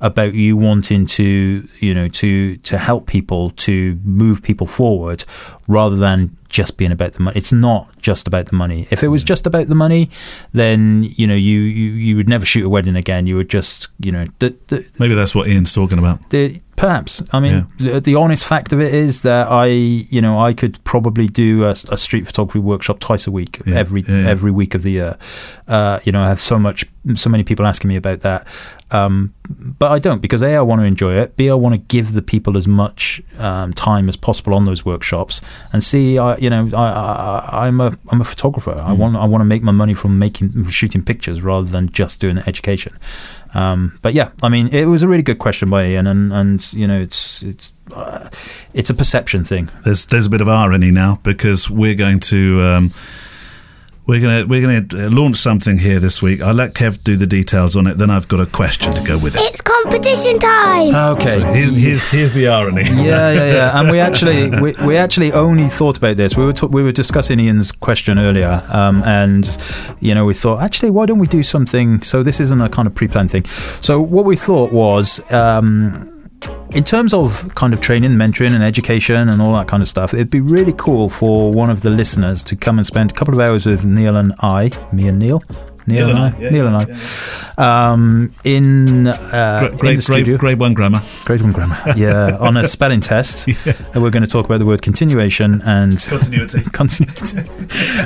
about 0.00 0.34
you 0.34 0.56
wanting 0.56 1.06
to, 1.06 1.62
you 1.78 1.94
know, 1.94 2.08
to 2.08 2.56
to 2.56 2.78
help 2.78 3.06
people, 3.06 3.50
to 3.50 4.00
move 4.02 4.42
people 4.42 4.66
forward, 4.66 5.22
rather 5.68 5.96
than 5.96 6.36
just 6.52 6.76
being 6.76 6.92
about 6.92 7.14
the 7.14 7.22
money. 7.22 7.36
It's 7.36 7.52
not 7.52 7.88
just 7.98 8.28
about 8.28 8.46
the 8.46 8.54
money. 8.56 8.86
If 8.90 9.02
it 9.02 9.08
was 9.08 9.24
just 9.24 9.46
about 9.46 9.66
the 9.66 9.74
money, 9.74 10.10
then 10.52 11.04
you 11.16 11.26
know 11.26 11.34
you 11.34 11.58
you, 11.60 11.90
you 11.92 12.16
would 12.16 12.28
never 12.28 12.46
shoot 12.46 12.64
a 12.64 12.68
wedding 12.68 12.94
again. 12.94 13.26
You 13.26 13.36
would 13.36 13.48
just 13.50 13.88
you 13.98 14.12
know 14.12 14.26
the, 14.38 14.54
the, 14.68 14.88
Maybe 15.00 15.14
that's 15.16 15.34
what 15.34 15.48
Ian's 15.48 15.72
talking 15.72 15.98
about. 15.98 16.30
the, 16.30 16.60
perhaps. 16.76 17.22
I 17.32 17.40
mean, 17.40 17.66
the, 17.78 18.00
the 18.00 18.14
honest 18.16 18.44
fact 18.46 18.72
of 18.72 18.80
it 18.80 18.92
is 18.94 19.22
that 19.22 19.48
I, 19.48 19.66
you 19.66 20.20
know, 20.20 20.38
I 20.38 20.52
could 20.52 20.82
probably 20.84 21.26
do 21.28 21.64
a, 21.64 21.70
a 21.70 21.96
street 21.96 22.26
photography 22.26 22.58
workshop 22.58 22.98
twice 23.00 23.26
a 23.26 23.30
week, 23.30 23.60
Yeah, 23.66 23.76
every 23.76 24.02
yeah, 24.02 24.22
yeah. 24.22 24.28
every 24.28 24.50
week 24.50 24.74
of 24.74 24.82
the 24.82 24.92
year. 24.92 25.16
Uh, 25.66 26.00
you 26.04 26.12
know, 26.12 26.22
I 26.22 26.28
have 26.28 26.40
so 26.40 26.58
much, 26.58 26.84
so 27.14 27.28
many 27.28 27.44
people 27.44 27.66
asking 27.66 27.88
me 27.88 27.96
about 27.96 28.20
that, 28.20 28.46
um, 28.90 29.34
but 29.48 29.90
I 29.90 29.98
don't 29.98 30.20
because 30.20 30.42
a 30.42 30.56
I 30.56 30.60
want 30.60 30.80
to 30.80 30.84
enjoy 30.84 31.14
it. 31.14 31.36
B 31.36 31.50
I 31.50 31.54
want 31.54 31.74
to 31.74 31.80
give 31.80 32.12
the 32.12 32.22
people 32.22 32.56
as 32.56 32.68
much 32.68 33.20
um, 33.38 33.72
time 33.72 34.08
as 34.08 34.16
possible 34.16 34.54
on 34.54 34.64
those 34.64 34.84
workshops, 34.84 35.40
and 35.72 35.82
C 35.82 36.18
I, 36.18 36.36
you 36.36 36.50
know, 36.50 36.68
I, 36.74 36.86
I, 36.86 37.66
I'm 37.66 37.80
a 37.80 37.96
I'm 38.10 38.20
a 38.20 38.24
photographer. 38.24 38.74
Mm. 38.74 38.84
I 38.84 38.92
want 38.92 39.16
I 39.16 39.24
want 39.24 39.40
to 39.40 39.46
make 39.46 39.62
my 39.62 39.72
money 39.72 39.94
from 39.94 40.18
making 40.18 40.64
shooting 40.68 41.02
pictures 41.02 41.42
rather 41.42 41.68
than 41.68 41.90
just 41.90 42.20
doing 42.20 42.38
education. 42.46 42.96
Um, 43.54 43.98
but 44.00 44.14
yeah, 44.14 44.30
I 44.42 44.48
mean, 44.48 44.68
it 44.68 44.86
was 44.86 45.02
a 45.02 45.08
really 45.08 45.22
good 45.22 45.38
question 45.38 45.68
by 45.68 45.86
Ian, 45.86 46.06
and, 46.06 46.32
and 46.32 46.72
you 46.72 46.86
know, 46.86 47.00
it's 47.00 47.42
it's 47.42 47.72
uh, 47.94 48.28
it's 48.72 48.90
a 48.90 48.94
perception 48.94 49.44
thing. 49.44 49.70
There's 49.84 50.06
there's 50.06 50.26
a 50.26 50.30
bit 50.30 50.40
of 50.40 50.48
irony 50.48 50.90
now 50.90 51.20
because 51.22 51.68
we're 51.68 51.94
going 51.94 52.20
to 52.20 52.60
um, 52.62 52.92
we're 54.06 54.20
gonna 54.20 54.44
we're 54.46 54.60
gonna 54.60 55.06
uh, 55.06 55.10
launch 55.10 55.36
something 55.36 55.78
here 55.78 56.00
this 56.00 56.20
week. 56.20 56.40
I'll 56.40 56.54
let 56.54 56.74
Kev 56.74 57.04
do 57.04 57.16
the 57.16 57.26
details 57.26 57.76
on 57.76 57.86
it. 57.86 57.94
Then 57.94 58.10
I've 58.10 58.26
got 58.26 58.40
a 58.40 58.46
question 58.46 58.92
to 58.94 59.02
go 59.04 59.16
with 59.16 59.36
it. 59.36 59.40
It's 59.42 59.60
competition 59.60 60.38
time! 60.40 60.94
Okay. 61.16 61.26
So 61.28 61.40
here's, 61.40 61.76
here's 61.76 62.10
here's 62.10 62.32
the 62.32 62.48
irony. 62.48 62.82
yeah, 62.82 63.32
yeah, 63.32 63.52
yeah. 63.52 63.72
And 63.80 63.90
we 63.90 64.00
actually 64.00 64.50
we, 64.60 64.74
we 64.84 64.96
actually 64.96 65.32
only 65.32 65.68
thought 65.68 65.98
about 65.98 66.16
this. 66.16 66.36
We 66.36 66.44
were 66.44 66.52
ta- 66.52 66.66
we 66.66 66.82
were 66.82 66.92
discussing 66.92 67.38
Ian's 67.38 67.70
question 67.70 68.18
earlier, 68.18 68.62
um, 68.72 69.02
and 69.04 69.46
you 70.00 70.14
know 70.14 70.24
we 70.24 70.34
thought 70.34 70.62
actually 70.62 70.90
why 70.90 71.06
don't 71.06 71.20
we 71.20 71.28
do 71.28 71.44
something? 71.44 72.02
So 72.02 72.22
this 72.24 72.40
isn't 72.40 72.60
a 72.60 72.68
kind 72.68 72.88
of 72.88 72.94
pre-planned 72.94 73.30
thing. 73.30 73.44
So 73.44 74.00
what 74.00 74.24
we 74.24 74.36
thought 74.36 74.72
was. 74.72 75.20
Um, 75.32 76.08
in 76.72 76.84
terms 76.84 77.12
of 77.12 77.54
kind 77.54 77.72
of 77.72 77.80
training, 77.80 78.12
mentoring, 78.12 78.54
and 78.54 78.62
education, 78.62 79.28
and 79.28 79.42
all 79.42 79.52
that 79.54 79.68
kind 79.68 79.82
of 79.82 79.88
stuff, 79.88 80.14
it'd 80.14 80.30
be 80.30 80.40
really 80.40 80.72
cool 80.72 81.08
for 81.08 81.52
one 81.52 81.70
of 81.70 81.82
the 81.82 81.90
listeners 81.90 82.42
to 82.44 82.56
come 82.56 82.78
and 82.78 82.86
spend 82.86 83.10
a 83.10 83.14
couple 83.14 83.34
of 83.34 83.40
hours 83.40 83.66
with 83.66 83.84
Neale 83.84 84.16
and 84.16 84.32
I, 84.40 84.70
me 84.92 85.08
and 85.08 85.18
Neale, 85.18 85.42
Neale, 85.86 86.10
and 86.10 86.18
I, 86.18 86.38
yeah, 86.38 86.50
Neale 86.50 86.66
and 86.68 86.76
I, 87.56 87.92
um, 87.92 88.32
in 88.44 89.06
uh, 89.08 89.70
Great, 89.78 89.90
in 89.90 89.96
the 89.96 90.02
studio. 90.02 90.24
grade, 90.24 90.38
grade 90.38 90.58
one 90.60 90.74
grammar. 90.74 91.02
Grade 91.24 91.42
one 91.42 91.52
grammar. 91.52 91.76
Yeah, 91.96 92.36
on 92.40 92.56
a 92.56 92.66
spelling 92.66 93.00
test. 93.00 93.48
And 93.94 94.02
we're 94.02 94.10
going 94.10 94.24
to 94.24 94.30
talk 94.30 94.46
about 94.46 94.58
the 94.58 94.66
word 94.66 94.82
continuation 94.82 95.60
and 95.62 95.98
Continuity. 95.98 96.62
continuity. 96.72 97.38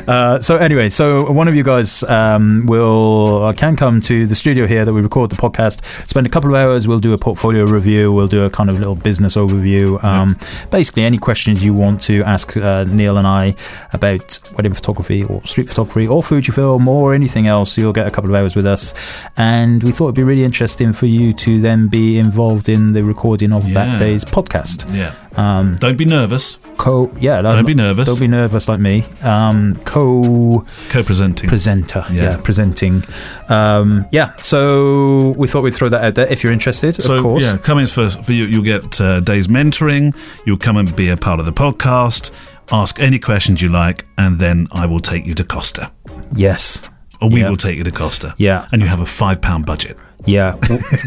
Uh, 0.08 0.40
so 0.40 0.56
anyway, 0.56 0.88
so 0.88 1.30
one 1.30 1.48
of 1.48 1.54
you 1.56 1.62
guys 1.62 2.02
um, 2.04 2.66
will 2.66 3.44
uh, 3.44 3.52
can 3.52 3.76
come 3.76 4.00
to 4.02 4.26
the 4.26 4.34
studio 4.34 4.66
here 4.66 4.84
that 4.84 4.92
we 4.92 5.00
record 5.00 5.30
the 5.30 5.36
podcast. 5.36 5.84
Spend 6.06 6.26
a 6.26 6.30
couple 6.30 6.50
of 6.50 6.56
hours. 6.56 6.86
We'll 6.88 6.98
do 7.00 7.12
a 7.12 7.18
portfolio 7.18 7.64
review. 7.64 8.12
We'll 8.12 8.28
do 8.28 8.44
a 8.44 8.50
kind 8.50 8.70
of 8.70 8.78
little 8.78 8.96
business 8.96 9.36
overview. 9.36 10.02
Um, 10.04 10.36
Basically, 10.70 11.04
any 11.04 11.18
questions 11.18 11.64
you 11.64 11.72
want 11.74 12.00
to 12.02 12.22
ask 12.24 12.56
uh, 12.56 12.84
Neale 12.84 13.16
and 13.18 13.26
I 13.26 13.54
about 13.92 14.38
wedding 14.56 14.74
photography 14.74 15.22
or 15.24 15.42
street 15.44 15.68
photography 15.68 16.06
or 16.06 16.22
Fujifilm 16.22 16.86
or 16.86 17.14
anything 17.14 17.46
else, 17.46 17.65
you'll 17.76 17.92
get 17.92 18.06
a 18.06 18.10
couple 18.10 18.30
of 18.30 18.36
hours 18.36 18.54
with 18.56 18.66
us. 18.66 18.94
and 19.36 19.82
we 19.82 19.90
thought 19.92 20.06
it'd 20.06 20.14
be 20.14 20.22
really 20.22 20.44
interesting 20.44 20.92
for 20.92 21.06
you 21.06 21.32
to 21.32 21.60
then 21.60 21.88
be 21.88 22.18
involved 22.18 22.68
in 22.68 22.92
the 22.92 23.02
recording 23.04 23.52
of 23.52 23.66
Yeah. 23.68 23.74
that 23.74 23.98
day's 23.98 24.24
podcast. 24.24 24.86
Yeah. 24.94 25.12
Um, 25.36 25.76
Don't 25.78 25.98
be 25.98 26.06
nervous. 26.06 26.56
Co, 26.78 27.10
yeah, 27.20 27.42
Don't 27.42 27.66
be 27.66 27.74
nervous. 27.74 28.08
Don't 28.08 28.18
be 28.20 28.26
nervous 28.28 28.68
like 28.68 28.80
me. 28.80 29.04
Um, 29.22 29.74
co 29.84 30.64
Co-presenting. 30.88 31.48
presenter, 31.48 32.04
yeah, 32.10 32.22
Yeah. 32.22 32.36
presenting. 32.38 33.04
Um, 33.48 34.06
yeah, 34.12 34.32
so 34.38 35.34
we 35.36 35.46
thought 35.48 35.62
we'd 35.62 35.74
throw 35.74 35.88
that 35.90 36.02
out 36.04 36.14
there 36.14 36.26
if 36.32 36.42
you're 36.42 36.52
interested. 36.54 36.94
So 36.94 37.16
of 37.16 37.22
course, 37.22 37.42
yeah, 37.42 37.58
come 37.58 37.78
in 37.78 37.86
first 37.86 38.24
for 38.24 38.32
you. 38.32 38.44
You'll 38.44 38.62
get 38.64 38.98
uh, 39.00 39.20
days 39.20 39.48
mentoring. 39.48 40.16
You'll 40.46 40.56
come 40.56 40.76
and 40.78 40.94
be 40.96 41.08
a 41.10 41.16
part 41.16 41.38
of 41.40 41.46
the 41.46 41.52
podcast. 41.52 42.30
Ask 42.72 42.98
any 42.98 43.18
questions 43.18 43.60
you 43.62 43.68
like, 43.68 44.06
and 44.18 44.38
then 44.38 44.66
I 44.72 44.86
will 44.86 44.98
take 45.00 45.24
you 45.26 45.34
to 45.34 45.44
Costa, 45.44 45.92
yes, 46.34 46.88
or 47.20 47.30
we 47.30 47.40
Yeah. 47.40 47.48
will 47.50 47.56
take 47.56 47.76
you 47.78 47.84
to 47.84 47.90
Costa. 47.90 48.34
Yeah. 48.38 48.66
and 48.72 48.82
you 48.82 48.88
have 48.88 49.00
a 49.00 49.06
five 49.06 49.40
pound 49.40 49.66
budget. 49.66 49.98
yeah. 50.26 50.56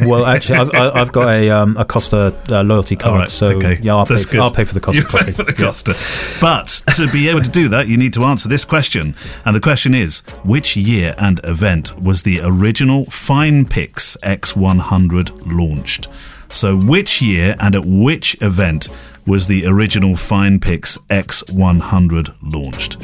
Well, 0.05 0.25
actually, 0.25 0.59
I've, 0.59 0.73
I- 0.73 1.01
I've 1.01 1.11
got 1.11 1.27
a 1.29 1.49
um, 1.49 1.75
a 1.77 1.83
Costa 1.85 2.33
uh, 2.49 2.63
loyalty 2.63 2.95
card, 2.95 3.19
right, 3.19 3.29
so 3.29 3.47
okay, 3.57 3.77
yeah, 3.81 3.95
I'll 3.95 4.05
pay, 4.05 4.17
for. 4.17 4.37
I'll 4.39 4.51
pay 4.51 4.63
for 4.65 4.73
the 4.73 4.79
Costa 4.79 5.01
You 5.01 5.07
pay 5.07 5.31
for 5.31 5.43
the 5.43 5.53
Yeah. 5.57 5.65
Costa. 5.65 5.93
But 6.39 6.67
to 6.95 7.07
be 7.11 7.27
able 7.27 7.41
to 7.41 7.49
do 7.49 7.67
that, 7.69 7.87
you 7.87 7.97
need 7.97 8.13
to 8.13 8.23
answer 8.23 8.47
this 8.47 8.63
question, 8.65 9.15
and 9.45 9.55
the 9.55 9.59
question 9.59 9.93
is: 9.93 10.21
Which 10.45 10.77
year 10.77 11.15
and 11.17 11.41
event 11.43 11.99
was 11.99 12.21
the 12.21 12.39
original 12.43 13.05
FinePix 13.07 14.15
X100 14.19 15.31
launched? 15.57 16.07
So, 16.51 16.77
which 16.77 17.21
year 17.21 17.55
and 17.59 17.75
at 17.75 17.85
which 17.85 18.41
event 18.41 18.87
was 19.27 19.47
the 19.47 19.65
original 19.67 20.11
FinePix 20.15 20.97
X100 21.09 22.35
launched? 22.41 22.97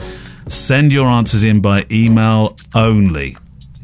Send 0.47 0.93
your 0.93 1.07
answers 1.07 1.43
in 1.43 1.61
by 1.61 1.85
email 1.91 2.57
only. 2.73 3.35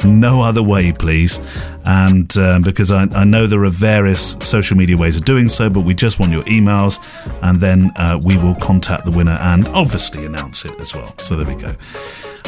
No 0.04 0.42
other 0.42 0.64
way, 0.64 0.92
please. 0.92 1.40
And 1.86 2.36
um, 2.38 2.62
because 2.62 2.92
I, 2.92 3.04
I 3.14 3.24
know 3.24 3.48
there 3.48 3.64
are 3.64 3.70
various 3.70 4.36
social 4.44 4.78
media 4.78 4.98
ways 4.98 5.18
of 5.18 5.26
doing 5.26 5.48
so, 5.48 5.70
but 5.70 5.82
we 5.82 5.94
just 5.94 6.20
want 6.20 6.32
your 6.32 6.44
emails, 6.44 7.00
and 7.44 7.58
then 7.60 7.92
uh, 7.96 8.20
we 8.24 8.38
will 8.38 8.56
contact 8.56 9.06
the 9.06 9.12
winner 9.12 9.38
and 9.42 9.68
obviously 9.70 10.26
announce 10.26 10.66
it 10.66 10.80
as 10.80 10.96
well. 10.96 11.14
So 11.20 11.36
there 11.36 11.48
we 11.48 11.56
go. 11.56 11.74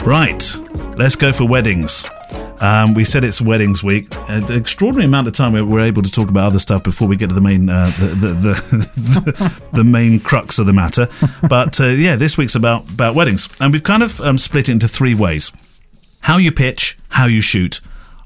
Right, 0.04 0.44
let's 0.98 1.16
go 1.16 1.32
for 1.32 1.46
weddings. 1.48 2.06
Um, 2.62 2.94
we 2.94 3.04
said 3.04 3.24
it's 3.24 3.42
weddings 3.42 3.84
week. 3.84 4.08
An 4.30 4.52
extraordinary 4.52 5.06
amount 5.06 5.28
of 5.28 5.34
time 5.34 5.54
we're 5.54 5.82
able 5.82 6.02
to 6.02 6.12
talk 6.12 6.30
about 6.30 6.48
other 6.48 6.60
stuff 6.60 6.84
before 6.84 7.08
we 7.08 7.16
get 7.16 7.30
to 7.30 7.36
the 7.36 7.42
main 7.42 7.70
uh, 7.70 7.86
the, 8.00 8.08
the, 8.08 8.54
the, 8.96 9.64
the 9.74 9.84
main 9.84 10.20
crux 10.20 10.60
of 10.60 10.66
the 10.66 10.74
matter. 10.74 11.08
But 11.48 11.80
uh, 11.82 11.88
yeah, 11.88 12.16
this 12.16 12.38
week's 12.38 12.56
about 12.56 12.90
about 12.90 13.16
weddings, 13.16 13.50
and 13.60 13.74
we've 13.74 13.84
kind 13.84 14.04
of 14.04 14.20
um, 14.22 14.38
split 14.38 14.70
it 14.70 14.74
into 14.74 14.88
three 14.88 15.14
ways 15.14 15.52
how 16.24 16.38
you 16.38 16.52
pitch, 16.52 16.98
how 17.10 17.26
you 17.26 17.42
shoot, 17.42 17.82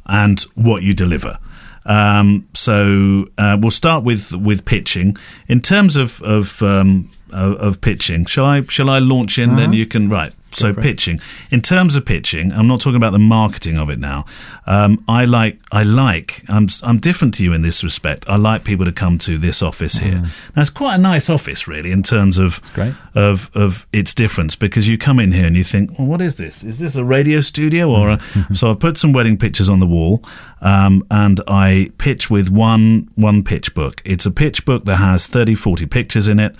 and 0.05 0.39
what 0.55 0.83
you 0.83 0.93
deliver. 0.93 1.39
Um, 1.85 2.47
so 2.53 3.25
uh, 3.37 3.57
we'll 3.59 3.71
start 3.71 4.03
with 4.03 4.33
with 4.33 4.65
pitching. 4.65 5.17
In 5.47 5.61
terms 5.61 5.95
of 5.95 6.21
of 6.21 6.61
um, 6.61 7.09
of, 7.31 7.55
of 7.59 7.81
pitching, 7.81 8.25
shall 8.25 8.45
I 8.45 8.63
shall 8.63 8.89
I 8.89 8.99
launch 8.99 9.37
in? 9.37 9.55
Then 9.55 9.73
you 9.73 9.85
can 9.85 10.09
right. 10.09 10.33
So 10.51 10.73
pitching. 10.73 11.19
In 11.51 11.61
terms 11.61 11.95
of 11.95 12.05
pitching, 12.05 12.51
I'm 12.53 12.67
not 12.67 12.81
talking 12.81 12.95
about 12.95 13.11
the 13.11 13.19
marketing 13.19 13.77
of 13.77 13.89
it 13.89 13.99
now. 13.99 14.25
Um, 14.65 15.03
I 15.07 15.25
like 15.25 15.59
I 15.71 15.83
like 15.83 16.41
I'm 16.49 16.67
I'm 16.83 16.99
different 16.99 17.35
to 17.35 17.43
you 17.43 17.53
in 17.53 17.61
this 17.61 17.83
respect. 17.83 18.27
I 18.27 18.37
like 18.37 18.63
people 18.63 18.85
to 18.85 18.91
come 18.91 19.19
to 19.19 19.37
this 19.37 19.61
office 19.61 19.97
here. 19.97 20.21
Now 20.55 20.61
it's 20.61 20.71
quite 20.71 20.95
a 20.95 20.97
nice 20.97 21.29
office, 21.29 21.67
really, 21.67 21.91
in 21.91 22.01
terms 22.01 22.39
of 22.39 22.61
Great. 22.73 22.93
of 23.13 23.51
of 23.55 23.85
its 23.93 24.15
difference 24.15 24.55
because 24.55 24.89
you 24.89 24.97
come 24.97 25.19
in 25.19 25.31
here 25.31 25.45
and 25.45 25.55
you 25.55 25.63
think, 25.63 25.99
well, 25.99 26.07
what 26.07 26.21
is 26.21 26.37
this? 26.37 26.63
Is 26.63 26.79
this 26.79 26.95
a 26.95 27.03
radio 27.03 27.41
studio 27.41 27.91
or 27.91 28.09
a? 28.11 28.19
so 28.53 28.71
I've 28.71 28.79
put 28.79 28.97
some 28.97 29.13
wedding 29.13 29.37
pictures 29.37 29.69
on 29.69 29.79
the 29.79 29.87
wall, 29.87 30.23
um, 30.61 31.03
and 31.11 31.39
I 31.47 31.91
pitch 31.97 32.31
with 32.31 32.49
one 32.49 33.09
one 33.15 33.43
pitch 33.43 33.75
book. 33.75 34.01
It's 34.05 34.25
a 34.25 34.31
pitch 34.31 34.65
book 34.65 34.85
that 34.85 34.95
has 34.95 35.27
30, 35.27 35.55
40 35.55 35.85
pictures 35.85 36.27
in 36.27 36.39
it. 36.39 36.55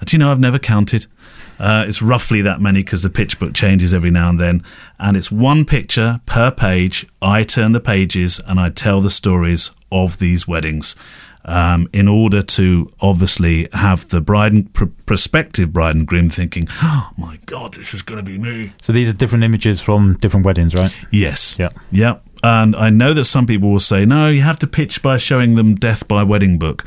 Uh, 0.00 0.04
Do 0.04 0.14
you 0.14 0.18
know 0.18 0.30
I've 0.30 0.40
never 0.40 0.58
counted? 0.58 1.06
Uh, 1.58 1.84
it's 1.88 2.00
roughly 2.00 2.40
that 2.42 2.60
many 2.60 2.80
because 2.84 3.02
the 3.02 3.10
pitch 3.10 3.38
book 3.40 3.52
changes 3.52 3.92
every 3.92 4.10
now 4.10 4.28
and 4.30 4.38
then, 4.38 4.62
and 5.00 5.16
it's 5.16 5.32
one 5.32 5.64
picture 5.64 6.20
per 6.24 6.50
page. 6.52 7.06
I 7.20 7.42
turn 7.42 7.72
the 7.72 7.80
pages 7.80 8.40
and 8.46 8.60
I 8.60 8.70
tell 8.70 9.00
the 9.00 9.10
stories 9.10 9.72
of 9.90 10.18
these 10.18 10.46
weddings 10.46 10.94
um, 11.44 11.88
in 11.92 12.06
order 12.06 12.42
to 12.42 12.88
obviously 13.00 13.68
have 13.72 14.08
the 14.10 14.20
bride 14.20 14.52
and 14.52 14.72
pr- 14.72 14.84
prospective 15.06 15.72
bride 15.72 15.96
and 15.96 16.06
groom 16.06 16.28
thinking, 16.28 16.68
"Oh 16.82 17.10
my 17.18 17.38
God, 17.46 17.74
this 17.74 17.92
is 17.92 18.02
going 18.02 18.24
to 18.24 18.30
be 18.30 18.38
me." 18.38 18.72
So 18.80 18.92
these 18.92 19.08
are 19.08 19.12
different 19.16 19.42
images 19.42 19.80
from 19.80 20.14
different 20.18 20.46
weddings, 20.46 20.74
right? 20.76 20.94
Yes. 21.10 21.56
Yeah. 21.58 21.70
Yeah. 21.90 22.18
And 22.44 22.76
I 22.76 22.90
know 22.90 23.14
that 23.14 23.24
some 23.24 23.46
people 23.46 23.68
will 23.72 23.80
say, 23.80 24.06
no, 24.06 24.28
you 24.28 24.42
have 24.42 24.60
to 24.60 24.68
pitch 24.68 25.02
by 25.02 25.16
showing 25.16 25.56
them 25.56 25.74
Death 25.74 26.06
by 26.06 26.22
Wedding 26.22 26.56
Book, 26.56 26.84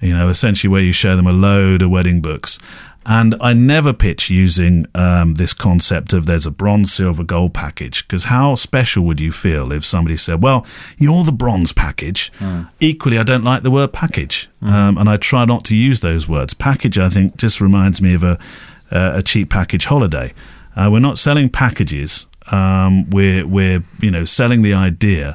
you 0.00 0.14
know, 0.14 0.28
essentially 0.28 0.70
where 0.70 0.82
you 0.82 0.92
show 0.92 1.16
them 1.16 1.26
a 1.26 1.32
load 1.32 1.82
of 1.82 1.90
wedding 1.90 2.20
books. 2.20 2.58
And 3.06 3.34
I 3.40 3.52
never 3.52 3.92
pitch 3.92 4.30
using 4.30 4.86
um, 4.94 5.34
this 5.34 5.52
concept 5.52 6.14
of 6.14 6.24
there's 6.24 6.46
a 6.46 6.50
bronze, 6.50 6.92
silver, 6.92 7.22
gold 7.22 7.52
package, 7.52 8.06
because 8.06 8.24
how 8.24 8.54
special 8.54 9.04
would 9.04 9.20
you 9.20 9.30
feel 9.30 9.72
if 9.72 9.84
somebody 9.84 10.16
said, 10.16 10.42
well, 10.42 10.66
you're 10.96 11.22
the 11.22 11.32
bronze 11.32 11.74
package? 11.74 12.32
Equally, 12.80 13.18
I 13.18 13.22
don't 13.22 13.44
like 13.44 13.62
the 13.62 13.70
word 13.70 13.92
package. 13.92 14.48
Um, 14.62 14.96
and 14.96 15.08
I 15.08 15.18
try 15.18 15.44
not 15.44 15.64
to 15.66 15.76
use 15.76 16.00
those 16.00 16.26
words. 16.26 16.54
Package, 16.54 16.98
I 16.98 17.10
think, 17.10 17.36
just 17.36 17.60
reminds 17.60 18.00
me 18.00 18.14
of 18.14 18.24
a, 18.24 18.38
uh, 18.90 19.12
a 19.16 19.22
cheap 19.22 19.50
package 19.50 19.84
holiday. 19.84 20.32
Uh, 20.74 20.88
we're 20.90 21.00
not 21.00 21.18
selling 21.18 21.50
packages. 21.50 22.26
Um, 22.50 23.08
we're 23.10 23.46
we're 23.46 23.82
you 24.00 24.10
know 24.10 24.24
selling 24.26 24.60
the 24.60 24.74
idea 24.74 25.34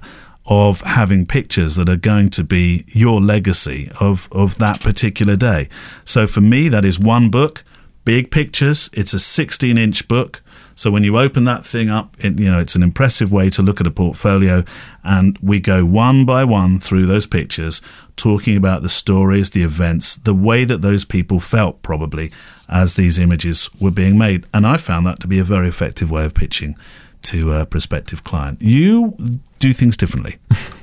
of 0.49 0.81
having 0.81 1.27
pictures 1.27 1.75
that 1.75 1.87
are 1.87 1.95
going 1.95 2.31
to 2.31 2.43
be 2.43 2.83
your 2.87 3.21
legacy 3.21 3.89
of 3.99 4.27
of 4.31 4.57
that 4.57 4.81
particular 4.81 5.35
day. 5.35 5.69
So 6.03 6.25
for 6.27 6.41
me, 6.41 6.67
that 6.69 6.83
is 6.83 6.99
one 6.99 7.29
book, 7.29 7.63
big 8.03 8.31
pictures. 8.31 8.89
It's 8.93 9.13
a 9.13 9.19
16 9.19 9.77
inch 9.77 10.07
book. 10.07 10.41
So 10.73 10.89
when 10.91 11.03
you 11.03 11.19
open 11.19 11.43
that 11.43 11.65
thing 11.65 11.89
up, 11.89 12.15
it, 12.19 12.39
you 12.39 12.49
know 12.49 12.57
it's 12.57 12.75
an 12.75 12.83
impressive 12.83 13.31
way 13.31 13.49
to 13.51 13.61
look 13.61 13.79
at 13.79 13.87
a 13.87 13.91
portfolio, 13.91 14.63
and 15.03 15.37
we 15.41 15.59
go 15.59 15.85
one 15.85 16.25
by 16.25 16.43
one 16.45 16.79
through 16.79 17.05
those 17.05 17.27
pictures, 17.27 17.81
talking 18.15 18.57
about 18.57 18.81
the 18.81 18.89
stories, 18.89 19.51
the 19.51 19.61
events, 19.61 20.15
the 20.15 20.33
way 20.33 20.63
that 20.63 20.81
those 20.81 21.05
people 21.05 21.39
felt 21.39 21.81
probably 21.81 22.31
as 22.69 22.93
these 22.93 23.19
images 23.19 23.69
were 23.81 23.91
being 23.91 24.17
made, 24.17 24.45
and 24.53 24.65
I 24.65 24.77
found 24.77 25.05
that 25.05 25.19
to 25.19 25.27
be 25.27 25.37
a 25.37 25.43
very 25.43 25.67
effective 25.67 26.09
way 26.09 26.23
of 26.23 26.33
pitching 26.33 26.75
to 27.23 27.53
a 27.53 27.65
prospective 27.65 28.23
client. 28.23 28.61
You 28.61 29.15
do 29.59 29.73
things 29.73 29.97
differently. 29.97 30.37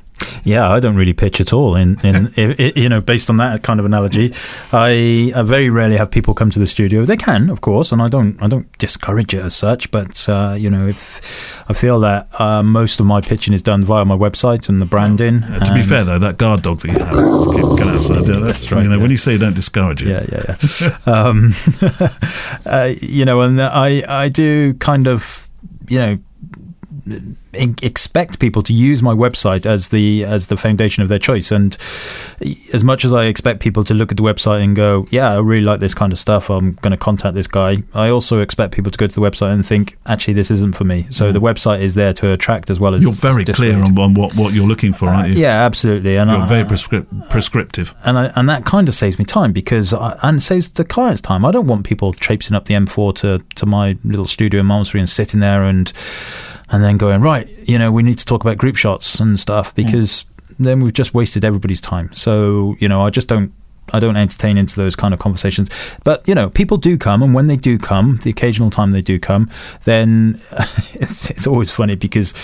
Yeah, 0.47 0.71
I 0.71 0.79
don't 0.79 0.95
really 0.95 1.13
pitch 1.13 1.41
at 1.41 1.53
all. 1.53 1.75
In, 1.75 1.99
in 2.05 2.33
you 2.77 2.89
know, 2.89 3.01
based 3.01 3.29
on 3.29 3.37
that 3.39 3.65
kind 3.65 3.81
of 3.81 3.87
analogy, 3.87 4.33
I, 4.73 5.33
I 5.35 5.43
very 5.43 5.71
rarely 5.71 5.97
have 5.97 6.11
people 6.11 6.35
come 6.35 6.51
to 6.51 6.61
the 6.61 6.67
studio. 6.67 7.05
They 7.05 7.17
can, 7.17 7.51
of 7.51 7.61
course, 7.63 7.91
and 7.91 8.01
I 8.01 8.07
don't 8.07 8.41
I 8.41 8.47
don't 8.47 8.71
discourage 8.79 9.35
it 9.35 9.41
as 9.41 9.57
such. 9.57 9.91
But 9.91 10.29
uh, 10.29 10.55
you 10.57 10.71
know, 10.71 10.87
if 10.87 11.61
I 11.69 11.73
feel 11.73 11.99
that 12.01 12.29
uh, 12.41 12.63
most 12.63 13.01
of 13.01 13.07
my 13.07 13.21
pitching 13.21 13.55
is 13.55 13.63
done 13.63 13.83
via 13.83 14.05
my 14.05 14.17
website 14.17 14.69
and 14.69 14.81
the 14.81 14.87
branding. 14.87 15.43
Uh, 15.43 15.65
to 15.65 15.75
be 15.75 15.83
fair, 15.83 16.05
though, 16.05 16.19
that 16.21 16.39
guard 16.39 16.63
dog 16.63 16.79
that 16.81 16.93
you 16.93 16.99
have, 16.99 17.79
get, 17.79 17.89
outside. 17.89 18.29
Yeah, 18.29 18.39
that's, 18.39 18.71
right, 18.71 18.83
You 18.85 18.89
know, 18.89 18.97
yeah. 18.97 19.03
when 19.03 19.11
you 19.11 19.17
say 19.17 19.37
don't 19.39 19.57
discourage 19.57 20.05
it, 20.05 20.09
Yeah, 20.09 20.27
yeah, 20.31 20.57
yeah. 20.81 21.13
um, 21.13 21.53
uh, 22.65 22.93
you 23.01 23.25
know, 23.25 23.41
and 23.41 23.61
I 23.61 24.05
I 24.09 24.29
do 24.29 24.75
kind 24.75 25.09
of 25.09 25.49
you 25.89 25.99
know 25.99 26.19
expect 27.53 28.39
people 28.41 28.63
to 28.63 28.73
use 28.73 29.03
my 29.03 29.15
website 29.15 29.65
as 29.65 29.89
the 29.89 30.25
as 30.25 30.49
the 30.49 30.57
foundation 30.57 31.03
of 31.03 31.09
their 31.09 31.19
choice 31.19 31.53
and 31.53 31.77
as 32.75 32.83
much 32.83 33.05
as 33.05 33.13
I 33.13 33.27
expect 33.27 33.61
people 33.61 33.85
to 33.85 33.95
look 33.95 34.11
at 34.11 34.17
the 34.17 34.23
website 34.23 34.63
and 34.63 34.75
go 34.75 35.07
yeah 35.11 35.33
I 35.33 35.39
really 35.39 35.65
like 35.65 35.81
this 35.81 35.95
kind 35.95 36.13
of 36.13 36.19
stuff 36.19 36.51
I'm 36.51 36.73
going 36.73 36.91
to 36.91 36.97
contact 36.97 37.35
this 37.35 37.47
guy 37.47 37.77
I 37.95 38.09
also 38.09 38.41
expect 38.41 38.75
people 38.75 38.91
to 38.91 38.99
go 38.99 39.07
to 39.07 39.15
the 39.15 39.21
website 39.21 39.53
and 39.53 39.65
think 39.65 39.97
actually 40.07 40.35
this 40.35 40.51
isn't 40.51 40.77
for 40.77 40.85
me 40.85 41.07
so 41.11 41.33
the 41.33 41.39
mm. 41.39 41.45
website 41.45 41.81
is 41.81 41.95
there 41.95 42.13
to 42.15 42.33
attract 42.33 42.71
as 42.71 42.81
well 42.81 42.95
as 42.95 43.03
you're 43.03 43.13
very 43.13 43.45
clear 43.45 43.83
on, 43.83 43.97
on 43.99 44.15
what, 44.15 44.35
what 44.35 44.53
you're 44.53 44.67
looking 44.67 44.93
for, 44.93 45.09
aren't 45.09 45.29
you? 45.31 45.37
yeah 45.37 45.65
absolutely 45.65 46.17
and 46.17 46.31
You're 46.31 46.41
I- 46.41 46.49
very 46.49 46.65
prescrip- 46.65 47.31
prescriptive. 47.31 47.95
and 48.05 48.19
I, 48.19 48.33
and 48.35 48.49
that 48.49 48.65
kind 48.65 48.89
of 48.89 48.95
saves 48.95 49.19
me 49.19 49.25
time 49.25 49.53
because 49.53 49.95
I, 49.95 50.19
and 50.23 50.43
saves 50.43 50.71
the 50.71 50.85
client's 50.85 51.21
time. 51.21 51.45
I 51.45 51.51
don't 51.51 51.67
want 51.67 51.87
people 51.87 52.13
traipsing 52.13 52.57
up 52.57 52.67
the 52.67 52.75
M4 52.75 53.15
to, 53.17 53.45
to 53.55 53.67
my 53.67 53.97
little 54.05 54.27
studio 54.27 54.61
in 54.61 54.67
Malmesbury 54.67 55.01
and 55.01 55.09
sitting 55.09 55.41
there 55.41 55.63
and 55.65 55.93
and 56.71 56.83
then 56.83 56.97
going 56.97 57.21
right. 57.21 57.49
You 57.69 57.79
know, 57.79 57.93
we 57.93 58.03
need 58.03 58.19
to 58.19 58.25
talk 58.25 58.43
about 58.43 58.59
group 58.59 58.77
shots 58.77 59.21
and 59.21 59.39
stuff 59.39 59.73
mm. 59.73 59.77
because 59.77 60.25
then 60.59 60.81
we've 60.81 60.93
just 60.93 61.15
wasted 61.15 61.45
everybody's 61.45 61.81
time. 61.81 62.13
So 62.13 62.77
you 62.79 62.89
know, 62.89 63.03
I 63.07 63.11
just 63.11 63.29
don't. 63.29 63.53
I 63.93 64.01
don't 64.01 64.17
entertain 64.17 64.59
into 64.59 64.75
those 64.77 64.97
kind 64.97 65.15
of 65.15 65.21
conversations. 65.21 65.71
But, 66.03 66.27
you 66.27 66.35
know, 66.35 66.51
people 66.51 66.77
do 66.77 66.99
come, 66.99 67.23
and 67.23 67.35
when 67.35 67.47
they 67.47 67.55
do 67.55 67.79
come, 67.79 68.19
the 68.25 68.31
occasional 68.31 68.69
time 68.69 68.91
they 68.91 69.01
do 69.01 69.21
come, 69.21 69.49
then 69.85 70.41
it's, 70.95 71.31
it's 71.31 71.47
always 71.47 71.71
funny 71.71 71.95
because 71.95 72.35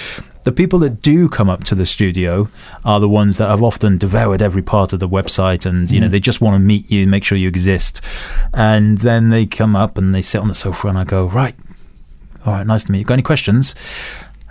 the 0.44 0.52
people 0.52 0.78
that 0.80 1.02
do 1.02 1.28
come 1.28 1.48
up 1.48 1.64
to 1.64 1.74
the 1.74 1.86
studio 1.86 2.48
are 2.84 3.00
the 3.00 3.08
ones 3.08 3.38
that 3.38 3.48
have 3.48 3.62
often 3.62 3.98
devoured 3.98 4.42
every 4.42 4.62
part 4.62 4.92
of 4.92 5.00
the 5.00 5.08
website 5.08 5.66
and, 5.66 5.90
you 5.90 6.00
know, 6.00 6.06
mm. 6.06 6.10
they 6.10 6.20
just 6.20 6.40
want 6.40 6.54
to 6.54 6.58
meet 6.58 6.90
you, 6.90 7.06
make 7.06 7.24
sure 7.24 7.38
you 7.38 7.48
exist. 7.48 8.00
And 8.54 8.98
then 8.98 9.30
they 9.30 9.46
come 9.46 9.76
up 9.76 9.98
and 9.98 10.14
they 10.14 10.22
sit 10.22 10.40
on 10.40 10.48
the 10.48 10.54
sofa, 10.54 10.88
and 10.88 10.98
I 10.98 11.04
go, 11.04 11.26
right, 11.26 11.54
all 12.46 12.52
right, 12.54 12.66
nice 12.66 12.84
to 12.84 12.92
meet 12.92 13.00
you. 13.00 13.04
Got 13.04 13.14
any 13.14 13.22
questions? 13.22 13.74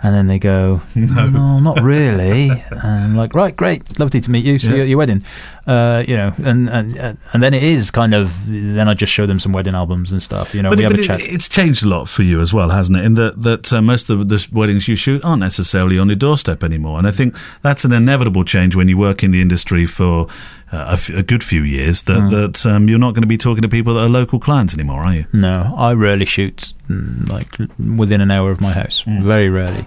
And 0.04 0.12
then 0.12 0.26
they 0.26 0.40
go, 0.40 0.80
no, 0.96 1.28
no 1.30 1.60
not 1.60 1.80
really. 1.80 2.48
And 2.50 2.80
I'm 2.82 3.14
like, 3.16 3.34
right, 3.36 3.54
great, 3.54 4.00
lovely 4.00 4.20
to 4.20 4.30
meet 4.32 4.44
you. 4.44 4.58
See 4.58 4.70
Yeah. 4.70 4.76
you 4.78 4.82
at 4.82 4.88
your 4.88 4.98
wedding. 4.98 5.22
Uh, 5.64 6.02
you 6.08 6.16
know, 6.16 6.34
and, 6.44 6.68
and 6.68 6.98
and 7.32 7.40
then 7.42 7.54
it 7.54 7.62
is 7.62 7.92
kind 7.92 8.12
of. 8.12 8.46
Then 8.48 8.88
I 8.88 8.94
just 8.94 9.12
show 9.12 9.26
them 9.26 9.38
some 9.38 9.52
wedding 9.52 9.76
albums 9.76 10.10
and 10.10 10.20
stuff. 10.20 10.56
You 10.56 10.62
know, 10.62 10.70
but 10.70 10.78
we 10.78 10.82
have 10.84 10.92
a 10.92 10.98
it- 10.98 11.04
chat. 11.04 11.20
it's 11.24 11.48
changed 11.48 11.84
a 11.84 11.88
lot 11.88 12.08
for 12.08 12.24
you 12.24 12.40
as 12.40 12.52
well, 12.52 12.70
hasn't 12.70 12.98
it? 12.98 13.04
In 13.04 13.14
that 13.14 13.42
that 13.42 13.72
uh, 13.72 13.80
most 13.80 14.10
of 14.10 14.28
the 14.28 14.48
weddings 14.52 14.88
you 14.88 14.96
shoot 14.96 15.24
aren't 15.24 15.38
necessarily 15.40 16.00
on 16.00 16.08
your 16.08 16.16
doorstep 16.16 16.64
anymore, 16.64 16.98
and 16.98 17.06
I 17.06 17.12
think 17.12 17.36
that's 17.62 17.84
an 17.84 17.92
inevitable 17.92 18.42
change 18.42 18.74
when 18.74 18.88
you 18.88 18.98
work 18.98 19.22
in 19.22 19.30
the 19.30 19.40
industry 19.40 19.86
for 19.86 20.26
a, 20.72 20.92
f- 20.92 21.10
a 21.10 21.22
good 21.22 21.42
few 21.44 21.62
years. 21.62 22.02
That 22.04 22.18
Mm. 22.18 22.30
that 22.30 22.66
um, 22.66 22.88
you're 22.88 22.98
not 22.98 23.14
going 23.14 23.22
to 23.22 23.28
be 23.28 23.36
talking 23.38 23.62
to 23.62 23.68
people 23.68 23.94
that 23.94 24.02
are 24.04 24.08
local 24.08 24.38
clients 24.38 24.74
anymore, 24.74 25.02
are 25.02 25.14
you? 25.14 25.24
No, 25.32 25.74
I 25.76 25.92
rarely 25.94 26.24
shoot 26.26 26.72
mm, 26.88 27.28
like 27.28 27.58
within 27.98 28.20
an 28.20 28.30
hour 28.30 28.50
of 28.50 28.60
my 28.60 28.72
house. 28.72 29.04
Mm. 29.04 29.22
Very 29.22 29.48
rarely. 29.48 29.86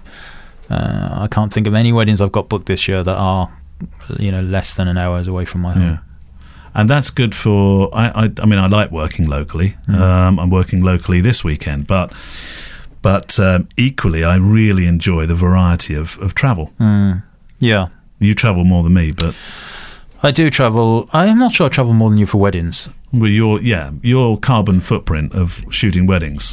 Uh, 0.69 1.09
I 1.23 1.27
can't 1.27 1.53
think 1.53 1.67
of 1.67 1.73
any 1.75 1.91
weddings 1.93 2.21
I've 2.21 2.31
got 2.31 2.49
booked 2.49 2.65
this 2.67 2.87
year 2.87 3.03
that 3.03 3.15
are, 3.17 3.49
you 4.19 4.31
know, 4.31 4.41
less 4.41 4.75
than 4.75 4.87
an 4.87 4.97
hour 4.97 5.21
away 5.27 5.45
from 5.45 5.61
my 5.61 5.73
home. 5.73 5.81
Yeah. 5.83 5.97
And 6.73 6.89
that's 6.89 7.09
good 7.09 7.33
for. 7.35 7.89
I, 7.93 8.25
I, 8.25 8.29
I 8.41 8.45
mean, 8.45 8.59
I 8.59 8.67
like 8.67 8.91
working 8.91 9.27
locally. 9.29 9.75
Mm. 9.87 9.95
Um, 9.99 10.39
I'm 10.39 10.49
working 10.49 10.83
locally 10.83 11.21
this 11.21 11.43
weekend, 11.43 11.87
but 11.87 12.11
but 13.01 13.39
um, 13.39 13.67
equally, 13.77 14.23
I 14.23 14.35
really 14.37 14.85
enjoy 14.87 15.25
the 15.27 15.35
variety 15.35 15.93
of, 15.95 16.17
of 16.19 16.33
travel. 16.33 16.71
Mm. 16.79 17.23
Yeah. 17.59 17.87
You 18.19 18.33
travel 18.33 18.63
more 18.65 18.83
than 18.83 18.93
me, 18.93 19.11
but 19.11 19.35
I 20.25 20.31
do 20.31 20.49
travel. 20.49 21.07
I'm 21.13 21.37
not 21.37 21.51
sure 21.53 21.67
I 21.67 21.69
travel 21.69 21.93
more 21.93 22.09
than 22.09 22.17
you 22.17 22.25
for 22.25 22.39
weddings. 22.39 22.89
well, 23.13 23.29
your 23.29 23.61
yeah, 23.61 23.91
your 24.01 24.37
carbon 24.39 24.79
footprint 24.79 25.33
of 25.33 25.63
shooting 25.69 26.07
weddings 26.07 26.51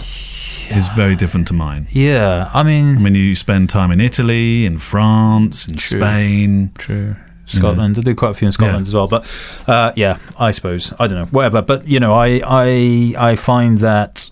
is 0.70 0.88
very 0.88 1.16
different 1.16 1.46
to 1.48 1.54
mine. 1.54 1.86
Yeah, 1.90 2.50
I 2.52 2.64
mean, 2.64 2.98
I 2.98 3.00
mean, 3.00 3.14
you 3.14 3.34
spend 3.34 3.70
time 3.70 3.90
in 3.90 3.98
Italy, 3.98 4.66
in 4.66 4.78
France, 4.78 5.66
in 5.66 5.78
True. 5.78 6.00
Spain. 6.00 6.72
True. 6.76 7.14
Scotland. 7.46 7.98
I 7.98 8.02
do 8.02 8.14
quite 8.14 8.30
a 8.30 8.34
few 8.34 8.46
in 8.46 8.52
Scotland 8.52 8.86
as 8.86 8.94
well. 8.94 9.08
But 9.08 9.24
uh, 9.66 9.92
yeah, 9.96 10.18
I 10.38 10.50
suppose 10.50 10.92
I 10.98 11.06
don't 11.06 11.18
know, 11.18 11.26
whatever. 11.26 11.62
But 11.62 11.88
you 11.88 11.98
know, 11.98 12.12
I 12.12 12.42
I 12.46 13.14
I 13.30 13.36
find 13.36 13.78
that 13.78 14.30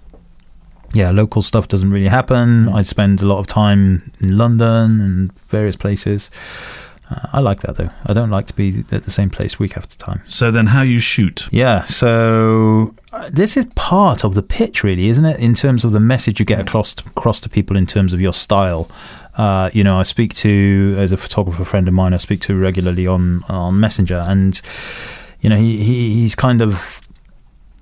yeah, 0.92 1.10
local 1.10 1.40
stuff 1.40 1.66
doesn't 1.68 1.90
really 1.90 2.08
happen. 2.08 2.68
I 2.68 2.82
spend 2.82 3.22
a 3.22 3.26
lot 3.26 3.38
of 3.38 3.46
time 3.46 4.12
in 4.20 4.36
London 4.36 5.00
and 5.00 5.32
various 5.48 5.76
places. 5.76 6.30
Uh, 7.10 7.28
I 7.32 7.40
like 7.40 7.60
that 7.62 7.76
though. 7.76 7.90
I 8.06 8.12
don't 8.12 8.30
like 8.30 8.46
to 8.46 8.54
be 8.54 8.84
at 8.92 9.04
the 9.04 9.10
same 9.10 9.30
place 9.30 9.58
week 9.58 9.76
after 9.76 9.96
time. 9.96 10.22
So 10.24 10.50
then, 10.50 10.68
how 10.68 10.82
you 10.82 11.00
shoot? 11.00 11.48
Yeah, 11.50 11.84
so 11.84 12.94
uh, 13.12 13.28
this 13.32 13.56
is 13.56 13.66
part 13.74 14.24
of 14.24 14.34
the 14.34 14.42
pitch, 14.42 14.84
really, 14.84 15.08
isn't 15.08 15.24
it? 15.24 15.40
In 15.40 15.54
terms 15.54 15.84
of 15.84 15.92
the 15.92 16.00
message 16.00 16.38
you 16.38 16.46
get 16.46 16.60
across 16.60 16.94
to, 16.94 17.08
across 17.08 17.40
to 17.40 17.48
people 17.48 17.76
in 17.76 17.86
terms 17.86 18.12
of 18.12 18.20
your 18.20 18.32
style. 18.32 18.90
Uh, 19.36 19.70
you 19.72 19.82
know, 19.84 19.98
I 19.98 20.02
speak 20.02 20.34
to 20.34 20.96
as 20.98 21.12
a 21.12 21.16
photographer 21.16 21.64
friend 21.64 21.88
of 21.88 21.94
mine. 21.94 22.14
I 22.14 22.18
speak 22.18 22.40
to 22.42 22.56
regularly 22.56 23.06
on 23.06 23.42
on 23.48 23.80
Messenger, 23.80 24.24
and 24.26 24.60
you 25.40 25.48
know, 25.50 25.56
he, 25.56 25.82
he 25.82 26.14
he's 26.14 26.34
kind 26.34 26.60
of 26.60 27.00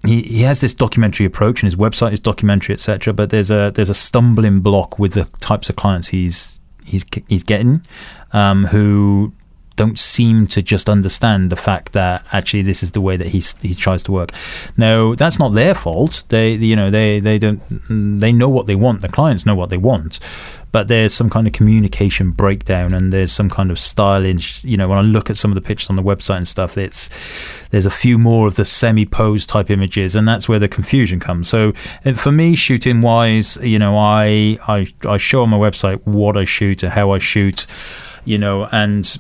he, 0.07 0.23
he 0.23 0.43
has 0.43 0.61
this 0.61 0.75
documentary 0.75 1.27
approach, 1.27 1.63
and 1.63 1.67
his 1.67 1.77
website 1.77 2.13
is 2.13 2.21
documentary, 2.21 2.75
etc. 2.75 3.13
But 3.13 3.31
there's 3.31 3.51
a 3.51 3.73
there's 3.75 3.91
a 3.91 3.95
stumbling 3.95 4.61
block 4.61 4.99
with 4.99 5.15
the 5.15 5.25
types 5.41 5.69
of 5.69 5.77
clients 5.77 6.09
he's 6.09 6.61
he's 6.89 7.05
he's 7.29 7.45
getting, 7.45 7.81
um, 8.33 8.65
who 8.67 9.33
don't 9.79 9.99
seem 9.99 10.47
to 10.49 10.61
just 10.61 10.91
understand 10.91 11.51
the 11.51 11.57
fact 11.57 11.93
that 11.93 12.27
actually 12.33 12.63
this 12.63 12.83
is 12.83 12.93
the 12.93 13.01
way 13.01 13.17
that 13.17 13.29
he 13.29 13.41
he 13.63 13.75
tries 13.75 14.03
to 14.03 14.13
work. 14.13 14.31
No, 14.77 15.15
that's 15.15 15.39
not 15.39 15.55
their 15.55 15.75
fault. 15.75 16.25
They 16.29 16.53
you 16.53 16.77
know 16.77 16.91
they 16.91 17.21
they 17.21 17.39
don't 17.39 17.63
they 18.21 18.33
know 18.33 18.49
what 18.51 18.67
they 18.67 18.75
want. 18.75 19.01
The 19.01 19.09
clients 19.09 19.47
know 19.47 19.55
what 19.55 19.71
they 19.71 19.79
want. 19.79 20.19
But 20.71 20.89
there's 20.89 21.15
some 21.15 21.31
kind 21.31 21.47
of 21.47 21.55
communication 21.55 22.31
breakdown, 22.31 22.93
and 22.93 23.11
there's 23.11 23.33
some 23.33 23.49
kind 23.49 23.71
of 23.71 23.79
styling. 23.79 24.39
You 24.63 24.77
know, 24.77 24.89
when 24.89 24.99
I 24.99 25.01
look 25.01 25.31
at 25.31 25.39
some 25.39 25.51
of 25.51 25.55
the 25.55 25.63
pictures 25.63 25.89
on 25.89 25.97
the 25.97 26.03
website 26.03 26.37
and 26.37 26.49
stuff, 26.49 26.77
it's 26.77 27.09
there's 27.71 27.87
a 27.87 27.91
few 27.91 28.19
more 28.19 28.47
of 28.47 28.57
the 28.57 28.67
semi-pose 28.67 29.47
type 29.47 29.71
images, 29.71 30.15
and 30.15 30.29
that's 30.29 30.47
where 30.47 30.59
the 30.59 30.69
confusion 30.69 31.21
comes. 31.21 31.49
So, 31.49 31.73
for 32.15 32.33
me, 32.33 32.55
shooting 32.55 33.01
wise, 33.01 33.57
you 33.63 33.79
know, 33.79 33.97
I 33.97 34.59
I 34.69 34.89
I 35.07 35.17
show 35.17 35.43
on 35.43 35.49
my 35.49 35.57
website 35.57 36.01
what 36.05 36.37
I 36.37 36.45
shoot, 36.45 36.83
and 36.83 36.93
how 36.93 37.13
I 37.13 37.19
shoot, 37.19 37.67
you 38.27 38.37
know, 38.37 38.69
and 38.71 39.19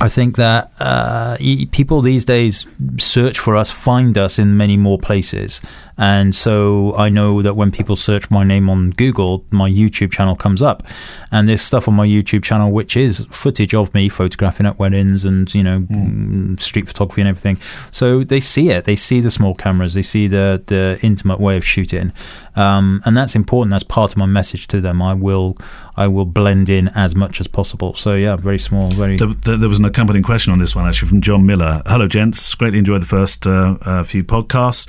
I 0.00 0.08
think 0.08 0.36
that 0.36 0.70
uh, 0.78 1.36
people 1.72 2.02
these 2.02 2.24
days 2.24 2.66
search 2.98 3.38
for 3.38 3.56
us, 3.56 3.70
find 3.70 4.16
us 4.16 4.38
in 4.38 4.56
many 4.56 4.76
more 4.76 4.98
places. 4.98 5.60
And 5.98 6.34
so 6.34 6.94
I 6.96 7.08
know 7.08 7.42
that 7.42 7.56
when 7.56 7.70
people 7.70 7.96
search 7.96 8.30
my 8.30 8.44
name 8.44 8.70
on 8.70 8.90
Google, 8.90 9.44
my 9.50 9.68
YouTube 9.68 10.12
channel 10.12 10.36
comes 10.36 10.62
up. 10.62 10.84
And 11.32 11.48
there's 11.48 11.60
stuff 11.62 11.88
on 11.88 11.94
my 11.94 12.06
YouTube 12.06 12.44
channel 12.44 12.70
which 12.70 12.96
is 12.96 13.26
footage 13.30 13.74
of 13.74 13.92
me 13.94 14.08
photographing 14.08 14.66
at 14.66 14.78
weddings 14.78 15.24
and, 15.24 15.52
you 15.52 15.62
know, 15.62 15.80
mm, 15.80 16.58
street 16.60 16.86
photography 16.86 17.22
and 17.22 17.28
everything. 17.28 17.58
So 17.90 18.22
they 18.22 18.40
see 18.40 18.70
it. 18.70 18.84
They 18.84 18.96
see 18.96 19.20
the 19.20 19.30
small 19.30 19.54
cameras. 19.54 19.94
They 19.94 20.02
see 20.02 20.28
the, 20.28 20.62
the 20.66 20.98
intimate 21.02 21.40
way 21.40 21.56
of 21.56 21.64
shooting. 21.64 22.12
Um, 22.54 23.00
and 23.04 23.16
that's 23.16 23.34
important. 23.34 23.72
That's 23.72 23.84
part 23.84 24.12
of 24.12 24.16
my 24.16 24.26
message 24.26 24.68
to 24.68 24.80
them. 24.80 25.02
I 25.02 25.14
will 25.14 25.56
I 25.96 26.06
will 26.06 26.24
blend 26.24 26.70
in 26.70 26.88
as 26.94 27.16
much 27.16 27.40
as 27.40 27.48
possible. 27.48 27.94
So 27.94 28.14
yeah, 28.14 28.36
very 28.36 28.58
small, 28.58 28.90
very 28.90 29.16
There, 29.16 29.28
there, 29.28 29.56
there 29.56 29.68
was 29.68 29.80
an 29.80 29.84
accompanying 29.84 30.22
question 30.22 30.52
on 30.52 30.60
this 30.60 30.76
one 30.76 30.86
actually 30.86 31.08
from 31.08 31.20
John 31.20 31.44
Miller. 31.44 31.82
Hello, 31.86 32.06
gents. 32.06 32.54
Greatly 32.54 32.78
enjoyed 32.78 33.02
the 33.02 33.06
first 33.06 33.46
uh, 33.46 33.78
uh, 33.82 34.04
few 34.04 34.22
podcasts. 34.22 34.88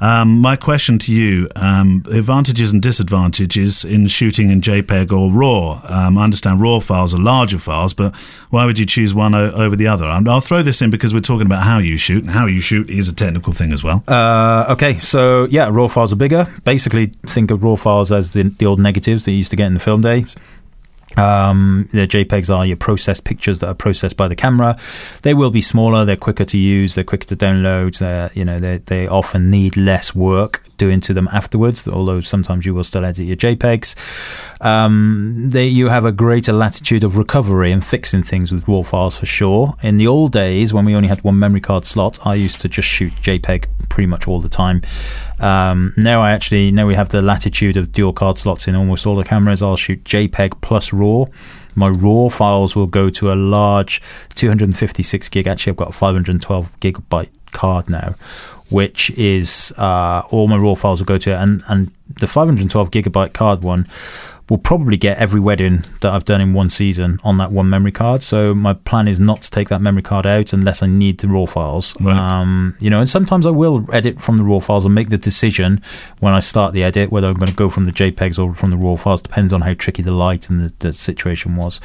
Um, 0.00 0.38
my 0.40 0.56
question 0.56 0.98
to 1.00 1.12
you: 1.12 1.48
um, 1.56 2.02
advantages 2.10 2.72
and 2.72 2.80
disadvantages 2.82 3.84
in 3.84 4.06
shooting 4.06 4.50
in 4.50 4.60
JPEG 4.60 5.12
or 5.12 5.30
RAW. 5.30 5.80
Um, 5.88 6.16
I 6.18 6.24
understand 6.24 6.60
RAW 6.60 6.80
files 6.80 7.14
are 7.14 7.18
larger 7.20 7.58
files, 7.58 7.92
but 7.94 8.16
why 8.50 8.64
would 8.66 8.78
you 8.78 8.86
choose 8.86 9.14
one 9.14 9.34
o- 9.34 9.50
over 9.52 9.76
the 9.76 9.86
other? 9.86 10.06
And 10.06 10.28
I'll 10.28 10.40
throw 10.40 10.62
this 10.62 10.80
in 10.82 10.90
because 10.90 11.12
we're 11.12 11.20
talking 11.20 11.46
about 11.46 11.62
how 11.64 11.78
you 11.78 11.96
shoot, 11.96 12.22
and 12.22 12.30
how 12.30 12.46
you 12.46 12.60
shoot 12.60 12.88
is 12.90 13.08
a 13.08 13.14
technical 13.14 13.52
thing 13.52 13.72
as 13.72 13.84
well. 13.84 14.02
Uh, 14.08 14.66
okay, 14.70 14.98
so 15.00 15.46
yeah, 15.50 15.68
raw 15.70 15.88
files 15.88 16.12
are 16.12 16.16
bigger. 16.16 16.46
Basically, 16.64 17.06
think 17.26 17.50
of 17.50 17.62
raw 17.62 17.76
files 17.76 18.10
as 18.12 18.32
the, 18.32 18.44
the 18.44 18.66
old 18.66 18.80
negatives 18.80 19.24
that 19.24 19.32
you 19.32 19.38
used 19.38 19.50
to 19.50 19.56
get 19.56 19.66
in 19.66 19.74
the 19.74 19.80
film 19.80 20.00
days. 20.00 20.36
Um, 21.16 21.88
the 21.92 22.06
JPEGs 22.06 22.56
are 22.56 22.64
your 22.64 22.76
processed 22.76 23.24
pictures 23.24 23.58
that 23.60 23.68
are 23.68 23.74
processed 23.74 24.16
by 24.16 24.28
the 24.28 24.36
camera. 24.36 24.78
They 25.22 25.34
will 25.34 25.50
be 25.50 25.60
smaller. 25.60 26.04
They're 26.04 26.16
quicker 26.16 26.44
to 26.44 26.58
use. 26.58 26.94
They're 26.94 27.04
quicker 27.04 27.26
to 27.26 27.36
download. 27.36 27.98
They're, 27.98 28.30
you 28.34 28.44
know, 28.44 28.58
they 28.60 28.78
they 28.78 29.06
often 29.08 29.50
need 29.50 29.76
less 29.76 30.14
work 30.14 30.62
doing 30.80 30.98
to 31.00 31.12
them 31.12 31.28
afterwards. 31.30 31.86
Although 31.86 32.22
sometimes 32.22 32.64
you 32.64 32.72
will 32.74 32.84
still 32.84 33.04
edit 33.04 33.26
your 33.26 33.36
JPEGs. 33.36 33.90
Um, 34.64 35.50
they 35.50 35.66
you 35.66 35.90
have 35.90 36.06
a 36.06 36.12
greater 36.12 36.54
latitude 36.54 37.04
of 37.04 37.18
recovery 37.18 37.70
and 37.70 37.84
fixing 37.84 38.22
things 38.22 38.50
with 38.50 38.66
raw 38.66 38.82
files 38.82 39.14
for 39.16 39.26
sure. 39.26 39.74
In 39.82 39.98
the 39.98 40.06
old 40.06 40.32
days 40.32 40.72
when 40.72 40.86
we 40.86 40.94
only 40.94 41.08
had 41.08 41.22
one 41.22 41.38
memory 41.38 41.60
card 41.60 41.84
slot, 41.84 42.26
I 42.26 42.34
used 42.34 42.62
to 42.62 42.68
just 42.68 42.88
shoot 42.88 43.12
JPEG 43.20 43.66
pretty 43.90 44.06
much 44.06 44.26
all 44.26 44.40
the 44.40 44.48
time. 44.48 44.80
Um, 45.38 45.92
now 45.98 46.22
I 46.22 46.30
actually 46.32 46.70
now 46.70 46.86
we 46.86 46.94
have 46.94 47.10
the 47.10 47.20
latitude 47.20 47.76
of 47.76 47.92
dual 47.92 48.14
card 48.14 48.38
slots 48.38 48.66
in 48.66 48.74
almost 48.74 49.06
all 49.06 49.16
the 49.16 49.24
cameras. 49.24 49.62
I'll 49.62 49.76
shoot 49.76 50.02
JPEG 50.04 50.62
plus 50.62 50.94
RAW. 50.94 51.26
My 51.74 51.88
RAW 51.88 52.30
files 52.30 52.74
will 52.74 52.86
go 52.86 53.10
to 53.10 53.30
a 53.30 53.34
large 53.34 54.00
256 54.34 55.28
gig. 55.28 55.46
Actually, 55.46 55.72
I've 55.72 55.76
got 55.76 55.90
a 55.90 55.92
512 55.92 56.80
gigabyte 56.80 57.30
card 57.52 57.88
now, 57.90 58.14
which 58.70 59.10
is 59.12 59.72
uh, 59.76 60.22
all 60.30 60.48
my 60.48 60.56
RAW 60.56 60.74
files 60.74 61.00
will 61.00 61.06
go 61.06 61.18
to, 61.18 61.36
and 61.36 61.62
and 61.68 61.90
the 62.20 62.26
512 62.26 62.90
gigabyte 62.90 63.32
card 63.32 63.62
one 63.62 63.86
will 64.50 64.58
probably 64.58 64.96
get 64.96 65.16
every 65.16 65.38
wedding 65.40 65.84
that 66.00 66.12
I've 66.12 66.24
done 66.24 66.40
in 66.40 66.52
one 66.52 66.68
season 66.68 67.20
on 67.22 67.38
that 67.38 67.52
one 67.52 67.70
memory 67.70 67.92
card. 67.92 68.22
So 68.22 68.52
my 68.52 68.74
plan 68.74 69.06
is 69.06 69.20
not 69.20 69.42
to 69.42 69.50
take 69.50 69.68
that 69.68 69.80
memory 69.80 70.02
card 70.02 70.26
out 70.26 70.52
unless 70.52 70.82
I 70.82 70.88
need 70.88 71.18
the 71.18 71.28
raw 71.28 71.46
files. 71.46 71.94
Right. 72.00 72.16
Um, 72.16 72.76
you 72.80 72.90
know, 72.90 72.98
and 72.98 73.08
sometimes 73.08 73.46
I 73.46 73.50
will 73.50 73.86
edit 73.94 74.20
from 74.20 74.36
the 74.36 74.42
raw 74.42 74.58
files 74.58 74.84
and 74.84 74.94
make 74.94 75.08
the 75.08 75.18
decision 75.18 75.80
when 76.18 76.34
I 76.34 76.40
start 76.40 76.74
the 76.74 76.82
edit 76.82 77.12
whether 77.12 77.28
I'm 77.28 77.34
going 77.34 77.50
to 77.50 77.56
go 77.56 77.70
from 77.70 77.84
the 77.84 77.92
JPEGs 77.92 78.38
or 78.38 78.52
from 78.54 78.72
the 78.72 78.76
raw 78.76 78.96
files. 78.96 79.22
Depends 79.22 79.52
on 79.52 79.60
how 79.60 79.74
tricky 79.74 80.02
the 80.02 80.12
light 80.12 80.50
and 80.50 80.60
the, 80.60 80.72
the 80.80 80.92
situation 80.92 81.54
was. 81.54 81.80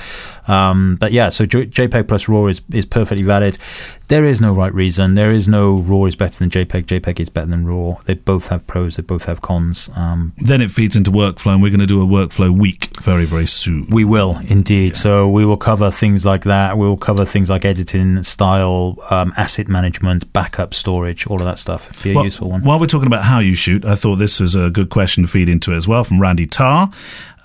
Um, 0.47 0.97
but 0.99 1.11
yeah, 1.11 1.29
so 1.29 1.45
J- 1.45 1.67
JPEG 1.67 2.07
plus 2.07 2.27
raw 2.27 2.47
is, 2.47 2.63
is 2.73 2.87
perfectly 2.87 3.23
valid. 3.23 3.59
There 4.07 4.25
is 4.25 4.41
no 4.41 4.53
right 4.53 4.73
reason. 4.73 5.13
There 5.13 5.31
is 5.31 5.47
no 5.47 5.77
raw 5.77 6.05
is 6.05 6.15
better 6.15 6.39
than 6.39 6.49
JPEG. 6.49 6.85
JPEG 6.85 7.19
is 7.19 7.29
better 7.29 7.47
than 7.47 7.67
raw. 7.67 7.95
They 8.05 8.15
both 8.15 8.49
have 8.49 8.65
pros. 8.65 8.95
They 8.95 9.03
both 9.03 9.25
have 9.25 9.41
cons. 9.41 9.89
Um, 9.95 10.33
Then 10.37 10.61
it 10.61 10.71
feeds 10.71 10.95
into 10.95 11.11
workflow, 11.11 11.53
and 11.53 11.61
we're 11.61 11.69
going 11.69 11.79
to 11.79 11.85
do 11.85 12.01
a 12.01 12.05
workflow 12.05 12.54
week 12.55 12.89
very, 13.01 13.25
very 13.25 13.45
soon. 13.45 13.87
We 13.89 14.03
will 14.05 14.37
indeed. 14.49 14.95
So 14.95 15.27
we 15.29 15.45
will 15.45 15.57
cover 15.57 15.91
things 15.91 16.25
like 16.25 16.43
that. 16.45 16.77
We 16.77 16.87
will 16.87 16.97
cover 16.97 17.25
things 17.25 17.49
like 17.49 17.65
editing, 17.65 18.23
style, 18.23 18.97
um, 19.09 19.33
asset 19.37 19.67
management, 19.67 20.31
backup 20.33 20.73
storage, 20.73 21.27
all 21.27 21.39
of 21.39 21.45
that 21.45 21.59
stuff. 21.59 21.81
Be 22.03 22.11
a 22.11 22.15
Well, 22.15 22.25
useful 22.25 22.49
one. 22.51 22.63
While 22.63 22.79
we're 22.79 22.85
talking 22.87 23.07
about 23.07 23.23
how 23.25 23.39
you 23.39 23.55
shoot, 23.55 23.85
I 23.85 23.95
thought 23.95 24.15
this 24.15 24.39
was 24.39 24.55
a 24.55 24.69
good 24.69 24.89
question 24.89 25.23
to 25.23 25.29
feed 25.29 25.49
into 25.49 25.73
as 25.73 25.87
well 25.87 26.03
from 26.03 26.19
Randy 26.21 26.45
Tarr. 26.45 26.89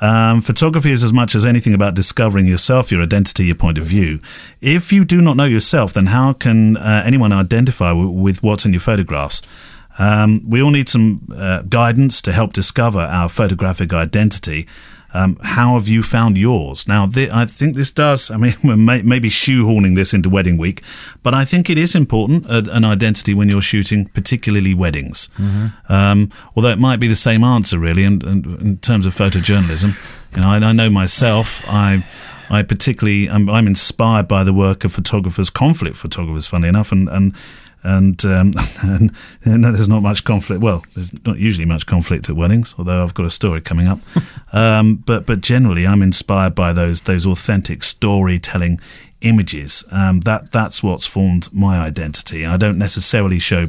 Um, 0.03 0.41
photography 0.41 0.93
is 0.93 1.05
as 1.05 1.13
much 1.13 1.35
as 1.35 1.45
anything 1.45 1.75
about 1.75 1.95
discovering 1.95 2.47
yourself, 2.47 2.91
your 2.91 3.03
identity, 3.03 3.45
your 3.47 3.55
point 3.57 3.77
of 3.77 3.85
view. 3.85 4.21
If 4.63 4.93
you 4.95 5.05
do 5.05 5.21
not 5.21 5.37
know 5.37 5.45
yourself, 5.45 5.93
then 5.93 6.07
how 6.07 6.33
can 6.33 6.79
uh, 6.79 7.03
anyone 7.05 7.33
identify 7.33 7.89
w- 7.91 8.09
with 8.09 8.43
what's 8.43 8.65
in 8.65 8.73
your 8.73 8.81
photographs? 8.81 9.43
Um, 9.99 10.41
we 10.49 10.63
all 10.63 10.71
need 10.71 10.89
some 10.89 11.29
uh, 11.37 11.63
guidance 11.63 12.23
to 12.23 12.33
help 12.33 12.55
discover 12.55 13.01
our 13.01 13.29
photographic 13.29 13.93
identity. 13.93 14.67
Um, 15.13 15.39
how 15.43 15.75
have 15.75 15.89
you 15.89 16.03
found 16.03 16.39
yours? 16.39 16.87
Now, 16.87 17.07
th- 17.07 17.31
I 17.31 17.45
think 17.45 17.75
this 17.75 17.91
does. 17.91 18.31
I 18.31 18.37
mean, 18.37 18.55
we're 18.65 18.77
may- 18.77 19.03
maybe 19.03 19.29
shoehorning 19.29 19.97
this 19.97 20.15
into 20.15 20.29
wedding 20.29 20.57
week, 20.57 20.83
but 21.23 21.35
I 21.35 21.45
think 21.45 21.69
it 21.69 21.79
is 21.79 21.95
important 21.95 22.47
uh, 22.49 22.63
an 22.71 22.85
identity 22.85 23.35
when 23.35 23.49
you're 23.49 23.63
shooting, 23.63 24.07
particularly 24.07 24.75
weddings. 24.75 25.29
Mm-hmm. 25.39 25.93
Um, 25.93 26.31
although 26.55 26.71
it 26.71 26.79
might 26.79 27.01
be 27.01 27.09
the 27.09 27.17
same 27.17 27.45
answer, 27.45 27.79
really, 27.79 28.05
in, 28.05 28.27
in, 28.27 28.59
in 28.61 28.79
terms 28.79 29.07
of 29.07 29.15
photojournalism. 29.15 29.97
You 30.37 30.43
know, 30.43 30.49
I, 30.49 30.57
I 30.57 30.73
know 30.73 30.91
myself. 30.91 31.65
I 31.69 32.05
I 32.51 32.63
particularly 32.63 33.31
I'm, 33.31 33.49
I'm 33.49 33.67
inspired 33.67 34.27
by 34.27 34.45
the 34.45 34.53
work 34.53 34.85
of 34.85 34.93
photographers, 34.93 35.51
conflict 35.51 35.97
photographers, 35.97 36.47
funny 36.47 36.69
enough, 36.69 36.93
and 36.93 37.09
and 37.09 37.35
and, 37.83 38.25
um, 38.25 38.53
and, 38.83 39.15
and 39.45 39.65
there's 39.65 39.89
not 39.89 40.03
much 40.03 40.25
conflict. 40.25 40.63
Well, 40.63 40.85
there's 40.95 41.13
not 41.25 41.39
usually 41.39 41.67
much 41.67 41.87
conflict 41.87 42.29
at 42.29 42.37
weddings, 42.37 42.75
although 42.79 43.03
I've 43.03 43.15
got 43.15 43.27
a 43.27 43.31
story 43.31 43.61
coming 43.61 43.87
up. 43.87 44.01
um, 44.53 44.97
but 44.97 45.27
but 45.27 45.41
generally, 45.41 45.87
I'm 45.87 46.03
inspired 46.03 46.55
by 46.55 46.73
those 46.73 47.03
those 47.03 47.27
authentic 47.27 47.83
storytelling 47.83 48.81
images. 49.23 49.85
Um, 49.91 50.21
that 50.21 50.51
that's 50.53 50.83
what's 50.83 51.07
formed 51.07 51.53
my 51.53 51.79
identity. 51.79 52.45
I 52.47 52.57
don't 52.57 52.79
necessarily 52.79 53.39
show 53.39 53.69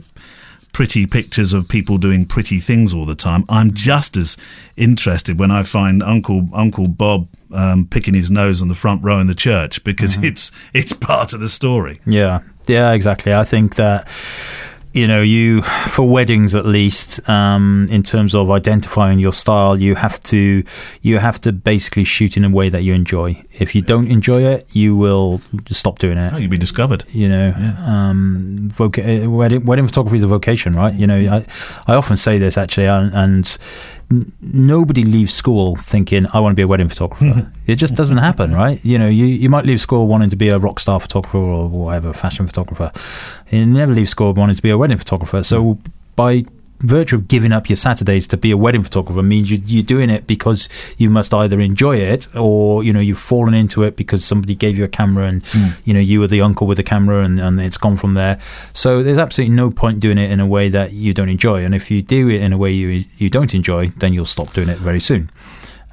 pretty 0.73 1.05
pictures 1.05 1.51
of 1.53 1.67
people 1.67 1.97
doing 1.97 2.25
pretty 2.25 2.57
things 2.57 2.93
all 2.93 3.05
the 3.05 3.15
time. 3.15 3.43
I'm 3.49 3.73
just 3.73 4.15
as 4.15 4.37
interested 4.77 5.37
when 5.37 5.51
I 5.51 5.63
find 5.63 6.01
Uncle 6.01 6.47
Uncle 6.53 6.87
Bob 6.87 7.27
um, 7.53 7.85
picking 7.85 8.13
his 8.13 8.31
nose 8.31 8.61
on 8.61 8.69
the 8.69 8.75
front 8.75 9.03
row 9.03 9.19
in 9.19 9.27
the 9.27 9.35
church 9.35 9.83
because 9.83 10.15
Mm-hmm. 10.15 10.25
it's 10.27 10.51
it's 10.73 10.93
part 10.93 11.33
of 11.33 11.41
the 11.41 11.49
story. 11.49 11.99
Yeah, 12.05 12.39
yeah, 12.67 12.91
exactly. 12.91 13.33
I 13.33 13.43
think 13.43 13.75
that 13.75 14.07
you 14.93 15.07
know, 15.07 15.21
you 15.21 15.61
for 15.61 16.07
weddings 16.07 16.53
at 16.53 16.65
least, 16.65 17.27
um, 17.29 17.87
in 17.89 18.03
terms 18.03 18.35
of 18.35 18.51
identifying 18.51 19.19
your 19.19 19.31
style, 19.31 19.79
you 19.79 19.95
have 19.95 20.19
to 20.23 20.63
you 21.01 21.17
have 21.17 21.39
to 21.41 21.53
basically 21.53 22.03
shoot 22.03 22.35
in 22.35 22.43
a 22.43 22.49
way 22.49 22.67
that 22.67 22.83
you 22.83 22.93
enjoy. 22.93 23.41
If 23.53 23.73
you 23.73 23.81
don't 23.81 24.07
enjoy 24.07 24.43
it, 24.43 24.67
you 24.73 24.95
will 24.95 25.39
stop 25.67 25.99
doing 25.99 26.17
it. 26.17 26.33
Oh, 26.33 26.37
you'll 26.37 26.51
be 26.51 26.57
discovered. 26.57 27.05
You 27.09 27.29
know, 27.29 27.53
um, 27.85 28.69
voca- 28.69 29.25
uh, 29.25 29.29
wedding, 29.29 29.65
wedding 29.65 29.87
photography 29.87 30.17
is 30.17 30.23
a 30.23 30.27
vocation, 30.27 30.73
right? 30.73 30.93
You 30.93 31.07
know, 31.07 31.15
I 31.15 31.45
I 31.87 31.95
often 31.95 32.17
say 32.17 32.37
this 32.37 32.57
actually, 32.57 32.87
and. 32.87 33.13
and 33.13 33.57
n- 34.11 34.31
Nobody 34.41 35.03
leaves 35.03 35.33
school 35.33 35.75
thinking 35.75 36.25
I 36.33 36.39
want 36.39 36.53
to 36.53 36.55
be 36.55 36.61
a 36.61 36.67
wedding 36.67 36.89
photographer. 36.89 37.25
Mm-hmm. 37.25 37.71
it 37.71 37.75
just 37.75 37.95
doesn't 37.95 38.17
mm-hmm. 38.17 38.25
happen, 38.25 38.53
right? 38.53 38.83
You 38.83 38.99
know, 38.99 39.07
you, 39.07 39.25
you 39.25 39.49
might 39.49 39.65
leave 39.65 39.81
school 39.81 40.07
wanting 40.07 40.29
to 40.29 40.35
be 40.35 40.49
a 40.49 40.57
rock 40.57 40.79
star 40.79 40.99
photographer 40.99 41.37
or 41.37 41.67
whatever, 41.67 42.13
fashion 42.13 42.47
photographer. 42.47 42.91
You 43.49 43.65
never 43.65 43.93
leave 43.93 44.09
school 44.09 44.33
wanting 44.33 44.55
to 44.55 44.61
be 44.61 44.69
a 44.69 44.77
wedding 44.77 44.97
photographer. 44.97 45.43
So 45.43 45.63
mm-hmm. 45.63 45.91
by 46.15 46.45
virtue 46.81 47.15
of 47.15 47.27
giving 47.27 47.51
up 47.51 47.69
your 47.69 47.75
Saturdays 47.75 48.27
to 48.27 48.37
be 48.37 48.51
a 48.51 48.57
wedding 48.57 48.81
photographer 48.81 49.21
means 49.21 49.51
you, 49.51 49.61
you're 49.65 49.83
doing 49.83 50.09
it 50.09 50.27
because 50.27 50.69
you 50.97 51.09
must 51.09 51.33
either 51.33 51.59
enjoy 51.59 51.97
it 51.97 52.27
or 52.35 52.83
you 52.83 52.93
know 52.93 52.99
you've 52.99 53.19
fallen 53.19 53.53
into 53.53 53.83
it 53.83 53.95
because 53.95 54.23
somebody 54.25 54.55
gave 54.55 54.77
you 54.77 54.83
a 54.83 54.87
camera 54.87 55.25
and 55.25 55.43
you 55.85 55.93
know 55.93 55.99
you 55.99 56.19
were 56.19 56.27
the 56.27 56.41
uncle 56.41 56.67
with 56.67 56.77
the 56.77 56.83
camera 56.83 57.23
and, 57.23 57.39
and 57.39 57.59
it's 57.59 57.77
gone 57.77 57.97
from 57.97 58.13
there. 58.13 58.39
So 58.73 59.03
there's 59.03 59.17
absolutely 59.17 59.55
no 59.55 59.71
point 59.71 59.99
doing 59.99 60.17
it 60.17 60.31
in 60.31 60.39
a 60.39 60.47
way 60.47 60.69
that 60.69 60.93
you 60.93 61.13
don't 61.13 61.29
enjoy. 61.29 61.63
And 61.63 61.73
if 61.73 61.91
you 61.91 62.01
do 62.01 62.29
it 62.29 62.41
in 62.41 62.53
a 62.53 62.57
way 62.57 62.71
you 62.71 63.05
you 63.17 63.29
don't 63.29 63.53
enjoy, 63.53 63.87
then 63.97 64.13
you'll 64.13 64.25
stop 64.25 64.53
doing 64.53 64.69
it 64.69 64.77
very 64.77 64.99
soon. 64.99 65.29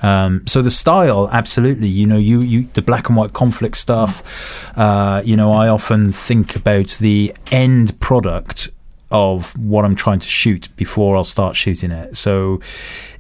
Um, 0.01 0.47
so 0.47 0.63
the 0.63 0.71
style, 0.71 1.29
absolutely. 1.33 1.89
You 1.89 2.07
know, 2.07 2.19
you, 2.19 2.41
you 2.41 2.69
the 2.75 2.83
black 2.83 3.09
and 3.09 3.17
white 3.17 3.33
conflict 3.33 3.77
stuff. 3.77 4.77
Uh, 4.77 5.23
you 5.25 5.37
know, 5.37 5.53
I 5.53 5.69
often 5.69 6.13
think 6.13 6.55
about 6.55 6.99
the 7.01 7.35
end 7.51 7.99
product 8.01 8.71
of 9.11 9.57
what 9.59 9.85
I'm 9.85 9.97
trying 9.97 10.19
to 10.19 10.27
shoot 10.27 10.69
before 10.77 11.17
I'll 11.17 11.25
start 11.25 11.57
shooting 11.57 11.91
it. 11.91 12.17
So 12.17 12.61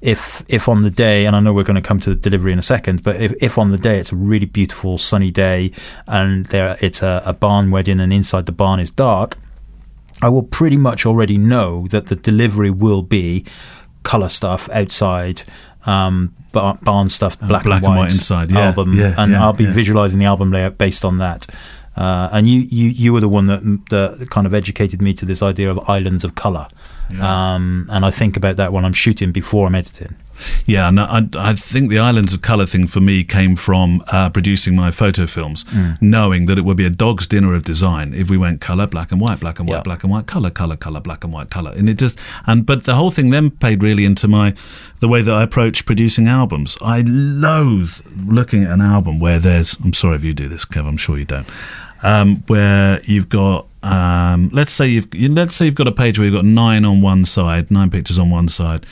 if 0.00 0.44
if 0.48 0.68
on 0.68 0.82
the 0.82 0.90
day, 0.90 1.24
and 1.24 1.34
I 1.34 1.40
know 1.40 1.52
we're 1.52 1.64
going 1.64 1.80
to 1.80 1.86
come 1.86 1.98
to 2.00 2.10
the 2.10 2.16
delivery 2.16 2.52
in 2.52 2.58
a 2.58 2.62
second, 2.62 3.02
but 3.02 3.16
if, 3.16 3.32
if 3.40 3.58
on 3.58 3.70
the 3.70 3.78
day 3.78 3.98
it's 3.98 4.12
a 4.12 4.16
really 4.16 4.46
beautiful 4.46 4.98
sunny 4.98 5.30
day 5.30 5.72
and 6.06 6.46
there 6.46 6.76
it's 6.80 7.02
a, 7.02 7.22
a 7.24 7.32
barn 7.32 7.70
wedding 7.70 8.00
and 8.00 8.12
inside 8.12 8.46
the 8.46 8.52
barn 8.52 8.80
is 8.80 8.90
dark, 8.90 9.36
I 10.20 10.28
will 10.28 10.42
pretty 10.42 10.76
much 10.76 11.06
already 11.06 11.38
know 11.38 11.86
that 11.88 12.06
the 12.06 12.16
delivery 12.16 12.70
will 12.70 13.02
be 13.02 13.44
color 14.02 14.28
stuff 14.28 14.68
outside, 14.70 15.42
um, 15.86 16.34
barn 16.52 17.08
stuff, 17.08 17.38
black, 17.38 17.64
black 17.64 17.64
and 17.64 17.74
and 17.74 17.82
white, 17.82 17.96
white 17.96 18.12
inside, 18.12 18.50
yeah, 18.50 18.68
album, 18.68 18.94
yeah, 18.94 19.14
and 19.16 19.32
yeah, 19.32 19.42
I'll 19.42 19.52
be 19.52 19.66
visualizing 19.66 20.18
the 20.18 20.26
album 20.26 20.50
layout 20.50 20.76
based 20.76 21.04
on 21.04 21.16
that. 21.16 21.46
Uh, 21.98 22.28
and 22.32 22.46
you, 22.46 22.60
you, 22.70 22.88
you 22.90 23.12
were 23.12 23.20
the 23.20 23.28
one 23.28 23.46
that 23.46 23.62
that 23.90 24.28
kind 24.30 24.46
of 24.46 24.54
educated 24.54 25.02
me 25.02 25.12
to 25.14 25.26
this 25.26 25.42
idea 25.42 25.68
of 25.70 25.78
islands 25.90 26.24
of 26.24 26.34
color. 26.36 26.66
Um, 27.20 27.86
and 27.90 28.04
I 28.04 28.10
think 28.10 28.36
about 28.36 28.56
that 28.56 28.70
when 28.72 28.84
I'm 28.84 28.92
shooting 28.92 29.32
before 29.32 29.66
I'm 29.66 29.74
editing. 29.74 30.14
Yeah, 30.66 30.90
no, 30.90 31.04
I, 31.04 31.26
I 31.36 31.54
think 31.54 31.90
the 31.90 31.98
Islands 31.98 32.32
of 32.34 32.42
Colour 32.42 32.66
thing 32.66 32.86
for 32.86 33.00
me 33.00 33.24
came 33.24 33.56
from 33.56 34.04
uh, 34.12 34.28
producing 34.30 34.76
my 34.76 34.90
photo 34.92 35.26
films, 35.26 35.64
Mm. 35.64 35.96
knowing 36.00 36.46
that 36.46 36.58
it 36.58 36.64
would 36.64 36.76
be 36.76 36.84
a 36.86 36.90
dog's 36.90 37.26
dinner 37.26 37.54
of 37.54 37.62
design 37.64 38.14
if 38.14 38.30
we 38.30 38.36
went 38.36 38.60
colour, 38.60 38.86
black 38.86 39.10
and 39.10 39.20
white, 39.20 39.40
black 39.40 39.58
and 39.58 39.66
white, 39.68 39.76
Yeah. 39.78 39.82
black 39.82 40.04
and 40.04 40.12
white, 40.12 40.26
colour, 40.26 40.50
colour, 40.50 40.76
colour, 40.76 41.00
black 41.00 41.24
and 41.24 41.32
white, 41.32 41.50
colour, 41.50 41.72
and 41.76 41.88
it 41.88 41.98
just 41.98 42.20
and 42.46 42.64
but 42.66 42.84
the 42.84 42.94
whole 42.94 43.10
thing 43.10 43.30
then 43.30 43.50
played 43.50 43.82
really 43.82 44.04
into 44.04 44.28
my 44.28 44.54
the 45.00 45.08
way 45.08 45.22
that 45.22 45.34
I 45.34 45.42
approach 45.42 45.84
producing 45.86 46.28
albums. 46.28 46.76
I 46.82 47.02
loathe 47.06 47.94
looking 48.24 48.62
at 48.64 48.70
an 48.70 48.80
album 48.82 49.18
where 49.18 49.40
there's 49.40 49.76
I'm 49.82 49.92
sorry 49.94 50.16
if 50.16 50.24
you 50.24 50.34
do 50.34 50.46
this, 50.48 50.64
Kev, 50.66 50.86
I'm 50.86 50.98
sure 50.98 51.18
you 51.18 51.24
don't. 51.24 51.48
Um, 52.02 52.36
where 52.46 53.00
you've 53.02 53.28
got 53.28 53.66
um, 53.82 54.50
let's 54.52 54.72
say 54.72 54.86
you've 54.86 55.12
let's 55.14 55.54
say 55.54 55.64
you've 55.64 55.74
got 55.74 55.88
a 55.88 55.92
page 55.92 56.18
where 56.18 56.26
you've 56.26 56.34
got 56.34 56.44
nine 56.44 56.84
on 56.84 57.00
one 57.00 57.24
side, 57.24 57.70
nine 57.70 57.90
pictures 57.90 58.18
on 58.18 58.30
one 58.30 58.48
side 58.48 58.84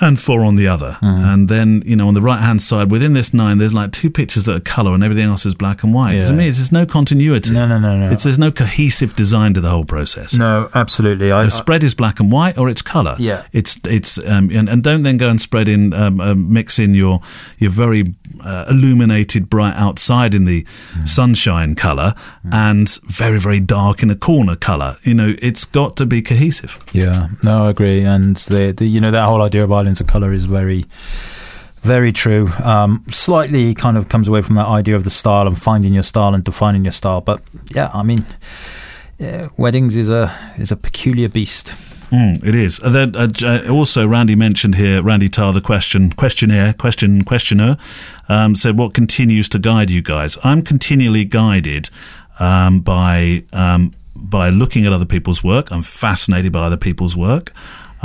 and 0.00 0.20
four 0.20 0.44
on 0.44 0.56
the 0.56 0.68
other. 0.68 0.98
Mm-hmm. 1.02 1.24
And 1.24 1.48
then, 1.48 1.82
you 1.86 1.96
know, 1.96 2.08
on 2.08 2.14
the 2.14 2.20
right 2.20 2.40
hand 2.40 2.60
side, 2.60 2.90
within 2.90 3.12
this 3.14 3.32
nine, 3.32 3.58
there's 3.58 3.72
like 3.74 3.92
two 3.92 4.10
pictures 4.10 4.44
that 4.44 4.56
are 4.56 4.60
colour 4.60 4.92
and 4.94 5.02
everything 5.02 5.24
else 5.24 5.46
is 5.46 5.54
black 5.54 5.82
and 5.82 5.94
white. 5.94 6.14
Yeah. 6.14 6.28
To 6.28 6.32
me, 6.32 6.48
it's, 6.48 6.58
there's 6.58 6.72
no 6.72 6.84
continuity. 6.86 7.52
No, 7.54 7.66
no, 7.66 7.78
no, 7.78 7.98
no. 7.98 8.10
It's, 8.10 8.24
there's 8.24 8.38
no 8.38 8.50
cohesive 8.50 9.14
design 9.14 9.54
to 9.54 9.60
the 9.60 9.70
whole 9.70 9.84
process. 9.84 10.36
No, 10.36 10.68
absolutely. 10.74 11.32
I, 11.32 11.44
The 11.44 11.50
spread 11.50 11.82
is 11.82 11.94
black 11.94 12.20
and 12.20 12.30
white 12.30 12.58
or 12.58 12.68
it's 12.68 12.82
colour. 12.82 13.16
Yeah. 13.18 13.46
It's, 13.52 13.78
it's, 13.84 14.18
um, 14.26 14.50
and, 14.50 14.68
and 14.68 14.82
don't 14.82 15.02
then 15.02 15.16
go 15.16 15.28
and 15.30 15.40
spread 15.40 15.68
in, 15.68 15.94
um, 15.94 16.20
um, 16.20 16.52
mix 16.52 16.78
in 16.78 16.94
your, 16.94 17.20
your 17.58 17.70
very 17.70 18.14
uh, 18.44 18.66
illuminated 18.68 19.48
bright 19.48 19.74
outside 19.76 20.34
in 20.34 20.44
the 20.44 20.64
Mm. 20.96 21.06
sunshine 21.08 21.74
colour 21.74 22.14
and 22.50 22.88
very, 23.06 23.38
very 23.38 23.60
dark 23.60 24.02
in 24.02 24.10
a 24.10 24.14
corner 24.16 24.56
colour. 24.56 24.96
You 25.02 25.14
know, 25.14 25.34
it's 25.42 25.64
got 25.64 25.96
to 25.96 26.06
be 26.06 26.22
cohesive. 26.22 26.78
Yeah, 26.92 27.28
no, 27.42 27.66
I 27.66 27.70
agree. 27.70 28.02
And 28.02 28.36
the, 28.36 28.72
the 28.76 28.86
you 28.86 29.00
know 29.00 29.10
that 29.10 29.24
whole 29.26 29.42
idea 29.42 29.64
of 29.64 29.70
islands 29.86 30.00
of 30.00 30.08
color 30.08 30.32
is 30.32 30.46
very, 30.46 30.84
very 31.82 32.10
true. 32.12 32.48
Um, 32.64 33.04
slightly 33.12 33.72
kind 33.72 33.96
of 33.96 34.08
comes 34.08 34.26
away 34.26 34.42
from 34.42 34.56
that 34.56 34.66
idea 34.66 34.96
of 34.96 35.04
the 35.04 35.10
style 35.10 35.46
and 35.46 35.56
finding 35.56 35.94
your 35.94 36.02
style 36.02 36.34
and 36.34 36.42
defining 36.42 36.84
your 36.84 36.92
style. 36.92 37.20
But 37.20 37.40
yeah, 37.72 37.90
I 37.94 38.02
mean, 38.02 38.24
yeah, 39.18 39.48
weddings 39.56 39.96
is 39.96 40.08
a 40.08 40.32
is 40.58 40.72
a 40.72 40.76
peculiar 40.76 41.28
beast. 41.28 41.76
Mm, 42.10 42.44
it 42.44 42.54
is. 42.54 42.80
And 42.80 42.94
then 42.94 43.16
uh, 43.16 43.68
also, 43.70 44.06
Randy 44.06 44.36
mentioned 44.36 44.76
here, 44.76 45.02
Randy 45.02 45.28
Tar, 45.28 45.52
the 45.52 45.60
question 45.60 46.10
questionnaire, 46.10 46.72
question 46.72 47.22
questioner, 47.22 47.76
um, 48.28 48.56
said, 48.56 48.76
"What 48.76 48.92
continues 48.92 49.48
to 49.50 49.58
guide 49.60 49.90
you 49.90 50.02
guys?" 50.02 50.36
I'm 50.42 50.62
continually 50.62 51.24
guided 51.24 51.90
um, 52.40 52.80
by 52.80 53.44
um, 53.52 53.92
by 54.16 54.50
looking 54.50 54.84
at 54.84 54.92
other 54.92 55.06
people's 55.06 55.44
work. 55.44 55.70
I'm 55.70 55.82
fascinated 55.82 56.52
by 56.52 56.66
other 56.66 56.76
people's 56.76 57.16
work. 57.16 57.52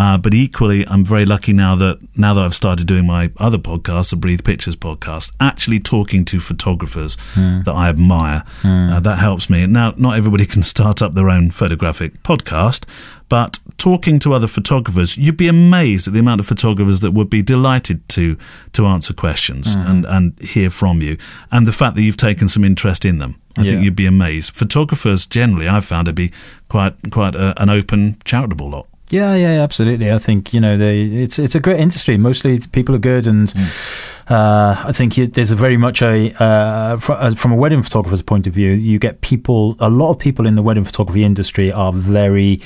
Uh, 0.02 0.18
but 0.18 0.34
equally, 0.34 0.82
I'm 0.88 1.06
very 1.06 1.26
lucky 1.26 1.54
now 1.54 1.76
that 1.76 1.96
now 2.16 2.34
that 2.34 2.44
I've 2.44 2.56
started 2.64 2.88
doing 2.88 3.06
my 3.06 3.24
other 3.38 3.60
podcast, 3.60 4.10
the 4.10 4.16
Breathe 4.16 4.44
Pictures 4.44 4.76
podcast, 4.76 5.32
actually 5.40 5.80
talking 5.80 6.26
to 6.26 6.40
photographers 6.40 7.18
Hmm. 7.36 7.62
that 7.66 7.76
I 7.84 7.88
admire. 7.90 8.42
Uh, 8.64 9.00
that 9.00 9.20
helps 9.20 9.46
me. 9.50 9.68
Now, 9.68 9.94
not 9.98 10.18
everybody 10.18 10.46
can 10.54 10.64
start 10.64 11.02
up 11.04 11.14
their 11.14 11.30
own 11.30 11.52
photographic 11.52 12.12
podcast, 12.24 12.82
but 13.30 13.60
talking 13.78 14.18
to 14.20 14.34
other 14.34 14.48
photographers, 14.48 15.18
you'd 15.18 15.38
be 15.38 15.48
amazed 15.48 16.08
at 16.08 16.14
the 16.14 16.20
amount 16.20 16.40
of 16.42 16.48
photographers 16.48 17.00
that 17.02 17.12
would 17.12 17.30
be 17.30 17.44
delighted 17.44 18.00
to 18.16 18.38
to 18.74 18.88
answer 18.88 19.14
questions 19.14 19.76
Mhm. 19.76 19.90
and 19.90 20.06
and 20.06 20.26
hear 20.56 20.70
from 20.72 21.02
you, 21.02 21.14
and 21.52 21.68
the 21.68 21.74
fact 21.82 21.94
that 21.96 22.02
you've 22.06 22.18
taken 22.30 22.48
some 22.50 22.66
interest 22.72 23.06
in 23.06 23.20
them. 23.20 23.36
I 23.58 23.62
Yeah. 23.64 23.70
think 23.72 23.84
you'd 23.84 23.96
be 24.06 24.08
amazed. 24.08 24.48
Photographers 24.64 25.28
generally, 25.28 25.68
I've 25.68 25.86
found 25.86 26.06
to 26.08 26.14
be 26.14 26.32
quite 26.70 26.96
quite 27.18 27.36
a, 27.36 27.54
an 27.62 27.70
open, 27.70 28.16
charitable 28.26 28.70
lot. 28.72 28.88
Yeah, 29.12 29.36
yeah, 29.36 29.62
absolutely. 29.62 30.12
I 30.12 30.20
think 30.20 30.54
you 30.54 30.62
know 30.62 30.78
they, 30.78 31.02
it's 31.02 31.38
it's 31.38 31.56
a 31.56 31.60
great 31.60 31.80
industry. 31.80 32.18
Mostly 32.18 32.60
people 32.72 32.96
are 32.96 33.00
good, 33.00 33.28
and 33.28 33.54
uh, 34.30 34.82
I 34.88 34.92
think 34.94 35.18
it, 35.18 35.34
there's 35.34 35.52
a 35.52 35.56
very 35.56 35.78
much 35.78 36.02
a 36.02 36.34
uh, 36.42 36.98
uh, 37.10 37.32
from 37.36 37.52
a 37.52 37.56
wedding 37.56 37.84
photographer's 37.84 38.22
point 38.22 38.48
of 38.48 38.54
view, 38.54 38.72
you 38.72 39.00
get 39.00 39.22
people. 39.22 39.76
A 39.80 39.90
lot 39.90 40.12
of 40.12 40.20
people 40.20 40.48
in 40.48 40.56
the 40.56 40.62
wedding 40.62 40.86
photography 40.86 41.24
industry 41.24 41.72
are 41.72 41.94
very. 41.94 42.60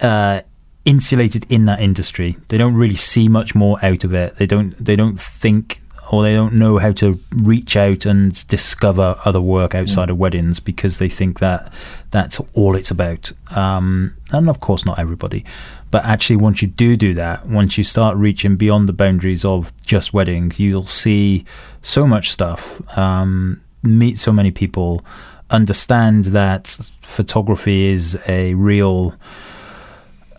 Uh, 0.00 0.40
insulated 0.86 1.44
in 1.50 1.66
that 1.66 1.78
industry 1.78 2.36
they 2.48 2.56
don't 2.56 2.74
really 2.74 2.94
see 2.94 3.28
much 3.28 3.54
more 3.54 3.78
out 3.84 4.02
of 4.02 4.14
it 4.14 4.34
they 4.36 4.46
don't 4.46 4.74
they 4.82 4.96
don't 4.96 5.20
think 5.20 5.78
or 6.10 6.22
they 6.22 6.34
don't 6.34 6.54
know 6.54 6.78
how 6.78 6.90
to 6.92 7.18
reach 7.36 7.76
out 7.76 8.04
and 8.04 8.46
discover 8.48 9.16
other 9.24 9.40
work 9.40 9.74
outside 9.74 10.08
Mm. 10.08 10.12
of 10.12 10.18
weddings 10.18 10.58
because 10.60 10.98
they 10.98 11.08
think 11.08 11.38
that 11.38 11.72
that's 12.10 12.40
all 12.54 12.74
it's 12.74 12.90
about. 12.90 13.32
Um, 13.54 14.14
and 14.32 14.48
of 14.48 14.58
course, 14.60 14.84
not 14.84 14.98
everybody. 14.98 15.44
But 15.90 16.04
actually, 16.04 16.36
once 16.36 16.62
you 16.62 16.68
do 16.68 16.96
do 16.96 17.14
that, 17.14 17.46
once 17.46 17.78
you 17.78 17.84
start 17.84 18.16
reaching 18.16 18.56
beyond 18.56 18.88
the 18.88 18.92
boundaries 18.92 19.44
of 19.44 19.72
just 19.84 20.12
weddings, 20.12 20.58
you'll 20.58 20.84
see 20.86 21.44
so 21.82 22.06
much 22.06 22.30
stuff, 22.30 22.80
um, 22.98 23.60
meet 23.82 24.18
so 24.18 24.32
many 24.32 24.50
people, 24.50 25.04
understand 25.50 26.24
that 26.26 26.78
photography 27.02 27.86
is 27.86 28.18
a 28.28 28.54
real 28.54 29.14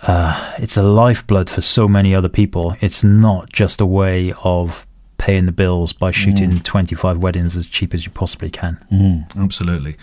uh, 0.08 0.54
it's 0.58 0.78
a 0.78 0.84
lifeblood 0.84 1.50
for 1.50 1.62
so 1.62 1.88
many 1.88 2.16
other 2.16 2.30
people. 2.30 2.76
It's 2.82 3.04
not 3.04 3.52
just 3.54 3.80
a 3.82 3.86
way 3.86 4.34
of 4.44 4.88
paying 5.22 5.46
the 5.46 5.52
bills 5.52 5.94
by 5.94 6.10
shooting 6.12 6.60
25 6.60 7.20
weddings 7.20 7.56
as 7.56 7.68
cheap 7.68 7.94
as 7.94 8.06
you 8.06 8.12
possibly 8.12 8.50
can. 8.50 8.78
Mm, 8.92 9.38
absolutely. 9.38 9.96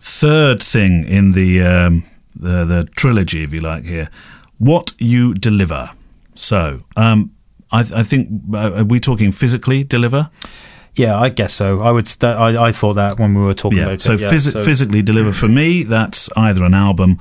Third 0.00 0.62
thing 0.62 1.04
in 1.04 1.32
the, 1.32 1.62
um, 1.62 2.04
the 2.34 2.64
the 2.64 2.88
trilogy, 2.96 3.42
if 3.42 3.52
you 3.52 3.60
like, 3.60 3.84
here, 3.84 4.08
what 4.58 4.92
you 4.98 5.34
deliver. 5.34 5.90
So, 6.34 6.84
um, 6.96 7.32
I, 7.70 7.80
I 7.94 8.02
think 8.04 8.28
uh, 8.54 8.72
are 8.78 8.84
we 8.84 9.00
talking 9.00 9.32
physically 9.32 9.84
deliver? 9.84 10.30
Yeah, 10.94 11.18
I 11.18 11.30
guess 11.30 11.54
so. 11.54 11.80
I 11.80 11.90
would. 11.90 12.06
St- 12.06 12.36
I, 12.36 12.66
I 12.68 12.72
thought 12.72 12.94
that 12.94 13.18
when 13.18 13.34
we 13.34 13.42
were 13.42 13.54
talking 13.54 13.78
Yeah. 13.78 13.86
about 13.88 14.00
So, 14.02 14.12
it. 14.14 14.20
Yeah, 14.20 14.30
phys- 14.30 14.52
so- 14.52 14.64
physically 14.64 15.02
deliver 15.02 15.32
for 15.32 15.48
me, 15.48 15.82
that's 15.84 16.28
either 16.36 16.64
an 16.64 16.74
album, 16.74 17.18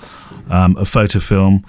um, 0.49 0.75
a 0.77 0.85
photo 0.85 1.19
film. 1.19 1.63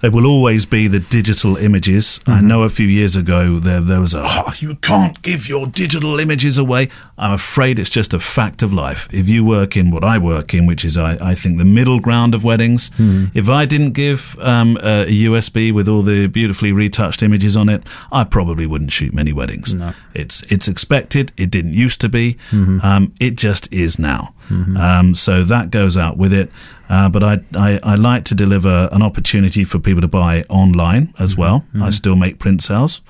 There 0.00 0.12
will 0.12 0.26
always 0.26 0.64
be 0.64 0.86
the 0.88 1.00
digital 1.00 1.56
images. 1.56 2.20
I 2.26 2.38
Mm-hmm. 2.38 2.46
know 2.46 2.62
a 2.62 2.68
few 2.68 2.86
years 2.86 3.16
ago 3.16 3.58
there 3.58 3.80
there 3.80 4.00
was 4.00 4.14
a 4.14 4.22
oh, 4.24 4.52
you 4.60 4.76
can't 4.76 5.20
give 5.22 5.48
your 5.48 5.66
digital 5.66 6.20
images 6.20 6.56
away. 6.58 6.88
I'm 7.16 7.32
afraid 7.32 7.78
it's 7.80 7.90
just 7.90 8.14
a 8.14 8.20
fact 8.20 8.62
of 8.62 8.72
life. 8.72 9.08
If 9.12 9.28
you 9.28 9.44
work 9.44 9.76
in 9.76 9.90
what 9.90 10.04
I 10.04 10.16
work 10.18 10.54
in, 10.54 10.66
which 10.66 10.84
is 10.84 10.96
I, 10.96 11.30
I 11.30 11.34
think 11.34 11.58
the 11.58 11.64
middle 11.64 11.98
ground 12.00 12.34
of 12.34 12.44
weddings, 12.44 12.90
Hmm. 12.96 13.24
if 13.34 13.48
I 13.48 13.66
didn't 13.66 13.92
give 13.94 14.36
um, 14.40 14.76
a 14.82 15.04
USB 15.26 15.72
with 15.72 15.88
all 15.88 16.02
the 16.02 16.28
beautifully 16.28 16.70
retouched 16.72 17.22
images 17.22 17.56
on 17.56 17.68
it, 17.68 17.82
I 18.12 18.22
probably 18.24 18.66
wouldn't 18.66 18.92
shoot 18.92 19.12
many 19.12 19.32
weddings. 19.32 19.74
No. 19.74 19.92
It's 20.14 20.42
it's 20.52 20.68
expected. 20.68 21.32
It 21.36 21.50
didn't 21.50 21.74
used 21.74 22.00
to 22.02 22.08
be. 22.08 22.36
Mhm. 22.52 22.84
Um, 22.84 23.12
it 23.20 23.36
just 23.36 23.72
is 23.72 23.98
now. 23.98 24.32
Mhm. 24.48 24.78
Um, 24.78 25.14
so 25.14 25.44
that 25.44 25.70
goes 25.70 25.96
out 25.96 26.16
with 26.16 26.32
it. 26.32 26.50
Uh, 26.88 27.08
but 27.08 27.22
I, 27.22 27.38
I, 27.54 27.80
I 27.82 27.94
like 27.96 28.24
to 28.24 28.34
deliver 28.34 28.88
an 28.92 29.02
opportunity 29.02 29.64
for 29.64 29.78
people 29.78 30.00
to 30.00 30.08
buy 30.08 30.44
online 30.48 31.12
as 31.18 31.36
well. 31.36 31.64
I 31.82 31.90
still 31.90 32.16
make 32.16 32.38
print 32.38 32.62
sales. 32.62 33.02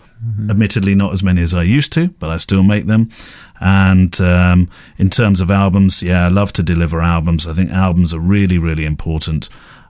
Admittedly, 0.50 0.96
not 0.96 1.12
as 1.12 1.22
many 1.22 1.42
as 1.42 1.54
I 1.54 1.62
used 1.62 1.92
to, 1.92 2.08
but 2.18 2.28
I 2.28 2.38
still 2.38 2.64
make 2.64 2.86
them. 2.86 3.08
And 3.60 4.20
um, 4.20 4.68
in 4.96 5.10
terms 5.10 5.40
of 5.40 5.50
albums, 5.50 6.02
yeah, 6.02 6.24
I 6.26 6.28
love 6.28 6.52
to 6.54 6.62
deliver 6.62 7.00
albums. 7.00 7.46
I 7.46 7.52
think 7.52 7.70
albums 7.70 8.12
are 8.12 8.18
really, 8.20 8.58
really 8.58 8.84
important. 8.84 9.48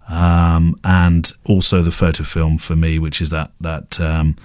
Um, 0.08 0.76
and 0.84 1.32
also 1.44 1.82
the 1.82 1.90
photo 1.90 2.24
film 2.24 2.58
for 2.58 2.76
me, 2.76 2.98
which 2.98 3.20
is 3.20 3.30
that 3.30 3.52
that 3.60 4.00
um, 4.00 4.36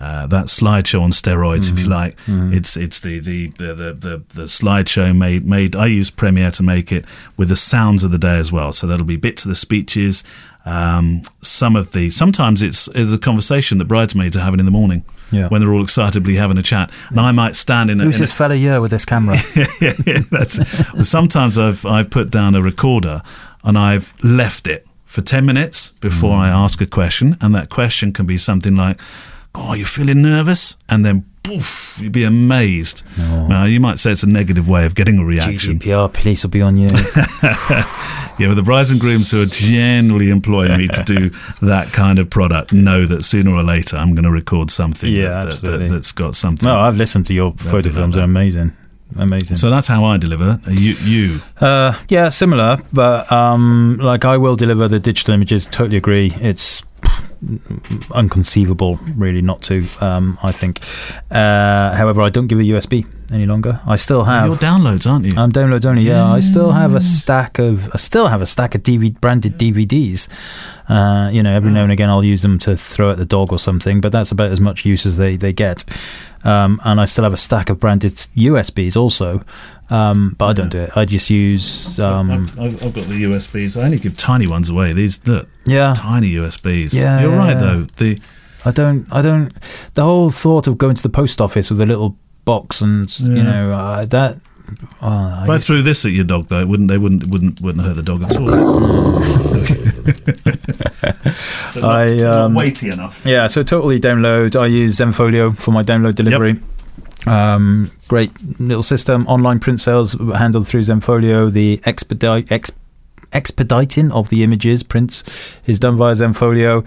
uh, 0.00 0.26
that 0.28 0.46
slideshow 0.46 1.00
on 1.02 1.10
steroids, 1.10 1.70
if 1.70 1.78
you 1.78 1.86
like. 1.86 2.16
It's 2.28 2.76
it's 2.76 3.00
the 3.00 3.18
the, 3.18 3.48
the, 3.48 3.74
the, 3.74 3.92
the 3.94 4.22
the 4.34 4.42
slideshow 4.44 5.16
made 5.16 5.44
made. 5.46 5.74
I 5.74 5.86
use 5.86 6.10
Premiere 6.10 6.50
to 6.52 6.62
make 6.62 6.92
it 6.92 7.04
with 7.36 7.48
the 7.48 7.56
sounds 7.56 8.04
of 8.04 8.10
the 8.12 8.18
day 8.18 8.36
as 8.38 8.52
well. 8.52 8.72
So 8.72 8.86
that'll 8.86 9.04
be 9.06 9.16
bits 9.16 9.44
of 9.44 9.48
the 9.48 9.54
speeches. 9.56 10.22
Um, 10.64 11.22
some 11.40 11.76
of 11.76 11.92
the 11.92 12.10
sometimes 12.10 12.62
it's 12.62 12.88
is 12.88 13.12
a 13.14 13.18
conversation 13.18 13.78
that 13.78 13.86
bridesmaids 13.86 14.36
are 14.36 14.40
having 14.40 14.60
in 14.60 14.66
the 14.66 14.72
morning. 14.72 15.04
Yeah. 15.30 15.48
When 15.48 15.60
they're 15.60 15.72
all 15.74 15.82
excitedly 15.82 16.36
having 16.36 16.56
a 16.58 16.62
chat, 16.62 16.90
and 17.10 17.20
I 17.20 17.32
might 17.32 17.54
stand 17.56 17.90
in. 17.90 18.00
A, 18.00 18.04
Who's 18.04 18.16
in 18.16 18.22
a- 18.22 18.24
this 18.26 18.34
fella 18.34 18.54
here 18.56 18.80
with 18.80 18.90
this 18.90 19.04
camera? 19.04 19.36
yeah, 19.80 19.92
yeah, 20.06 20.18
that's, 20.30 20.58
sometimes 21.08 21.58
I've 21.58 21.84
I've 21.84 22.08
put 22.10 22.30
down 22.30 22.54
a 22.54 22.62
recorder 22.62 23.22
and 23.62 23.76
I've 23.76 24.14
left 24.24 24.66
it 24.66 24.86
for 25.04 25.20
ten 25.22 25.44
minutes 25.44 25.90
before 26.00 26.34
I 26.34 26.48
ask 26.48 26.80
a 26.80 26.86
question, 26.86 27.36
and 27.40 27.54
that 27.54 27.68
question 27.68 28.12
can 28.12 28.24
be 28.26 28.38
something 28.38 28.74
like, 28.76 28.98
"Oh, 29.60 29.74
you're 29.74 29.86
feeling 29.86 30.22
nervous?" 30.22 30.76
And 30.88 31.04
then, 31.04 31.24
poof, 31.42 31.98
you'd 32.00 32.12
be 32.12 32.24
amazed. 32.24 33.02
Oh. 33.18 33.46
Now 33.48 33.64
you 33.64 33.80
might 33.80 33.98
say 33.98 34.12
it's 34.12 34.22
a 34.22 34.28
negative 34.28 34.68
way 34.68 34.86
of 34.86 34.94
getting 34.94 35.18
a 35.18 35.24
reaction. 35.24 35.78
GDPR, 35.78 36.12
police 36.12 36.42
will 36.44 36.50
be 36.50 36.62
on 36.62 36.76
you. 36.76 36.88
yeah, 38.38 38.46
but 38.48 38.54
the 38.54 38.62
brides 38.64 38.90
and 38.90 39.00
grooms 39.00 39.30
who 39.30 39.42
are 39.42 39.46
generally 39.46 40.30
employing 40.30 40.78
me 40.78 40.88
to 40.88 41.02
do 41.04 41.30
that 41.62 41.92
kind 41.92 42.18
of 42.18 42.30
product 42.30 42.72
know 42.72 43.06
that 43.06 43.24
sooner 43.24 43.50
or 43.50 43.62
later 43.62 43.96
I'm 43.96 44.14
going 44.14 44.24
to 44.24 44.30
record 44.30 44.70
something 44.70 45.10
Yeah, 45.12 45.22
that, 45.28 45.44
that, 45.44 45.48
absolutely. 45.52 45.88
that, 45.88 45.94
has 45.94 46.12
got 46.12 46.34
something. 46.34 46.68
no, 46.68 46.76
I've 46.76 46.96
listened 46.96 47.26
to 47.26 47.34
your 47.34 47.52
photo 47.54 47.90
films. 47.90 48.14
They're 48.14 48.24
amazing. 48.24 48.72
Amazing. 49.16 49.56
So 49.56 49.70
that's 49.70 49.88
how 49.88 50.04
I 50.04 50.16
deliver. 50.18 50.60
You, 50.68 50.94
you 51.02 51.40
Uh, 51.60 51.94
yeah, 52.08 52.28
similar, 52.28 52.78
but 52.92 53.30
um, 53.32 53.98
like 54.00 54.24
I 54.24 54.36
will 54.36 54.56
deliver 54.56 54.88
the 54.88 55.00
digital 55.00 55.34
images. 55.34 55.66
Totally 55.66 55.96
agree. 55.96 56.30
It's 56.36 56.82
unconceivable, 58.12 58.98
really, 59.16 59.42
not 59.42 59.62
to. 59.62 59.86
Um, 60.00 60.38
I 60.42 60.52
think. 60.52 60.80
Uh, 61.30 61.94
however, 61.94 62.22
I 62.22 62.28
don't 62.28 62.46
give 62.48 62.58
a 62.58 62.62
USB 62.62 63.06
any 63.32 63.46
longer. 63.46 63.80
I 63.86 63.96
still 63.96 64.24
have. 64.24 64.46
your 64.46 64.56
downloads, 64.56 65.10
aren't 65.10 65.24
you? 65.26 65.32
I'm 65.36 65.52
downloads 65.52 65.86
only. 65.86 66.02
Yeah, 66.02 66.24
I 66.24 66.40
still 66.40 66.72
have 66.72 66.94
a 66.94 67.00
stack 67.00 67.58
of. 67.58 67.88
I 67.92 67.96
still 67.96 68.28
have 68.28 68.42
a 68.42 68.46
stack 68.46 68.74
of 68.74 68.82
DV 68.82 69.20
branded 69.20 69.58
DVDs. 69.58 70.28
Uh, 70.88 71.30
you 71.30 71.42
know, 71.42 71.54
every 71.54 71.70
now 71.70 71.82
and 71.82 71.92
again 71.92 72.08
I'll 72.08 72.24
use 72.24 72.42
them 72.42 72.58
to 72.60 72.76
throw 72.76 73.10
at 73.10 73.18
the 73.18 73.26
dog 73.26 73.52
or 73.52 73.58
something, 73.58 74.00
but 74.00 74.10
that's 74.10 74.32
about 74.32 74.50
as 74.50 74.60
much 74.60 74.84
use 74.84 75.06
as 75.06 75.16
they 75.18 75.36
they 75.36 75.52
get. 75.52 75.84
Um, 76.44 76.80
and 76.84 77.00
I 77.00 77.04
still 77.04 77.24
have 77.24 77.32
a 77.32 77.36
stack 77.38 77.68
of 77.68 77.80
branded 77.80 78.12
USBs 78.12 78.96
also, 78.96 79.42
um, 79.90 80.34
but 80.38 80.46
I 80.46 80.52
don't 80.52 80.68
do 80.68 80.78
it. 80.78 80.96
I 80.96 81.04
just 81.04 81.30
use. 81.30 81.98
Um, 81.98 82.30
I've, 82.30 82.60
I've, 82.60 82.74
I've 82.86 82.94
got 82.94 83.04
the 83.04 83.22
USBs. 83.24 83.80
I 83.80 83.84
only 83.84 83.98
give 83.98 84.16
tiny 84.16 84.46
ones 84.46 84.70
away. 84.70 84.92
These 84.92 85.26
look, 85.26 85.48
Yeah. 85.66 85.94
tiny 85.96 86.30
USBs. 86.34 86.94
Yeah, 86.94 87.20
you're 87.20 87.32
yeah, 87.32 87.36
right 87.36 87.48
yeah. 87.56 87.60
though. 87.60 87.82
The 87.96 88.20
I 88.64 88.70
don't. 88.70 89.06
I 89.12 89.22
don't. 89.22 89.52
The 89.94 90.02
whole 90.04 90.30
thought 90.30 90.66
of 90.66 90.78
going 90.78 90.94
to 90.96 91.02
the 91.02 91.08
post 91.08 91.40
office 91.40 91.70
with 91.70 91.80
a 91.80 91.86
little 91.86 92.16
box 92.44 92.80
and 92.80 93.18
you 93.20 93.42
know 93.42 93.70
uh, 93.72 94.04
that. 94.06 94.38
Uh, 95.00 95.40
if 95.44 95.50
I 95.50 95.58
threw 95.58 95.82
this 95.82 96.04
at 96.04 96.12
your 96.12 96.24
dog 96.24 96.48
though, 96.48 96.60
it 96.60 96.68
wouldn't 96.68 96.88
they 96.88 96.98
wouldn't 96.98 97.26
wouldn't 97.28 97.60
wouldn't 97.60 97.84
hurt 97.84 97.94
the 97.94 98.02
dog 98.02 98.22
at 98.22 98.36
all. 98.36 98.48
I 101.84 102.22
um, 102.22 102.54
weighty 102.54 102.90
enough. 102.90 103.24
Yeah, 103.24 103.46
so 103.46 103.62
totally 103.62 104.00
download. 104.00 104.60
I 104.60 104.66
use 104.66 104.98
Zenfolio 104.98 105.56
for 105.56 105.70
my 105.70 105.82
download 105.82 106.14
delivery. 106.14 106.56
Um, 107.26 107.90
great 108.08 108.30
little 108.60 108.82
system. 108.82 109.26
Online 109.26 109.58
print 109.58 109.80
sales 109.80 110.14
handled 110.36 110.66
through 110.66 110.82
Zenfolio. 110.82 111.52
The 111.52 111.80
expedite 111.84 112.50
ex, 112.50 112.72
expediting 113.32 114.10
of 114.12 114.30
the 114.30 114.42
images 114.42 114.82
prints 114.82 115.24
is 115.66 115.78
done 115.78 115.96
via 115.96 116.14
Zenfolio. 116.14 116.84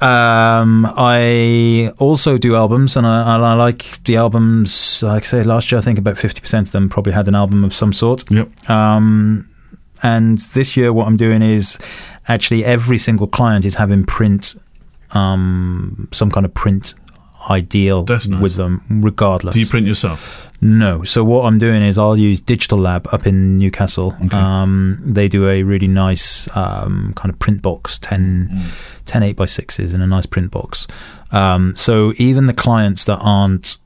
Um, 0.00 0.86
I 0.96 1.92
also 1.98 2.36
do 2.36 2.56
albums, 2.56 2.96
and 2.96 3.06
I, 3.06 3.36
I 3.36 3.54
like 3.54 4.02
the 4.04 4.16
albums. 4.16 5.02
Like 5.02 5.22
I 5.22 5.26
say, 5.26 5.42
last 5.42 5.70
year 5.72 5.78
I 5.78 5.82
think 5.82 5.98
about 5.98 6.18
fifty 6.18 6.40
percent 6.40 6.68
of 6.68 6.72
them 6.72 6.88
probably 6.88 7.12
had 7.12 7.28
an 7.28 7.34
album 7.34 7.64
of 7.64 7.72
some 7.72 7.92
sort. 7.92 8.30
Yep. 8.30 8.68
Um, 8.68 9.48
and 10.02 10.38
this 10.38 10.76
year, 10.76 10.92
what 10.92 11.06
I'm 11.06 11.16
doing 11.16 11.42
is 11.42 11.78
actually 12.28 12.64
every 12.64 12.98
single 12.98 13.26
client 13.26 13.64
is 13.64 13.76
having 13.76 14.04
print, 14.04 14.56
um, 15.12 16.08
some 16.12 16.30
kind 16.30 16.44
of 16.44 16.52
print 16.52 16.94
ideal 17.48 18.04
nice. 18.08 18.26
with 18.26 18.54
them, 18.56 18.82
regardless. 18.88 19.54
Do 19.54 19.60
you 19.60 19.66
print 19.66 19.86
yourself? 19.86 20.48
No. 20.64 21.04
So 21.04 21.22
what 21.22 21.44
I'm 21.44 21.58
doing 21.58 21.82
is 21.82 21.98
I'll 21.98 22.16
use 22.16 22.40
Digital 22.40 22.78
Lab 22.78 23.06
up 23.12 23.26
in 23.26 23.58
Newcastle. 23.58 24.16
Um, 24.32 24.98
they 25.02 25.28
do 25.28 25.46
a 25.46 25.62
really 25.62 25.88
nice 25.88 26.48
um, 26.56 27.12
kind 27.14 27.30
of 27.30 27.38
print 27.38 27.60
box, 27.60 27.98
10, 27.98 28.62
10 29.04 29.22
8 29.22 29.36
by 29.36 29.44
6s 29.44 29.94
in 29.94 30.00
a 30.00 30.06
nice 30.06 30.24
print 30.24 30.50
box. 30.50 30.86
Um, 31.32 31.74
so 31.76 32.14
even 32.16 32.46
the 32.46 32.54
clients 32.54 33.04
that 33.04 33.18
aren't 33.18 33.76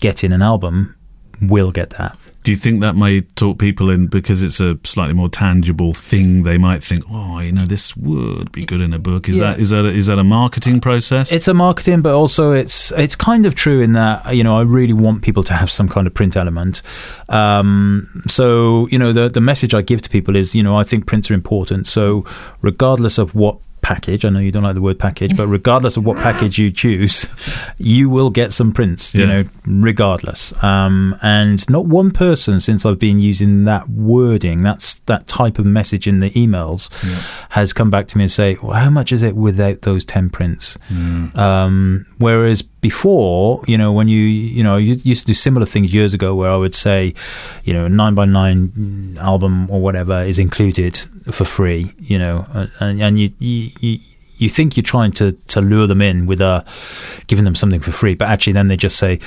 getting 0.00 0.32
an 0.32 0.40
album 0.40 0.96
will 1.42 1.70
get 1.70 1.90
that. 1.90 2.16
Do 2.46 2.52
you 2.52 2.56
think 2.56 2.80
that 2.80 2.94
may 2.94 3.22
talk 3.22 3.58
people 3.58 3.90
in 3.90 4.06
because 4.06 4.40
it's 4.40 4.60
a 4.60 4.78
slightly 4.84 5.14
more 5.14 5.28
tangible 5.28 5.92
thing? 5.92 6.44
They 6.44 6.58
might 6.58 6.80
think, 6.80 7.02
oh, 7.10 7.40
you 7.40 7.50
know, 7.50 7.64
this 7.66 7.96
would 7.96 8.52
be 8.52 8.64
good 8.64 8.80
in 8.80 8.92
a 8.92 9.00
book. 9.00 9.28
Is 9.28 9.40
Yeah. 9.40 9.54
that 9.54 9.58
is 9.58 9.70
that 9.70 9.84
a, 9.84 9.88
is 9.88 10.06
that 10.06 10.20
a 10.20 10.22
marketing 10.22 10.78
process? 10.78 11.32
It's 11.32 11.48
a 11.48 11.54
marketing, 11.54 12.02
but 12.02 12.14
also 12.14 12.52
it's 12.52 12.92
it's 12.92 13.16
kind 13.16 13.46
of 13.46 13.56
true 13.56 13.80
in 13.80 13.94
that 13.94 14.32
you 14.32 14.44
know 14.44 14.56
I 14.56 14.62
really 14.62 14.92
want 14.92 15.22
people 15.22 15.42
to 15.42 15.54
have 15.54 15.72
some 15.72 15.88
kind 15.88 16.06
of 16.06 16.14
print 16.14 16.36
element. 16.36 16.82
Um, 17.28 18.22
so 18.28 18.86
you 18.92 18.98
know 19.00 19.12
the 19.12 19.28
the 19.28 19.40
message 19.40 19.74
I 19.74 19.82
give 19.82 20.00
to 20.02 20.08
people 20.08 20.36
is 20.36 20.54
you 20.54 20.62
know 20.62 20.76
I 20.76 20.84
think 20.84 21.06
prints 21.06 21.28
are 21.32 21.34
important. 21.34 21.88
So 21.88 22.24
regardless 22.62 23.18
of 23.18 23.34
what 23.34 23.58
package, 23.86 24.24
I 24.24 24.30
know 24.30 24.40
you 24.40 24.50
don't 24.50 24.64
like 24.64 24.74
the 24.74 24.80
word 24.82 24.98
package, 24.98 25.36
but 25.36 25.46
regardless 25.46 25.96
of 25.96 26.04
what 26.04 26.16
package 26.18 26.58
you 26.58 26.72
choose, 26.72 27.28
you 27.78 28.10
will 28.10 28.30
get 28.30 28.52
some 28.52 28.72
prints. 28.72 29.14
You 29.14 29.20
Yeah. 29.24 29.26
know, 29.42 29.44
regardless. 29.66 30.52
Um, 30.64 31.14
and 31.22 31.58
not 31.70 31.86
one 31.86 32.10
person 32.10 32.58
since 32.58 32.84
I've 32.84 32.98
been 32.98 33.20
using 33.20 33.64
that 33.64 33.88
wording, 33.88 34.62
that's 34.64 34.94
that 35.06 35.28
type 35.28 35.60
of 35.60 35.66
message 35.66 36.08
in 36.08 36.18
the 36.18 36.30
emails, 36.30 36.88
has 37.50 37.72
come 37.72 37.88
back 37.90 38.08
to 38.08 38.18
me 38.18 38.24
and 38.24 38.30
say, 38.32 38.56
well, 38.60 38.72
"How 38.72 38.90
much 38.90 39.12
is 39.12 39.22
it 39.22 39.36
without 39.36 39.82
those 39.82 40.04
ten 40.04 40.30
prints?" 40.30 40.76
Um, 41.36 42.06
whereas 42.18 42.62
before, 42.90 43.62
you 43.66 43.76
know, 43.76 43.90
when 43.98 44.06
you, 44.14 44.22
you 44.56 44.62
know, 44.62 44.76
you 44.76 44.94
used 45.12 45.22
to 45.24 45.28
do 45.32 45.34
similar 45.34 45.66
things 45.66 45.88
years 45.92 46.14
ago 46.14 46.28
where 46.38 46.50
I 46.56 46.58
would 46.64 46.74
say, 46.74 47.14
you 47.64 47.72
know, 47.76 47.88
nine 47.88 48.14
by 48.14 48.26
nine 48.26 49.16
album 49.20 49.68
or 49.72 49.80
whatever 49.86 50.16
is 50.22 50.38
included 50.38 50.94
for 51.36 51.44
free, 51.44 51.82
you 51.98 52.18
know, 52.22 52.46
and, 52.78 53.02
and 53.02 53.18
you, 53.18 53.28
you, 53.38 53.70
you 53.80 53.98
you 54.38 54.48
think 54.50 54.76
you're 54.76 54.92
trying 54.96 55.12
to, 55.12 55.32
to 55.48 55.60
lure 55.60 55.86
them 55.88 56.02
in 56.02 56.26
with 56.26 56.40
uh, 56.40 56.62
giving 57.26 57.44
them 57.44 57.56
something 57.56 57.80
for 57.80 57.90
free, 57.90 58.14
but 58.14 58.28
actually 58.28 58.52
then 58.52 58.68
they 58.68 58.76
just 58.76 58.96
say, 58.98 59.18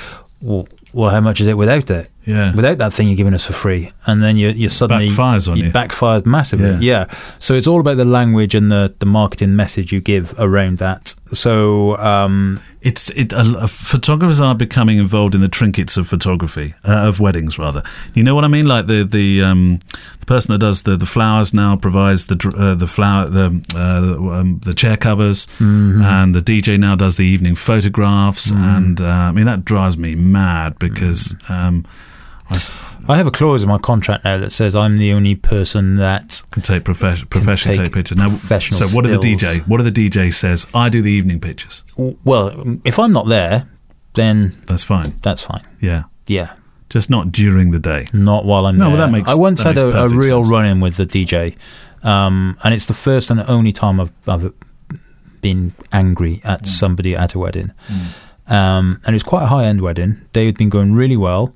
well, 0.41 0.67
well, 0.93 1.09
how 1.09 1.19
much 1.19 1.41
is 1.41 1.47
it 1.47 1.57
without 1.57 1.89
it? 1.89 2.09
Yeah. 2.25 2.55
Without 2.55 2.77
that 2.77 2.93
thing 2.93 3.07
you're 3.07 3.17
giving 3.17 3.33
us 3.33 3.45
for 3.45 3.53
free. 3.53 3.91
And 4.05 4.21
then 4.23 4.37
you, 4.37 4.49
you 4.49 4.69
suddenly. 4.69 5.09
Backfires 5.09 5.51
on 5.51 5.57
you. 5.57 5.71
Backfired 5.71 6.25
massively. 6.25 6.77
Yeah. 6.79 7.07
Yeah. 7.07 7.17
So 7.39 7.55
it's 7.55 7.67
all 7.67 7.79
about 7.79 7.97
the 7.97 8.05
language 8.05 8.55
and 8.55 8.71
the, 8.71 8.93
the 8.99 9.05
marketing 9.05 9.55
message 9.55 9.91
you 9.91 9.99
give 9.99 10.33
around 10.37 10.77
that. 10.77 11.15
So. 11.33 11.97
Um, 11.97 12.61
it's 12.81 13.09
it. 13.11 13.33
Uh, 13.33 13.67
photographers 13.67 14.39
are 14.39 14.55
becoming 14.55 14.99
involved 14.99 15.35
in 15.35 15.41
the 15.41 15.47
trinkets 15.49 15.97
of 15.97 16.07
photography 16.07 16.73
uh, 16.85 17.07
of 17.09 17.19
weddings, 17.19 17.59
rather. 17.59 17.83
You 18.13 18.23
know 18.23 18.35
what 18.35 18.43
I 18.45 18.47
mean? 18.47 18.65
Like 18.67 18.87
the 18.87 19.03
the 19.03 19.43
um, 19.43 19.79
the 20.19 20.25
person 20.25 20.53
that 20.53 20.59
does 20.59 20.83
the, 20.83 20.95
the 20.95 21.05
flowers 21.05 21.53
now 21.53 21.75
provides 21.75 22.25
the 22.27 22.53
uh, 22.57 22.75
the 22.75 22.87
flower 22.87 23.27
the 23.29 23.61
uh, 23.75 24.01
the, 24.01 24.17
um, 24.31 24.59
the 24.63 24.73
chair 24.73 24.97
covers, 24.97 25.47
Mhm. 25.59 26.03
and 26.03 26.33
the 26.35 26.41
DJ 26.41 26.77
now 26.79 26.95
does 26.95 27.15
the 27.17 27.25
evening 27.25 27.55
photographs, 27.55 28.51
Mhm. 28.51 28.77
and 28.77 29.01
uh, 29.01 29.05
I 29.05 29.31
mean 29.33 29.45
that 29.45 29.65
drives 29.65 29.97
me 29.97 30.15
mad 30.15 30.77
because. 30.79 31.33
Mm-hmm. 31.33 31.53
Um, 31.53 31.85
I 32.51 32.57
I 33.09 33.17
have 33.17 33.25
a 33.27 33.31
clause 33.31 33.63
in 33.63 33.69
my 33.69 33.79
contract 33.79 34.23
now 34.23 34.37
that 34.37 34.51
says 34.51 34.75
I'm 34.75 34.99
the 34.99 35.11
only 35.13 35.33
person 35.35 35.95
that 35.95 36.43
can 36.51 36.61
take 36.61 36.83
profession 36.85 37.27
professional 37.27 37.73
take 37.75 37.85
take 37.85 37.93
pictures. 37.93 38.17
Now, 38.17 38.29
professional 38.29 38.79
so 38.81 38.95
what 38.95 39.03
do 39.05 39.11
the. 39.11 39.17
DJ? 39.35 39.67
What 39.67 39.77
do 39.77 39.89
the 39.89 39.91
DJ 40.09 40.31
says? 40.31 40.67
I 40.75 40.89
do 40.89 41.01
the 41.01 41.11
evening 41.11 41.39
pictures. 41.39 41.83
Well, 41.97 42.77
if 42.85 42.99
I'm 42.99 43.11
not 43.11 43.27
there, 43.27 43.67
then 44.13 44.53
That's 44.67 44.83
fine. 44.83 45.15
that's 45.23 45.41
fine. 45.43 45.63
Yeah, 45.81 46.03
Yeah. 46.27 46.53
just 46.89 47.09
not 47.09 47.31
during 47.31 47.71
the 47.71 47.79
day. 47.79 48.07
Not 48.13 48.45
while 48.45 48.65
I'm 48.67 48.77
No, 48.77 48.85
there. 48.85 48.97
well, 48.97 49.07
that 49.07 49.11
makes- 49.11 49.31
I 49.31 49.35
once 49.35 49.63
had 49.63 49.77
a, 49.77 50.03
a 50.03 50.09
real 50.09 50.43
sense. 50.43 50.49
run 50.51 50.65
in 50.65 50.79
with 50.79 50.97
the 50.97 51.05
DJ, 51.05 51.55
um, 52.03 52.57
and 52.63 52.73
it's 52.75 52.85
the 52.85 52.93
first 52.93 53.31
and 53.31 53.39
only 53.41 53.71
time 53.71 53.99
I've, 53.99 54.11
I've 54.27 54.53
been 55.41 55.73
angry 55.91 56.41
Mm. 56.43 56.49
at 56.49 56.67
somebody 56.67 57.15
at 57.15 57.33
a 57.33 57.39
wedding. 57.39 57.71
Um, 58.47 58.99
and 59.05 59.09
it 59.09 59.13
was 59.13 59.23
quite 59.23 59.43
a 59.43 59.47
high 59.47 59.65
end 59.65 59.81
wedding. 59.81 60.21
They 60.33 60.45
had 60.47 60.57
been 60.57 60.69
going 60.69 60.93
really 60.93 61.17
well. 61.17 61.53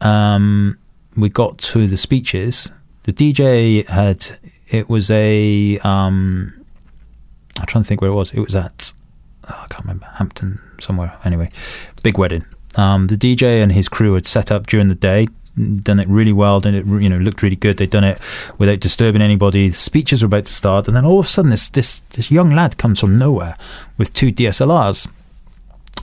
Um, 0.00 0.78
we 1.16 1.28
got 1.28 1.58
to 1.58 1.86
the 1.86 1.96
speeches. 1.96 2.70
The 3.04 3.12
DJ 3.12 3.86
had 3.88 4.38
it 4.68 4.88
was 4.88 5.10
a 5.10 5.78
um, 5.78 6.64
I'm 7.58 7.66
trying 7.66 7.84
to 7.84 7.88
think 7.88 8.00
where 8.00 8.10
it 8.10 8.14
was. 8.14 8.32
It 8.32 8.40
was 8.40 8.54
at 8.54 8.92
oh, 9.48 9.60
I 9.64 9.66
can't 9.68 9.84
remember 9.84 10.06
Hampton 10.14 10.60
somewhere. 10.80 11.16
Anyway, 11.24 11.50
big 12.02 12.18
wedding. 12.18 12.44
Um, 12.76 13.06
the 13.06 13.16
DJ 13.16 13.62
and 13.62 13.72
his 13.72 13.88
crew 13.88 14.14
had 14.14 14.26
set 14.26 14.52
up 14.52 14.66
during 14.66 14.88
the 14.88 14.94
day, 14.94 15.28
done 15.56 15.98
it 15.98 16.08
really 16.08 16.32
well. 16.32 16.60
Done 16.60 16.74
it, 16.74 16.86
you 16.86 17.08
know, 17.08 17.16
looked 17.16 17.42
really 17.42 17.56
good. 17.56 17.78
They'd 17.78 17.90
done 17.90 18.04
it 18.04 18.20
without 18.58 18.80
disturbing 18.80 19.22
anybody. 19.22 19.68
The 19.68 19.74
speeches 19.74 20.22
were 20.22 20.26
about 20.26 20.46
to 20.46 20.52
start, 20.52 20.86
and 20.86 20.96
then 20.96 21.06
all 21.06 21.20
of 21.20 21.26
a 21.26 21.28
sudden, 21.28 21.50
this 21.50 21.68
this 21.68 22.00
this 22.00 22.30
young 22.30 22.50
lad 22.50 22.76
comes 22.76 23.00
from 23.00 23.16
nowhere 23.16 23.56
with 23.96 24.12
two 24.12 24.32
DSLRs. 24.32 25.08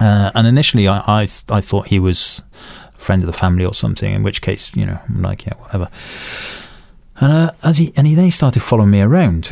Uh, 0.01 0.31
and 0.33 0.47
initially, 0.47 0.87
I, 0.87 0.99
I 0.99 1.21
I 1.49 1.61
thought 1.61 1.87
he 1.87 1.99
was 1.99 2.41
friend 3.03 3.21
of 3.21 3.27
the 3.27 3.33
family 3.33 3.65
or 3.65 3.73
something. 3.73 4.11
In 4.13 4.23
which 4.23 4.41
case, 4.41 4.75
you 4.75 4.85
know, 4.85 4.99
I'm 5.07 5.21
like, 5.21 5.45
yeah, 5.45 5.53
whatever. 5.59 5.87
And 7.19 7.31
uh, 7.31 7.51
as 7.63 7.77
he 7.77 7.91
and 7.95 8.07
he 8.07 8.15
then 8.15 8.31
started 8.31 8.61
following 8.63 8.89
me 8.91 9.01
around 9.01 9.51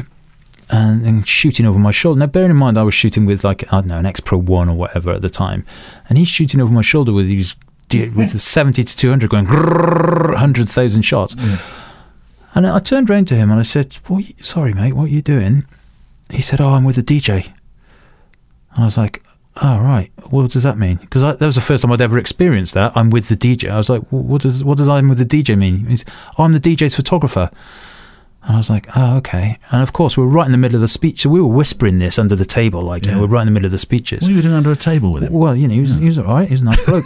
and, 0.69 1.05
and 1.05 1.27
shooting 1.27 1.65
over 1.65 1.77
my 1.77 1.91
shoulder. 1.91 2.19
Now, 2.19 2.25
bearing 2.27 2.49
in 2.51 2.57
mind, 2.57 2.77
I 2.77 2.83
was 2.83 2.93
shooting 2.93 3.25
with 3.25 3.43
like 3.43 3.63
I 3.71 3.77
don't 3.81 3.87
know 3.87 3.97
an 3.99 4.05
X 4.05 4.19
Pro 4.19 4.37
One 4.39 4.69
or 4.69 4.75
whatever 4.75 5.11
at 5.11 5.21
the 5.21 5.29
time, 5.29 5.65
and 6.09 6.17
he's 6.17 6.27
shooting 6.29 6.59
over 6.61 6.73
my 6.73 6.81
shoulder 6.81 7.13
with 7.13 7.27
these 7.27 7.55
with 7.91 8.33
the 8.33 8.39
seventy 8.55 8.83
to 8.83 8.97
two 8.97 9.09
hundred 9.09 9.29
going 9.29 9.45
hundred 9.45 10.69
thousand 10.69 11.03
shots. 11.03 11.35
And 12.55 12.67
I 12.67 12.79
turned 12.79 13.09
round 13.09 13.27
to 13.29 13.35
him 13.35 13.49
and 13.49 13.59
I 13.59 13.63
said, 13.63 13.93
what, 14.07 14.27
you- 14.27 14.43
"Sorry, 14.43 14.73
mate, 14.73 14.93
what 14.93 15.05
are 15.05 15.13
you 15.13 15.21
doing?" 15.21 15.65
He 16.33 16.41
said, 16.41 16.59
"Oh, 16.59 16.69
I'm 16.73 16.83
with 16.83 16.95
the 16.97 17.03
DJ." 17.03 17.45
And 18.73 18.83
I 18.83 18.85
was 18.85 18.97
like, 18.97 19.21
"Oh, 19.61 19.79
right. 19.79 20.11
What 20.29 20.51
does 20.51 20.63
that 20.63 20.77
mean?" 20.77 20.97
Because 20.97 21.21
that 21.21 21.39
was 21.41 21.55
the 21.55 21.61
first 21.61 21.83
time 21.83 21.91
I'd 21.91 22.01
ever 22.01 22.17
experienced 22.17 22.73
that. 22.75 22.91
I'm 22.95 23.09
with 23.09 23.27
the 23.27 23.35
DJ. 23.35 23.69
I 23.69 23.77
was 23.77 23.89
like, 23.89 24.01
"What 24.09 24.41
does 24.41 24.63
what 24.63 24.77
does 24.77 24.87
I'm 24.89 25.09
with 25.09 25.17
the 25.17 25.25
DJ 25.25 25.57
mean?" 25.57 25.85
He's, 25.87 26.05
"Oh, 26.37 26.43
I'm 26.43 26.53
the 26.53 26.59
DJ's 26.59 26.95
photographer." 26.95 27.49
And 28.43 28.55
I 28.55 28.57
was 28.57 28.69
like, 28.71 28.87
"Oh, 28.95 29.17
okay." 29.17 29.59
And 29.71 29.83
of 29.83 29.93
course, 29.93 30.17
we 30.17 30.23
are 30.23 30.27
right 30.27 30.45
in 30.47 30.51
the 30.51 30.57
middle 30.57 30.75
of 30.75 30.81
the 30.81 30.87
speech, 30.87 31.21
so 31.21 31.29
we 31.29 31.39
were 31.41 31.47
whispering 31.47 31.99
this 31.99 32.17
under 32.17 32.35
the 32.35 32.45
table, 32.45 32.81
like 32.81 33.05
you 33.05 33.11
know, 33.11 33.21
we're 33.21 33.27
right 33.27 33.41
in 33.41 33.45
the 33.47 33.51
middle 33.51 33.67
of 33.67 33.71
the 33.71 33.77
speeches. 33.77 34.21
What 34.23 34.31
are 34.31 34.33
you 34.33 34.41
doing 34.41 34.55
under 34.55 34.71
a 34.71 34.75
table 34.75 35.11
with 35.11 35.23
him? 35.23 35.33
Well, 35.33 35.55
you 35.55 35.67
know, 35.67 35.73
he 35.75 35.81
was, 35.81 35.97
he 35.97 36.05
was 36.05 36.17
all 36.17 36.25
right. 36.25 36.47
He 36.47 36.53
was 36.55 36.61
a 36.61 36.65
nice 36.65 36.83
bloke. 36.85 37.05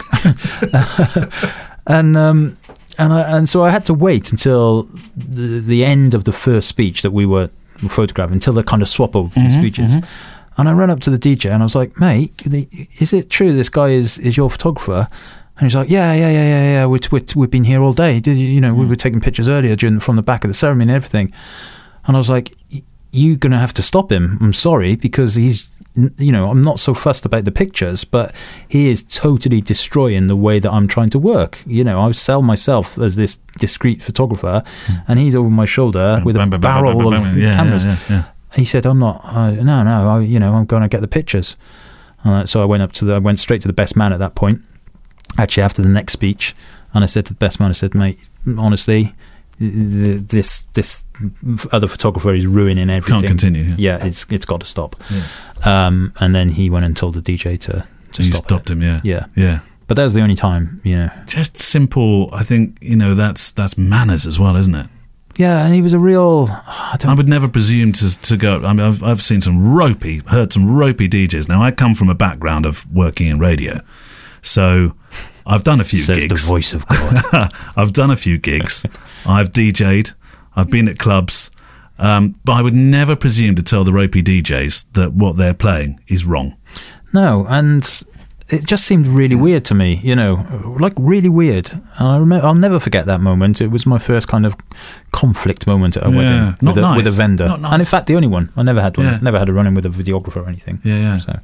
and 1.86 2.16
um, 2.16 2.56
and 2.98 3.12
I, 3.12 3.36
and 3.36 3.48
so 3.48 3.62
I 3.62 3.70
had 3.70 3.84
to 3.86 3.94
wait 3.94 4.32
until 4.32 4.84
the, 5.16 5.60
the 5.60 5.84
end 5.84 6.14
of 6.14 6.24
the 6.24 6.32
first 6.32 6.68
speech 6.68 7.02
that 7.02 7.10
we 7.10 7.26
were 7.26 7.50
photographing 7.88 8.34
until 8.34 8.54
the 8.54 8.62
kind 8.64 8.80
of 8.80 8.88
swap 8.88 9.14
of 9.14 9.34
Mhm, 9.34 9.50
speeches. 9.52 9.96
mhm. 9.96 10.04
And 10.58 10.68
I 10.68 10.72
ran 10.72 10.90
up 10.90 11.00
to 11.00 11.10
the 11.10 11.18
DJ 11.18 11.50
and 11.50 11.62
I 11.62 11.66
was 11.66 11.74
like, 11.74 11.98
"Mate, 12.00 12.32
is 13.00 13.12
it 13.12 13.28
true 13.30 13.52
this 13.52 13.68
guy 13.68 13.90
is 13.90 14.18
is 14.18 14.36
your 14.36 14.50
photographer?" 14.50 15.08
And 15.58 15.66
he's 15.66 15.74
like, 15.74 15.90
"Yeah, 15.90 16.12
yeah, 16.12 16.30
yeah, 16.30 16.44
yeah, 16.44 16.62
yeah. 16.62 16.86
We, 16.86 17.00
we, 17.10 17.22
we've 17.34 17.50
been 17.50 17.64
here 17.64 17.82
all 17.82 17.92
day. 17.92 18.20
Did 18.20 18.36
you, 18.36 18.46
you 18.46 18.60
know, 18.60 18.74
we 18.74 18.86
were 18.86 18.96
taking 18.96 19.20
pictures 19.20 19.48
earlier 19.48 19.74
during 19.76 20.00
from 20.00 20.16
the 20.16 20.22
back 20.22 20.44
of 20.44 20.48
the 20.48 20.54
ceremony 20.54 20.90
and 20.92 20.96
everything." 20.96 21.32
And 22.06 22.16
I 22.16 22.18
was 22.18 22.30
like, 22.30 22.54
"You're 23.12 23.36
gonna 23.36 23.58
have 23.58 23.72
to 23.74 23.82
stop 23.82 24.10
him. 24.12 24.38
I'm 24.40 24.52
sorry 24.52 24.96
because 24.96 25.34
he's." 25.34 25.68
You 26.18 26.30
know, 26.30 26.50
I'm 26.50 26.60
not 26.60 26.78
so 26.78 26.92
fussed 26.92 27.24
about 27.24 27.46
the 27.46 27.50
pictures, 27.50 28.04
but 28.04 28.34
he 28.68 28.90
is 28.90 29.02
totally 29.02 29.62
destroying 29.62 30.26
the 30.26 30.36
way 30.36 30.58
that 30.58 30.70
I'm 30.70 30.88
trying 30.88 31.08
to 31.08 31.18
work. 31.18 31.62
You 31.66 31.84
know, 31.84 32.02
I 32.02 32.12
sell 32.12 32.42
myself 32.42 32.98
as 32.98 33.16
this 33.16 33.38
discreet 33.58 34.02
photographer, 34.02 34.62
and 35.08 35.18
he's 35.18 35.34
over 35.34 35.48
my 35.48 35.64
shoulder 35.64 36.20
with 36.22 36.36
a 36.36 36.46
barrel 36.58 37.06
of 37.06 37.12
bam. 37.12 37.38
Yeah, 37.38 37.46
yeah, 37.46 37.52
cameras. 37.54 37.86
yeah, 37.86 37.96
yeah. 38.10 38.24
He 38.56 38.64
said, 38.64 38.86
"I'm 38.86 38.98
not. 38.98 39.20
Uh, 39.24 39.50
no, 39.52 39.82
no. 39.82 40.08
I, 40.10 40.20
you 40.20 40.38
know, 40.40 40.54
I'm 40.54 40.64
going 40.66 40.82
to 40.82 40.88
get 40.88 41.00
the 41.00 41.08
pictures." 41.08 41.56
Uh, 42.24 42.44
so 42.44 42.62
I 42.62 42.64
went 42.64 42.82
up 42.82 42.92
to 42.94 43.04
the. 43.04 43.14
I 43.14 43.18
went 43.18 43.38
straight 43.38 43.60
to 43.62 43.68
the 43.68 43.74
best 43.74 43.96
man 43.96 44.12
at 44.12 44.18
that 44.18 44.34
point. 44.34 44.62
Actually, 45.38 45.62
after 45.64 45.82
the 45.82 45.88
next 45.88 46.12
speech, 46.12 46.54
and 46.94 47.04
I 47.04 47.06
said 47.06 47.26
to 47.26 47.32
the 47.34 47.38
best 47.38 47.60
man, 47.60 47.68
I 47.70 47.72
said, 47.72 47.94
"Mate, 47.94 48.18
honestly, 48.58 49.12
th- 49.58 50.22
this 50.22 50.64
this 50.72 51.04
other 51.72 51.86
photographer 51.86 52.34
is 52.34 52.46
ruining 52.46 52.90
everything. 52.90 53.20
Can't 53.22 53.26
continue, 53.26 53.68
Yeah, 53.76 54.04
it's 54.04 54.26
it's 54.30 54.46
got 54.46 54.60
to 54.60 54.66
stop." 54.66 54.96
Um, 55.64 56.12
and 56.20 56.34
then 56.34 56.50
he 56.50 56.70
went 56.70 56.84
and 56.84 56.96
told 56.96 57.14
the 57.14 57.22
DJ 57.22 57.58
to. 57.60 57.86
to 58.12 58.22
you 58.22 58.28
stop 58.32 58.44
stopped 58.44 58.70
him, 58.70 58.82
yeah. 58.82 59.00
Yeah, 59.04 59.26
Yeah. 59.36 59.60
But 59.88 59.96
that 59.96 60.04
was 60.04 60.14
the 60.14 60.22
only 60.22 60.34
time, 60.34 60.80
you 60.82 60.96
know. 60.96 61.10
Just 61.26 61.56
simple. 61.58 62.28
I 62.32 62.42
think 62.42 62.76
you 62.80 62.96
know 62.96 63.14
that's 63.14 63.52
that's 63.52 63.78
manners 63.78 64.26
as 64.26 64.40
well, 64.40 64.56
isn't 64.56 64.74
it? 64.74 64.86
Yeah, 65.36 65.64
and 65.66 65.74
he 65.74 65.82
was 65.82 65.92
a 65.92 65.98
real. 65.98 66.48
I, 66.50 66.96
I 67.04 67.14
would 67.14 67.28
never 67.28 67.48
presume 67.48 67.92
to 67.92 68.20
to 68.22 68.36
go. 68.36 68.62
I 68.64 68.72
mean, 68.72 68.80
I've, 68.86 69.02
I've 69.02 69.22
seen 69.22 69.40
some 69.40 69.74
ropey, 69.74 70.22
heard 70.28 70.52
some 70.52 70.74
ropey 70.76 71.08
DJs. 71.08 71.48
Now 71.48 71.62
I 71.62 71.70
come 71.72 71.94
from 71.94 72.08
a 72.08 72.14
background 72.14 72.64
of 72.66 72.90
working 72.92 73.26
in 73.26 73.38
radio, 73.38 73.80
so 74.42 74.94
I've 75.46 75.62
done 75.62 75.80
a 75.80 75.84
few 75.84 75.98
Says 75.98 76.16
the 76.16 76.28
gigs. 76.28 76.48
voice 76.48 76.72
of 76.72 76.86
God. 76.86 77.50
I've 77.76 77.92
done 77.92 78.10
a 78.10 78.16
few 78.16 78.38
gigs. 78.38 78.84
I've 79.26 79.52
DJ'd. 79.52 80.14
I've 80.54 80.70
been 80.70 80.88
at 80.88 80.98
clubs. 80.98 81.50
Um, 81.98 82.38
but 82.44 82.52
I 82.52 82.62
would 82.62 82.74
never 82.76 83.16
presume 83.16 83.54
to 83.56 83.62
tell 83.62 83.82
the 83.84 83.92
ropey 83.92 84.22
DJs 84.22 84.92
that 84.92 85.14
what 85.14 85.36
they're 85.38 85.54
playing 85.54 85.98
is 86.08 86.26
wrong. 86.26 86.56
No, 87.14 87.46
and 87.48 87.82
it 88.48 88.64
just 88.64 88.84
seemed 88.84 89.08
really 89.08 89.34
weird 89.34 89.64
to 89.66 89.74
me, 89.74 90.00
you 90.02 90.14
know, 90.14 90.76
like 90.78 90.92
really 90.96 91.28
weird. 91.28 91.70
And 91.72 92.08
I 92.08 92.18
remember, 92.18 92.46
I'll 92.46 92.54
never 92.54 92.78
forget 92.78 93.06
that 93.06 93.20
moment. 93.20 93.60
It 93.60 93.70
was 93.70 93.86
my 93.86 93.98
first 93.98 94.28
kind 94.28 94.46
of 94.46 94.56
conflict 95.12 95.66
moment 95.66 95.96
at 95.96 96.06
a 96.06 96.10
Yeah, 96.10 96.16
wedding 96.16 96.56
with, 96.62 96.78
a, 96.78 96.94
with 96.96 97.06
a 97.06 97.10
vendor, 97.10 97.48
Not 97.48 97.60
nice. 97.62 97.72
and 97.72 97.82
in 97.82 97.86
fact, 97.86 98.06
the 98.06 98.14
only 98.14 98.28
one. 98.28 98.50
I 98.56 98.62
never 98.62 98.80
had 98.80 98.96
one. 98.96 99.06
Yeah. 99.06 99.18
Never 99.20 99.38
had 99.38 99.48
a 99.48 99.52
run 99.52 99.66
in 99.66 99.74
with 99.74 99.86
a 99.86 99.88
videographer 99.88 100.42
or 100.42 100.48
anything. 100.48 100.80
Yeah, 100.84 100.98
yeah. 100.98 101.18
So 101.18 101.40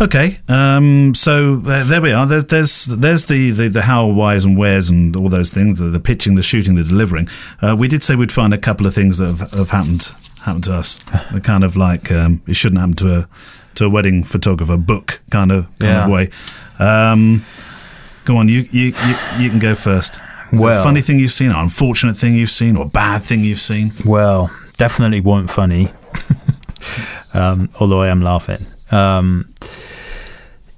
Okay, 0.00 0.38
um, 0.48 1.14
so 1.14 1.56
there, 1.56 1.84
there 1.84 2.00
we 2.00 2.12
are. 2.12 2.26
There, 2.26 2.42
there's 2.42 2.86
there's 2.86 3.26
the, 3.26 3.50
the, 3.50 3.68
the 3.68 3.82
how, 3.82 4.06
whys, 4.06 4.44
and 4.44 4.56
wheres, 4.58 4.90
and 4.90 5.14
all 5.14 5.28
those 5.28 5.50
things. 5.50 5.78
The, 5.78 5.84
the 5.84 6.00
pitching, 6.00 6.34
the 6.34 6.42
shooting, 6.42 6.74
the 6.74 6.82
delivering. 6.82 7.28
Uh, 7.60 7.76
we 7.78 7.86
did 7.88 8.02
say 8.02 8.16
we'd 8.16 8.32
find 8.32 8.52
a 8.52 8.58
couple 8.58 8.86
of 8.86 8.94
things 8.94 9.18
that 9.18 9.26
have, 9.26 9.50
have 9.52 9.70
happened 9.70 10.12
happened 10.40 10.64
to 10.64 10.74
us. 10.74 10.96
the 11.32 11.40
kind 11.40 11.62
of 11.62 11.76
like 11.76 12.10
um, 12.10 12.42
it 12.48 12.54
shouldn't 12.56 12.80
happen 12.80 12.94
to 12.96 13.14
a 13.20 13.28
to 13.76 13.84
a 13.86 13.88
wedding 13.90 14.24
photographer 14.24 14.76
book 14.76 15.20
kind 15.30 15.50
of 15.52 15.66
kind 15.78 15.92
Yeah. 15.92 16.04
of 16.04 16.10
way. 16.10 16.28
Um, 16.78 17.44
go 18.24 18.36
on, 18.36 18.48
you 18.48 18.66
you, 18.70 18.86
you 19.06 19.14
you 19.38 19.50
can 19.50 19.58
go 19.58 19.74
first. 19.74 20.20
Is 20.52 20.60
Well- 20.60 20.82
funny 20.84 21.00
thing 21.00 21.18
you've 21.18 21.32
seen, 21.32 21.50
or 21.52 21.62
unfortunate 21.62 22.16
thing 22.16 22.34
you've 22.34 22.50
seen, 22.50 22.76
or 22.76 22.84
bad 22.86 23.22
thing 23.22 23.42
you've 23.44 23.60
seen. 23.60 23.92
Well, 24.04 24.50
definitely 24.76 25.20
weren't 25.20 25.50
funny. 25.50 25.88
um, 27.34 27.68
although 27.80 28.02
I 28.02 28.08
am 28.08 28.20
laughing. 28.20 28.58
Um, 28.90 29.48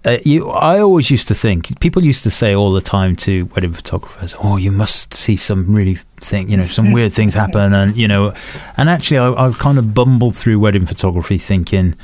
uh, 0.06 0.18
you, 0.22 0.48
I 0.50 0.80
always 0.80 1.10
used 1.10 1.28
to 1.28 1.34
think 1.34 1.80
people 1.80 2.04
used 2.04 2.22
to 2.24 2.30
say 2.30 2.54
all 2.54 2.70
the 2.70 2.82
time 2.82 3.16
to 3.16 3.46
wedding 3.54 3.72
photographers, 3.72 4.36
"Oh, 4.42 4.58
you 4.58 4.70
must 4.70 5.14
see 5.14 5.34
some 5.36 5.74
really 5.74 5.96
thing, 6.20 6.50
you 6.50 6.56
know, 6.58 6.66
some 6.66 6.92
weird 6.92 7.12
things 7.12 7.34
happen," 7.34 7.72
and 7.72 7.96
you 7.96 8.06
know, 8.06 8.34
and 8.76 8.88
actually, 8.90 9.18
I, 9.18 9.32
I've 9.32 9.58
kind 9.58 9.78
of 9.78 9.94
bumbled 9.94 10.36
through 10.36 10.58
wedding 10.58 10.84
photography 10.86 11.38
thinking. 11.38 11.94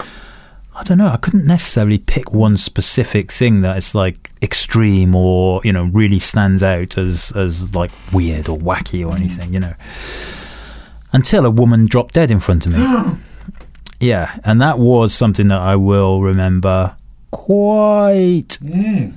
I 0.80 0.82
don't 0.82 0.96
know. 0.96 1.08
I 1.08 1.18
couldn't 1.18 1.46
necessarily 1.46 1.98
pick 1.98 2.32
one 2.32 2.56
specific 2.56 3.30
thing 3.30 3.60
that 3.60 3.76
is 3.76 3.94
like 3.94 4.32
extreme 4.40 5.14
or 5.14 5.60
you 5.62 5.74
know 5.74 5.84
really 5.84 6.18
stands 6.18 6.62
out 6.62 6.96
as 6.96 7.32
as 7.36 7.74
like 7.74 7.90
weird 8.14 8.48
or 8.48 8.56
wacky 8.56 9.06
or 9.06 9.14
anything. 9.14 9.52
You 9.52 9.60
know, 9.60 9.74
until 11.12 11.44
a 11.44 11.50
woman 11.50 11.84
dropped 11.84 12.14
dead 12.14 12.30
in 12.30 12.40
front 12.40 12.64
of 12.64 12.72
me. 12.72 13.18
yeah, 14.00 14.38
and 14.42 14.58
that 14.62 14.78
was 14.78 15.12
something 15.12 15.48
that 15.48 15.60
I 15.60 15.76
will 15.76 16.22
remember 16.22 16.96
quite 17.30 18.58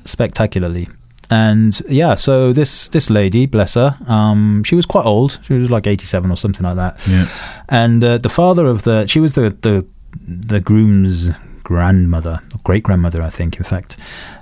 spectacularly. 0.03 0.89
And 1.29 1.81
yeah, 1.89 2.15
so 2.15 2.51
this 2.51 2.89
this 2.89 3.09
lady, 3.09 3.45
bless 3.45 3.75
her, 3.75 3.95
um, 4.07 4.65
she 4.65 4.75
was 4.75 4.85
quite 4.85 5.05
old. 5.05 5.39
She 5.43 5.53
was 5.53 5.71
like 5.71 5.87
eighty 5.87 6.05
seven 6.05 6.29
or 6.29 6.35
something 6.35 6.63
like 6.63 6.75
that. 6.75 7.07
Yeah. 7.07 7.27
And 7.69 8.03
uh, 8.03 8.17
the 8.17 8.27
father 8.27 8.65
of 8.65 8.83
the 8.83 9.07
she 9.07 9.21
was 9.21 9.35
the 9.35 9.55
the 9.61 9.87
the 10.27 10.59
groom's 10.59 11.31
grandmother, 11.73 12.39
great 12.63 12.83
grandmother, 12.83 13.19
I 13.23 13.29
think, 13.29 13.57
in 13.57 13.63
fact. 13.63 13.97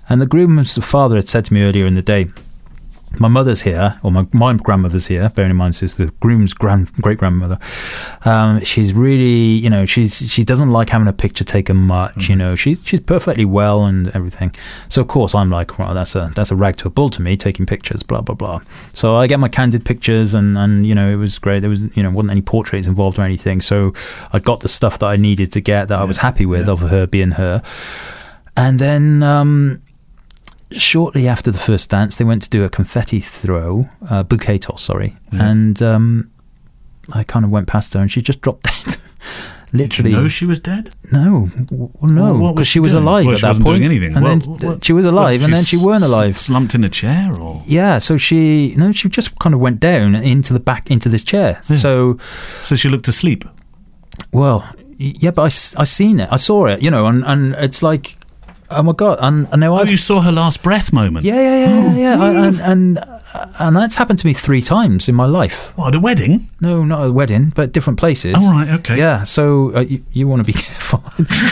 And 0.10 0.22
the 0.22 0.26
groom's 0.26 0.78
father 0.86 1.16
had 1.16 1.30
said 1.30 1.46
to 1.46 1.54
me 1.54 1.64
earlier 1.64 1.86
in 1.86 1.94
the 1.94 2.02
day, 2.02 2.28
my 3.20 3.28
mother's 3.28 3.62
here, 3.62 4.00
or 4.04 4.12
my, 4.12 4.26
my 4.32 4.54
grandmother's 4.54 5.08
here, 5.08 5.30
bearing 5.36 5.52
in 5.52 5.58
mind 5.58 5.76
she's 5.76 5.98
the 5.98 6.08
groom's 6.20 6.54
grand, 6.54 6.92
great 6.94 7.18
grandmother. 7.18 7.60
Um, 8.24 8.64
she's 8.64 8.94
really, 8.94 9.24
you 9.24 9.70
know, 9.70 9.86
she's 9.86 10.32
she 10.32 10.44
doesn't 10.44 10.72
like 10.72 10.90
having 10.90 11.08
a 11.08 11.14
picture 11.14 11.44
taken 11.44 11.78
much. 11.78 12.30
You 12.30 12.36
know, 12.36 12.56
she's 12.56 12.86
she's 12.86 13.02
perfectly 13.02 13.46
well 13.46 13.86
and 13.86 14.08
everything. 14.16 14.54
So 14.90 15.02
of 15.02 15.08
course 15.08 15.36
I'm 15.36 15.50
like, 15.50 15.78
well, 15.78 15.94
that's 15.94 16.16
a 16.16 16.32
that's 16.36 16.52
a 16.52 16.56
rag 16.56 16.78
to 16.78 16.88
a 16.88 16.92
bull 16.92 17.10
to 17.10 17.22
me, 17.22 17.36
taking 17.36 17.66
pictures, 17.66 18.02
blah 18.02 18.22
blah 18.22 18.36
blah. 18.36 18.62
So 18.94 19.16
I 19.16 19.28
get 19.28 19.40
my 19.40 19.50
candid 19.50 19.86
pictures, 19.86 20.34
and 20.34 20.58
and 20.58 20.88
you 20.88 20.96
know 20.96 21.12
it 21.12 21.18
was 21.18 21.38
great. 21.38 21.60
There 21.60 21.70
was 21.70 21.82
you 21.96 22.04
know 22.04 22.12
wasn't 22.12 22.32
any 22.32 22.42
portraits 22.42 22.88
involved 22.88 23.20
or 23.20 23.24
anything. 23.24 23.62
So 23.62 23.94
I 24.32 24.40
got 24.40 24.62
the 24.62 24.70
stuff 24.70 25.00
that 25.00 25.08
I 25.08 25.18
needed 25.18 25.52
to 25.54 25.62
get 25.62 25.90
that 25.90 26.00
I 26.00 26.06
was 26.06 26.18
happy 26.18 26.46
with 26.46 26.70
of 26.70 26.80
her 26.82 27.08
being 27.08 27.32
her. 27.32 27.62
And 28.58 28.80
then 28.80 29.24
um, 29.24 29.82
shortly 30.72 31.28
after 31.28 31.52
the 31.52 31.58
first 31.60 31.90
dance, 31.90 32.18
they 32.18 32.26
went 32.26 32.42
to 32.44 32.50
do 32.50 32.64
a 32.64 32.70
confetti 32.70 33.20
throw, 33.20 33.86
uh, 34.10 34.24
bouquet 34.24 34.58
toss, 34.58 34.82
sorry, 34.84 35.16
and 35.32 35.82
um, 35.82 36.32
I 37.14 37.24
kind 37.24 37.46
of 37.46 37.52
went 37.52 37.68
past 37.68 37.94
her, 37.94 38.00
and 38.00 38.12
she 38.12 38.22
just 38.22 38.42
dropped 38.42 38.64
dead. 38.86 38.98
Literally, 39.74 40.12
know 40.12 40.28
she 40.28 40.46
was 40.46 40.60
dead? 40.60 40.94
No, 41.14 41.50
well, 41.72 41.92
no, 42.12 42.38
Well, 42.38 42.54
because 42.54 42.68
she 42.68 42.74
she 42.74 42.80
was 42.82 42.94
alive 42.94 43.26
Well, 43.26 43.36
at 43.36 43.40
she 43.40 43.42
that 43.44 43.48
wasn't 43.52 43.66
point. 43.68 43.80
doing 43.80 43.92
anything. 43.92 44.16
and 44.18 44.26
Well, 44.46 44.58
then 44.58 44.70
what- 44.72 44.84
she 44.84 44.92
was 44.92 45.06
alive, 45.06 45.44
and 45.44 45.54
then 45.54 45.64
she 45.64 45.78
weren't 45.78 46.04
alive. 46.04 46.38
Slumped 46.38 46.76
in 46.76 46.84
a 46.84 46.90
chair, 46.90 47.32
or 47.40 47.56
Yeah, 47.68 47.98
so 48.00 48.18
she 48.18 48.74
no, 48.76 48.92
she 48.92 49.08
just 49.08 49.40
kind 49.40 49.56
of 49.56 49.62
went 49.62 49.80
down 49.80 50.14
into 50.16 50.52
the 50.52 50.60
back 50.60 50.92
into 50.92 51.08
this 51.08 51.24
chair. 51.24 51.60
So, 51.64 52.18
so 52.62 52.76
she 52.76 52.90
looked 52.90 53.08
asleep. 53.08 53.46
Well, 54.34 54.68
yeah, 54.98 55.32
but 55.32 55.44
I, 55.44 55.46
I 55.82 55.86
seen 55.86 56.20
it, 56.20 56.28
I 56.32 56.36
saw 56.36 56.66
it, 56.66 56.82
you 56.82 56.92
know, 56.92 57.06
and, 57.06 57.24
and 57.26 57.56
it's 57.56 57.82
like, 57.82 58.18
oh 58.72 58.84
my 58.84 58.94
god, 58.94 59.18
and, 59.22 59.48
and 59.52 59.60
now 59.60 59.74
Oh, 59.74 59.78
I've 59.78 59.90
you 59.90 59.98
saw 59.98 60.22
her 60.22 60.32
last 60.32 60.64
breath 60.64 60.92
moment. 60.94 61.26
yeah, 61.26 61.36
yeah, 61.36 61.66
yeah, 61.68 61.94
yeah, 61.96 61.98
yeah. 61.98 62.24
I- 62.24 62.48
and 62.48 62.60
and 62.62 63.00
and 63.60 63.76
that's 63.76 63.96
happened 63.96 64.20
to 64.20 64.28
me 64.28 64.34
three 64.34 64.62
times 64.62 65.08
in 65.10 65.16
my 65.16 65.26
life. 65.26 65.72
What, 65.78 65.90
at 65.90 65.96
a 65.96 66.00
wedding? 66.00 66.50
No, 66.60 66.84
not 66.84 67.06
a 67.08 67.12
wedding, 67.12 67.52
but 67.56 67.72
different 67.72 68.00
places. 68.00 68.36
Oh, 68.38 68.52
right, 68.52 68.70
okay. 68.80 68.98
Yeah, 68.98 69.24
so 69.24 69.74
uh, 69.76 69.80
you, 69.82 70.04
you 70.12 70.28
want 70.28 70.46
to 70.46 70.52
be 70.52 70.54
careful. 70.66 71.04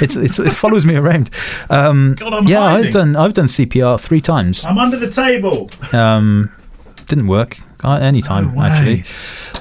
it's, 0.01 0.15
it's 0.15 0.39
it 0.39 0.51
follows 0.51 0.85
me 0.85 0.95
around. 0.95 1.29
Um, 1.69 2.15
God, 2.15 2.33
I'm 2.33 2.47
yeah, 2.47 2.69
hiding. 2.69 2.87
I've 2.87 2.93
done 2.93 3.15
I've 3.15 3.33
done 3.33 3.45
CPR 3.47 3.99
three 3.99 4.21
times. 4.21 4.65
I'm 4.65 4.77
under 4.77 4.97
the 4.97 5.09
table. 5.11 5.69
Um, 5.93 6.51
didn't 7.10 7.27
work 7.27 7.57
any 7.84 8.22
time 8.22 8.56
way. 8.56 8.68
actually. 8.68 9.03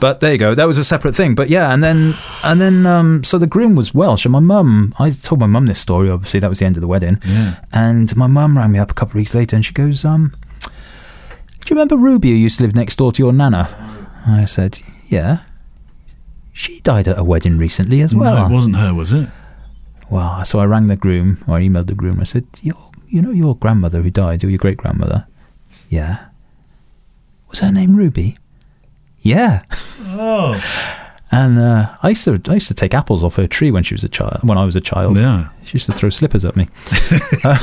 But 0.00 0.20
there 0.20 0.32
you 0.32 0.38
go. 0.38 0.54
That 0.54 0.66
was 0.66 0.78
a 0.78 0.84
separate 0.84 1.14
thing. 1.16 1.34
But 1.34 1.48
yeah, 1.48 1.72
and 1.72 1.82
then 1.82 2.14
and 2.44 2.60
then 2.60 2.86
um, 2.86 3.24
so 3.24 3.38
the 3.38 3.46
groom 3.48 3.74
was 3.74 3.92
Welsh, 3.92 4.24
and 4.24 4.32
my 4.32 4.40
mum. 4.40 4.94
I 4.98 5.10
told 5.10 5.40
my 5.40 5.46
mum 5.46 5.66
this 5.66 5.80
story. 5.80 6.08
Obviously, 6.10 6.40
that 6.40 6.48
was 6.48 6.60
the 6.60 6.66
end 6.66 6.76
of 6.76 6.80
the 6.82 6.86
wedding. 6.86 7.18
Yeah. 7.26 7.58
And 7.72 8.14
my 8.16 8.26
mum 8.28 8.56
rang 8.56 8.70
me 8.72 8.78
up 8.78 8.90
a 8.90 8.94
couple 8.94 9.12
of 9.12 9.16
weeks 9.16 9.34
later, 9.34 9.56
and 9.56 9.64
she 9.64 9.72
goes, 9.72 10.04
um, 10.04 10.32
"Do 10.60 10.70
you 11.66 11.70
remember 11.76 11.96
Ruby 11.96 12.28
who 12.30 12.36
used 12.36 12.58
to 12.58 12.64
live 12.64 12.76
next 12.76 12.96
door 12.96 13.10
to 13.12 13.22
your 13.22 13.32
nana?" 13.32 13.68
I 14.26 14.44
said, 14.44 14.78
"Yeah." 15.08 15.40
She 16.52 16.80
died 16.80 17.06
at 17.06 17.18
a 17.18 17.22
wedding 17.24 17.56
recently 17.56 18.00
as 18.00 18.14
well. 18.14 18.34
no, 18.34 18.46
it 18.50 18.52
wasn't 18.52 18.76
her, 18.76 18.92
was 18.92 19.12
it? 19.12 19.28
Well, 20.10 20.44
so 20.44 20.58
I 20.58 20.64
rang 20.64 20.88
the 20.88 20.96
groom, 20.96 21.38
or 21.46 21.56
I 21.56 21.62
emailed 21.62 21.86
the 21.86 21.94
groom. 21.94 22.18
I 22.20 22.24
said, 22.24 22.46
"Your, 22.62 22.76
you 23.08 23.22
know, 23.22 23.30
your 23.30 23.56
grandmother 23.56 24.02
who 24.02 24.10
died, 24.10 24.44
or 24.44 24.48
your 24.48 24.58
great 24.58 24.76
grandmother? 24.76 25.26
Yeah. 25.88 26.26
Was 27.50 27.60
her 27.60 27.72
name 27.72 27.96
Ruby? 27.96 28.36
Yeah. 29.20 29.62
Oh, 30.10 30.54
And 31.30 31.58
uh, 31.58 31.94
I 32.02 32.10
used 32.10 32.24
to, 32.24 32.40
I 32.48 32.54
used 32.54 32.68
to 32.68 32.74
take 32.74 32.94
apples 32.94 33.22
off 33.22 33.36
her 33.36 33.46
tree 33.46 33.70
when 33.70 33.82
she 33.82 33.94
was 33.94 34.04
a 34.04 34.08
child. 34.08 34.40
When 34.42 34.56
I 34.58 34.64
was 34.64 34.76
a 34.76 34.80
child, 34.80 35.16
Yeah. 35.16 35.48
She 35.62 35.74
used 35.74 35.86
to 35.86 35.92
throw 35.92 36.08
slippers 36.10 36.44
at 36.44 36.56
me. 36.56 36.68
Uh, 37.44 37.56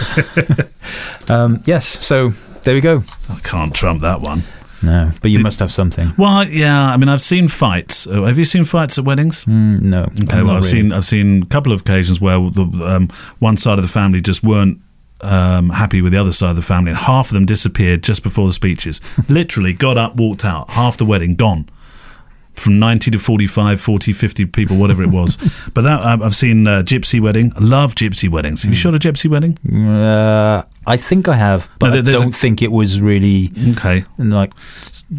um, 1.30 1.64
yes. 1.66 1.86
So 2.06 2.30
there 2.64 2.76
we 2.76 2.82
go. 2.82 3.03
I 3.30 3.40
can't 3.44 3.74
trump 3.74 4.02
that 4.02 4.22
one. 4.22 4.44
No, 4.84 5.12
but 5.22 5.32
you 5.32 5.40
must 5.40 5.60
have 5.60 5.72
something. 5.72 6.14
Well, 6.18 6.44
yeah. 6.48 6.94
I 6.94 6.98
mean, 6.98 7.10
I've 7.10 7.22
seen 7.22 7.48
fights. 7.48 8.06
Uh, 8.07 8.24
have 8.24 8.38
you 8.38 8.45
seen 8.45 8.64
fights 8.66 8.99
at 8.99 9.06
weddings? 9.06 9.45
Mm, 9.45 9.82
no. 9.82 10.03
Okay, 10.03 10.44
well, 10.44 10.52
I've 10.57 10.64
really. 10.64 10.82
seen 10.84 10.94
I've 10.94 11.06
seen 11.06 11.44
a 11.44 11.45
couple 11.48 11.72
of 11.72 11.82
occasions 11.82 12.22
where 12.22 12.38
the 12.38 12.64
um, 12.86 13.07
one 13.40 13.57
side 13.57 13.80
of 13.80 13.84
the 13.84 13.90
family 13.90 14.22
just 14.22 14.44
weren't 14.44 14.80
um, 15.26 15.69
happy 15.69 16.02
with 16.02 16.11
the 16.14 16.19
other 16.19 16.31
side 16.31 16.52
of 16.52 16.56
the 16.56 16.61
family, 16.61 16.91
and 16.91 16.99
half 16.99 17.27
of 17.27 17.34
them 17.34 17.45
disappeared 17.45 18.03
just 18.03 18.23
before 18.23 18.47
the 18.47 18.53
speeches. 18.53 19.02
Literally, 19.30 19.73
got 19.73 19.97
up, 19.97 20.15
walked 20.15 20.45
out, 20.45 20.69
half 20.72 20.97
the 20.97 21.06
wedding 21.06 21.35
gone. 21.35 21.69
From 22.53 22.80
90 22.80 23.11
to 23.11 23.18
45, 23.19 23.81
40, 23.81 24.14
50 24.14 24.45
people, 24.45 24.77
whatever 24.77 25.03
it 25.03 25.10
was. 25.10 25.35
but 25.73 25.81
that 25.84 25.99
I've 26.22 26.34
seen 26.34 26.65
uh, 26.65 26.84
gypsy 26.84 27.19
wedding. 27.19 27.52
I 27.57 27.60
love 27.60 27.95
gypsy 27.95 28.30
weddings. 28.30 28.64
Have 28.64 28.72
you 28.72 28.77
shot 28.77 28.95
a 28.95 28.97
gypsy 28.97 29.30
wedding? 29.30 29.57
Uh, 29.85 30.64
I 30.88 30.95
think 30.95 31.27
I 31.27 31.35
have, 31.35 31.69
but 31.80 31.89
No, 31.89 31.97
I 31.97 32.02
don't 32.02 32.34
think 32.34 32.61
it 32.61 32.72
was 32.72 33.02
really 33.02 33.49
Okay. 33.72 34.06
like. 34.18 34.53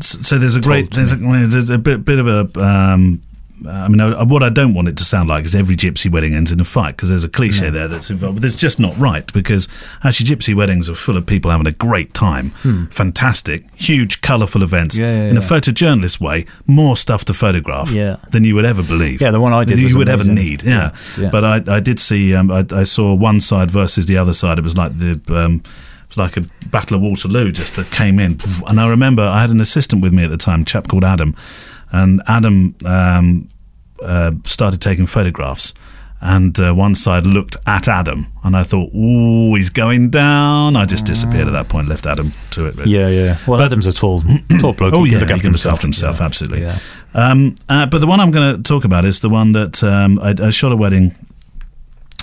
So 0.01 0.39
there's 0.39 0.57
a 0.57 0.63
great 0.63 0.93
there's 0.95 1.13
a, 1.13 1.17
there's 1.17 1.69
a 1.69 1.77
bit 1.77 2.07
bit 2.07 2.19
of 2.19 2.27
a 2.27 2.59
um, 2.59 3.21
I 3.67 3.89
mean 3.89 4.01
I, 4.01 4.23
what 4.25 4.43
I 4.43 4.51
don't 4.51 4.75
want 4.75 4.89
it 4.89 4.97
to 4.99 5.05
sound 5.05 5.29
like 5.31 5.45
is 5.47 5.55
every 5.55 5.77
gypsy 5.77 6.11
wedding 6.11 6.35
ends 6.35 6.53
in 6.53 6.61
a 6.61 6.65
fight 6.65 6.95
because 6.97 7.09
there's 7.09 7.25
a 7.25 7.29
cliche 7.29 7.71
there 7.71 7.89
that's 7.89 8.11
involved. 8.11 8.37
But 8.37 8.45
it's 8.45 8.57
just 8.61 8.79
not 8.79 8.97
right 8.99 9.33
because 9.33 9.67
actually 10.05 10.27
gypsy 10.27 10.55
weddings 10.55 10.91
are 10.91 10.95
full 10.95 11.17
of 11.17 11.25
people 11.27 11.51
having 11.51 11.67
a 11.67 11.73
great 11.73 12.13
time, 12.13 12.51
fantastic, 12.91 13.63
huge, 13.75 14.21
colourful 14.21 14.63
events 14.63 14.97
Hmm. 14.97 15.03
Yeah, 15.03 15.23
yeah, 15.25 15.31
in 15.31 15.37
a 15.37 15.41
photojournalist 15.41 16.21
way, 16.21 16.47
more 16.67 16.97
stuff 16.97 17.25
to 17.27 17.35
photograph 17.35 17.91
Yeah. 17.91 18.17
than 18.31 18.45
you 18.45 18.55
would 18.55 18.65
ever 18.65 18.83
believe. 18.83 19.21
Yeah, 19.21 19.31
the 19.31 19.41
one 19.41 19.53
I 19.53 19.65
did 19.65 19.79
you 19.79 19.97
would 19.99 20.09
ever 20.09 20.23
amazing. 20.23 20.35
need. 20.51 20.63
Yeah, 20.63 20.93
Yeah. 21.19 21.31
but 21.31 21.45
I 21.45 21.77
I 21.77 21.81
did 21.81 21.99
see 21.99 22.35
um, 22.35 22.51
I, 22.51 22.65
I 22.73 22.85
saw 22.85 23.15
one 23.15 23.41
side 23.41 23.71
versus 23.71 24.07
the 24.07 24.19
other 24.19 24.35
side. 24.35 24.59
It 24.59 24.65
was 24.65 24.77
like 24.77 24.99
the 24.99 25.21
um, 25.35 25.63
it 25.65 26.09
was 26.11 26.19
like 26.19 26.37
a 26.37 26.43
Battle 26.69 26.97
of 26.97 27.03
Waterloo 27.03 27.53
just 27.53 27.77
that 27.77 27.91
came 27.91 28.19
in. 28.21 28.39
And 28.69 28.79
I 28.81 28.89
remember 28.89 29.23
I 29.23 29.41
had 29.41 29.51
an 29.51 29.61
assistant 29.61 30.03
with 30.03 30.13
me 30.13 30.25
at 30.25 30.31
the 30.31 30.37
time, 30.37 30.63
a 30.63 30.65
chap 30.65 30.89
called 30.89 31.05
Adam, 31.05 31.35
and 31.93 32.23
Adam 32.27 32.75
um, 32.85 33.49
uh, 34.03 34.33
started 34.45 34.81
taking 34.81 35.07
photographs. 35.07 35.75
And 36.19 36.59
uh, 36.59 36.73
one 36.73 36.95
side 36.95 37.27
looked 37.27 37.57
at 37.67 37.89
Adam, 37.89 38.29
and 38.43 38.57
I 38.57 38.63
thought, 38.63 38.91
"Ooh, 38.95 39.55
he's 39.55 39.69
going 39.69 40.09
down." 40.09 40.75
I 40.75 40.87
just 40.87 41.05
disappeared 41.05 41.47
at 41.47 41.53
that 41.53 41.69
point, 41.69 41.89
left 41.89 42.07
Adam 42.07 42.33
to 42.53 42.65
it. 42.67 42.75
really. 42.77 42.91
Yeah, 42.91 43.09
yeah. 43.09 43.37
Well, 43.47 43.61
Adam's 43.61 43.87
a 43.87 43.93
tall, 43.93 44.23
tall 44.59 44.73
bloke. 44.73 44.95
Oh 44.95 45.05
He 45.05 45.13
yeah, 45.13 45.19
look 45.19 45.29
he 45.29 45.35
after 45.35 45.47
look 45.49 45.53
himself. 45.53 45.75
after 45.75 45.87
himself. 45.87 46.19
Yeah. 46.19 46.25
Absolutely. 46.25 46.63
Yeah. 46.63 46.79
Um, 47.13 47.55
uh, 47.69 47.85
but 47.85 47.99
the 48.01 48.07
one 48.07 48.19
I'm 48.21 48.31
going 48.31 48.57
to 48.57 48.63
talk 48.63 48.85
about 48.87 49.05
is 49.05 49.21
the 49.21 49.29
one 49.29 49.53
that 49.53 49.85
um, 49.85 50.19
I, 50.21 50.35
I 50.43 50.49
shot 50.51 50.73
a 50.73 50.77
wedding, 50.77 51.15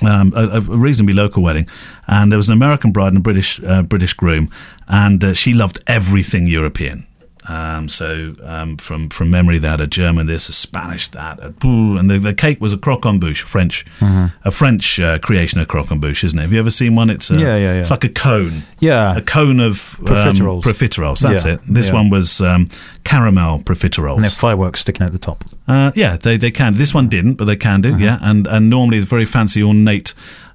um, 0.03 0.33
a, 0.35 0.57
a 0.57 0.61
reasonably 0.61 1.13
local 1.13 1.43
wedding, 1.43 1.67
and 2.07 2.31
there 2.31 2.37
was 2.37 2.49
an 2.49 2.53
American 2.53 2.91
bride 2.91 3.09
and 3.09 3.17
a 3.17 3.21
British 3.21 3.63
uh, 3.63 3.83
British 3.83 4.15
groom, 4.15 4.49
and 4.87 5.23
uh, 5.23 5.33
she 5.35 5.53
loved 5.53 5.79
everything 5.85 6.47
European. 6.47 7.05
Um, 7.49 7.89
so 7.89 8.33
um, 8.43 8.77
from 8.77 9.09
from 9.09 9.29
memory, 9.29 9.57
they 9.57 9.67
had 9.67 9.81
a 9.81 9.87
German 9.87 10.27
this, 10.27 10.49
a 10.49 10.53
Spanish 10.53 11.07
that, 11.09 11.39
a, 11.39 11.53
and 11.63 12.09
the, 12.09 12.17
the 12.19 12.33
cake 12.33 12.61
was 12.61 12.71
a 12.73 12.77
croque 12.77 13.05
en 13.05 13.19
bouche, 13.19 13.41
French, 13.43 13.85
a 14.01 14.51
French 14.51 14.99
uh, 14.99 15.19
creation 15.19 15.59
of 15.59 15.67
croque 15.67 15.91
en 15.91 15.99
bouche, 15.99 16.23
isn't 16.23 16.39
it? 16.39 16.43
Have 16.43 16.53
you 16.53 16.59
ever 16.59 16.69
seen 16.69 16.95
one? 16.95 17.09
It's 17.09 17.29
a, 17.31 17.39
Yeah, 17.39 17.55
yeah, 17.57 17.73
yeah. 17.73 17.79
It's 17.81 17.91
like 17.91 18.03
a 18.03 18.09
cone 18.09 18.63
Yeah. 18.79 19.15
a 19.17 19.21
cone 19.21 19.59
of 19.59 19.97
um, 19.99 20.05
Profiteroles. 20.05 20.61
profiteroles. 20.63 21.19
That's 21.19 21.45
Yeah, 21.45 21.53
it. 21.53 21.59
This 21.67 21.89
yeah. 21.89 21.93
one 21.95 22.09
was 22.09 22.39
um, 22.41 22.69
caramel 23.03 23.59
profiteroles. 23.59 24.13
And 24.15 24.21
they 24.23 24.27
have 24.29 24.33
fireworks 24.37 24.79
sticking 24.81 25.05
out 25.05 25.11
the 25.11 25.19
top. 25.19 25.43
Uh, 25.67 25.91
yeah, 25.95 26.17
they 26.17 26.37
they 26.37 26.51
can. 26.51 26.73
This 26.73 26.93
one 26.93 27.07
didn't, 27.09 27.35
but 27.35 27.45
they 27.45 27.55
can 27.55 27.81
do. 27.81 27.97
Yeah, 27.97 28.19
and 28.21 28.47
and 28.47 28.69
normally 28.69 28.97
it's 28.97 29.07
very 29.07 29.25
fancy 29.25 29.61
ornate 29.63 30.13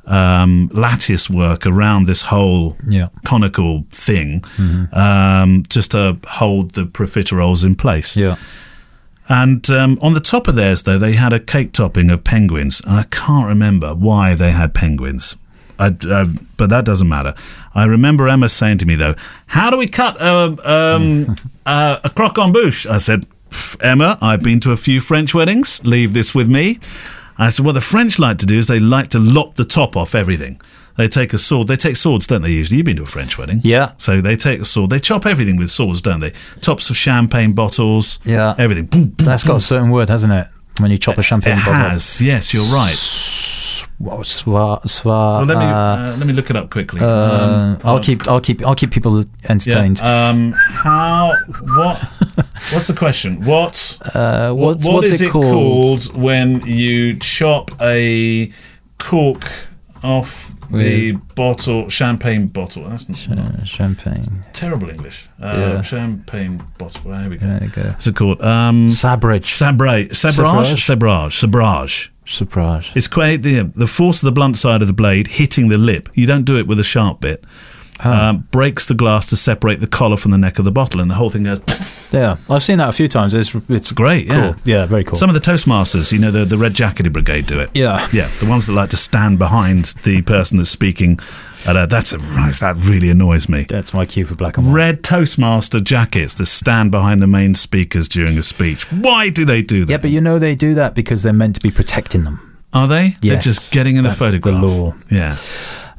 um, 0.09 0.71
lattice 0.73 1.29
work 1.31 1.67
around 1.67 2.07
this 2.07 2.23
whole 2.23 2.77
Yeah. 2.89 3.09
conical 3.25 3.85
thing, 3.91 4.43
um, 4.93 5.65
just 5.69 5.91
to 5.93 6.17
hold 6.27 6.73
the 6.73 6.85
profiteroles 6.87 7.65
in 7.65 7.75
place. 7.75 8.17
Yeah. 8.17 8.37
And 9.29 9.69
um, 9.71 9.99
on 10.01 10.15
the 10.15 10.21
top 10.21 10.49
of 10.49 10.55
theirs, 10.57 10.85
though, 10.85 10.99
they 10.99 11.13
had 11.13 11.33
a 11.35 11.41
cake 11.41 11.73
topping 11.73 12.11
of 12.11 12.25
penguins, 12.25 12.81
and 12.81 12.95
I 12.99 13.03
can't 13.11 13.47
remember 13.47 13.95
why 13.95 14.35
they 14.35 14.53
had 14.53 14.73
penguins. 14.73 15.37
I, 15.79 15.89
uh, 16.09 16.27
but 16.57 16.71
that 16.71 16.85
doesn't 16.85 17.09
matter. 17.09 17.35
I 17.75 17.85
remember 17.85 18.27
Emma 18.27 18.49
saying 18.49 18.79
to 18.79 18.87
me, 18.87 18.97
though, 18.97 19.15
"How 19.49 19.71
do 19.71 19.77
we 19.77 19.87
cut 19.87 20.17
a, 20.21 20.57
um, 20.65 21.37
uh, 21.67 21.99
a 22.03 22.11
croque 22.11 22.39
en 22.39 22.53
bouche?" 22.53 22.87
I 22.87 22.97
said, 22.99 23.27
"Emma, 23.81 24.17
I've 24.21 24.43
been 24.43 24.61
to 24.61 24.73
a 24.73 24.77
few 24.77 25.01
French 25.01 25.35
weddings. 25.35 25.81
Leave 25.85 26.15
this 26.15 26.35
with 26.35 26.49
me." 26.49 26.79
I 27.39 27.51
said, 27.51 27.65
what 27.65 27.73
the 27.73 27.81
French 27.81 28.19
like 28.19 28.39
to 28.39 28.47
do 28.47 28.59
is 28.59 28.67
they 28.67 28.81
like 28.81 29.09
to 29.11 29.19
lop 29.19 29.55
the 29.55 29.65
top 29.65 29.97
off 29.97 30.15
everything. 30.15 30.61
They 30.97 31.07
take 31.07 31.33
a 31.33 31.39
sword. 31.39 31.69
They 31.69 31.77
take 31.77 31.95
swords, 31.95 32.27
don't 32.27 32.43
they? 32.43 32.51
Usually, 32.51 32.79
you've 32.79 32.87
been 32.87 32.97
to 32.97 33.05
a 33.05 33.07
French 33.07 33.39
wedding. 33.39 33.61
Yeah. 33.63 33.93
So 33.99 34.21
they 34.21 34.35
take 34.35 34.61
a 34.61 34.65
sword. 34.65 34.91
They 34.91 34.99
chop 34.99 35.25
everything 35.27 35.57
with 35.57 35.71
swords, 35.71 36.03
don't 36.03 36.19
they? 36.19 36.33
Tops 36.61 36.91
of 36.91 36.97
champagne 36.97 37.53
bottles. 37.53 38.19
Yeah. 38.25 38.57
Everything. 38.59 38.87
Boom, 38.87 39.05
boom, 39.11 39.25
That's 39.27 39.45
got 39.45 39.57
a 39.57 39.61
certain 39.61 39.91
word, 39.91 40.09
hasn't 40.09 40.33
it? 40.33 40.49
When 40.81 40.91
you 40.91 40.99
chop 40.99 41.17
a 41.19 41.23
champagne 41.23 41.59
It 41.59 41.65
bottle. 41.65 41.91
has. 41.91 42.21
Yes, 42.21 42.53
you're 42.53 42.65
right. 42.75 42.95
What, 43.99 44.21
swa, 44.27 44.81
swa, 44.85 45.39
Well, 45.39 45.45
let 45.47 45.59
me 45.59 45.65
uh, 45.65 45.69
uh, 45.69 46.17
let 46.19 46.27
me 46.27 46.33
look 46.33 46.51
it 46.51 46.57
up 46.57 46.71
quickly. 46.71 47.01
uh, 47.01 47.07
Um, 47.07 47.79
I'll 47.83 47.97
um, 47.97 48.01
keep, 48.03 48.29
I'll 48.29 48.41
keep, 48.41 48.65
I'll 48.65 48.77
keep 48.77 48.93
people 48.93 49.25
entertained. 49.49 49.99
Yeah. 49.99 50.29
Um, 50.29 50.53
how? 50.53 51.33
What? 51.77 51.99
What's 52.73 52.87
the 52.87 52.95
question? 52.97 53.45
What? 53.45 53.99
Uh, 54.15 54.53
what- 54.53 54.77
what's- 54.77 54.87
what 54.87 54.95
what's 54.95 55.11
is 55.11 55.21
it 55.23 55.31
called? 55.31 55.45
called 55.45 56.17
when 56.17 56.61
you 56.67 57.19
chop 57.19 57.71
a 57.83 58.53
cork 58.99 59.45
off 60.05 60.53
the 60.71 61.13
bottle, 61.35 61.89
champagne 61.89 62.47
bottle? 62.47 62.85
That's 62.89 63.09
not, 63.09 63.67
champagne. 63.67 64.45
terrible 64.53 64.91
English. 64.91 65.29
Uh, 65.43 65.55
Yeah. 65.59 65.83
Champagne 65.83 66.63
bottle. 66.79 67.11
There 67.11 67.29
we 67.31 67.37
go. 67.39 67.47
There 67.47 67.65
you 67.65 67.71
go. 67.71 67.83
What's 67.91 68.07
it 68.07 68.15
called? 68.15 68.41
Um, 68.43 68.87
Sabrage. 68.89 69.45
Sabrage. 69.47 70.15
Sabrage. 70.15 70.81
Sabrage. 70.85 71.35
Sabrage. 71.35 72.13
Surprise. 72.29 72.91
It's 72.95 73.09
quite 73.09 73.43
the 73.43 73.63
the 73.75 73.87
force 73.87 74.23
of 74.23 74.27
the 74.27 74.33
blunt 74.33 74.57
side 74.59 74.83
of 74.83 74.89
the 74.89 74.95
blade 74.95 75.27
hitting 75.29 75.69
the 75.69 75.79
lip. 75.79 76.09
You 76.15 76.27
don't 76.27 76.45
do 76.45 76.57
it 76.59 76.67
with 76.67 76.79
a 76.79 76.85
sharp 76.85 77.21
bit. 77.21 77.45
Oh. 78.05 78.13
Um, 78.13 78.49
breaks 78.53 78.87
the 78.87 78.95
glass 78.95 79.29
to 79.31 79.37
separate 79.37 79.81
the 79.81 79.89
collar 79.89 80.17
from 80.17 80.31
the 80.31 80.39
neck 80.39 80.61
of 80.61 80.65
the 80.65 80.71
bottle, 80.71 81.01
and 81.01 81.11
the 81.11 81.17
whole 81.17 81.31
thing 81.31 81.45
goes. 81.45 81.61
Yeah, 82.11 82.37
I've 82.49 82.63
seen 82.63 82.79
that 82.79 82.89
a 82.89 82.93
few 82.93 83.07
times. 83.07 83.35
It's 83.35 83.55
it's 83.69 83.93
great. 83.93 84.29
Yeah, 84.29 84.55
Yeah, 84.65 84.87
very 84.87 85.05
cool. 85.05 85.17
Some 85.19 85.29
of 85.29 85.35
the 85.35 85.43
Toastmasters, 85.43 86.11
you 86.11 86.19
know, 86.19 86.31
the 86.31 86.47
the 86.47 86.57
red 86.57 86.73
jacketed 86.73 87.13
brigade 87.13 87.47
do 87.47 87.61
it. 87.61 87.69
Yeah. 87.75 88.09
yeah, 88.15 88.29
the 88.41 88.47
ones 88.49 88.67
that 88.67 88.73
like 88.73 88.89
to 88.91 88.97
stand 88.97 89.39
behind 89.39 89.85
the 90.05 90.23
person 90.23 90.57
that's 90.57 90.71
speaking. 90.71 91.19
Uh, 91.77 91.87
that's 91.87 92.13
a. 92.13 92.19
That 92.19 92.77
really 92.89 93.11
annoys 93.11 93.49
me. 93.49 93.67
That's 93.69 93.93
my 93.93 94.07
cue 94.07 94.25
for 94.25 94.35
black 94.35 94.57
and 94.57 94.67
white. 94.67 94.73
Red 94.75 95.05
Toastmaster 95.05 95.81
jackets 95.81 96.35
to 96.37 96.47
stand 96.47 96.91
behind 96.91 97.21
the 97.21 97.27
main 97.27 97.55
speakers 97.55 98.09
during 98.09 98.39
a 98.39 98.43
speech. 98.43 98.91
Why 98.91 99.29
do 99.29 99.45
they 99.45 99.63
do 99.63 99.85
that? 99.85 99.91
Yeah, 99.93 99.99
but 99.99 100.11
you 100.11 100.21
know 100.21 100.39
they 100.39 100.55
do 100.55 100.75
that 100.75 100.95
because 100.95 101.23
they're 101.23 101.33
meant 101.33 101.55
to 101.57 101.61
be 101.61 101.71
protecting 101.71 102.25
them. 102.25 102.59
Are 102.73 102.87
they? 102.89 103.15
They're 103.21 103.39
just 103.39 103.73
getting 103.73 103.97
in 103.97 104.03
the 104.03 104.09
that's 104.11 104.19
the 104.19 104.25
photograph. 104.27 104.63
law. 104.63 104.95
Yeah. 105.11 105.37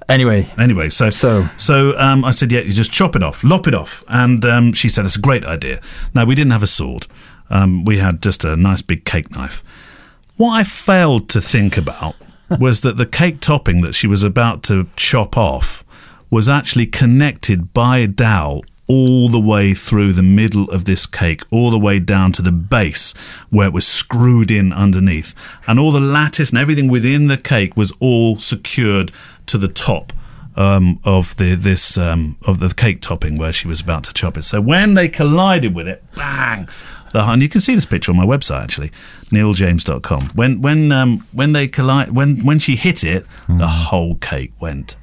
Anyway, 0.08 0.48
Anyway, 0.58 0.90
so 0.90 1.12
So- 1.12 1.48
so 1.58 1.96
um, 2.00 2.26
I 2.26 2.32
said, 2.32 2.52
yeah, 2.52 2.62
you 2.62 2.74
just 2.74 2.92
chop 2.92 3.16
it 3.16 3.22
off, 3.22 3.44
lop 3.44 3.68
it 3.68 3.76
off, 3.76 4.04
and 4.08 4.44
um, 4.46 4.74
she 4.74 4.90
said 4.90 5.06
it's 5.06 5.16
a 5.18 5.22
great 5.22 5.46
idea. 5.46 5.80
Now 6.16 6.26
we 6.26 6.34
didn't 6.34 6.52
have 6.52 6.64
a 6.64 6.68
sword; 6.68 7.06
um, 7.52 7.86
we 7.86 8.00
had 8.00 8.22
just 8.24 8.44
a 8.44 8.56
nice 8.56 8.82
big 8.82 9.06
cake 9.06 9.30
knife. 9.32 9.64
What 10.36 10.54
I 10.54 10.64
failed 10.64 11.30
to 11.30 11.42
think 11.42 11.78
about 11.78 12.16
was 12.60 12.82
that 12.82 12.98
the 12.98 13.06
cake 13.06 13.40
topping 13.40 13.82
that 13.82 13.96
she 13.96 14.08
was 14.08 14.24
about 14.24 14.64
to 14.64 14.88
chop 14.96 15.38
off 15.38 15.84
was 16.30 16.48
actually 16.48 16.86
connected 16.86 17.74
by 17.74 17.98
a 17.98 18.08
dowel 18.08 18.64
all 18.90 19.30
the 19.30 19.40
way 19.40 19.74
through 19.74 20.12
the 20.14 20.24
middle 20.24 20.70
of 20.72 20.86
this 20.86 21.06
cake, 21.06 21.42
all 21.52 21.70
the 21.70 21.78
way 21.78 22.00
down 22.00 22.32
to 22.32 22.42
the 22.42 22.52
base 22.52 23.14
where 23.52 23.68
it 23.68 23.74
was 23.74 23.88
screwed 23.88 24.50
in 24.50 24.74
underneath. 24.74 25.36
And 25.68 25.80
all 25.80 25.92
the 25.92 26.00
lattice 26.00 26.50
and 26.50 26.58
everything 26.58 26.90
within 26.90 27.26
the 27.26 27.38
cake 27.38 27.78
was 27.78 27.94
all 28.00 28.38
secured 28.38 29.12
to 29.46 29.58
the 29.58 29.68
top. 29.68 30.12
Um, 30.56 31.00
of 31.06 31.38
the 31.38 31.56
this 31.56 31.98
um, 31.98 32.36
of 32.46 32.60
the 32.60 32.68
cake 32.68 33.00
topping 33.00 33.38
where 33.38 33.54
she 33.54 33.66
was 33.66 33.80
about 33.80 34.04
to 34.06 34.14
chop 34.14 34.36
it. 34.36 34.42
So 34.42 34.60
when 34.60 34.94
they 34.94 35.08
collided 35.08 35.74
with 35.74 35.88
it, 35.88 36.04
bang! 36.18 36.68
The 37.12 37.24
and 37.28 37.42
you 37.42 37.50
can 37.50 37.62
see 37.62 37.76
this 37.76 37.86
picture 37.86 38.12
on 38.12 38.18
my 38.18 38.26
website 38.26 38.62
actually, 38.62 38.92
nealejames.com. 39.32 40.30
When 40.36 40.62
when 40.62 40.92
um, 40.92 41.20
when 41.32 41.54
they 41.54 41.68
collide 41.68 42.12
when 42.12 42.44
when 42.46 42.60
she 42.60 42.76
hit 42.76 43.04
it, 43.04 43.26
the 43.48 43.68
whole 43.68 44.16
cake 44.16 44.54
went 44.60 44.96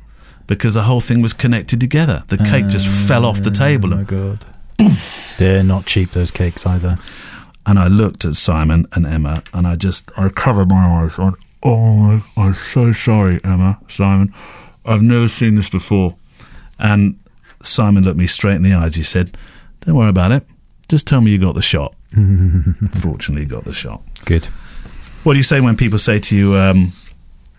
because 0.46 0.74
the 0.74 0.82
whole 0.84 1.00
thing 1.00 1.20
was 1.22 1.32
connected 1.32 1.80
together. 1.80 2.22
The 2.28 2.38
cake 2.38 2.68
just 2.68 2.86
fell 3.08 3.24
off 3.24 3.42
the 3.42 3.50
table 3.50 3.92
Oh 3.92 3.96
my 3.96 4.04
god. 4.04 4.44
They're 5.38 5.64
not 5.64 5.86
cheap 5.86 6.10
those 6.10 6.30
cakes 6.30 6.64
either. 6.66 6.96
and 7.66 7.78
I 7.80 7.88
looked 7.88 8.24
at 8.24 8.36
Simon 8.36 8.86
and 8.92 9.04
Emma, 9.04 9.42
and 9.52 9.66
I 9.66 9.74
just 9.74 10.12
I 10.16 10.28
covered 10.28 10.68
my 10.68 10.86
eyes. 11.02 11.18
I 11.18 11.24
went, 11.24 11.36
"Oh, 11.64 12.22
I'm 12.36 12.54
so 12.72 12.92
sorry, 12.92 13.40
Emma, 13.42 13.78
Simon. 13.88 14.32
I've 14.84 15.02
never 15.02 15.26
seen 15.26 15.56
this 15.56 15.68
before." 15.68 16.14
And 16.78 17.18
Simon 17.62 18.04
looked 18.04 18.18
me 18.18 18.28
straight 18.28 18.54
in 18.54 18.62
the 18.62 18.74
eyes. 18.74 18.94
He 18.94 19.02
said, 19.02 19.32
"Don't 19.80 19.96
worry 19.96 20.10
about 20.10 20.30
it. 20.30 20.46
Just 20.88 21.08
tell 21.08 21.20
me 21.20 21.32
you 21.32 21.38
got 21.40 21.56
the 21.56 21.62
shot." 21.62 21.95
Fortunately, 23.00 23.44
got 23.46 23.64
the 23.64 23.72
shot. 23.72 24.02
Good. 24.24 24.46
What 25.24 25.32
do 25.34 25.38
you 25.38 25.42
say 25.44 25.60
when 25.60 25.76
people 25.76 25.98
say 25.98 26.18
to 26.20 26.36
you, 26.36 26.54
um, 26.56 26.92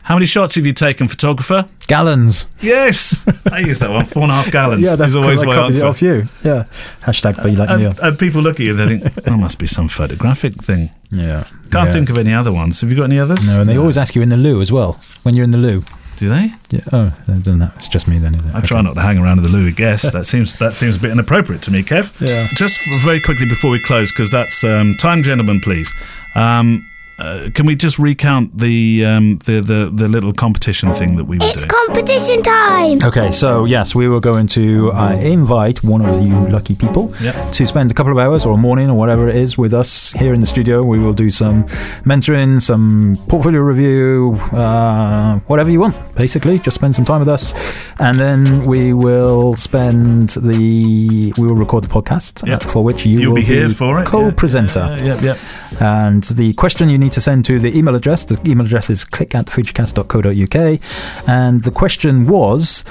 "How 0.03 0.15
many 0.15 0.25
shots 0.25 0.55
have 0.55 0.65
you 0.65 0.73
taken, 0.73 1.07
photographer?" 1.07 1.67
Gallons. 1.87 2.47
Yes, 2.59 3.25
I 3.51 3.59
use 3.59 3.79
that 3.79 3.89
one. 3.91 4.05
Four 4.05 4.23
and 4.23 4.31
a 4.31 4.35
half 4.35 4.51
gallons. 4.51 4.85
Yeah, 4.85 4.95
that's 4.95 5.15
always 5.15 5.43
my 5.43 5.55
answer. 5.65 5.85
off 5.85 6.01
you. 6.01 6.23
Yeah. 6.43 6.63
Hashtag 7.01 7.41
be 7.43 7.55
like. 7.55 7.69
And, 7.69 7.97
and 7.99 8.19
people 8.19 8.41
look 8.41 8.59
at 8.59 8.65
you, 8.65 8.73
they 8.73 8.97
think, 8.99 9.13
"There 9.15 9.37
must 9.37 9.59
be 9.59 9.67
some 9.67 9.87
photographic 9.87 10.55
thing." 10.55 10.91
Yeah. 11.11 11.43
Can't 11.71 11.87
Yeah. 11.87 11.93
think 11.93 12.09
of 12.09 12.17
any 12.17 12.33
other 12.33 12.51
ones. 12.53 12.81
Have 12.81 12.89
you 12.89 12.95
got 12.97 13.03
any 13.05 13.19
others? 13.19 13.47
No, 13.47 13.61
and 13.61 13.69
they 13.69 13.77
always 13.77 13.97
ask 13.97 14.15
you 14.15 14.21
in 14.21 14.29
the 14.29 14.37
loo 14.37 14.61
as 14.61 14.71
well. 14.71 14.99
When 15.23 15.35
you're 15.35 15.43
in 15.45 15.51
the 15.51 15.57
loo. 15.57 15.83
Do 16.17 16.29
they? 16.29 16.51
Yeah. 16.71 16.81
Oh, 16.91 17.17
then 17.27 17.59
that 17.59 17.73
it's 17.75 17.87
just 17.87 18.07
me 18.07 18.17
then, 18.17 18.33
is 18.33 18.43
it? 18.43 18.55
I 18.55 18.61
try 18.61 18.81
not 18.81 18.95
to 18.95 19.01
hang 19.01 19.19
around 19.19 19.39
with 19.41 19.51
the 19.51 19.55
Louis 19.55 19.71
guest. 19.71 20.11
That 20.13 20.25
seems 20.33 20.57
that 20.57 20.73
seems 20.73 20.97
a 20.97 20.99
bit 20.99 21.11
inappropriate 21.11 21.61
to 21.63 21.71
me, 21.71 21.83
Kev. 21.83 22.19
Yeah. 22.19 22.47
Just 22.55 22.79
very 23.03 23.21
quickly 23.21 23.45
before 23.47 23.69
we 23.69 23.79
close, 23.79 24.11
because 24.11 24.31
that's 24.31 24.63
um, 24.63 24.95
time, 24.95 25.21
gentlemen, 25.21 25.61
please. 25.61 25.93
Um, 26.33 26.89
uh, 27.19 27.49
can 27.53 27.65
we 27.65 27.75
just 27.75 27.97
recount 27.99 28.57
the, 28.57 29.03
um, 29.05 29.37
the 29.45 29.59
the 29.61 29.89
the 29.93 30.07
little 30.07 30.31
competition 30.33 30.93
thing 30.93 31.15
that 31.17 31.25
we 31.25 31.37
were 31.39 31.45
It's 31.45 31.65
doing? 31.65 31.69
competition 31.69 32.41
time! 32.43 32.99
Okay, 33.03 33.31
so 33.31 33.65
yes, 33.65 33.95
we 33.95 34.07
were 34.07 34.19
going 34.19 34.47
to 34.49 34.91
uh, 34.91 35.13
invite 35.21 35.83
one 35.83 36.01
of 36.05 36.21
you 36.25 36.35
lucky 36.49 36.75
people 36.75 37.13
Yep. 37.21 37.51
to 37.53 37.65
spend 37.65 37.89
a 37.91 37.93
couple 37.93 38.11
of 38.11 38.19
hours 38.19 38.45
or 38.45 38.53
a 38.53 38.57
morning 38.57 38.89
or 38.89 38.95
whatever 38.97 39.27
it 39.29 39.35
is 39.35 39.57
with 39.57 39.73
us 39.73 40.11
here 40.13 40.33
in 40.33 40.41
the 40.41 40.47
studio. 40.47 40.83
We 40.83 40.99
will 40.99 41.13
do 41.13 41.29
some 41.31 41.63
mentoring, 42.05 42.61
some 42.61 43.17
portfolio 43.27 43.61
review, 43.61 44.37
uh, 44.51 45.39
whatever 45.47 45.69
you 45.71 45.79
want, 45.79 45.95
basically. 46.15 46.59
Just 46.59 46.75
spend 46.75 46.95
some 46.95 47.05
time 47.05 47.19
with 47.19 47.29
us. 47.29 47.53
And 47.99 48.19
then 48.19 48.63
we 48.65 48.93
will 48.93 49.55
spend 49.55 50.29
the, 50.29 51.33
we 51.37 51.47
will 51.47 51.55
record 51.55 51.83
the 51.83 51.87
podcast 51.89 52.43
uh, 52.43 52.51
Yep. 52.51 52.63
for 52.63 52.83
which 52.83 53.05
you 53.07 53.19
You'll 53.19 53.33
will 53.33 53.41
be 53.41 53.45
here 53.47 53.69
for 53.69 53.99
it, 54.01 54.05
co 54.05 54.31
presenter. 54.31 54.81
Uh, 54.81 54.97
yep, 55.01 55.21
yep. 55.21 55.37
And 55.81 56.21
the 56.23 56.53
question 56.53 56.89
you 56.89 56.97
need 56.99 57.06
to 57.09 57.21
send 57.21 57.45
to 57.45 57.59
the 57.59 57.77
email 57.77 57.95
address, 57.95 58.25
the 58.25 58.39
email 58.49 58.65
address 58.65 58.89
is 58.89 59.03
click 59.03 59.35
at 59.35 59.47
fujicast.co.uk. 59.47 60.79
And 61.27 61.63
the 61.63 61.71
question 61.71 62.27
was 62.27 62.83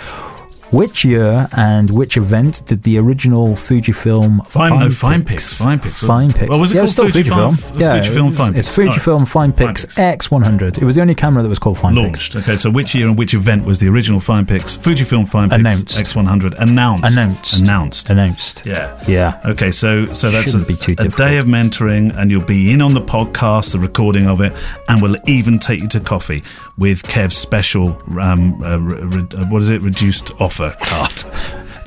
which 0.70 1.04
year 1.04 1.46
and 1.56 1.90
which 1.90 2.16
event 2.16 2.62
did 2.66 2.82
the 2.82 2.98
original 2.98 3.50
Fujifilm 3.50 4.46
Fine- 4.48 4.78
no, 4.80 4.90
Fine 4.90 5.24
Pix, 5.24 5.58
Fine. 5.58 5.78
Fine 5.78 6.32
Pix. 6.32 6.48
Well, 6.50 6.60
was 6.60 6.72
it 6.72 6.74
yeah, 6.76 6.80
called 6.80 6.84
it's 6.84 6.92
still 6.92 7.06
Fujifilm? 7.06 7.54
Fujifilm. 7.54 7.80
Yeah, 7.80 8.00
Fujifilm 8.00 8.32
Fine 8.36 8.56
It's. 8.56 8.76
Fujifilm 8.76 9.28
Fine 9.28 9.52
Pix 9.52 9.86
X100. 9.96 10.78
It 10.78 10.84
was 10.84 10.96
the 10.96 11.02
only 11.02 11.14
camera 11.14 11.42
that 11.42 11.48
was 11.48 11.58
called 11.58 11.78
Fine. 11.78 11.94
Launched. 11.94 12.36
Okay, 12.36 12.56
so 12.56 12.70
which 12.70 12.94
year 12.94 13.06
and 13.06 13.16
which 13.16 13.34
event 13.34 13.64
was 13.64 13.78
the 13.78 13.88
original 13.88 14.20
Fine 14.20 14.46
Pix, 14.46 14.76
Fujifilm 14.76 15.28
Fine 15.28 15.52
Announced. 15.52 15.88
X100 15.98 16.54
announced? 16.58 17.04
Announced. 17.12 17.60
Announced. 17.60 18.10
Announced. 18.10 18.66
Yeah. 18.66 19.02
Yeah. 19.06 19.40
Okay, 19.44 19.70
so 19.70 20.06
so 20.06 20.30
that's 20.30 20.48
a, 20.48 20.50
Shouldn't 20.50 20.68
be 20.68 20.76
too 20.76 20.92
a 20.92 20.96
difficult. 20.96 21.16
day 21.18 21.38
of 21.38 21.46
mentoring, 21.46 22.16
and 22.16 22.30
you'll 22.30 22.44
be 22.44 22.72
in 22.72 22.82
on 22.82 22.94
the 22.94 23.00
podcast, 23.00 23.72
the 23.72 23.78
recording 23.78 24.26
of 24.26 24.40
it, 24.40 24.52
and 24.88 25.00
we'll 25.00 25.16
even 25.26 25.58
take 25.58 25.80
you 25.80 25.88
to 25.88 26.00
coffee 26.00 26.42
with 26.78 27.02
Kev's 27.04 27.36
special, 27.36 28.00
um, 28.20 28.62
uh, 28.62 28.78
re- 28.78 29.00
re- 29.02 29.26
uh, 29.36 29.46
what 29.46 29.62
is 29.62 29.70
it, 29.70 29.80
reduced 29.82 30.30
offer 30.40 30.74
card. 30.82 31.12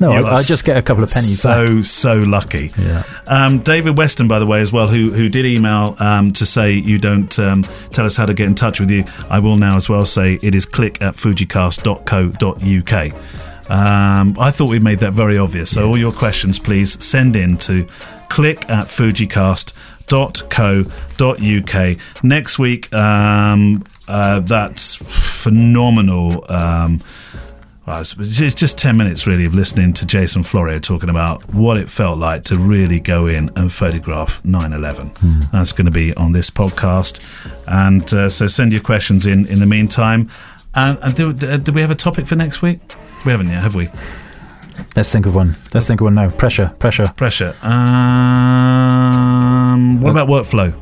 No, 0.00 0.12
I, 0.12 0.36
I 0.36 0.42
just 0.42 0.64
get 0.64 0.78
a 0.78 0.82
couple 0.82 1.04
of 1.04 1.10
pennies 1.10 1.42
back. 1.42 1.68
So 1.68 1.82
so 1.82 2.14
lucky. 2.16 2.72
Yeah. 2.78 3.02
Um, 3.26 3.58
David 3.60 3.98
Weston, 3.98 4.28
by 4.28 4.38
the 4.38 4.46
way, 4.46 4.60
as 4.62 4.72
well, 4.72 4.88
who 4.88 5.10
who 5.12 5.28
did 5.28 5.44
email 5.44 5.94
um, 5.98 6.32
to 6.32 6.46
say 6.46 6.72
you 6.72 6.98
don't 6.98 7.38
um, 7.38 7.64
tell 7.90 8.06
us 8.06 8.16
how 8.16 8.24
to 8.26 8.32
get 8.32 8.46
in 8.46 8.54
touch 8.54 8.80
with 8.80 8.90
you. 8.90 9.04
I 9.28 9.38
will 9.40 9.56
now 9.56 9.76
as 9.76 9.88
well 9.90 10.06
say 10.06 10.38
it 10.42 10.54
is 10.54 10.64
click 10.64 11.02
at 11.02 11.14
fujicast.co.uk. 11.16 13.14
Um, 13.70 14.36
I 14.38 14.50
thought 14.50 14.66
we 14.68 14.80
made 14.80 14.98
that 15.00 15.12
very 15.12 15.38
obvious. 15.38 15.70
So 15.70 15.86
all 15.86 15.98
your 15.98 16.12
questions, 16.12 16.58
please 16.58 17.02
send 17.04 17.36
in 17.36 17.56
to 17.58 17.84
click 18.28 18.68
at 18.70 18.86
fujicast.co.uk. 18.88 19.74
Next 22.22 22.58
week, 22.58 22.92
um, 22.92 23.84
uh, 24.08 24.40
that's 24.40 24.96
phenomenal. 24.96 26.44
Um, 26.50 27.00
well, 27.86 28.00
it's 28.00 28.14
it's 28.18 28.54
just 28.54 28.76
10 28.76 28.96
minutes 28.96 29.26
really 29.26 29.44
of 29.44 29.54
listening 29.54 29.92
to 29.94 30.06
Jason 30.06 30.42
Florio 30.42 30.78
talking 30.78 31.08
about 31.08 31.54
what 31.54 31.76
it 31.76 31.88
felt 31.88 32.18
like 32.18 32.42
to 32.44 32.58
really 32.58 33.00
go 33.00 33.26
in 33.26 33.50
and 33.56 33.72
photograph 33.72 34.44
9 34.44 34.72
11. 34.72 35.12
That's 35.52 35.72
going 35.72 35.86
to 35.86 35.92
be 35.92 36.12
on 36.16 36.32
this 36.32 36.50
podcast. 36.50 37.20
And 37.66 38.12
uh, 38.12 38.28
so 38.28 38.48
send 38.48 38.72
your 38.72 38.82
questions 38.82 39.26
in 39.26 39.46
in 39.46 39.60
the 39.60 39.66
meantime. 39.66 40.28
And, 40.74 40.98
and 41.02 41.14
do, 41.16 41.32
do 41.32 41.72
we 41.72 41.80
have 41.80 41.90
a 41.90 41.96
topic 41.96 42.26
for 42.26 42.36
next 42.36 42.62
week? 42.62 42.80
We 43.24 43.32
haven't 43.32 43.48
yet, 43.48 43.62
have 43.62 43.74
we? 43.74 43.88
Let's 44.96 45.12
think 45.12 45.26
of 45.26 45.34
one. 45.34 45.56
Let's 45.74 45.86
think 45.86 46.00
of 46.00 46.04
one 46.06 46.14
now. 46.14 46.30
Pressure, 46.30 46.72
pressure. 46.78 47.12
Pressure. 47.16 47.54
Um, 47.62 47.80
what 50.00 50.10
about 50.10 50.28
workflow? 50.28 50.74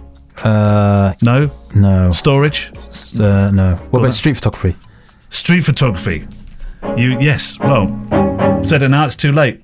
Uh, 0.45 1.15
no, 1.23 1.51
no. 1.75 2.11
Storage? 2.11 2.73
Uh, 3.19 3.51
no. 3.53 3.77
What 3.91 4.01
about 4.01 4.15
street 4.15 4.35
photography? 4.37 4.77
Street 5.31 5.61
photography. 5.61 6.27
You 6.97 7.19
yes. 7.21 7.59
Well, 7.59 7.89
said 8.63 8.83
it 8.83 8.89
now. 8.89 9.05
It's 9.05 9.17
too 9.17 9.33
late. 9.33 9.63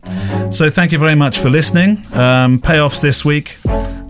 So 0.50 0.68
thank 0.70 0.92
you 0.92 0.98
very 0.98 1.14
much 1.14 1.38
for 1.38 1.48
listening. 1.50 1.98
Um, 2.12 2.58
payoffs 2.60 3.00
this 3.00 3.24
week. 3.24 3.58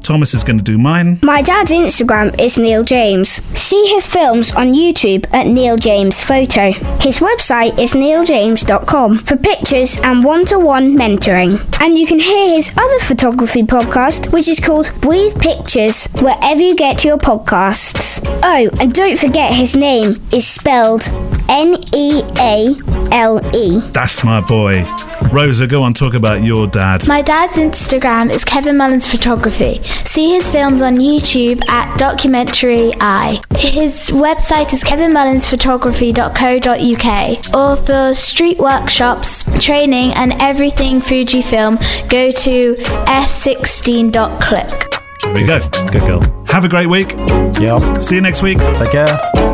Thomas 0.05 0.35
is 0.35 0.45
going 0.45 0.59
to 0.59 0.65
do 0.65 0.77
mine. 0.77 1.19
My 1.23 1.41
dad's 1.41 1.73
Instagram 1.73 2.39
is 2.39 2.59
Neale 2.59 2.85
James. 2.85 3.43
See 3.59 3.87
his 3.87 4.07
films 4.07 4.55
on 4.55 4.75
YouTube 4.75 5.27
at 5.33 5.47
Neale 5.47 5.79
James 5.79 6.23
Photo. 6.23 6.73
His 7.01 7.19
website 7.21 7.79
is 7.79 7.95
nealejames.com 7.95 9.19
for 9.21 9.37
pictures 9.37 9.99
and 10.01 10.23
one 10.23 10.45
to 10.47 10.59
one 10.59 10.95
mentoring. 10.95 11.59
And 11.81 11.99
you 11.99 12.07
can 12.07 12.21
hear 12.21 12.55
his 12.55 12.77
other 12.77 12.99
photography 12.99 13.63
podcast, 13.63 14.31
which 14.33 14.47
is 14.47 14.61
called 14.61 14.93
Breathe 15.01 15.41
Pictures, 15.41 16.07
wherever 16.21 16.61
you 16.61 16.75
get 16.77 17.03
your 17.03 17.17
podcasts. 17.17 18.21
Oh, 18.43 18.69
and 18.81 18.93
don't 18.93 19.19
forget 19.19 19.55
his 19.55 19.75
name 19.75 20.21
is 20.33 20.47
spelled 20.47 21.09
N 21.49 21.77
E 21.95 22.23
A 22.39 22.75
L 23.11 23.41
E. 23.55 23.81
That's 23.93 24.23
my 24.23 24.41
boy. 24.41 24.85
Rosa, 25.33 25.67
go 25.67 25.83
on. 25.83 25.95
Talk 25.95 26.15
about 26.15 26.43
your 26.43 26.67
dad. 26.67 27.07
My 27.09 27.23
dad's 27.23 27.55
Instagram 27.57 28.31
is 28.31 28.45
Kevin 28.45 28.77
Mullins 28.77 29.07
Photography. 29.07 29.81
See 30.07 30.35
his 30.35 30.51
films 30.51 30.83
on 30.83 30.95
YouTube 30.95 31.67
at 31.69 31.97
Documentary 31.99 32.93
Eye. 33.01 33.41
His 33.57 34.11
website 34.11 34.73
is 34.73 34.83
kevinmullinsphotography.co.uk. 34.85 37.55
Or 37.55 37.77
for 37.77 38.15
street 38.15 38.59
workshops, 38.59 39.45
training, 39.65 40.13
and 40.15 40.35
everything 40.41 41.01
Fujifilm, 41.01 41.79
go 42.09 42.31
to 42.31 42.75
f16.click. 43.07 44.69
There 45.23 45.33
we 45.33 45.45
go. 45.45 45.61
Good 45.91 46.07
girl. 46.07 46.21
Have 46.47 46.65
a 46.65 46.69
great 46.69 46.89
week. 46.89 47.13
Yeah. 47.59 47.99
See 47.99 48.17
you 48.17 48.21
next 48.21 48.43
week. 48.43 48.59
Take 48.59 48.91
care. 48.91 49.54